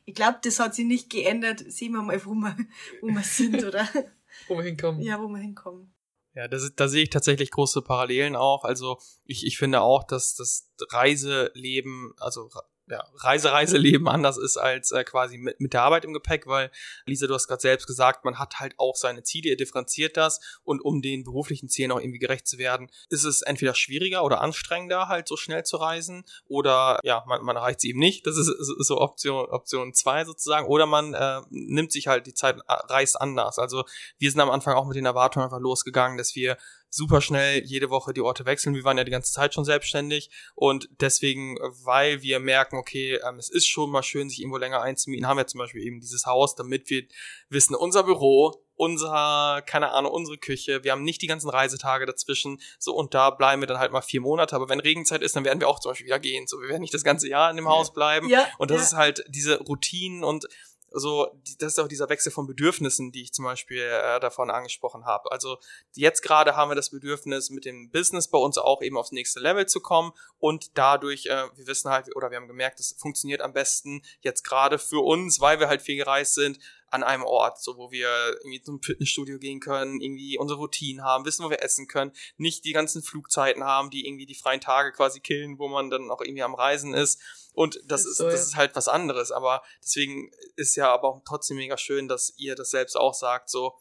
ich 0.05 0.15
glaube, 0.15 0.39
das 0.41 0.59
hat 0.61 0.73
sich 0.73 0.85
nicht 0.85 1.09
geändert. 1.09 1.59
Sehen 1.67 1.91
wir 1.91 2.01
mal, 2.01 2.23
wo 2.25 2.33
wir, 2.33 2.55
wo 3.01 3.07
wir 3.07 3.23
sind, 3.23 3.61
oder? 3.65 3.85
wo 4.47 4.55
wir 4.55 4.63
hinkommen. 4.63 5.01
Ja, 5.01 5.21
wo 5.21 5.27
wir 5.27 5.39
hinkommen. 5.39 5.91
Ja, 6.37 6.47
das, 6.47 6.71
da 6.75 6.87
sehe 6.87 7.01
ich 7.01 7.09
tatsächlich 7.09 7.49
große 7.49 7.81
Parallelen 7.81 8.35
auch. 8.35 8.63
Also 8.63 8.99
ich, 9.25 9.43
ich 9.43 9.57
finde 9.57 9.81
auch, 9.81 10.03
dass 10.03 10.35
das 10.35 10.69
Reiseleben, 10.91 12.13
also 12.19 12.51
ja, 12.89 13.03
Reise, 13.15 13.51
Reiseleben 13.51 14.07
anders 14.07 14.37
ist 14.37 14.57
als 14.57 14.91
äh, 14.91 15.03
quasi 15.03 15.37
mit, 15.37 15.59
mit 15.59 15.73
der 15.73 15.83
Arbeit 15.83 16.05
im 16.05 16.13
Gepäck, 16.13 16.47
weil, 16.47 16.71
Lisa, 17.05 17.27
du 17.27 17.33
hast 17.33 17.47
gerade 17.47 17.61
selbst 17.61 17.87
gesagt, 17.87 18.23
man 18.23 18.39
hat 18.39 18.59
halt 18.59 18.75
auch 18.77 18.95
seine 18.95 19.23
Ziele, 19.23 19.49
ihr 19.49 19.57
differenziert 19.57 20.15
das 20.15 20.39
und 20.63 20.81
um 20.81 21.01
den 21.01 21.23
beruflichen 21.23 21.69
Zielen 21.69 21.91
auch 21.91 21.99
irgendwie 21.99 22.19
gerecht 22.19 22.47
zu 22.47 22.57
werden, 22.57 22.89
ist 23.09 23.23
es 23.23 23.41
entweder 23.41 23.73
schwieriger 23.75 24.23
oder 24.23 24.41
anstrengender, 24.41 25.07
halt 25.07 25.27
so 25.27 25.35
schnell 25.35 25.63
zu 25.63 25.77
reisen 25.77 26.23
oder 26.47 26.99
ja, 27.03 27.23
man, 27.27 27.43
man 27.43 27.55
erreicht 27.57 27.81
sie 27.81 27.89
eben 27.89 27.99
nicht, 27.99 28.25
das 28.25 28.37
ist, 28.37 28.49
ist 28.49 28.87
so 28.87 29.01
Option 29.01 29.47
Option 29.49 29.93
zwei 29.93 30.25
sozusagen, 30.25 30.67
oder 30.67 30.85
man 30.85 31.13
äh, 31.13 31.41
nimmt 31.49 31.91
sich 31.91 32.07
halt 32.07 32.27
die 32.27 32.33
Zeit, 32.33 32.57
äh, 32.57 32.61
reist 32.67 33.19
anders. 33.19 33.59
Also 33.59 33.83
wir 34.17 34.31
sind 34.31 34.39
am 34.39 34.49
Anfang 34.49 34.75
auch 34.75 34.85
mit 34.85 34.95
den 34.95 35.05
Erwartungen 35.05 35.45
einfach 35.45 35.59
losgegangen, 35.59 36.17
dass 36.17 36.35
wir 36.35 36.57
super 36.89 37.21
schnell 37.21 37.63
jede 37.63 37.89
Woche 37.89 38.13
die 38.13 38.21
Orte 38.21 38.45
wechseln. 38.45 38.75
Wir 38.75 38.83
waren 38.83 38.97
ja 38.97 39.03
die 39.03 39.11
ganze 39.11 39.31
Zeit 39.33 39.53
schon 39.53 39.65
selbstständig. 39.65 40.29
Und 40.55 40.89
deswegen, 40.99 41.57
weil 41.83 42.21
wir 42.21 42.39
merken, 42.39 42.77
okay, 42.77 43.19
ähm, 43.27 43.37
es 43.37 43.49
ist 43.49 43.67
schon 43.67 43.89
mal 43.89 44.03
schön, 44.03 44.29
sich 44.29 44.39
irgendwo 44.39 44.57
länger 44.57 44.81
einzumieten, 44.81 45.27
haben 45.27 45.37
wir 45.37 45.47
zum 45.47 45.59
Beispiel 45.59 45.83
eben 45.83 45.99
dieses 45.99 46.25
Haus, 46.25 46.55
damit 46.55 46.89
wir 46.89 47.03
wissen, 47.49 47.75
unser 47.75 48.03
Büro, 48.03 48.63
unser, 48.77 49.63
keine 49.65 49.91
Ahnung, 49.91 50.11
unsere 50.11 50.37
Küche, 50.37 50.83
wir 50.83 50.91
haben 50.91 51.03
nicht 51.03 51.21
die 51.21 51.27
ganzen 51.27 51.49
Reisetage 51.49 52.05
dazwischen, 52.05 52.61
so 52.77 52.93
und 52.93 53.13
da 53.13 53.31
bleiben 53.31 53.61
wir 53.61 53.67
dann 53.67 53.79
halt 53.79 53.91
mal 53.91 54.01
vier 54.01 54.21
Monate, 54.21 54.55
aber 54.55 54.69
wenn 54.69 54.79
Regenzeit 54.79 55.23
ist, 55.23 55.35
dann 55.35 55.45
werden 55.45 55.59
wir 55.59 55.67
auch 55.67 55.79
zum 55.79 55.91
Beispiel 55.91 56.05
wieder 56.05 56.19
gehen, 56.19 56.45
so 56.45 56.61
wir 56.61 56.69
werden 56.69 56.81
nicht 56.81 56.93
das 56.93 57.03
ganze 57.03 57.27
Jahr 57.27 57.49
in 57.49 57.55
dem 57.55 57.67
Haus 57.67 57.91
bleiben. 57.91 58.29
Ja, 58.29 58.47
und 58.59 58.69
das 58.69 58.77
ja. 58.77 58.83
ist 58.83 58.93
halt 58.93 59.23
diese 59.27 59.59
Routinen 59.59 60.23
und 60.23 60.47
so, 60.91 61.27
das 61.59 61.73
ist 61.73 61.79
auch 61.79 61.87
dieser 61.87 62.09
Wechsel 62.09 62.31
von 62.31 62.47
Bedürfnissen, 62.47 63.11
die 63.11 63.23
ich 63.23 63.33
zum 63.33 63.45
Beispiel 63.45 63.81
äh, 63.81 64.19
davon 64.19 64.49
angesprochen 64.49 65.05
habe. 65.05 65.31
Also 65.31 65.57
jetzt 65.93 66.21
gerade 66.21 66.55
haben 66.55 66.71
wir 66.71 66.75
das 66.75 66.89
Bedürfnis, 66.89 67.49
mit 67.49 67.65
dem 67.65 67.89
Business 67.89 68.27
bei 68.29 68.37
uns 68.37 68.57
auch 68.57 68.81
eben 68.81 68.97
aufs 68.97 69.11
nächste 69.11 69.39
Level 69.39 69.65
zu 69.65 69.79
kommen 69.79 70.13
und 70.39 70.77
dadurch, 70.77 71.25
äh, 71.25 71.45
wir 71.55 71.67
wissen 71.67 71.91
halt, 71.91 72.15
oder 72.15 72.31
wir 72.31 72.37
haben 72.37 72.47
gemerkt, 72.47 72.79
es 72.79 72.95
funktioniert 72.97 73.41
am 73.41 73.53
besten 73.53 74.01
jetzt 74.21 74.43
gerade 74.43 74.79
für 74.79 75.03
uns, 75.03 75.39
weil 75.39 75.59
wir 75.59 75.67
halt 75.67 75.81
viel 75.81 75.97
gereist 75.97 76.35
sind, 76.35 76.59
an 76.89 77.03
einem 77.03 77.23
Ort, 77.23 77.61
so 77.61 77.77
wo 77.77 77.91
wir 77.91 78.09
irgendwie 78.39 78.61
zum 78.61 78.81
Fitnessstudio 78.81 79.39
gehen 79.39 79.59
können, 79.59 79.99
irgendwie 79.99 80.37
unsere 80.37 80.59
Routinen 80.59 81.03
haben, 81.03 81.25
wissen, 81.25 81.45
wo 81.45 81.49
wir 81.49 81.61
essen 81.61 81.87
können, 81.87 82.13
nicht 82.37 82.63
die 82.65 82.71
ganzen 82.71 83.03
Flugzeiten 83.03 83.63
haben, 83.63 83.89
die 83.89 84.07
irgendwie 84.07 84.25
die 84.25 84.35
freien 84.35 84.61
Tage 84.61 84.91
quasi 84.91 85.19
killen, 85.19 85.59
wo 85.59 85.67
man 85.67 85.89
dann 85.89 86.09
auch 86.09 86.21
irgendwie 86.21 86.43
am 86.43 86.55
Reisen 86.55 86.93
ist. 86.93 87.21
Und 87.53 87.81
das 87.85 88.05
ist, 88.05 88.17
so, 88.17 88.25
das 88.25 88.35
ja. 88.35 88.41
ist 88.41 88.55
halt 88.55 88.75
was 88.75 88.87
anderes. 88.87 89.31
Aber 89.31 89.63
deswegen 89.83 90.31
ist 90.55 90.75
ja 90.75 90.93
aber 90.93 91.09
auch 91.09 91.21
trotzdem 91.25 91.57
mega 91.57 91.77
schön, 91.77 92.07
dass 92.07 92.33
ihr 92.37 92.55
das 92.55 92.69
selbst 92.69 92.95
auch 92.95 93.13
sagt, 93.13 93.49
so, 93.49 93.77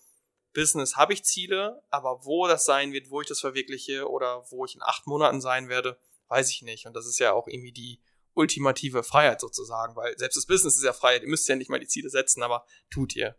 Business 0.52 0.96
habe 0.96 1.12
ich 1.12 1.22
Ziele, 1.22 1.82
aber 1.90 2.24
wo 2.24 2.48
das 2.48 2.64
sein 2.64 2.92
wird, 2.92 3.10
wo 3.10 3.20
ich 3.20 3.28
das 3.28 3.40
verwirkliche 3.40 4.08
oder 4.08 4.50
wo 4.50 4.64
ich 4.64 4.74
in 4.74 4.82
acht 4.82 5.06
Monaten 5.06 5.42
sein 5.42 5.68
werde, 5.68 5.98
weiß 6.28 6.50
ich 6.50 6.62
nicht. 6.62 6.86
Und 6.86 6.94
das 6.94 7.06
ist 7.06 7.18
ja 7.18 7.34
auch 7.34 7.46
irgendwie 7.46 7.72
die 7.72 8.00
ultimative 8.36 9.02
Freiheit 9.02 9.40
sozusagen, 9.40 9.96
weil 9.96 10.16
selbst 10.18 10.36
das 10.36 10.46
Business 10.46 10.76
ist 10.76 10.84
ja 10.84 10.92
Freiheit. 10.92 11.22
Ihr 11.22 11.28
müsst 11.28 11.48
ja 11.48 11.56
nicht 11.56 11.70
mal 11.70 11.80
die 11.80 11.88
Ziele 11.88 12.10
setzen, 12.10 12.42
aber 12.42 12.64
tut 12.90 13.16
ihr. 13.16 13.36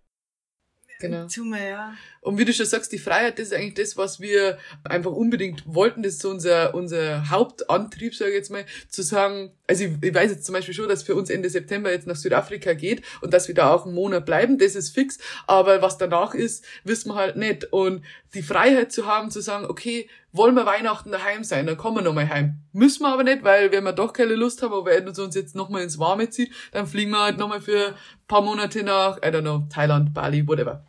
Genau. 0.99 1.27
Tun 1.27 1.49
wir, 1.51 1.63
ja. 1.63 1.93
Und 2.27 2.37
wie 2.37 2.43
du 2.43 2.51
schon 2.51 2.65
sagst, 2.65 2.91
die 2.91 2.99
Freiheit, 2.99 3.39
das 3.39 3.47
ist 3.47 3.53
eigentlich 3.53 3.75
das, 3.75 3.95
was 3.95 4.19
wir 4.19 4.57
einfach 4.83 5.13
unbedingt 5.13 5.63
wollten. 5.65 6.03
Das 6.03 6.15
ist 6.15 6.21
so 6.21 6.29
unser, 6.29 6.75
unser 6.75 7.29
Hauptantrieb, 7.29 8.13
sage 8.13 8.31
ich 8.31 8.35
jetzt 8.35 8.51
mal, 8.51 8.65
zu 8.89 9.01
sagen, 9.01 9.53
also 9.65 9.85
ich, 9.85 9.91
ich 10.01 10.13
weiß 10.13 10.31
jetzt 10.31 10.45
zum 10.45 10.51
Beispiel 10.51 10.73
schon, 10.73 10.89
dass 10.89 11.03
für 11.03 11.15
uns 11.15 11.29
Ende 11.29 11.49
September 11.49 11.89
jetzt 11.89 12.05
nach 12.05 12.17
Südafrika 12.17 12.73
geht 12.73 13.01
und 13.21 13.33
dass 13.33 13.47
wir 13.47 13.55
da 13.55 13.71
auch 13.71 13.85
einen 13.85 13.95
Monat 13.95 14.25
bleiben, 14.25 14.57
das 14.57 14.75
ist 14.75 14.93
fix. 14.93 15.19
Aber 15.47 15.81
was 15.81 15.97
danach 15.97 16.33
ist, 16.33 16.65
wissen 16.83 17.11
wir 17.11 17.15
halt 17.15 17.37
nicht. 17.37 17.71
Und 17.71 18.03
die 18.33 18.43
Freiheit 18.43 18.91
zu 18.91 19.05
haben, 19.05 19.31
zu 19.31 19.39
sagen, 19.39 19.65
okay, 19.65 20.09
wollen 20.33 20.55
wir 20.55 20.65
Weihnachten 20.65 21.13
daheim 21.13 21.45
sein, 21.45 21.65
dann 21.65 21.77
kommen 21.77 21.95
wir 21.95 22.01
nochmal 22.01 22.27
heim. 22.27 22.55
Müssen 22.73 23.03
wir 23.03 23.13
aber 23.13 23.23
nicht, 23.23 23.45
weil 23.45 23.71
wenn 23.71 23.85
wir 23.85 23.93
doch 23.93 24.11
keine 24.11 24.35
Lust 24.35 24.61
haben, 24.61 24.73
aber 24.73 24.91
es 24.91 25.17
uns 25.17 25.33
jetzt 25.33 25.55
nochmal 25.55 25.81
ins 25.81 25.97
Warme 25.97 26.29
zieht, 26.29 26.51
dann 26.73 26.87
fliegen 26.87 27.11
wir 27.11 27.23
halt 27.23 27.37
nochmal 27.37 27.61
für 27.61 27.95
paar 28.27 28.41
Monate 28.41 28.83
nach, 28.83 29.15
I 29.19 29.27
don't 29.27 29.43
know, 29.43 29.63
Thailand, 29.69 30.13
Bali, 30.13 30.45
whatever. 30.45 30.83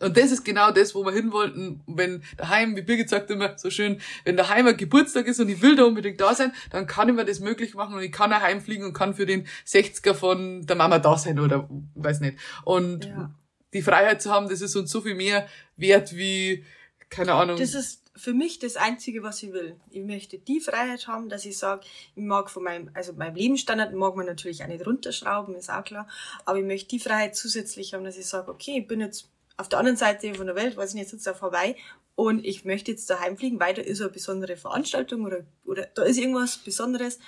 Und 0.00 0.16
das 0.16 0.32
ist 0.32 0.44
genau 0.44 0.70
das, 0.70 0.94
wo 0.94 1.04
wir 1.04 1.12
hin 1.12 1.32
wollten. 1.32 1.82
Wenn 1.86 2.22
daheim, 2.36 2.74
wie 2.76 2.82
Birgit 2.82 3.08
sagt 3.08 3.30
immer 3.30 3.56
so 3.58 3.70
schön, 3.70 4.00
wenn 4.24 4.36
daheim 4.36 4.66
ein 4.66 4.76
Geburtstag 4.76 5.26
ist 5.26 5.40
und 5.40 5.48
ich 5.48 5.62
will 5.62 5.76
da 5.76 5.84
unbedingt 5.84 6.20
da 6.20 6.34
sein, 6.34 6.52
dann 6.70 6.86
kann 6.86 7.08
ich 7.08 7.14
mir 7.14 7.24
das 7.24 7.40
möglich 7.40 7.74
machen 7.74 7.94
und 7.94 8.02
ich 8.02 8.12
kann 8.12 8.30
daheim 8.30 8.60
fliegen 8.60 8.84
und 8.84 8.92
kann 8.92 9.14
für 9.14 9.26
den 9.26 9.46
60er 9.66 10.14
von 10.14 10.66
der 10.66 10.76
Mama 10.76 10.98
da 10.98 11.16
sein 11.18 11.38
oder 11.38 11.68
weiß 11.94 12.20
nicht. 12.20 12.38
Und 12.64 13.04
Ja. 13.04 13.30
die 13.72 13.82
Freiheit 13.82 14.22
zu 14.22 14.30
haben, 14.30 14.48
das 14.48 14.60
ist 14.60 14.74
uns 14.74 14.90
so 14.90 15.00
viel 15.00 15.14
mehr 15.14 15.46
wert 15.76 16.16
wie, 16.16 16.64
keine 17.08 17.34
Ahnung. 17.34 17.58
Das 17.58 17.74
ist 17.74 18.00
für 18.16 18.34
mich 18.34 18.58
das 18.58 18.76
Einzige, 18.76 19.22
was 19.22 19.42
ich 19.42 19.52
will. 19.52 19.76
Ich 19.90 20.02
möchte 20.02 20.38
die 20.38 20.60
Freiheit 20.60 21.06
haben, 21.06 21.28
dass 21.28 21.44
ich 21.44 21.56
sage, 21.56 21.86
ich 22.14 22.22
mag 22.22 22.50
von 22.50 22.64
meinem, 22.64 22.90
also 22.94 23.12
meinem 23.12 23.34
Lebensstandard 23.34 23.94
mag 23.94 24.16
man 24.16 24.26
natürlich 24.26 24.62
auch 24.62 24.68
nicht 24.68 24.86
runterschrauben, 24.86 25.54
ist 25.54 25.70
auch 25.70 25.84
klar. 25.84 26.08
Aber 26.44 26.58
ich 26.58 26.64
möchte 26.64 26.88
die 26.88 27.00
Freiheit 27.00 27.36
zusätzlich 27.36 27.94
haben, 27.94 28.04
dass 28.04 28.18
ich 28.18 28.26
sage, 28.26 28.50
okay, 28.50 28.78
ich 28.80 28.86
bin 28.86 29.00
jetzt 29.00 29.30
auf 29.60 29.68
der 29.68 29.78
anderen 29.78 29.96
Seite 29.96 30.34
von 30.34 30.46
der 30.46 30.56
Welt, 30.56 30.76
weiß 30.76 30.90
ich 30.90 30.94
nicht, 30.94 31.10
sitze 31.10 31.30
da 31.30 31.34
vorbei. 31.34 31.76
Und 32.14 32.44
ich 32.44 32.64
möchte 32.64 32.90
jetzt 32.90 33.08
daheim 33.08 33.36
fliegen, 33.36 33.60
weil 33.60 33.74
da 33.74 33.82
ist 33.82 34.00
eine 34.00 34.10
besondere 34.10 34.56
Veranstaltung 34.56 35.24
oder, 35.24 35.44
oder 35.64 35.86
da 35.94 36.02
ist 36.02 36.18
irgendwas 36.18 36.58
Besonderes. 36.58 37.18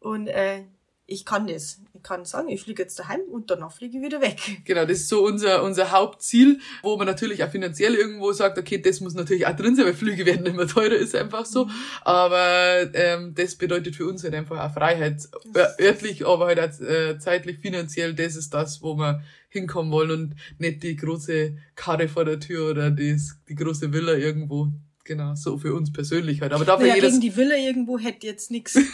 Und 0.00 0.28
äh, 0.28 0.64
ich 1.08 1.24
kann 1.24 1.46
das. 1.46 1.80
Ich 1.94 2.02
kann 2.02 2.24
sagen, 2.24 2.48
ich 2.48 2.60
fliege 2.62 2.82
jetzt 2.82 2.98
daheim 2.98 3.20
und 3.30 3.50
danach 3.50 3.72
fliege 3.72 3.98
ich 3.98 4.04
wieder 4.04 4.20
weg. 4.20 4.36
Genau, 4.64 4.82
das 4.84 4.98
ist 4.98 5.08
so 5.08 5.24
unser, 5.24 5.62
unser 5.62 5.90
Hauptziel, 5.92 6.58
wo 6.82 6.96
man 6.96 7.06
natürlich 7.06 7.42
auch 7.44 7.50
finanziell 7.50 7.94
irgendwo 7.94 8.32
sagt, 8.32 8.58
okay, 8.58 8.78
das 8.78 9.00
muss 9.00 9.14
natürlich 9.14 9.46
auch 9.46 9.54
drin 9.56 9.76
sein, 9.76 9.86
weil 9.86 9.94
Flüge 9.94 10.26
werden 10.26 10.46
immer 10.46 10.66
teurer, 10.66 10.94
ist 10.96 11.14
einfach 11.14 11.46
so. 11.46 11.68
Aber 12.02 12.90
ähm, 12.94 13.34
das 13.34 13.54
bedeutet 13.54 13.94
für 13.96 14.06
uns 14.06 14.24
halt 14.24 14.34
einfach 14.34 14.58
auch 14.68 14.74
Freiheit, 14.74 15.22
Ör- 15.54 15.80
örtlich, 15.80 16.26
aber 16.26 16.46
halt 16.46 16.60
auch 16.60 16.80
äh, 16.80 17.18
zeitlich, 17.18 17.58
finanziell, 17.58 18.14
das 18.14 18.34
ist 18.36 18.52
das, 18.52 18.82
wo 18.82 18.96
wir 18.96 19.22
hinkommen 19.48 19.92
wollen 19.92 20.10
und 20.10 20.34
nicht 20.58 20.82
die 20.82 20.96
große 20.96 21.56
Karre 21.76 22.08
vor 22.08 22.24
der 22.24 22.40
Tür 22.40 22.70
oder 22.70 22.90
das, 22.90 23.36
die 23.48 23.54
große 23.54 23.92
Villa 23.92 24.14
irgendwo. 24.14 24.68
Genau, 25.04 25.36
so 25.36 25.56
für 25.56 25.72
uns 25.72 25.92
persönlich 25.92 26.40
halt. 26.40 26.52
Aber 26.52 26.64
dafür 26.64 26.88
Naja, 26.88 27.00
gegen 27.00 27.20
die 27.20 27.36
Villa 27.36 27.54
irgendwo 27.54 27.96
hätte 27.96 28.26
jetzt 28.26 28.50
nix. 28.50 28.76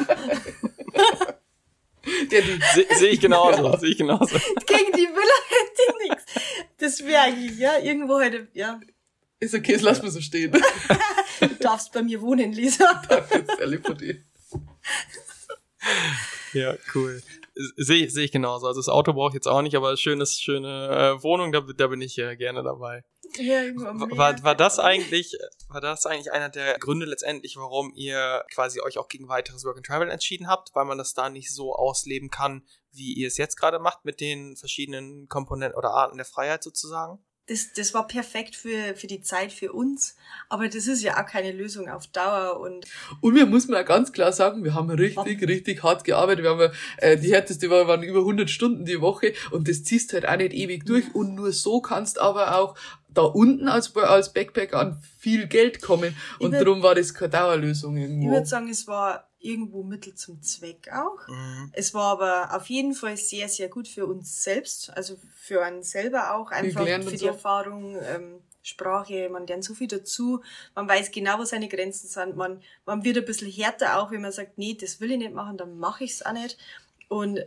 Se 2.30 2.86
Sehe 2.94 3.10
ich 3.10 3.20
genauso, 3.20 3.76
sehe 3.78 3.90
ich 3.90 3.98
genauso. 3.98 4.36
gegen 4.66 4.92
die 4.92 5.08
Villa 5.08 5.38
hätte 5.48 5.82
ich 5.88 6.08
nix. 6.08 6.24
Das 6.78 7.04
wäre 7.04 7.22
eigentlich, 7.22 7.58
ja, 7.58 7.78
irgendwo 7.78 8.20
hätte, 8.20 8.48
ja. 8.54 8.80
ist 9.40 9.54
okay, 9.54 9.74
das 9.74 9.82
lassen 9.82 10.04
wir 10.04 10.10
so 10.10 10.20
stehen. 10.20 10.52
Du 11.40 11.48
darfst 11.54 11.90
bei 11.94 12.02
mir 12.02 12.20
wohnen, 12.20 12.52
Lisa. 12.52 13.02
Dir. 13.98 14.16
Ja, 16.52 16.74
cool. 16.94 17.22
Sehe 17.76 18.10
seh 18.10 18.24
ich 18.24 18.32
genauso. 18.32 18.66
Also 18.66 18.80
das 18.80 18.90
Auto 18.90 19.14
brauche 19.14 19.30
ich 19.30 19.34
jetzt 19.34 19.48
auch 19.48 19.62
nicht, 19.62 19.74
aber 19.74 19.96
schönes, 19.96 20.38
schöne 20.38 21.16
äh, 21.18 21.22
Wohnung, 21.22 21.50
da, 21.50 21.60
da 21.60 21.86
bin 21.86 22.02
ich 22.02 22.18
äh, 22.18 22.36
gerne 22.36 22.62
dabei. 22.62 23.04
Ja, 23.36 23.62
war, 23.74 24.42
war 24.42 24.54
das 24.54 24.78
eigentlich, 24.78 25.36
war 25.68 25.80
das 25.80 26.06
eigentlich 26.06 26.32
einer 26.32 26.48
der 26.48 26.78
Gründe 26.78 27.06
letztendlich, 27.06 27.56
warum 27.56 27.92
ihr 27.94 28.44
quasi 28.52 28.80
euch 28.80 28.98
auch 28.98 29.08
gegen 29.08 29.28
weiteres 29.28 29.64
Work 29.64 29.76
and 29.76 29.86
Travel 29.86 30.10
entschieden 30.10 30.48
habt, 30.48 30.74
weil 30.74 30.84
man 30.84 30.98
das 30.98 31.14
da 31.14 31.30
nicht 31.30 31.54
so 31.54 31.74
ausleben 31.74 32.30
kann, 32.30 32.66
wie 32.92 33.12
ihr 33.14 33.28
es 33.28 33.36
jetzt 33.36 33.56
gerade 33.56 33.78
macht 33.78 34.04
mit 34.04 34.20
den 34.20 34.56
verschiedenen 34.56 35.28
Komponenten 35.28 35.78
oder 35.78 35.90
Arten 35.90 36.16
der 36.16 36.26
Freiheit 36.26 36.62
sozusagen? 36.62 37.24
Das, 37.50 37.72
das 37.72 37.92
war 37.94 38.06
perfekt 38.06 38.54
für, 38.54 38.94
für 38.94 39.08
die 39.08 39.22
Zeit 39.22 39.50
für 39.50 39.72
uns. 39.72 40.16
Aber 40.48 40.68
das 40.68 40.86
ist 40.86 41.02
ja 41.02 41.20
auch 41.20 41.26
keine 41.26 41.50
Lösung 41.50 41.88
auf 41.88 42.06
Dauer 42.06 42.60
und 42.60 42.86
Und 43.20 43.34
wir 43.34 43.44
muss 43.44 43.66
man 43.66 43.82
auch 43.82 43.86
ganz 43.86 44.12
klar 44.12 44.32
sagen, 44.32 44.62
wir 44.62 44.72
haben 44.74 44.88
richtig, 44.88 45.42
richtig 45.48 45.82
hart 45.82 46.04
gearbeitet. 46.04 46.44
Wir 46.44 46.50
haben 46.50 46.72
äh, 46.98 47.16
die 47.16 47.32
härteste 47.32 47.68
Woche 47.68 47.88
waren 47.88 48.04
über 48.04 48.20
100 48.20 48.48
Stunden 48.48 48.84
die 48.84 49.00
Woche 49.00 49.32
und 49.50 49.66
das 49.66 49.82
ziehst 49.82 50.12
halt 50.12 50.28
auch 50.28 50.36
nicht 50.36 50.52
ewig 50.52 50.86
durch. 50.86 51.12
Und 51.12 51.34
nur 51.34 51.50
so 51.50 51.80
kannst 51.80 52.20
aber 52.20 52.56
auch 52.56 52.76
da 53.08 53.22
unten 53.22 53.66
als, 53.66 53.96
als 53.96 54.32
Backpacker 54.32 54.78
an 54.78 55.02
viel 55.18 55.48
Geld 55.48 55.82
kommen. 55.82 56.16
Und 56.38 56.52
Ich 56.52 56.58
darum 56.60 56.84
war 56.84 56.94
das 56.94 57.12
keine 57.14 57.30
Dauerlösung 57.30 57.96
ich 57.96 58.04
irgendwo. 58.04 58.30
würde 58.30 58.46
sagen, 58.46 58.68
es 58.68 58.86
war 58.86 59.29
irgendwo 59.40 59.82
Mittel 59.82 60.14
zum 60.14 60.42
Zweck 60.42 60.90
auch. 60.92 61.26
Mhm. 61.26 61.70
Es 61.72 61.94
war 61.94 62.12
aber 62.12 62.56
auf 62.56 62.68
jeden 62.68 62.94
Fall 62.94 63.16
sehr, 63.16 63.48
sehr 63.48 63.68
gut 63.68 63.88
für 63.88 64.06
uns 64.06 64.44
selbst, 64.44 64.90
also 64.90 65.16
für 65.34 65.64
einen 65.64 65.82
selber 65.82 66.34
auch, 66.34 66.50
einfach 66.50 66.86
für 66.86 67.10
die 67.10 67.16
so. 67.16 67.26
Erfahrung, 67.26 67.96
ähm, 68.02 68.40
Sprache, 68.62 69.28
man 69.30 69.46
lernt 69.46 69.64
so 69.64 69.74
viel 69.74 69.88
dazu, 69.88 70.42
man 70.74 70.86
weiß 70.86 71.10
genau, 71.10 71.38
wo 71.38 71.44
seine 71.44 71.68
Grenzen 71.68 72.08
sind, 72.08 72.36
man, 72.36 72.60
man 72.84 73.04
wird 73.04 73.16
ein 73.16 73.24
bisschen 73.24 73.50
härter 73.50 73.98
auch, 73.98 74.10
wenn 74.10 74.20
man 74.20 74.32
sagt, 74.32 74.58
nee, 74.58 74.76
das 74.78 75.00
will 75.00 75.10
ich 75.10 75.18
nicht 75.18 75.32
machen, 75.32 75.56
dann 75.56 75.78
mache 75.78 76.04
ich 76.04 76.12
es 76.12 76.26
auch 76.26 76.32
nicht 76.32 76.58
und, 77.08 77.40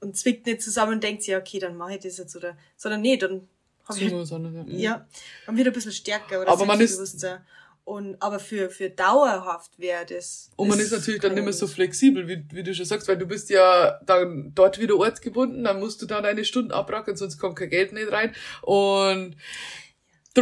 und 0.00 0.16
zwickt 0.16 0.46
nicht 0.46 0.62
zusammen 0.62 0.94
und 0.94 1.02
denkt 1.02 1.22
sich, 1.22 1.32
ja, 1.32 1.38
okay, 1.38 1.58
dann 1.58 1.76
mache 1.76 1.94
ich 1.94 2.02
das 2.02 2.18
jetzt 2.18 2.36
oder, 2.36 2.56
sondern 2.76 3.00
nee, 3.00 3.16
dann 3.16 3.48
haben 3.84 3.98
wir, 3.98 4.64
ja. 4.74 4.78
ja, 4.78 5.06
haben 5.46 5.56
wieder 5.56 5.70
ein 5.70 5.74
bisschen 5.74 5.92
stärker 5.92 6.42
oder 6.42 6.50
aber 6.50 6.66
man 6.66 6.80
ist, 6.80 7.24
und, 7.88 8.20
aber 8.20 8.38
für, 8.38 8.68
für 8.68 8.90
dauerhaft 8.90 9.78
wäre 9.78 10.04
das. 10.04 10.50
Und 10.56 10.68
man 10.68 10.78
ist 10.78 10.92
natürlich 10.92 11.22
dann 11.22 11.34
nicht 11.34 11.44
mehr 11.44 11.54
so 11.54 11.66
flexibel, 11.66 12.28
wie, 12.28 12.44
wie 12.52 12.62
du 12.62 12.74
schon 12.74 12.84
sagst, 12.84 13.08
weil 13.08 13.16
du 13.16 13.26
bist 13.26 13.48
ja 13.48 13.98
dann 14.04 14.52
dort 14.54 14.78
wieder 14.78 14.96
ortsgebunden, 14.96 15.64
dann 15.64 15.80
musst 15.80 16.02
du 16.02 16.06
da 16.06 16.20
deine 16.20 16.44
Stunden 16.44 16.70
abracken, 16.70 17.16
sonst 17.16 17.38
kommt 17.38 17.56
kein 17.56 17.70
Geld 17.70 17.94
nicht 17.94 18.12
rein. 18.12 18.34
Und 18.60 19.36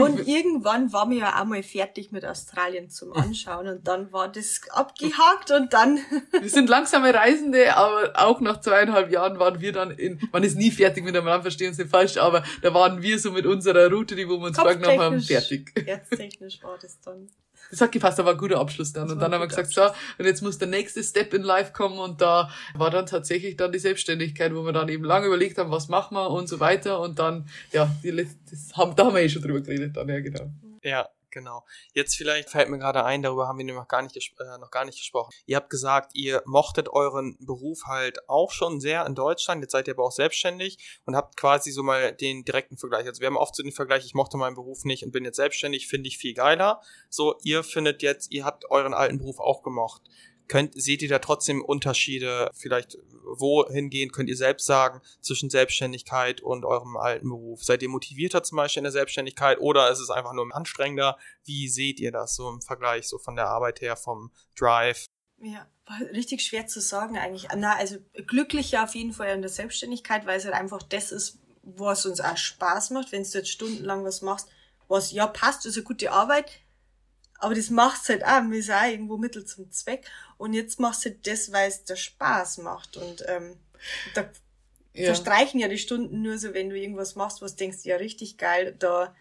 und 0.03 0.26
irgendwann 0.26 0.92
waren 0.92 1.11
wir 1.11 1.18
ja 1.18 1.40
auch 1.40 1.44
mal 1.44 1.62
fertig 1.62 2.12
mit 2.12 2.24
Australien 2.24 2.90
zum 2.90 3.12
Anschauen 3.12 3.68
und 3.68 3.86
dann 3.86 4.12
war 4.12 4.28
das 4.28 4.61
abgehakt 4.70 5.51
und 5.51 5.72
dann. 5.72 5.99
wir 6.40 6.51
sind 6.51 6.68
langsame 6.68 7.12
Reisende, 7.12 7.76
aber 7.76 8.12
auch 8.14 8.40
nach 8.40 8.61
zweieinhalb 8.61 9.11
Jahren 9.11 9.38
waren 9.38 9.61
wir 9.61 9.72
dann 9.72 9.90
in, 9.90 10.20
man 10.32 10.42
ist 10.42 10.57
nie 10.57 10.70
fertig 10.70 11.05
mit 11.05 11.16
einem 11.16 11.26
Land, 11.26 11.42
verstehen 11.42 11.74
Sie 11.74 11.86
falsch, 11.86 12.16
aber 12.16 12.44
da 12.62 12.72
waren 12.74 13.03
wir 13.03 13.18
so 13.18 13.32
mit 13.32 13.47
unserer 13.47 13.90
Route, 13.90 14.16
die 14.16 14.28
wo 14.28 14.38
wir 14.38 14.47
uns 14.47 14.59
vorgenommen 14.59 15.01
haben, 15.01 15.20
fertig. 15.20 15.72
Herztechnisch 15.84 16.62
war 16.62 16.78
das 16.80 17.01
dann. 17.01 17.28
Das 17.70 17.80
hat 17.80 17.92
gepasst, 17.92 18.18
da 18.18 18.24
war 18.24 18.32
ein 18.32 18.38
guter 18.38 18.58
Abschluss 18.58 18.92
dann. 18.92 19.04
Das 19.04 19.12
und 19.12 19.20
dann 19.20 19.32
haben 19.32 19.40
wir 19.40 19.48
gesagt, 19.48 19.70
so, 19.72 19.82
und 20.18 20.24
jetzt 20.24 20.42
muss 20.42 20.58
der 20.58 20.68
nächste 20.68 21.02
Step 21.02 21.34
in 21.34 21.42
Life 21.42 21.72
kommen 21.72 21.98
und 21.98 22.20
da 22.20 22.50
war 22.74 22.90
dann 22.90 23.06
tatsächlich 23.06 23.56
dann 23.56 23.72
die 23.72 23.78
Selbstständigkeit, 23.78 24.54
wo 24.54 24.64
wir 24.64 24.72
dann 24.72 24.88
eben 24.88 25.04
lange 25.04 25.26
überlegt 25.26 25.58
haben, 25.58 25.70
was 25.70 25.88
machen 25.88 26.16
wir 26.16 26.30
und 26.30 26.48
so 26.48 26.60
weiter 26.60 27.00
und 27.00 27.18
dann, 27.18 27.48
ja, 27.72 27.90
die, 28.02 28.14
das 28.14 28.76
haben, 28.76 28.94
da 28.96 29.06
haben 29.06 29.14
wir 29.14 29.22
eh 29.22 29.28
schon 29.28 29.42
drüber 29.42 29.60
geredet 29.60 29.96
dann, 29.96 30.08
ja, 30.08 30.20
genau. 30.20 30.50
Ja, 30.82 31.08
genau. 31.37 31.66
Jetzt 31.93 32.16
vielleicht 32.16 32.49
fällt 32.49 32.70
mir 32.70 32.78
gerade 32.78 33.05
ein, 33.05 33.22
darüber 33.22 33.47
haben 33.47 33.59
wir 33.59 33.74
noch 33.74 33.89
gar 33.89 34.01
nicht, 34.01 34.16
äh, 34.16 34.59
noch 34.59 34.70
gar 34.70 34.87
nicht 34.87 34.99
gesprochen. 34.99 35.30
Ihr 35.45 35.57
habt 35.57 35.68
gesagt, 35.68 36.12
ihr 36.14 36.43
mochtet 36.47 36.89
euren 36.89 37.37
Beruf 37.41 37.82
halt 37.87 38.26
auch 38.26 38.51
schon 38.51 38.80
sehr 38.80 39.05
in 39.05 39.14
Deutschland. 39.14 39.61
Jetzt 39.61 39.72
seid 39.72 39.87
ihr 39.87 39.95
aber 39.95 40.05
auch 40.05 40.12
selbstständig 40.12 41.03
und 41.05 41.14
habt 41.14 41.37
quasi 41.37 41.70
so 41.72 41.82
mal 41.82 42.12
den 42.12 42.45
direkten 42.45 42.78
Vergleich. 42.78 43.07
Also 43.07 43.20
wir 43.20 43.26
haben 43.26 43.37
oft 43.37 43.55
so 43.55 43.62
den 43.62 43.72
Vergleich, 43.72 44.07
ich 44.07 44.14
mochte 44.14 44.39
meinen 44.39 44.55
Beruf 44.55 44.84
nicht 44.84 45.05
und 45.05 45.12
bin 45.12 45.26
jetzt 45.26 45.37
selbstständig, 45.37 45.89
finde 45.89 46.09
ich 46.09 46.16
viel 46.16 46.32
geiler. 46.32 46.80
So, 47.11 47.37
ihr 47.43 47.62
findet 47.62 48.03
jetzt, 48.03 48.32
ihr 48.32 48.47
habt 48.47 48.70
euren 48.70 48.95
alten 48.95 49.18
Beruf 49.18 49.39
auch 49.39 49.62
gemocht. 49.62 50.03
Könnt, 50.49 50.80
seht 50.80 51.03
ihr 51.03 51.09
da 51.09 51.18
trotzdem 51.18 51.62
Unterschiede, 51.64 52.51
vielleicht 52.55 52.99
wohingehend 53.24 54.12
könnt 54.12 54.28
ihr 54.28 54.36
selbst 54.36 54.66
sagen, 54.66 55.01
zwischen 55.20 55.51
Selbstständigkeit 55.51 56.40
und 56.40 56.64
eurem 56.64 56.97
alten 56.97 57.28
Beruf? 57.28 57.64
Seid 57.64 57.82
ihr 57.82 57.88
motivierter 57.88 58.42
zum 58.42 58.57
Beispiel 58.57 58.80
in 58.80 58.84
der 58.84 58.92
Selbstständigkeit 58.92 59.61
oder 59.61 59.90
ist 59.90 59.99
es 59.99 60.11
einfach 60.11 60.32
nur 60.32 60.55
anstrengender? 60.55 61.18
Wie 61.44 61.68
seht 61.68 62.01
ihr 62.01 62.12
das 62.12 62.36
so 62.36 62.49
im 62.49 62.62
Vergleich, 62.62 63.09
so 63.09 63.18
von 63.18 63.36
der 63.36 63.49
Arbeit 63.49 63.80
her, 63.80 63.97
vom 63.97 64.30
Drive? 64.57 65.07
Ja, 65.38 65.66
richtig 66.12 66.42
schwer 66.42 66.66
zu 66.66 66.80
sagen 66.80 67.18
eigentlich. 67.18 67.49
Na, 67.55 67.76
also 67.76 67.97
glücklicher 68.26 68.84
auf 68.84 68.94
jeden 68.94 69.12
Fall 69.12 69.34
in 69.34 69.42
der 69.42 69.51
Selbstständigkeit, 69.51 70.26
weil 70.26 70.38
es 70.38 70.44
halt 70.44 70.55
einfach 70.55 70.82
das 70.82 71.12
ist, 71.12 71.38
was 71.62 72.07
uns 72.07 72.20
auch 72.20 72.36
Spaß 72.36 72.90
macht, 72.90 73.12
wenn 73.12 73.24
du 73.24 73.28
jetzt 73.28 73.51
stundenlang 73.51 74.05
was 74.05 74.22
machst, 74.22 74.49
was 74.88 75.12
ja 75.12 75.26
passt, 75.26 75.66
ist 75.66 75.76
eine 75.76 75.84
gute 75.84 76.12
Arbeit, 76.12 76.61
aber 77.39 77.55
das 77.55 77.70
macht's 77.70 78.09
halt 78.09 78.24
auch, 78.24 78.43
ist 78.51 78.70
auch 78.70 78.84
irgendwo 78.84 79.16
Mittel 79.16 79.45
zum 79.45 79.70
Zweck. 79.70 80.07
Und 80.39 80.53
jetzt 80.53 80.80
machst 80.80 81.05
du 81.05 81.11
halt 81.11 81.26
das, 81.26 81.53
weil 81.53 81.68
es 81.68 81.84
dir 81.84 81.97
Spaß 81.97 82.59
macht. 82.59 82.97
Und 82.97 83.24
ähm, 83.28 83.57
da 84.14 84.28
ja. 84.95 85.07
verstreichen 85.07 85.61
ja 85.61 85.68
die 85.68 85.78
Stunden 85.78 86.22
nur 86.22 86.39
so, 86.39 86.55
wenn 86.55 86.70
du 86.70 86.78
irgendwas 86.78 87.14
machst, 87.14 87.43
was 87.43 87.57
denkst, 87.57 87.84
ja, 87.84 87.97
richtig 87.97 88.39
geil, 88.39 88.74
da 88.78 89.14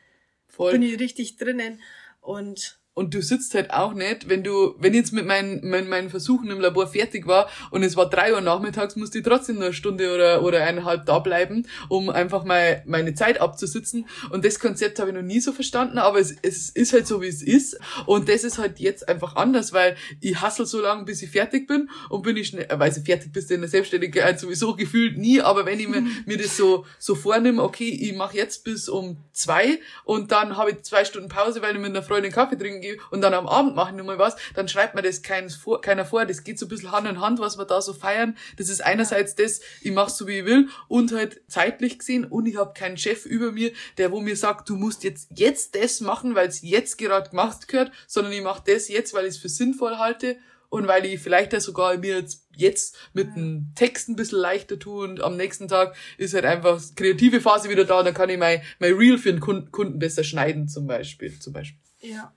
Voll. 0.47 0.74
bin 0.74 0.82
ich 0.82 0.99
richtig 0.99 1.38
drinnen. 1.38 1.82
Und 2.22 2.80
und 2.95 3.13
du 3.13 3.21
sitzt 3.21 3.53
halt 3.53 3.71
auch 3.71 3.93
nicht, 3.93 4.29
wenn 4.29 4.41
du, 4.41 4.73
wenn 4.79 4.93
ich 4.93 4.99
jetzt 5.01 5.13
mit 5.13 5.25
meinen, 5.25 5.69
meinen, 5.69 5.89
meinen 5.89 6.09
Versuchen 6.09 6.49
im 6.49 6.61
Labor 6.61 6.87
fertig 6.87 7.27
war 7.27 7.49
und 7.69 7.83
es 7.83 7.97
war 7.97 8.09
drei 8.09 8.33
Uhr 8.33 8.39
nachmittags, 8.39 8.95
musste 8.95 9.17
ich 9.17 9.25
trotzdem 9.25 9.55
nur 9.55 9.65
eine 9.65 9.73
Stunde 9.73 10.15
oder, 10.15 10.41
oder 10.43 10.63
eineinhalb 10.63 11.05
da 11.05 11.19
bleiben, 11.19 11.67
um 11.89 12.09
einfach 12.09 12.45
mal 12.45 12.81
meine 12.85 13.13
Zeit 13.13 13.41
abzusitzen. 13.41 14.07
Und 14.29 14.45
das 14.45 14.59
Konzept 14.59 14.97
habe 14.99 15.09
ich 15.09 15.15
noch 15.15 15.23
nie 15.23 15.41
so 15.41 15.51
verstanden, 15.51 15.97
aber 15.97 16.19
es, 16.19 16.35
es 16.41 16.69
ist 16.69 16.93
halt 16.93 17.05
so, 17.05 17.21
wie 17.21 17.27
es 17.27 17.41
ist. 17.43 17.77
Und 18.05 18.29
das 18.29 18.45
ist 18.45 18.57
halt 18.57 18.79
jetzt 18.79 19.09
einfach 19.09 19.35
anders, 19.35 19.73
weil 19.73 19.97
ich 20.21 20.39
hassel 20.39 20.65
so 20.65 20.79
lange, 20.79 21.03
bis 21.03 21.21
ich 21.21 21.29
fertig 21.29 21.67
bin 21.67 21.89
und 22.09 22.21
bin 22.21 22.37
ich 22.37 22.47
schnell, 22.47 22.67
weil 22.77 22.91
ich 22.91 23.03
fertig 23.03 23.33
bist 23.33 23.51
in 23.51 23.59
der 23.59 23.69
Selbstständigkeit 23.69 24.39
sowieso 24.39 24.73
gefühlt 24.73 25.17
nie, 25.17 25.41
aber 25.41 25.65
wenn 25.65 25.81
ich 25.81 25.89
mir, 25.89 26.01
mir 26.25 26.37
das 26.37 26.55
so, 26.55 26.85
so 26.97 27.13
vornehme, 27.13 27.61
okay, 27.61 27.89
ich 27.89 28.15
mache 28.15 28.37
jetzt 28.37 28.63
bis 28.63 28.87
um 28.87 29.17
zwei 29.33 29.79
und 30.05 30.31
dann 30.31 30.55
habe 30.55 30.71
ich 30.71 30.83
zwei 30.83 31.03
Stunden 31.03 31.27
Pause, 31.27 31.61
weil 31.61 31.75
ich 31.75 31.81
mit 31.81 31.89
einer 31.89 32.01
Freundin 32.01 32.31
Kaffee 32.31 32.55
trinken 32.55 32.84
gehe 32.86 32.97
und 33.11 33.21
dann 33.21 33.33
am 33.33 33.47
Abend 33.47 33.75
mache 33.75 33.91
ich 33.91 33.97
nochmal 33.97 34.19
was, 34.19 34.36
dann 34.53 34.67
schreibt 34.67 34.95
mir 34.95 35.01
das 35.01 35.21
vor, 35.55 35.81
keiner 35.81 36.05
vor. 36.05 36.25
Das 36.25 36.43
geht 36.43 36.59
so 36.59 36.65
ein 36.65 36.69
bisschen 36.69 36.91
Hand 36.91 37.07
in 37.07 37.21
Hand, 37.21 37.39
was 37.39 37.57
wir 37.57 37.65
da 37.65 37.81
so 37.81 37.93
feiern. 37.93 38.38
Das 38.57 38.69
ist 38.69 38.81
einerseits 38.83 39.36
das, 39.36 39.61
ich 39.81 39.91
mach's 39.91 40.17
so 40.17 40.27
wie 40.27 40.39
ich 40.39 40.45
will 40.45 40.69
und 40.88 41.11
halt 41.11 41.41
zeitlich 41.47 41.99
gesehen 41.99 42.25
und 42.25 42.45
ich 42.45 42.57
habe 42.57 42.73
keinen 42.73 42.97
Chef 42.97 43.25
über 43.25 43.51
mir, 43.51 43.71
der 43.97 44.11
wo 44.11 44.19
mir 44.19 44.36
sagt, 44.36 44.69
du 44.69 44.75
musst 44.75 45.03
jetzt 45.03 45.29
jetzt 45.36 45.75
das 45.75 46.01
machen, 46.01 46.36
weil 46.36 46.47
es 46.47 46.61
jetzt 46.61 46.97
gerade 46.97 47.29
gemacht 47.29 47.67
gehört, 47.67 47.91
sondern 48.07 48.33
ich 48.33 48.41
mache 48.41 48.63
das 48.65 48.88
jetzt, 48.88 49.13
weil 49.13 49.25
ich 49.25 49.36
es 49.36 49.38
für 49.38 49.49
sinnvoll 49.49 49.97
halte 49.97 50.38
und 50.69 50.88
weil 50.88 51.05
ich 51.05 51.19
vielleicht 51.19 51.53
ja 51.53 51.59
sogar 51.59 51.97
mir 51.97 52.19
jetzt, 52.19 52.47
jetzt 52.55 52.97
mit 53.13 53.36
dem 53.36 53.71
Text 53.75 54.09
ein 54.09 54.15
bisschen 54.15 54.39
leichter 54.39 54.77
tue 54.77 55.03
und 55.03 55.21
am 55.21 55.38
nächsten 55.38 55.67
Tag 55.67 55.95
ist 56.17 56.33
halt 56.33 56.45
einfach 56.45 56.81
kreative 56.95 57.41
Phase 57.41 57.69
wieder 57.69 57.86
da, 57.86 58.03
dann 58.03 58.13
kann 58.13 58.29
ich 58.29 58.38
mein, 58.38 58.61
mein 58.79 58.93
Reel 58.93 59.17
für 59.17 59.31
den 59.31 59.39
Kunden 59.39 59.99
besser 59.99 60.23
schneiden 60.23 60.67
zum 60.67 60.88
Beispiel. 60.88 61.39
Zum 61.39 61.53
Beispiel. 61.53 61.79
Ja. 62.01 62.33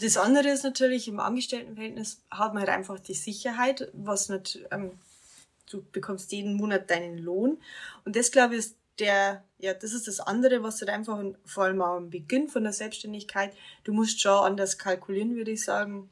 Das 0.00 0.16
andere 0.16 0.48
ist 0.48 0.64
natürlich, 0.64 1.08
im 1.08 1.20
Angestelltenverhältnis 1.20 2.22
hat 2.30 2.54
man 2.54 2.62
halt 2.62 2.70
einfach 2.70 2.98
die 2.98 3.14
Sicherheit, 3.14 3.90
was 3.92 4.28
nicht, 4.28 4.60
ähm, 4.70 4.92
du 5.70 5.84
bekommst 5.92 6.32
jeden 6.32 6.54
Monat 6.54 6.90
deinen 6.90 7.18
Lohn. 7.18 7.58
Und 8.04 8.16
das, 8.16 8.30
glaube 8.30 8.54
ich, 8.54 8.60
ist 8.60 8.76
der, 8.98 9.44
ja, 9.58 9.74
das 9.74 9.92
ist 9.92 10.08
das 10.08 10.20
andere, 10.20 10.62
was 10.62 10.80
halt 10.80 10.90
einfach, 10.90 11.22
vor 11.44 11.64
allem 11.64 11.82
auch 11.82 11.96
am 11.96 12.10
Beginn 12.10 12.48
von 12.48 12.62
der 12.62 12.72
Selbstständigkeit, 12.72 13.52
du 13.84 13.92
musst 13.92 14.20
schon 14.20 14.32
anders 14.32 14.78
kalkulieren, 14.78 15.36
würde 15.36 15.50
ich 15.50 15.64
sagen. 15.64 16.08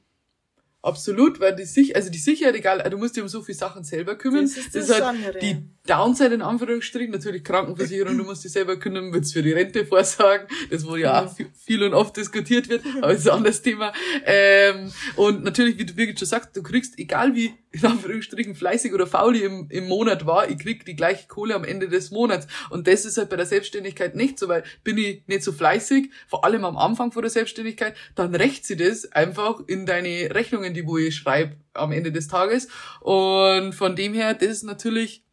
Absolut, 0.82 1.40
weil 1.40 1.56
die 1.56 1.64
sich, 1.64 1.96
also 1.96 2.08
die 2.08 2.18
Sicherheit, 2.18 2.54
egal, 2.54 2.78
du 2.88 2.98
musst 2.98 3.16
dich 3.16 3.22
um 3.22 3.28
so 3.28 3.42
viele 3.42 3.58
Sachen 3.58 3.84
selber 3.84 4.16
kümmern. 4.16 4.42
Das 4.42 4.56
ist, 4.56 4.66
das 4.66 4.72
das 4.74 4.84
ist 4.84 4.94
halt 4.94 5.04
andere. 5.04 5.38
die 5.38 5.62
Downside 5.88 6.34
in 6.34 6.42
Anführungsstrichen, 6.42 7.12
natürlich 7.12 7.44
Krankenversicherung, 7.44 8.18
du 8.18 8.24
musst 8.24 8.44
dich 8.44 8.52
selber 8.52 8.76
kümmern, 8.76 9.12
willst 9.12 9.32
für 9.32 9.42
die 9.42 9.52
Rente 9.52 9.86
vorsagen, 9.86 10.46
das 10.70 10.86
wo 10.86 10.96
ja 10.96 11.24
auch 11.24 11.34
viel 11.64 11.82
und 11.82 11.94
oft 11.94 12.16
diskutiert 12.16 12.68
wird, 12.68 12.84
aber 12.98 13.12
das 13.12 13.20
ist 13.20 13.28
ein 13.28 13.36
anderes 13.38 13.62
Thema. 13.62 13.92
Ähm, 14.24 14.92
und 15.16 15.44
natürlich, 15.44 15.78
wie 15.78 15.86
du 15.86 15.94
Birgit 15.94 16.18
schon 16.18 16.28
sagst, 16.28 16.56
du 16.56 16.62
kriegst, 16.62 16.98
egal 16.98 17.34
wie 17.34 17.54
in 17.70 17.84
Anführungsstrichen 17.84 18.54
fleißig 18.54 18.94
oder 18.94 19.06
faul 19.06 19.36
ich 19.36 19.42
im, 19.42 19.66
im 19.70 19.88
Monat 19.88 20.26
war, 20.26 20.48
ich 20.48 20.58
krieg 20.58 20.86
die 20.86 20.96
gleiche 20.96 21.28
Kohle 21.28 21.54
am 21.54 21.64
Ende 21.64 21.88
des 21.88 22.10
Monats. 22.10 22.46
Und 22.70 22.86
das 22.86 23.04
ist 23.04 23.18
halt 23.18 23.28
bei 23.28 23.36
der 23.36 23.44
Selbstständigkeit 23.44 24.16
nicht 24.16 24.38
so, 24.38 24.48
weil 24.48 24.64
bin 24.84 24.96
ich 24.96 25.22
nicht 25.26 25.42
so 25.42 25.52
fleißig, 25.52 26.10
vor 26.26 26.44
allem 26.44 26.64
am 26.64 26.78
Anfang 26.78 27.12
vor 27.12 27.20
der 27.20 27.30
Selbstständigkeit, 27.30 27.94
dann 28.14 28.34
rächt 28.34 28.64
sie 28.64 28.76
das 28.76 29.12
einfach 29.12 29.60
in 29.66 29.84
deine 29.84 30.34
Rechnungen 30.34 30.58
Rechnungen, 30.58 30.74
die 30.74 30.86
wo 30.86 30.98
ich 30.98 31.16
schreibe 31.16 31.56
am 31.74 31.92
Ende 31.92 32.12
des 32.12 32.28
Tages. 32.28 32.68
Und 33.00 33.74
von 33.74 33.96
dem 33.96 34.14
her, 34.14 34.34
das 34.34 34.48
ist 34.48 34.62
natürlich 34.64 35.24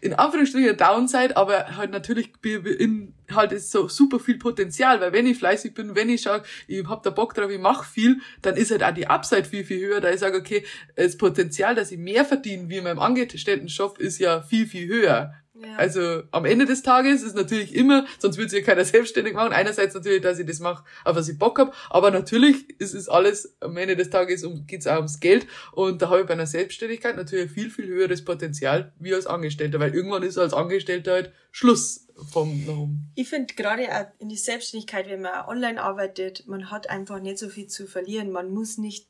in 0.00 0.14
Anführungsstrichen 0.14 0.76
Downside, 0.76 1.36
aber 1.36 1.76
halt 1.76 1.90
natürlich 1.90 2.32
in, 2.44 3.14
halt 3.30 3.52
ist 3.52 3.70
so 3.70 3.88
super 3.88 4.18
viel 4.20 4.38
Potenzial, 4.38 5.00
weil 5.00 5.12
wenn 5.12 5.26
ich 5.26 5.38
fleißig 5.38 5.74
bin, 5.74 5.94
wenn 5.94 6.08
ich 6.08 6.22
schaue, 6.22 6.42
ich 6.66 6.86
hab 6.86 7.02
da 7.02 7.10
Bock 7.10 7.34
drauf, 7.34 7.50
ich 7.50 7.60
mach 7.60 7.84
viel, 7.84 8.20
dann 8.42 8.56
ist 8.56 8.70
halt 8.70 8.82
auch 8.82 8.94
die 8.94 9.06
Upside 9.06 9.44
viel, 9.44 9.64
viel 9.64 9.80
höher, 9.80 10.00
da 10.00 10.10
ich 10.10 10.20
sage, 10.20 10.38
okay, 10.38 10.64
das 10.96 11.16
Potenzial, 11.16 11.74
dass 11.74 11.90
ich 11.90 11.98
mehr 11.98 12.24
verdiene 12.24 12.68
wie 12.68 12.76
in 12.76 12.84
meinem 12.84 12.98
Angestellten-Job, 12.98 13.98
ist 13.98 14.18
ja 14.18 14.42
viel, 14.42 14.66
viel 14.66 14.88
höher. 14.88 15.34
Also 15.76 16.22
am 16.30 16.44
Ende 16.44 16.66
des 16.66 16.82
Tages 16.82 17.22
ist 17.22 17.36
natürlich 17.36 17.74
immer, 17.74 18.06
sonst 18.18 18.36
würde 18.36 18.50
sich 18.50 18.60
ja 18.60 18.66
keiner 18.66 18.84
selbstständig 18.86 19.34
machen. 19.34 19.52
Einerseits 19.52 19.94
natürlich, 19.94 20.22
dass 20.22 20.38
ich 20.38 20.46
das 20.46 20.60
mache, 20.60 20.84
auf 21.04 21.16
was 21.16 21.28
ich 21.28 21.38
Bock 21.38 21.58
hab, 21.58 21.74
aber 21.90 22.10
natürlich 22.10 22.78
ist 22.80 22.94
es 22.94 23.08
alles 23.08 23.56
am 23.60 23.76
Ende 23.76 23.96
des 23.96 24.10
Tages 24.10 24.44
um, 24.44 24.66
geht's 24.66 24.86
auch 24.86 24.96
ums 24.96 25.20
Geld. 25.20 25.46
Und 25.72 26.02
da 26.02 26.10
habe 26.10 26.20
ich 26.20 26.26
bei 26.26 26.34
einer 26.34 26.46
Selbstständigkeit 26.46 27.16
natürlich 27.16 27.50
viel, 27.50 27.70
viel 27.70 27.86
höheres 27.86 28.24
Potenzial 28.24 28.92
wie 28.98 29.14
als 29.14 29.26
Angestellter, 29.26 29.80
weil 29.80 29.94
irgendwann 29.94 30.22
ist 30.22 30.38
als 30.38 30.52
Angestellter 30.52 31.12
halt 31.12 31.32
Schluss 31.50 32.06
vom 32.30 32.64
nach 32.66 32.88
Ich 33.14 33.28
finde 33.28 33.54
gerade 33.54 33.88
auch 33.88 34.06
in 34.20 34.28
die 34.28 34.36
Selbstständigkeit, 34.36 35.08
wenn 35.08 35.22
man 35.22 35.46
online 35.46 35.82
arbeitet, 35.82 36.46
man 36.46 36.70
hat 36.70 36.90
einfach 36.90 37.20
nicht 37.20 37.38
so 37.38 37.48
viel 37.48 37.66
zu 37.66 37.86
verlieren. 37.86 38.30
Man 38.30 38.50
muss 38.50 38.78
nicht 38.78 39.08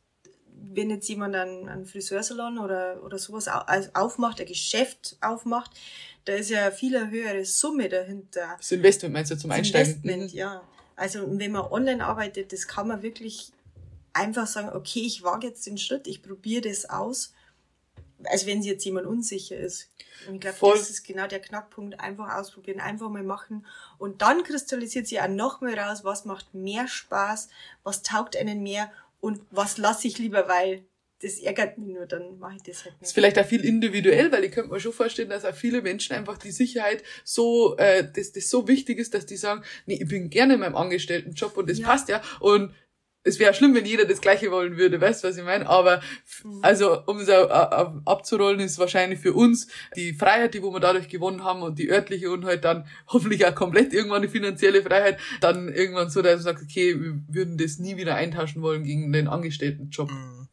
wenn 0.61 0.91
jetzt 0.91 1.09
jemand 1.09 1.35
einen, 1.35 1.69
einen 1.69 1.87
Friseursalon 1.87 2.59
oder, 2.59 3.03
oder 3.05 3.19
sowas 3.19 3.49
aufmacht, 3.95 4.41
ein 4.41 4.47
Geschäft 4.47 5.17
aufmacht, 5.21 5.71
da 6.25 6.35
ist 6.35 6.51
ja 6.51 6.71
viel 6.71 6.97
eine 6.97 7.11
höhere 7.11 7.45
Summe 7.45 7.89
dahinter. 7.89 8.57
Das 8.59 8.71
Investment 8.71 9.15
meinst 9.15 9.31
du 9.31 9.39
zum 9.39 9.51
das 9.51 9.59
Einsteigen? 9.59 9.93
Investment, 9.93 10.33
mhm. 10.33 10.39
ja. 10.39 10.63
Also 10.97 11.27
wenn 11.39 11.53
man 11.53 11.63
online 11.71 12.05
arbeitet, 12.05 12.53
das 12.53 12.67
kann 12.67 12.89
man 12.89 13.03
wirklich 13.03 13.53
einfach 14.13 14.47
sagen, 14.47 14.71
okay, 14.71 15.01
ich 15.01 15.23
wage 15.23 15.47
jetzt 15.47 15.67
den 15.67 15.79
Schritt, 15.79 16.07
ich 16.07 16.23
probiere 16.23 16.69
das 16.69 16.91
aus. 16.91 17.33
Also 18.25 18.47
wenn 18.47 18.63
jetzt 18.63 18.85
jemand 18.85 19.07
unsicher 19.07 19.57
ist. 19.57 19.91
Und 20.27 20.35
ich 20.35 20.41
glaube, 20.41 20.77
das 20.77 20.91
ist 20.91 21.05
genau 21.05 21.29
der 21.29 21.41
Knackpunkt. 21.41 22.01
Einfach 22.01 22.35
ausprobieren, 22.35 22.81
einfach 22.81 23.09
mal 23.09 23.23
machen. 23.23 23.65
Und 23.97 24.23
dann 24.23 24.43
kristallisiert 24.43 25.07
sich 25.07 25.21
auch 25.21 25.29
noch 25.29 25.61
mal 25.61 25.79
raus, 25.79 26.03
was 26.03 26.25
macht 26.25 26.53
mehr 26.53 26.89
Spaß, 26.89 27.49
was 27.85 28.03
taugt 28.03 28.37
einen 28.37 28.63
mehr 28.63 28.91
und 29.21 29.41
was 29.51 29.79
lasse 29.79 30.09
ich 30.09 30.19
lieber, 30.19 30.49
weil 30.49 30.85
das 31.21 31.41
ärgert 31.41 31.79
mich 31.79 31.89
nur, 31.89 32.07
dann 32.07 32.39
mache 32.39 32.57
ich 32.57 32.63
das 32.63 32.85
halt 32.85 32.95
nicht. 32.95 33.03
Das 33.03 33.09
ist 33.09 33.15
vielleicht 33.15 33.39
auch 33.39 33.45
viel 33.45 33.65
individuell, 33.65 34.31
weil 34.31 34.45
ich 34.45 34.53
könnte 34.53 34.71
mir 34.71 34.79
schon 34.79 34.93
vorstellen, 34.93 35.31
dass 35.31 35.45
auch 35.45 35.55
viele 35.55 35.83
Menschen 35.83 36.15
einfach 36.15 36.39
die 36.39 36.53
Sicherheit 36.53 37.03
so, 37.25 37.77
äh, 37.77 38.09
dass 38.11 38.33
das 38.33 38.49
so 38.49 38.69
wichtig 38.69 38.99
ist, 38.99 39.15
dass 39.15 39.27
die 39.27 39.37
sagen, 39.37 39.65
nee, 39.87 39.99
ich 40.01 40.09
bin 40.09 40.31
gerne 40.31 40.55
in 40.55 40.61
meinem 40.61 40.77
Angestelltenjob 40.77 41.57
und 41.57 41.69
das 41.69 41.79
ja. 41.81 41.87
passt 41.87 42.09
ja. 42.09 42.23
Und 42.39 42.73
es 43.25 43.39
wäre 43.39 43.53
schlimm, 43.55 43.75
wenn 43.75 43.85
jeder 43.85 44.05
das 44.05 44.21
Gleiche 44.21 44.51
wollen 44.51 44.77
würde, 44.77 45.01
weißt 45.01 45.23
du, 45.23 45.29
was 45.29 45.37
ich 45.37 45.45
meine? 45.45 45.69
Aber 45.69 46.01
mhm. 46.45 46.61
also, 46.63 47.03
um 47.07 47.19
es 47.19 47.29
abzurollen, 47.29 48.61
ist 48.61 48.79
wahrscheinlich 48.79 49.19
für 49.19 49.33
uns 49.33 49.69
die 49.97 50.15
Freiheit, 50.15 50.55
die 50.55 50.63
wo 50.63 50.73
wir 50.73 50.81
dadurch 50.81 51.09
gewonnen 51.09 51.45
haben 51.45 51.63
und 51.63 51.79
die 51.79 51.91
örtliche 51.91 52.31
und 52.31 52.45
halt 52.45 52.65
dann 52.65 52.87
hoffentlich 53.09 53.47
auch 53.47 53.55
komplett 53.55 53.93
irgendwann 53.93 54.23
die 54.23 54.29
finanzielle 54.29 54.83
Freiheit, 54.83 55.19
dann 55.41 55.69
irgendwann 55.69 56.11
so, 56.11 56.23
dass 56.23 56.37
man 56.37 56.43
sagt, 56.43 56.63
okay, 56.63 56.99
wir 56.99 57.21
würden 57.29 57.59
das 57.59 57.79
nie 57.79 57.97
wieder 57.97 58.15
eintauschen 58.15 58.63
wollen 58.63 58.85
gegen 58.85 59.13
den 59.13 59.29
Angestelltenjob. 59.29 60.11
Mhm. 60.11 60.49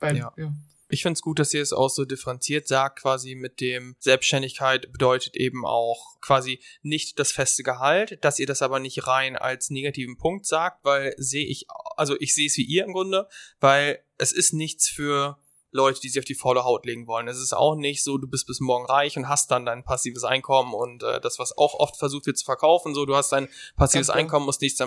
Weil, 0.00 0.16
ja. 0.16 0.32
ja. 0.36 0.52
Ich 0.88 1.02
finde 1.02 1.18
es 1.18 1.22
gut, 1.22 1.38
dass 1.38 1.52
ihr 1.52 1.62
es 1.62 1.72
auch 1.72 1.90
so 1.90 2.04
differenziert 2.04 2.66
sagt, 2.66 3.00
quasi 3.00 3.34
mit 3.34 3.60
dem 3.60 3.94
Selbstständigkeit 3.98 4.90
bedeutet 4.90 5.36
eben 5.36 5.66
auch 5.66 6.18
quasi 6.20 6.60
nicht 6.82 7.18
das 7.18 7.30
feste 7.30 7.62
Gehalt, 7.62 8.18
dass 8.24 8.38
ihr 8.38 8.46
das 8.46 8.62
aber 8.62 8.80
nicht 8.80 9.06
rein 9.06 9.36
als 9.36 9.70
negativen 9.70 10.16
Punkt 10.16 10.46
sagt, 10.46 10.84
weil 10.84 11.14
sehe 11.18 11.46
ich, 11.46 11.66
also 11.96 12.16
ich 12.20 12.34
sehe 12.34 12.46
es 12.46 12.56
wie 12.56 12.64
ihr 12.64 12.84
im 12.84 12.92
Grunde, 12.92 13.28
weil 13.60 14.02
es 14.16 14.32
ist 14.32 14.54
nichts 14.54 14.88
für 14.88 15.38
Leute, 15.70 16.00
die 16.00 16.08
sich 16.08 16.18
auf 16.18 16.24
die 16.24 16.34
faule 16.34 16.64
Haut 16.64 16.86
legen 16.86 17.06
wollen. 17.06 17.28
Es 17.28 17.38
ist 17.38 17.52
auch 17.52 17.74
nicht 17.74 18.02
so, 18.02 18.16
du 18.16 18.26
bist 18.26 18.46
bis 18.46 18.60
morgen 18.60 18.86
reich 18.86 19.16
und 19.16 19.28
hast 19.28 19.50
dann 19.50 19.66
dein 19.66 19.84
passives 19.84 20.24
Einkommen 20.24 20.72
und 20.72 21.02
äh, 21.02 21.20
das, 21.20 21.38
was 21.38 21.56
auch 21.56 21.74
oft 21.74 21.96
versucht 21.96 22.26
wird 22.26 22.38
zu 22.38 22.44
verkaufen, 22.44 22.94
so 22.94 23.04
du 23.04 23.14
hast 23.14 23.30
dein 23.32 23.48
passives 23.76 24.08
Einkommen, 24.08 24.46
musst 24.46 24.62
nichts, 24.62 24.82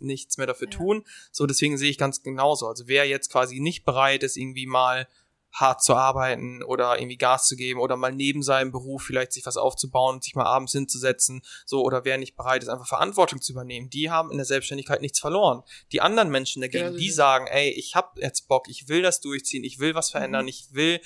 nichts 0.00 0.38
mehr 0.38 0.46
dafür 0.46 0.68
ja. 0.70 0.76
tun. 0.76 1.04
So, 1.32 1.46
deswegen 1.46 1.76
sehe 1.78 1.90
ich 1.90 1.98
ganz 1.98 2.22
genauso. 2.22 2.68
Also 2.68 2.86
wer 2.86 3.06
jetzt 3.08 3.30
quasi 3.32 3.58
nicht 3.58 3.84
bereit 3.84 4.22
ist, 4.22 4.36
irgendwie 4.36 4.66
mal 4.66 5.08
hart 5.52 5.82
zu 5.82 5.94
arbeiten 5.94 6.62
oder 6.62 6.98
irgendwie 6.98 7.16
Gas 7.16 7.46
zu 7.46 7.56
geben 7.56 7.80
oder 7.80 7.96
mal 7.96 8.12
neben 8.12 8.42
seinem 8.42 8.72
Beruf 8.72 9.02
vielleicht 9.02 9.32
sich 9.32 9.46
was 9.46 9.56
aufzubauen 9.56 10.16
und 10.16 10.24
sich 10.24 10.34
mal 10.34 10.44
abends 10.44 10.72
hinzusetzen, 10.72 11.42
so 11.66 11.82
oder 11.82 12.04
wer 12.04 12.18
nicht 12.18 12.36
bereit 12.36 12.62
ist, 12.62 12.68
einfach 12.68 12.86
Verantwortung 12.86 13.40
zu 13.40 13.52
übernehmen, 13.52 13.90
die 13.90 14.10
haben 14.10 14.30
in 14.30 14.36
der 14.36 14.46
Selbstständigkeit 14.46 15.00
nichts 15.00 15.18
verloren. 15.18 15.62
Die 15.92 16.00
anderen 16.00 16.30
Menschen 16.30 16.62
dagegen, 16.62 16.92
ja, 16.92 16.98
die 16.98 17.10
sagen, 17.10 17.46
ey, 17.48 17.70
ich 17.70 17.94
hab 17.94 18.18
jetzt 18.18 18.48
Bock, 18.48 18.68
ich 18.68 18.88
will 18.88 19.02
das 19.02 19.20
durchziehen, 19.20 19.64
ich 19.64 19.78
will 19.78 19.94
was 19.94 20.10
verändern, 20.10 20.42
mhm. 20.42 20.48
ich 20.48 20.68
will 20.72 21.00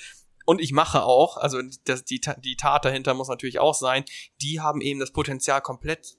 und 0.45 0.61
ich 0.61 0.71
mache 0.71 1.03
auch, 1.03 1.37
also 1.37 1.59
das, 1.85 2.05
die, 2.05 2.21
die 2.43 2.55
Tat 2.55 2.85
dahinter 2.85 3.13
muss 3.15 3.27
natürlich 3.27 3.59
auch 3.59 3.73
sein, 3.73 4.05
die 4.41 4.61
haben 4.61 4.79
eben 4.79 4.99
das 4.99 5.11
Potenzial 5.11 5.61
komplett 5.61 6.17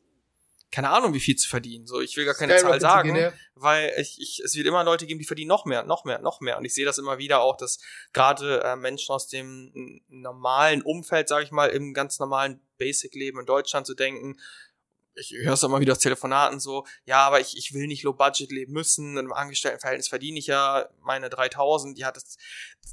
keine 0.71 0.91
Ahnung, 0.91 1.15
wie 1.15 1.21
viel 1.21 1.37
zu 1.37 1.49
verdienen. 1.49 1.87
So, 1.87 2.01
ich 2.01 2.17
will 2.17 2.25
gar 2.25 2.35
keine 2.35 2.57
Zahl 2.57 2.81
sagen, 2.81 3.15
gehen, 3.15 3.23
ja. 3.23 3.33
weil 3.55 3.93
ich, 3.99 4.21
ich, 4.21 4.41
es 4.45 4.55
wird 4.55 4.67
immer 4.67 4.85
Leute 4.85 5.07
geben, 5.07 5.19
die 5.19 5.27
verdienen 5.27 5.49
noch 5.49 5.65
mehr, 5.65 5.85
noch 5.85 6.05
mehr, 6.05 6.19
noch 6.19 6.41
mehr. 6.41 6.59
Und 6.59 6.65
ich 6.65 6.75
sehe 6.75 6.85
das 6.85 6.99
immer 6.99 7.19
wieder 7.19 7.41
auch, 7.41 7.57
dass 7.57 7.79
gerade 8.13 8.63
äh, 8.63 8.77
Menschen 8.77 9.13
aus 9.13 9.29
dem 9.29 10.03
normalen 10.09 10.83
Umfeld, 10.83 11.29
sage 11.29 11.45
ich 11.45 11.51
mal, 11.51 11.69
im 11.69 11.95
ganz 11.95 12.19
normalen 12.19 12.61
Basic-Leben 12.79 13.41
in 13.41 13.47
Deutschland 13.47 13.87
zu 13.87 13.95
denken, 13.95 14.39
ich 15.19 15.33
höre 15.33 15.55
es 15.55 15.63
immer 15.63 15.81
wieder 15.81 15.93
aus 15.93 15.99
Telefonaten 15.99 16.61
so, 16.61 16.87
ja, 17.07 17.27
aber 17.27 17.41
ich, 17.41 17.57
ich 17.57 17.73
will 17.73 17.87
nicht 17.87 18.03
low 18.03 18.13
budget 18.13 18.53
leben 18.53 18.73
müssen, 18.73 19.17
im 19.17 19.33
Angestelltenverhältnis 19.33 20.09
verdiene 20.09 20.39
ich 20.39 20.47
ja 20.47 20.89
meine 21.01 21.31
3000, 21.31 21.99
ja, 21.99 22.13
das, 22.13 22.37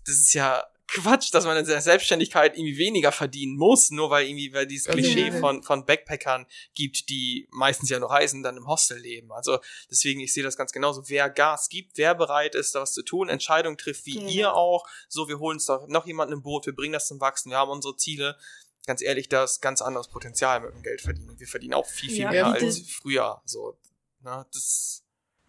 das 0.05 0.15
ist 0.15 0.33
ja 0.33 0.63
Quatsch, 0.87 1.33
dass 1.33 1.45
man 1.45 1.57
in 1.57 1.65
der 1.65 1.81
Selbstständigkeit 1.81 2.57
irgendwie 2.57 2.77
weniger 2.77 3.11
verdienen 3.11 3.57
muss, 3.57 3.89
nur 3.89 4.09
weil 4.09 4.27
irgendwie, 4.27 4.53
weil 4.53 4.67
dieses 4.67 4.87
Klischee 4.87 5.31
von, 5.31 5.63
von 5.63 5.85
Backpackern 5.85 6.45
gibt, 6.75 7.09
die 7.09 7.47
meistens 7.51 7.89
ja 7.89 7.99
nur 7.99 8.11
reisen, 8.11 8.43
dann 8.43 8.57
im 8.57 8.67
Hostel 8.67 8.99
leben. 8.99 9.31
Also 9.31 9.59
deswegen, 9.89 10.19
ich 10.19 10.33
sehe 10.33 10.43
das 10.43 10.57
ganz 10.57 10.71
genauso. 10.71 11.09
Wer 11.09 11.29
Gas 11.29 11.69
gibt, 11.69 11.97
wer 11.97 12.13
bereit 12.13 12.53
ist, 12.53 12.75
da 12.75 12.81
was 12.81 12.93
zu 12.93 13.01
tun, 13.01 13.29
Entscheidungen 13.29 13.77
trifft, 13.77 14.05
wie 14.05 14.19
ja. 14.19 14.27
ihr 14.27 14.53
auch, 14.53 14.87
so, 15.07 15.27
wir 15.27 15.39
holen 15.39 15.55
uns 15.55 15.65
doch 15.65 15.87
noch 15.87 16.05
jemanden 16.05 16.33
im 16.33 16.43
Boot, 16.43 16.65
wir 16.65 16.75
bringen 16.75 16.93
das 16.93 17.07
zum 17.07 17.19
Wachsen, 17.19 17.49
wir 17.49 17.57
haben 17.57 17.71
unsere 17.71 17.95
Ziele. 17.95 18.37
Ganz 18.85 19.01
ehrlich, 19.01 19.29
da 19.29 19.45
ist 19.45 19.61
ganz 19.61 19.81
anderes 19.81 20.09
Potenzial 20.09 20.59
mit 20.59 20.73
dem 20.73 20.83
Geld 20.83 20.99
verdienen. 20.99 21.39
Wir 21.39 21.47
verdienen 21.47 21.73
auch 21.73 21.87
viel, 21.87 22.09
viel 22.09 22.19
ja, 22.19 22.31
mehr 22.31 22.47
als 22.47 22.81
früher. 22.81 23.41
So, 23.45 23.77
na, 24.21 24.45
das 24.53 25.03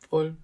voll. 0.08 0.36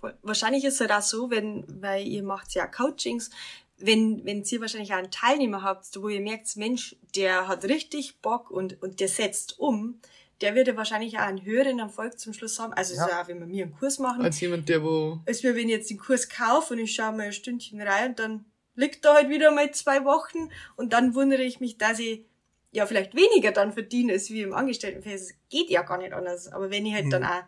voll. 0.00 0.16
Wahrscheinlich 0.22 0.64
ist 0.64 0.80
es 0.80 0.90
auch 0.90 1.02
so, 1.02 1.30
wenn, 1.30 1.64
weil 1.82 2.06
ihr 2.06 2.22
macht 2.22 2.54
ja 2.54 2.68
Coachings, 2.68 3.30
wenn, 3.78 4.24
wenn 4.24 4.42
ihr 4.42 4.60
wahrscheinlich 4.60 4.92
auch 4.92 4.98
einen 4.98 5.10
Teilnehmer 5.10 5.62
habt, 5.62 5.86
wo 6.00 6.08
ihr 6.08 6.20
merkt, 6.20 6.56
Mensch, 6.56 6.96
der 7.14 7.48
hat 7.48 7.64
richtig 7.64 8.20
Bock 8.20 8.50
und, 8.50 8.82
und 8.82 9.00
der 9.00 9.08
setzt 9.08 9.58
um, 9.58 10.00
der 10.40 10.54
wird 10.54 10.68
ja 10.68 10.76
wahrscheinlich 10.76 11.16
auch 11.16 11.22
einen 11.22 11.44
höheren 11.44 11.78
Erfolg 11.78 12.18
zum 12.18 12.32
Schluss 12.32 12.58
haben. 12.58 12.72
Also, 12.72 12.94
ja. 12.94 13.06
so 13.06 13.28
wenn 13.28 13.40
wir 13.40 13.46
mir 13.46 13.64
einen 13.64 13.74
Kurs 13.74 13.98
machen. 13.98 14.22
Als 14.22 14.40
jemand, 14.40 14.68
der 14.68 14.82
wo. 14.82 15.20
Als 15.26 15.42
wir, 15.42 15.54
wenn 15.54 15.68
ich 15.68 15.76
jetzt 15.76 15.90
den 15.90 15.98
Kurs 15.98 16.28
kaufe 16.28 16.74
und 16.74 16.80
ich 16.80 16.94
schaue 16.94 17.12
mal 17.12 17.26
ein 17.26 17.32
Stündchen 17.32 17.80
rein 17.80 18.10
und 18.10 18.18
dann 18.18 18.44
liegt 18.74 19.04
da 19.04 19.14
halt 19.14 19.28
wieder 19.28 19.50
mal 19.50 19.70
zwei 19.72 20.04
Wochen 20.04 20.50
und 20.76 20.92
dann 20.92 21.14
wundere 21.14 21.42
ich 21.42 21.60
mich, 21.60 21.78
dass 21.78 21.98
ich 21.98 22.26
ja 22.70 22.84
vielleicht 22.84 23.14
weniger 23.14 23.52
dann 23.52 23.72
verdiene 23.72 24.12
als 24.12 24.30
wie 24.30 24.42
im 24.42 24.52
Angestelltenverhältnis. 24.52 25.34
Geht 25.48 25.70
ja 25.70 25.82
gar 25.82 25.98
nicht 25.98 26.12
anders. 26.12 26.48
Aber 26.48 26.70
wenn 26.70 26.84
ich 26.84 26.92
halt 26.92 27.04
hm. 27.04 27.10
dann 27.10 27.24
auch 27.24 27.42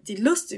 die 0.00 0.16
Lust, 0.16 0.54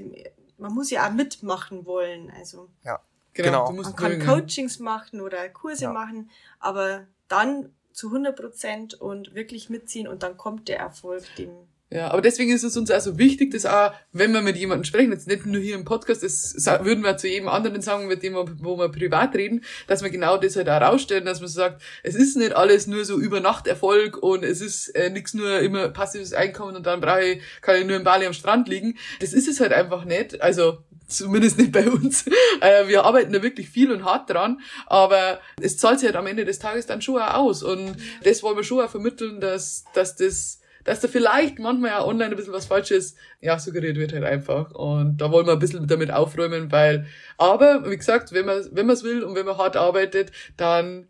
man 0.58 0.72
muss 0.72 0.90
ja 0.90 1.06
auch 1.06 1.12
mitmachen 1.12 1.86
wollen. 1.86 2.32
Also. 2.36 2.68
Ja. 2.84 3.00
Genau. 3.36 3.66
genau. 3.70 3.82
Man 3.82 3.96
kann 3.96 4.18
Coachings 4.20 4.78
machen 4.78 5.20
oder 5.20 5.48
Kurse 5.48 5.84
ja. 5.84 5.92
machen, 5.92 6.30
aber 6.58 7.06
dann 7.28 7.74
zu 7.92 8.08
100 8.08 8.36
Prozent 8.36 8.94
und 8.94 9.34
wirklich 9.34 9.70
mitziehen 9.70 10.08
und 10.08 10.22
dann 10.22 10.36
kommt 10.36 10.68
der 10.68 10.78
Erfolg 10.78 11.24
dem. 11.36 11.50
Ja, 11.88 12.10
aber 12.10 12.20
deswegen 12.20 12.50
ist 12.50 12.64
es 12.64 12.76
uns 12.76 12.90
also 12.90 13.16
wichtig, 13.16 13.52
dass 13.52 13.64
auch, 13.64 13.92
wenn 14.12 14.32
wir 14.32 14.42
mit 14.42 14.56
jemandem 14.56 14.82
sprechen, 14.82 15.12
jetzt 15.12 15.28
nicht 15.28 15.46
nur 15.46 15.60
hier 15.60 15.76
im 15.76 15.84
Podcast, 15.84 16.24
das 16.24 16.56
würden 16.82 17.04
wir 17.04 17.16
zu 17.16 17.28
jedem 17.28 17.48
anderen 17.48 17.80
sagen, 17.80 18.08
mit 18.08 18.24
dem 18.24 18.34
wir, 18.34 18.44
wo 18.58 18.76
wir 18.76 18.88
privat 18.88 19.36
reden, 19.36 19.62
dass 19.86 20.02
wir 20.02 20.10
genau 20.10 20.36
das 20.36 20.56
halt 20.56 20.68
auch 20.68 20.80
rausstellen, 20.80 21.24
dass 21.24 21.40
man 21.40 21.48
sagt, 21.48 21.80
es 22.02 22.16
ist 22.16 22.36
nicht 22.36 22.56
alles 22.56 22.88
nur 22.88 23.04
so 23.04 23.18
über 23.18 23.38
Nacht 23.38 23.68
Erfolg 23.68 24.16
und 24.20 24.42
es 24.42 24.60
ist 24.60 24.88
äh, 24.96 25.10
nichts 25.10 25.32
nur 25.32 25.60
immer 25.60 25.88
passives 25.90 26.32
Einkommen 26.32 26.74
und 26.74 26.86
dann 26.86 27.00
brauche 27.00 27.22
ich, 27.22 27.42
kann 27.60 27.76
ich 27.76 27.86
nur 27.86 27.96
in 27.96 28.04
Bali 28.04 28.26
am 28.26 28.32
Strand 28.32 28.68
liegen. 28.68 28.98
Das 29.20 29.32
ist 29.32 29.46
es 29.46 29.60
halt 29.60 29.72
einfach 29.72 30.04
nicht. 30.04 30.42
Also 30.42 30.78
Zumindest 31.08 31.58
nicht 31.58 31.72
bei 31.72 31.88
uns. 31.88 32.24
Äh, 32.60 32.88
wir 32.88 33.04
arbeiten 33.04 33.34
da 33.34 33.42
wirklich 33.42 33.68
viel 33.68 33.92
und 33.92 34.04
hart 34.04 34.30
dran, 34.30 34.60
aber 34.86 35.40
es 35.60 35.76
zahlt 35.76 36.00
sich 36.00 36.06
halt 36.06 36.16
am 36.16 36.26
Ende 36.26 36.46
des 36.46 36.58
Tages 36.58 36.86
dann 36.86 37.02
schon 37.02 37.20
auch 37.20 37.34
aus. 37.34 37.62
Und 37.62 37.96
das 38.24 38.42
wollen 38.42 38.56
wir 38.56 38.64
schon 38.64 38.82
auch 38.82 38.90
vermitteln, 38.90 39.40
dass, 39.40 39.84
dass 39.92 40.16
das, 40.16 40.60
dass 40.86 41.00
da 41.00 41.08
vielleicht 41.08 41.58
manchmal 41.58 41.90
ja 41.90 42.04
online 42.04 42.30
ein 42.30 42.36
bisschen 42.36 42.52
was 42.52 42.66
Falsches, 42.66 43.16
ja, 43.40 43.58
suggeriert 43.58 43.96
wird 43.96 44.12
halt 44.12 44.24
einfach. 44.24 44.70
Und 44.72 45.18
da 45.18 45.30
wollen 45.30 45.46
wir 45.46 45.52
ein 45.52 45.58
bisschen 45.58 45.86
damit 45.86 46.10
aufräumen, 46.10 46.72
weil, 46.72 47.06
aber, 47.36 47.90
wie 47.90 47.96
gesagt, 47.96 48.32
wenn 48.32 48.46
man, 48.46 48.64
wenn 48.72 48.86
man 48.86 48.94
es 48.94 49.04
will 49.04 49.22
und 49.22 49.34
wenn 49.34 49.44
man 49.44 49.58
hart 49.58 49.76
arbeitet, 49.76 50.32
dann 50.56 51.08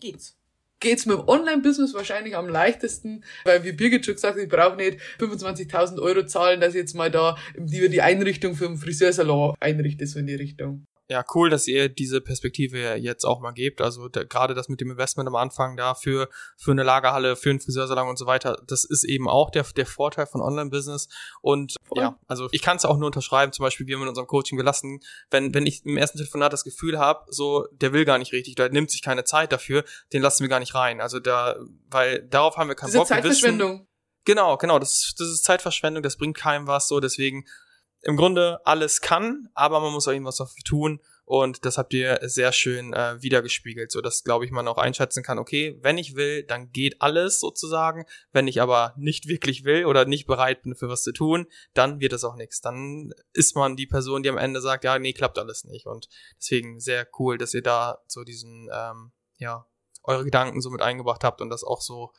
geht's 0.00 0.36
geht's 0.80 1.06
mit 1.06 1.16
dem 1.16 1.26
Online-Business 1.26 1.94
wahrscheinlich 1.94 2.36
am 2.36 2.46
leichtesten, 2.46 3.24
weil 3.44 3.64
wie 3.64 3.72
Birgit 3.72 4.04
schon 4.04 4.14
gesagt 4.14 4.36
hat, 4.36 4.42
ich 4.42 4.50
brauche 4.50 4.76
nicht 4.76 4.98
25.000 5.18 5.98
Euro 5.98 6.26
zahlen, 6.26 6.60
dass 6.60 6.74
ich 6.74 6.80
jetzt 6.80 6.94
mal 6.94 7.10
da 7.10 7.38
die, 7.56 7.88
die 7.88 8.02
Einrichtung 8.02 8.54
für 8.54 8.66
einen 8.66 8.76
Friseursalon 8.76 9.54
einrichte, 9.60 10.06
so 10.06 10.18
in 10.18 10.26
die 10.26 10.34
Richtung 10.34 10.84
ja, 11.08 11.22
cool, 11.34 11.50
dass 11.50 11.68
ihr 11.68 11.90
diese 11.90 12.22
Perspektive 12.22 12.94
jetzt 12.94 13.24
auch 13.24 13.40
mal 13.40 13.50
gebt. 13.50 13.82
Also 13.82 14.08
da, 14.08 14.24
gerade 14.24 14.54
das 14.54 14.68
mit 14.68 14.80
dem 14.80 14.90
Investment 14.90 15.28
am 15.28 15.36
Anfang 15.36 15.76
da 15.76 15.94
für, 15.94 16.30
eine 16.66 16.82
Lagerhalle, 16.82 17.36
für 17.36 17.50
einen 17.50 17.60
Friseursalon 17.60 18.08
und 18.08 18.16
so 18.16 18.26
weiter, 18.26 18.62
das 18.66 18.84
ist 18.84 19.04
eben 19.04 19.28
auch 19.28 19.50
der, 19.50 19.64
der 19.76 19.84
Vorteil 19.84 20.26
von 20.26 20.40
Online-Business. 20.40 21.08
Und 21.42 21.76
Voll. 21.84 22.02
ja, 22.02 22.18
also 22.26 22.48
ich 22.52 22.62
kann 22.62 22.78
es 22.78 22.86
auch 22.86 22.96
nur 22.96 23.06
unterschreiben, 23.06 23.52
zum 23.52 23.64
Beispiel, 23.64 23.86
wir 23.86 23.96
haben 23.96 24.02
in 24.02 24.08
unserem 24.08 24.26
Coaching 24.26 24.56
gelassen, 24.56 25.00
wenn, 25.30 25.52
wenn 25.52 25.66
ich 25.66 25.84
im 25.84 25.98
ersten 25.98 26.16
Telefonat 26.16 26.54
das 26.54 26.64
Gefühl 26.64 26.98
habe, 26.98 27.26
so, 27.28 27.66
der 27.72 27.92
will 27.92 28.06
gar 28.06 28.16
nicht 28.16 28.32
richtig, 28.32 28.54
der 28.54 28.70
nimmt 28.70 28.90
sich 28.90 29.02
keine 29.02 29.24
Zeit 29.24 29.52
dafür, 29.52 29.84
den 30.14 30.22
lassen 30.22 30.42
wir 30.42 30.48
gar 30.48 30.60
nicht 30.60 30.74
rein. 30.74 31.02
Also 31.02 31.20
da, 31.20 31.56
weil 31.90 32.22
darauf 32.22 32.56
haben 32.56 32.68
wir 32.68 32.76
keinen 32.76 32.92
Bock. 32.92 33.08
Das 33.08 33.10
ist 33.10 33.16
Zeitverschwendung. 33.16 33.86
Genau, 34.24 34.56
genau, 34.56 34.78
das 34.78 34.94
ist, 34.94 35.20
das 35.20 35.28
ist 35.28 35.44
Zeitverschwendung, 35.44 36.02
das 36.02 36.16
bringt 36.16 36.34
keinem 36.34 36.66
was, 36.66 36.88
so, 36.88 36.98
deswegen 36.98 37.44
im 38.04 38.16
Grunde 38.16 38.60
alles 38.64 39.00
kann, 39.00 39.48
aber 39.54 39.80
man 39.80 39.92
muss 39.92 40.06
auch 40.06 40.12
irgendwas 40.12 40.36
dafür 40.36 40.62
tun. 40.64 41.00
Und 41.26 41.64
das 41.64 41.78
habt 41.78 41.94
ihr 41.94 42.18
sehr 42.22 42.52
schön 42.52 42.92
äh, 42.92 43.22
wiedergespiegelt, 43.22 43.90
so 43.90 44.02
dass, 44.02 44.24
glaube 44.24 44.44
ich, 44.44 44.50
man 44.50 44.68
auch 44.68 44.76
einschätzen 44.76 45.22
kann, 45.22 45.38
okay, 45.38 45.78
wenn 45.80 45.96
ich 45.96 46.16
will, 46.16 46.42
dann 46.42 46.70
geht 46.70 47.00
alles 47.00 47.40
sozusagen. 47.40 48.04
Wenn 48.32 48.46
ich 48.46 48.60
aber 48.60 48.92
nicht 48.98 49.26
wirklich 49.26 49.64
will 49.64 49.86
oder 49.86 50.04
nicht 50.04 50.26
bereit 50.26 50.62
bin, 50.62 50.74
für 50.74 50.90
was 50.90 51.02
zu 51.02 51.12
tun, 51.12 51.46
dann 51.72 51.98
wird 51.98 52.12
es 52.12 52.24
auch 52.24 52.36
nichts. 52.36 52.60
Dann 52.60 53.14
ist 53.32 53.56
man 53.56 53.74
die 53.74 53.86
Person, 53.86 54.22
die 54.22 54.28
am 54.28 54.36
Ende 54.36 54.60
sagt, 54.60 54.84
ja, 54.84 54.98
nee, 54.98 55.14
klappt 55.14 55.38
alles 55.38 55.64
nicht. 55.64 55.86
Und 55.86 56.08
deswegen 56.38 56.78
sehr 56.78 57.08
cool, 57.18 57.38
dass 57.38 57.54
ihr 57.54 57.62
da 57.62 58.02
so 58.06 58.22
diesen, 58.22 58.68
ähm, 58.70 59.12
ja, 59.38 59.66
eure 60.02 60.24
Gedanken 60.24 60.60
so 60.60 60.68
mit 60.68 60.82
eingebracht 60.82 61.24
habt 61.24 61.40
und 61.40 61.48
das 61.48 61.64
auch 61.64 61.80
so 61.80 62.12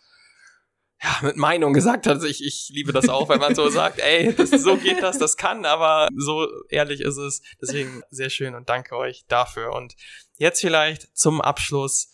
ja, 1.05 1.19
mit 1.21 1.37
Meinung 1.37 1.73
gesagt 1.73 2.07
hat. 2.07 2.23
Ich, 2.23 2.43
ich 2.43 2.69
liebe 2.73 2.91
das 2.91 3.09
auch, 3.09 3.29
wenn 3.29 3.39
man 3.39 3.53
so 3.53 3.69
sagt, 3.69 3.99
ey, 3.99 4.33
das, 4.33 4.49
so 4.49 4.75
geht 4.75 5.03
das, 5.03 5.19
das 5.19 5.37
kann, 5.37 5.65
aber 5.65 6.09
so 6.17 6.47
ehrlich 6.69 7.01
ist 7.01 7.17
es. 7.17 7.41
Deswegen 7.61 8.01
sehr 8.09 8.31
schön 8.31 8.55
und 8.55 8.69
danke 8.69 8.95
euch 8.95 9.25
dafür. 9.27 9.73
Und 9.73 9.95
jetzt 10.37 10.61
vielleicht 10.61 11.15
zum 11.15 11.41
Abschluss. 11.41 12.11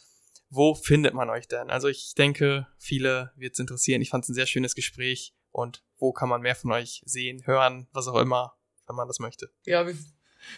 Wo 0.54 0.76
findet 0.76 1.14
man 1.14 1.30
euch 1.30 1.48
denn? 1.48 1.70
Also 1.70 1.88
ich 1.88 2.14
denke, 2.14 2.68
viele 2.78 3.32
wird 3.38 3.54
es 3.54 3.60
interessieren. 3.60 4.02
Ich 4.02 4.10
fand 4.10 4.26
es 4.26 4.30
ein 4.30 4.34
sehr 4.34 4.48
schönes 4.48 4.76
Gespräch. 4.76 5.34
Und 5.50 5.82
wo 5.98 6.12
kann 6.12 6.28
man 6.28 6.42
mehr 6.42 6.58
von 6.58 6.74
euch 6.74 7.02
sehen, 7.06 7.46
hören, 7.46 7.88
was 7.94 8.10
auch 8.10 8.20
immer, 8.20 8.58
wenn 8.86 8.98
man 8.98 9.08
das 9.08 9.20
möchte? 9.20 9.50
Ja, 9.64 9.88
wir 9.88 9.96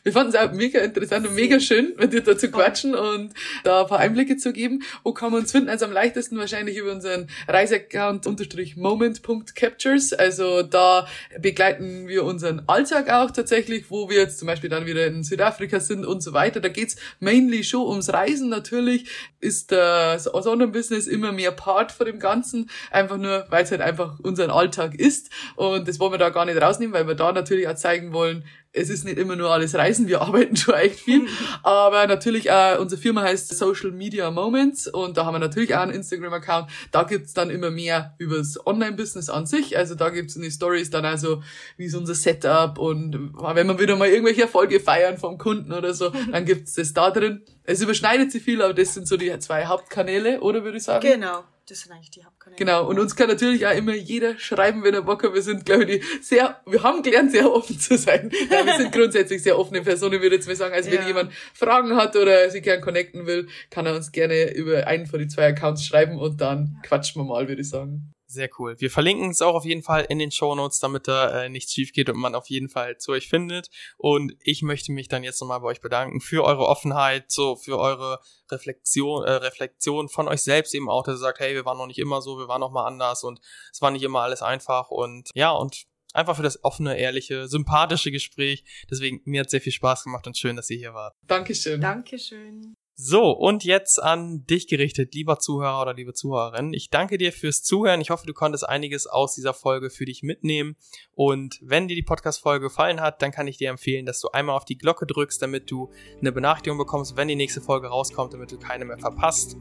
Wir 0.03 0.11
fanden 0.11 0.33
es 0.33 0.35
auch 0.35 0.51
mega 0.51 0.79
interessant 0.79 1.27
und 1.27 1.35
mega 1.35 1.59
schön, 1.59 1.93
mit 1.97 2.13
dir 2.13 2.21
da 2.21 2.37
zu 2.37 2.49
quatschen 2.49 2.95
und 2.95 3.33
da 3.63 3.81
ein 3.81 3.87
paar 3.87 3.99
Einblicke 3.99 4.37
zu 4.37 4.51
geben. 4.51 4.83
Wo 5.03 5.13
kann 5.13 5.31
man 5.31 5.41
uns 5.41 5.51
finden? 5.51 5.69
Also 5.69 5.85
am 5.85 5.91
leichtesten 5.91 6.37
wahrscheinlich 6.37 6.77
über 6.77 6.91
unseren 6.91 7.27
Reiseaccount 7.47 8.27
unterstrich 8.27 8.75
moment.captures. 8.75 10.13
Also 10.13 10.63
da 10.63 11.07
begleiten 11.39 12.07
wir 12.07 12.25
unseren 12.25 12.63
Alltag 12.67 13.09
auch 13.09 13.31
tatsächlich, 13.31 13.89
wo 13.89 14.09
wir 14.09 14.17
jetzt 14.17 14.39
zum 14.39 14.47
Beispiel 14.47 14.69
dann 14.69 14.85
wieder 14.85 15.05
in 15.07 15.23
Südafrika 15.23 15.79
sind 15.79 16.05
und 16.05 16.21
so 16.21 16.33
weiter. 16.33 16.59
Da 16.59 16.69
geht's 16.69 16.95
mainly 17.19 17.63
schon 17.63 17.87
ums 17.87 18.11
Reisen 18.11 18.49
natürlich. 18.49 19.09
Ist 19.39 19.71
das 19.71 20.23
Sonnenbusiness 20.23 21.07
immer 21.07 21.31
mehr 21.31 21.51
Part 21.51 21.91
von 21.91 22.05
dem 22.05 22.19
Ganzen. 22.19 22.69
Einfach 22.91 23.17
nur, 23.17 23.45
weil 23.49 23.63
es 23.63 23.71
halt 23.71 23.81
einfach 23.81 24.19
unseren 24.19 24.49
Alltag 24.49 24.95
ist. 24.95 25.29
Und 25.55 25.87
das 25.87 25.99
wollen 25.99 26.11
wir 26.11 26.17
da 26.17 26.29
gar 26.29 26.45
nicht 26.45 26.61
rausnehmen, 26.61 26.93
weil 26.93 27.07
wir 27.07 27.15
da 27.15 27.31
natürlich 27.31 27.67
auch 27.67 27.75
zeigen 27.75 28.13
wollen, 28.13 28.43
es 28.73 28.89
ist 28.89 29.05
nicht 29.05 29.17
immer 29.17 29.35
nur 29.35 29.51
alles 29.51 29.75
Reisen, 29.75 30.07
wir 30.07 30.21
arbeiten 30.23 30.55
schon 30.55 30.73
echt 30.73 30.99
viel. 30.99 31.27
Aber 31.61 32.07
natürlich, 32.07 32.49
äh, 32.49 32.75
unsere 32.79 32.99
Firma 32.99 33.21
heißt 33.21 33.55
Social 33.55 33.91
Media 33.91 34.29
Moments 34.31 34.87
und 34.87 35.15
da 35.15 35.25
haben 35.25 35.35
wir 35.35 35.39
natürlich 35.39 35.75
auch 35.75 35.81
einen 35.81 35.93
Instagram-Account. 35.93 36.69
Da 36.91 37.03
gibt's 37.03 37.33
dann 37.33 37.49
immer 37.49 37.69
mehr 37.69 38.15
übers 38.17 38.65
Online-Business 38.65 39.29
an 39.29 39.45
sich. 39.45 39.77
Also 39.77 39.95
da 39.95 40.09
gibt's 40.09 40.35
in 40.35 40.41
die 40.41 40.51
Stories 40.51 40.89
dann 40.89 41.05
also, 41.05 41.43
wie 41.77 41.85
ist 41.85 41.95
unser 41.95 42.15
Setup 42.15 42.77
und 42.79 43.33
wenn 43.33 43.67
wir 43.67 43.79
wieder 43.79 43.95
mal 43.95 44.09
irgendwelche 44.09 44.41
Erfolge 44.43 44.79
feiern 44.79 45.17
vom 45.17 45.37
Kunden 45.37 45.71
oder 45.71 45.93
so, 45.93 46.09
dann 46.31 46.45
gibt's 46.45 46.73
das 46.73 46.93
da 46.93 47.11
drin. 47.11 47.43
Es 47.63 47.81
überschneidet 47.81 48.31
sich 48.31 48.43
viel, 48.43 48.61
aber 48.61 48.73
das 48.73 48.93
sind 48.93 49.07
so 49.07 49.15
die 49.15 49.37
zwei 49.39 49.65
Hauptkanäle, 49.65 50.41
oder 50.41 50.63
würde 50.63 50.77
ich 50.77 50.83
sagen? 50.83 51.07
Genau. 51.07 51.43
Das 51.69 51.79
sind 51.79 51.93
eigentlich 51.93 52.11
die 52.11 52.25
Hauptkanäle. 52.25 52.57
Genau, 52.57 52.89
und 52.89 52.99
uns 52.99 53.15
kann 53.15 53.29
natürlich 53.29 53.65
auch 53.65 53.75
immer 53.75 53.93
jeder 53.93 54.37
schreiben, 54.37 54.83
wenn 54.83 54.93
er 54.93 55.03
Bock 55.03 55.23
hat. 55.23 55.33
Wir 55.33 55.41
sind, 55.41 55.65
glaube 55.65 55.85
ich, 55.85 56.03
sehr, 56.21 56.61
wir 56.65 56.83
haben 56.83 57.01
gelernt, 57.03 57.31
sehr 57.31 57.49
offen 57.49 57.79
zu 57.79 57.97
sein. 57.97 58.31
Ja, 58.51 58.65
wir 58.65 58.75
sind 58.75 58.91
grundsätzlich 58.91 59.41
sehr 59.41 59.57
offene 59.57 59.81
Personen, 59.81 60.21
würde 60.21 60.27
ich 60.35 60.41
jetzt 60.41 60.47
mal 60.47 60.55
sagen. 60.55 60.73
Also 60.73 60.91
wenn 60.91 61.01
ja. 61.01 61.07
jemand 61.07 61.31
Fragen 61.53 61.95
hat 61.95 62.15
oder 62.15 62.49
sich 62.49 62.61
gern 62.61 62.81
connecten 62.81 63.25
will, 63.25 63.47
kann 63.69 63.85
er 63.85 63.95
uns 63.95 64.11
gerne 64.11 64.53
über 64.53 64.85
einen 64.87 65.05
von 65.05 65.19
den 65.19 65.29
zwei 65.29 65.47
Accounts 65.47 65.85
schreiben 65.85 66.19
und 66.19 66.41
dann 66.41 66.79
quatschen 66.83 67.21
wir 67.21 67.25
mal, 67.25 67.47
würde 67.47 67.61
ich 67.61 67.69
sagen. 67.69 68.11
Sehr 68.33 68.49
cool. 68.57 68.75
Wir 68.79 68.89
verlinken 68.89 69.29
es 69.29 69.43
auch 69.43 69.53
auf 69.53 69.63
jeden 69.63 69.83
Fall 69.83 70.05
in 70.09 70.17
den 70.17 70.31
Show 70.31 70.55
Notes, 70.55 70.79
damit 70.79 71.07
da 71.07 71.43
äh, 71.43 71.49
nichts 71.49 71.71
schief 71.71 71.93
geht 71.93 72.09
und 72.09 72.17
man 72.17 72.33
auf 72.33 72.49
jeden 72.49 72.67
Fall 72.67 72.97
zu 72.97 73.11
euch 73.11 73.29
findet. 73.29 73.69
Und 73.97 74.35
ich 74.39 74.63
möchte 74.63 74.91
mich 74.91 75.07
dann 75.07 75.23
jetzt 75.23 75.39
nochmal 75.39 75.59
bei 75.59 75.67
euch 75.67 75.81
bedanken 75.81 76.19
für 76.19 76.43
eure 76.43 76.65
Offenheit, 76.65 77.31
so 77.31 77.55
für 77.55 77.77
eure 77.77 78.21
Reflexion, 78.51 79.23
äh, 79.23 79.33
Reflexion 79.33 80.09
von 80.09 80.27
euch 80.27 80.41
selbst 80.41 80.73
eben 80.73 80.89
auch, 80.89 81.03
dass 81.03 81.17
ihr 81.17 81.19
sagt, 81.19 81.41
hey, 81.41 81.53
wir 81.53 81.63
waren 81.65 81.77
noch 81.77 81.85
nicht 81.85 81.99
immer 81.99 82.23
so, 82.23 82.39
wir 82.39 82.47
waren 82.47 82.59
noch 82.59 82.71
mal 82.71 82.87
anders 82.87 83.23
und 83.23 83.39
es 83.71 83.83
war 83.83 83.91
nicht 83.91 84.03
immer 84.03 84.21
alles 84.21 84.41
einfach 84.41 84.89
und 84.89 85.29
ja, 85.35 85.51
und 85.51 85.83
einfach 86.15 86.35
für 86.35 86.41
das 86.43 86.63
offene, 86.63 86.97
ehrliche, 86.97 87.47
sympathische 87.47 88.09
Gespräch. 88.09 88.63
Deswegen, 88.89 89.21
mir 89.25 89.41
hat 89.41 89.51
sehr 89.51 89.61
viel 89.61 89.71
Spaß 89.71 90.05
gemacht 90.05 90.25
und 90.25 90.35
schön, 90.35 90.55
dass 90.55 90.71
ihr 90.71 90.77
hier 90.77 90.95
wart. 90.95 91.15
Dankeschön. 91.27 91.81
Dankeschön. 91.81 92.73
So, 92.95 93.31
und 93.31 93.63
jetzt 93.63 94.01
an 94.01 94.45
dich 94.45 94.67
gerichtet, 94.67 95.15
lieber 95.15 95.39
Zuhörer 95.39 95.81
oder 95.81 95.95
liebe 95.95 96.13
Zuhörerin. 96.13 96.73
Ich 96.73 96.91
danke 96.91 97.17
dir 97.17 97.31
fürs 97.31 97.63
Zuhören. 97.63 98.01
Ich 98.01 98.11
hoffe, 98.11 98.27
du 98.27 98.33
konntest 98.33 98.69
einiges 98.69 99.07
aus 99.07 99.33
dieser 99.33 99.55
Folge 99.55 99.89
für 99.89 100.05
dich 100.05 100.21
mitnehmen. 100.21 100.75
Und 101.15 101.59
wenn 101.63 101.87
dir 101.87 101.95
die 101.95 102.03
Podcast-Folge 102.03 102.65
gefallen 102.65 103.01
hat, 103.01 103.23
dann 103.23 103.31
kann 103.31 103.47
ich 103.47 103.57
dir 103.57 103.71
empfehlen, 103.71 104.05
dass 104.05 104.19
du 104.19 104.29
einmal 104.29 104.55
auf 104.55 104.65
die 104.65 104.77
Glocke 104.77 105.07
drückst, 105.07 105.41
damit 105.41 105.71
du 105.71 105.89
eine 106.21 106.31
Benachrichtigung 106.31 106.77
bekommst, 106.77 107.17
wenn 107.17 107.27
die 107.27 107.35
nächste 107.35 107.61
Folge 107.61 107.87
rauskommt, 107.87 108.33
damit 108.33 108.51
du 108.51 108.59
keine 108.59 108.85
mehr 108.85 108.99
verpasst. 108.99 109.57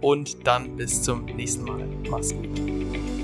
Und 0.00 0.44
dann 0.44 0.74
bis 0.74 1.02
zum 1.04 1.26
nächsten 1.26 1.62
Mal. 1.62 1.86
Mach's 2.08 2.34
gut. 2.34 3.21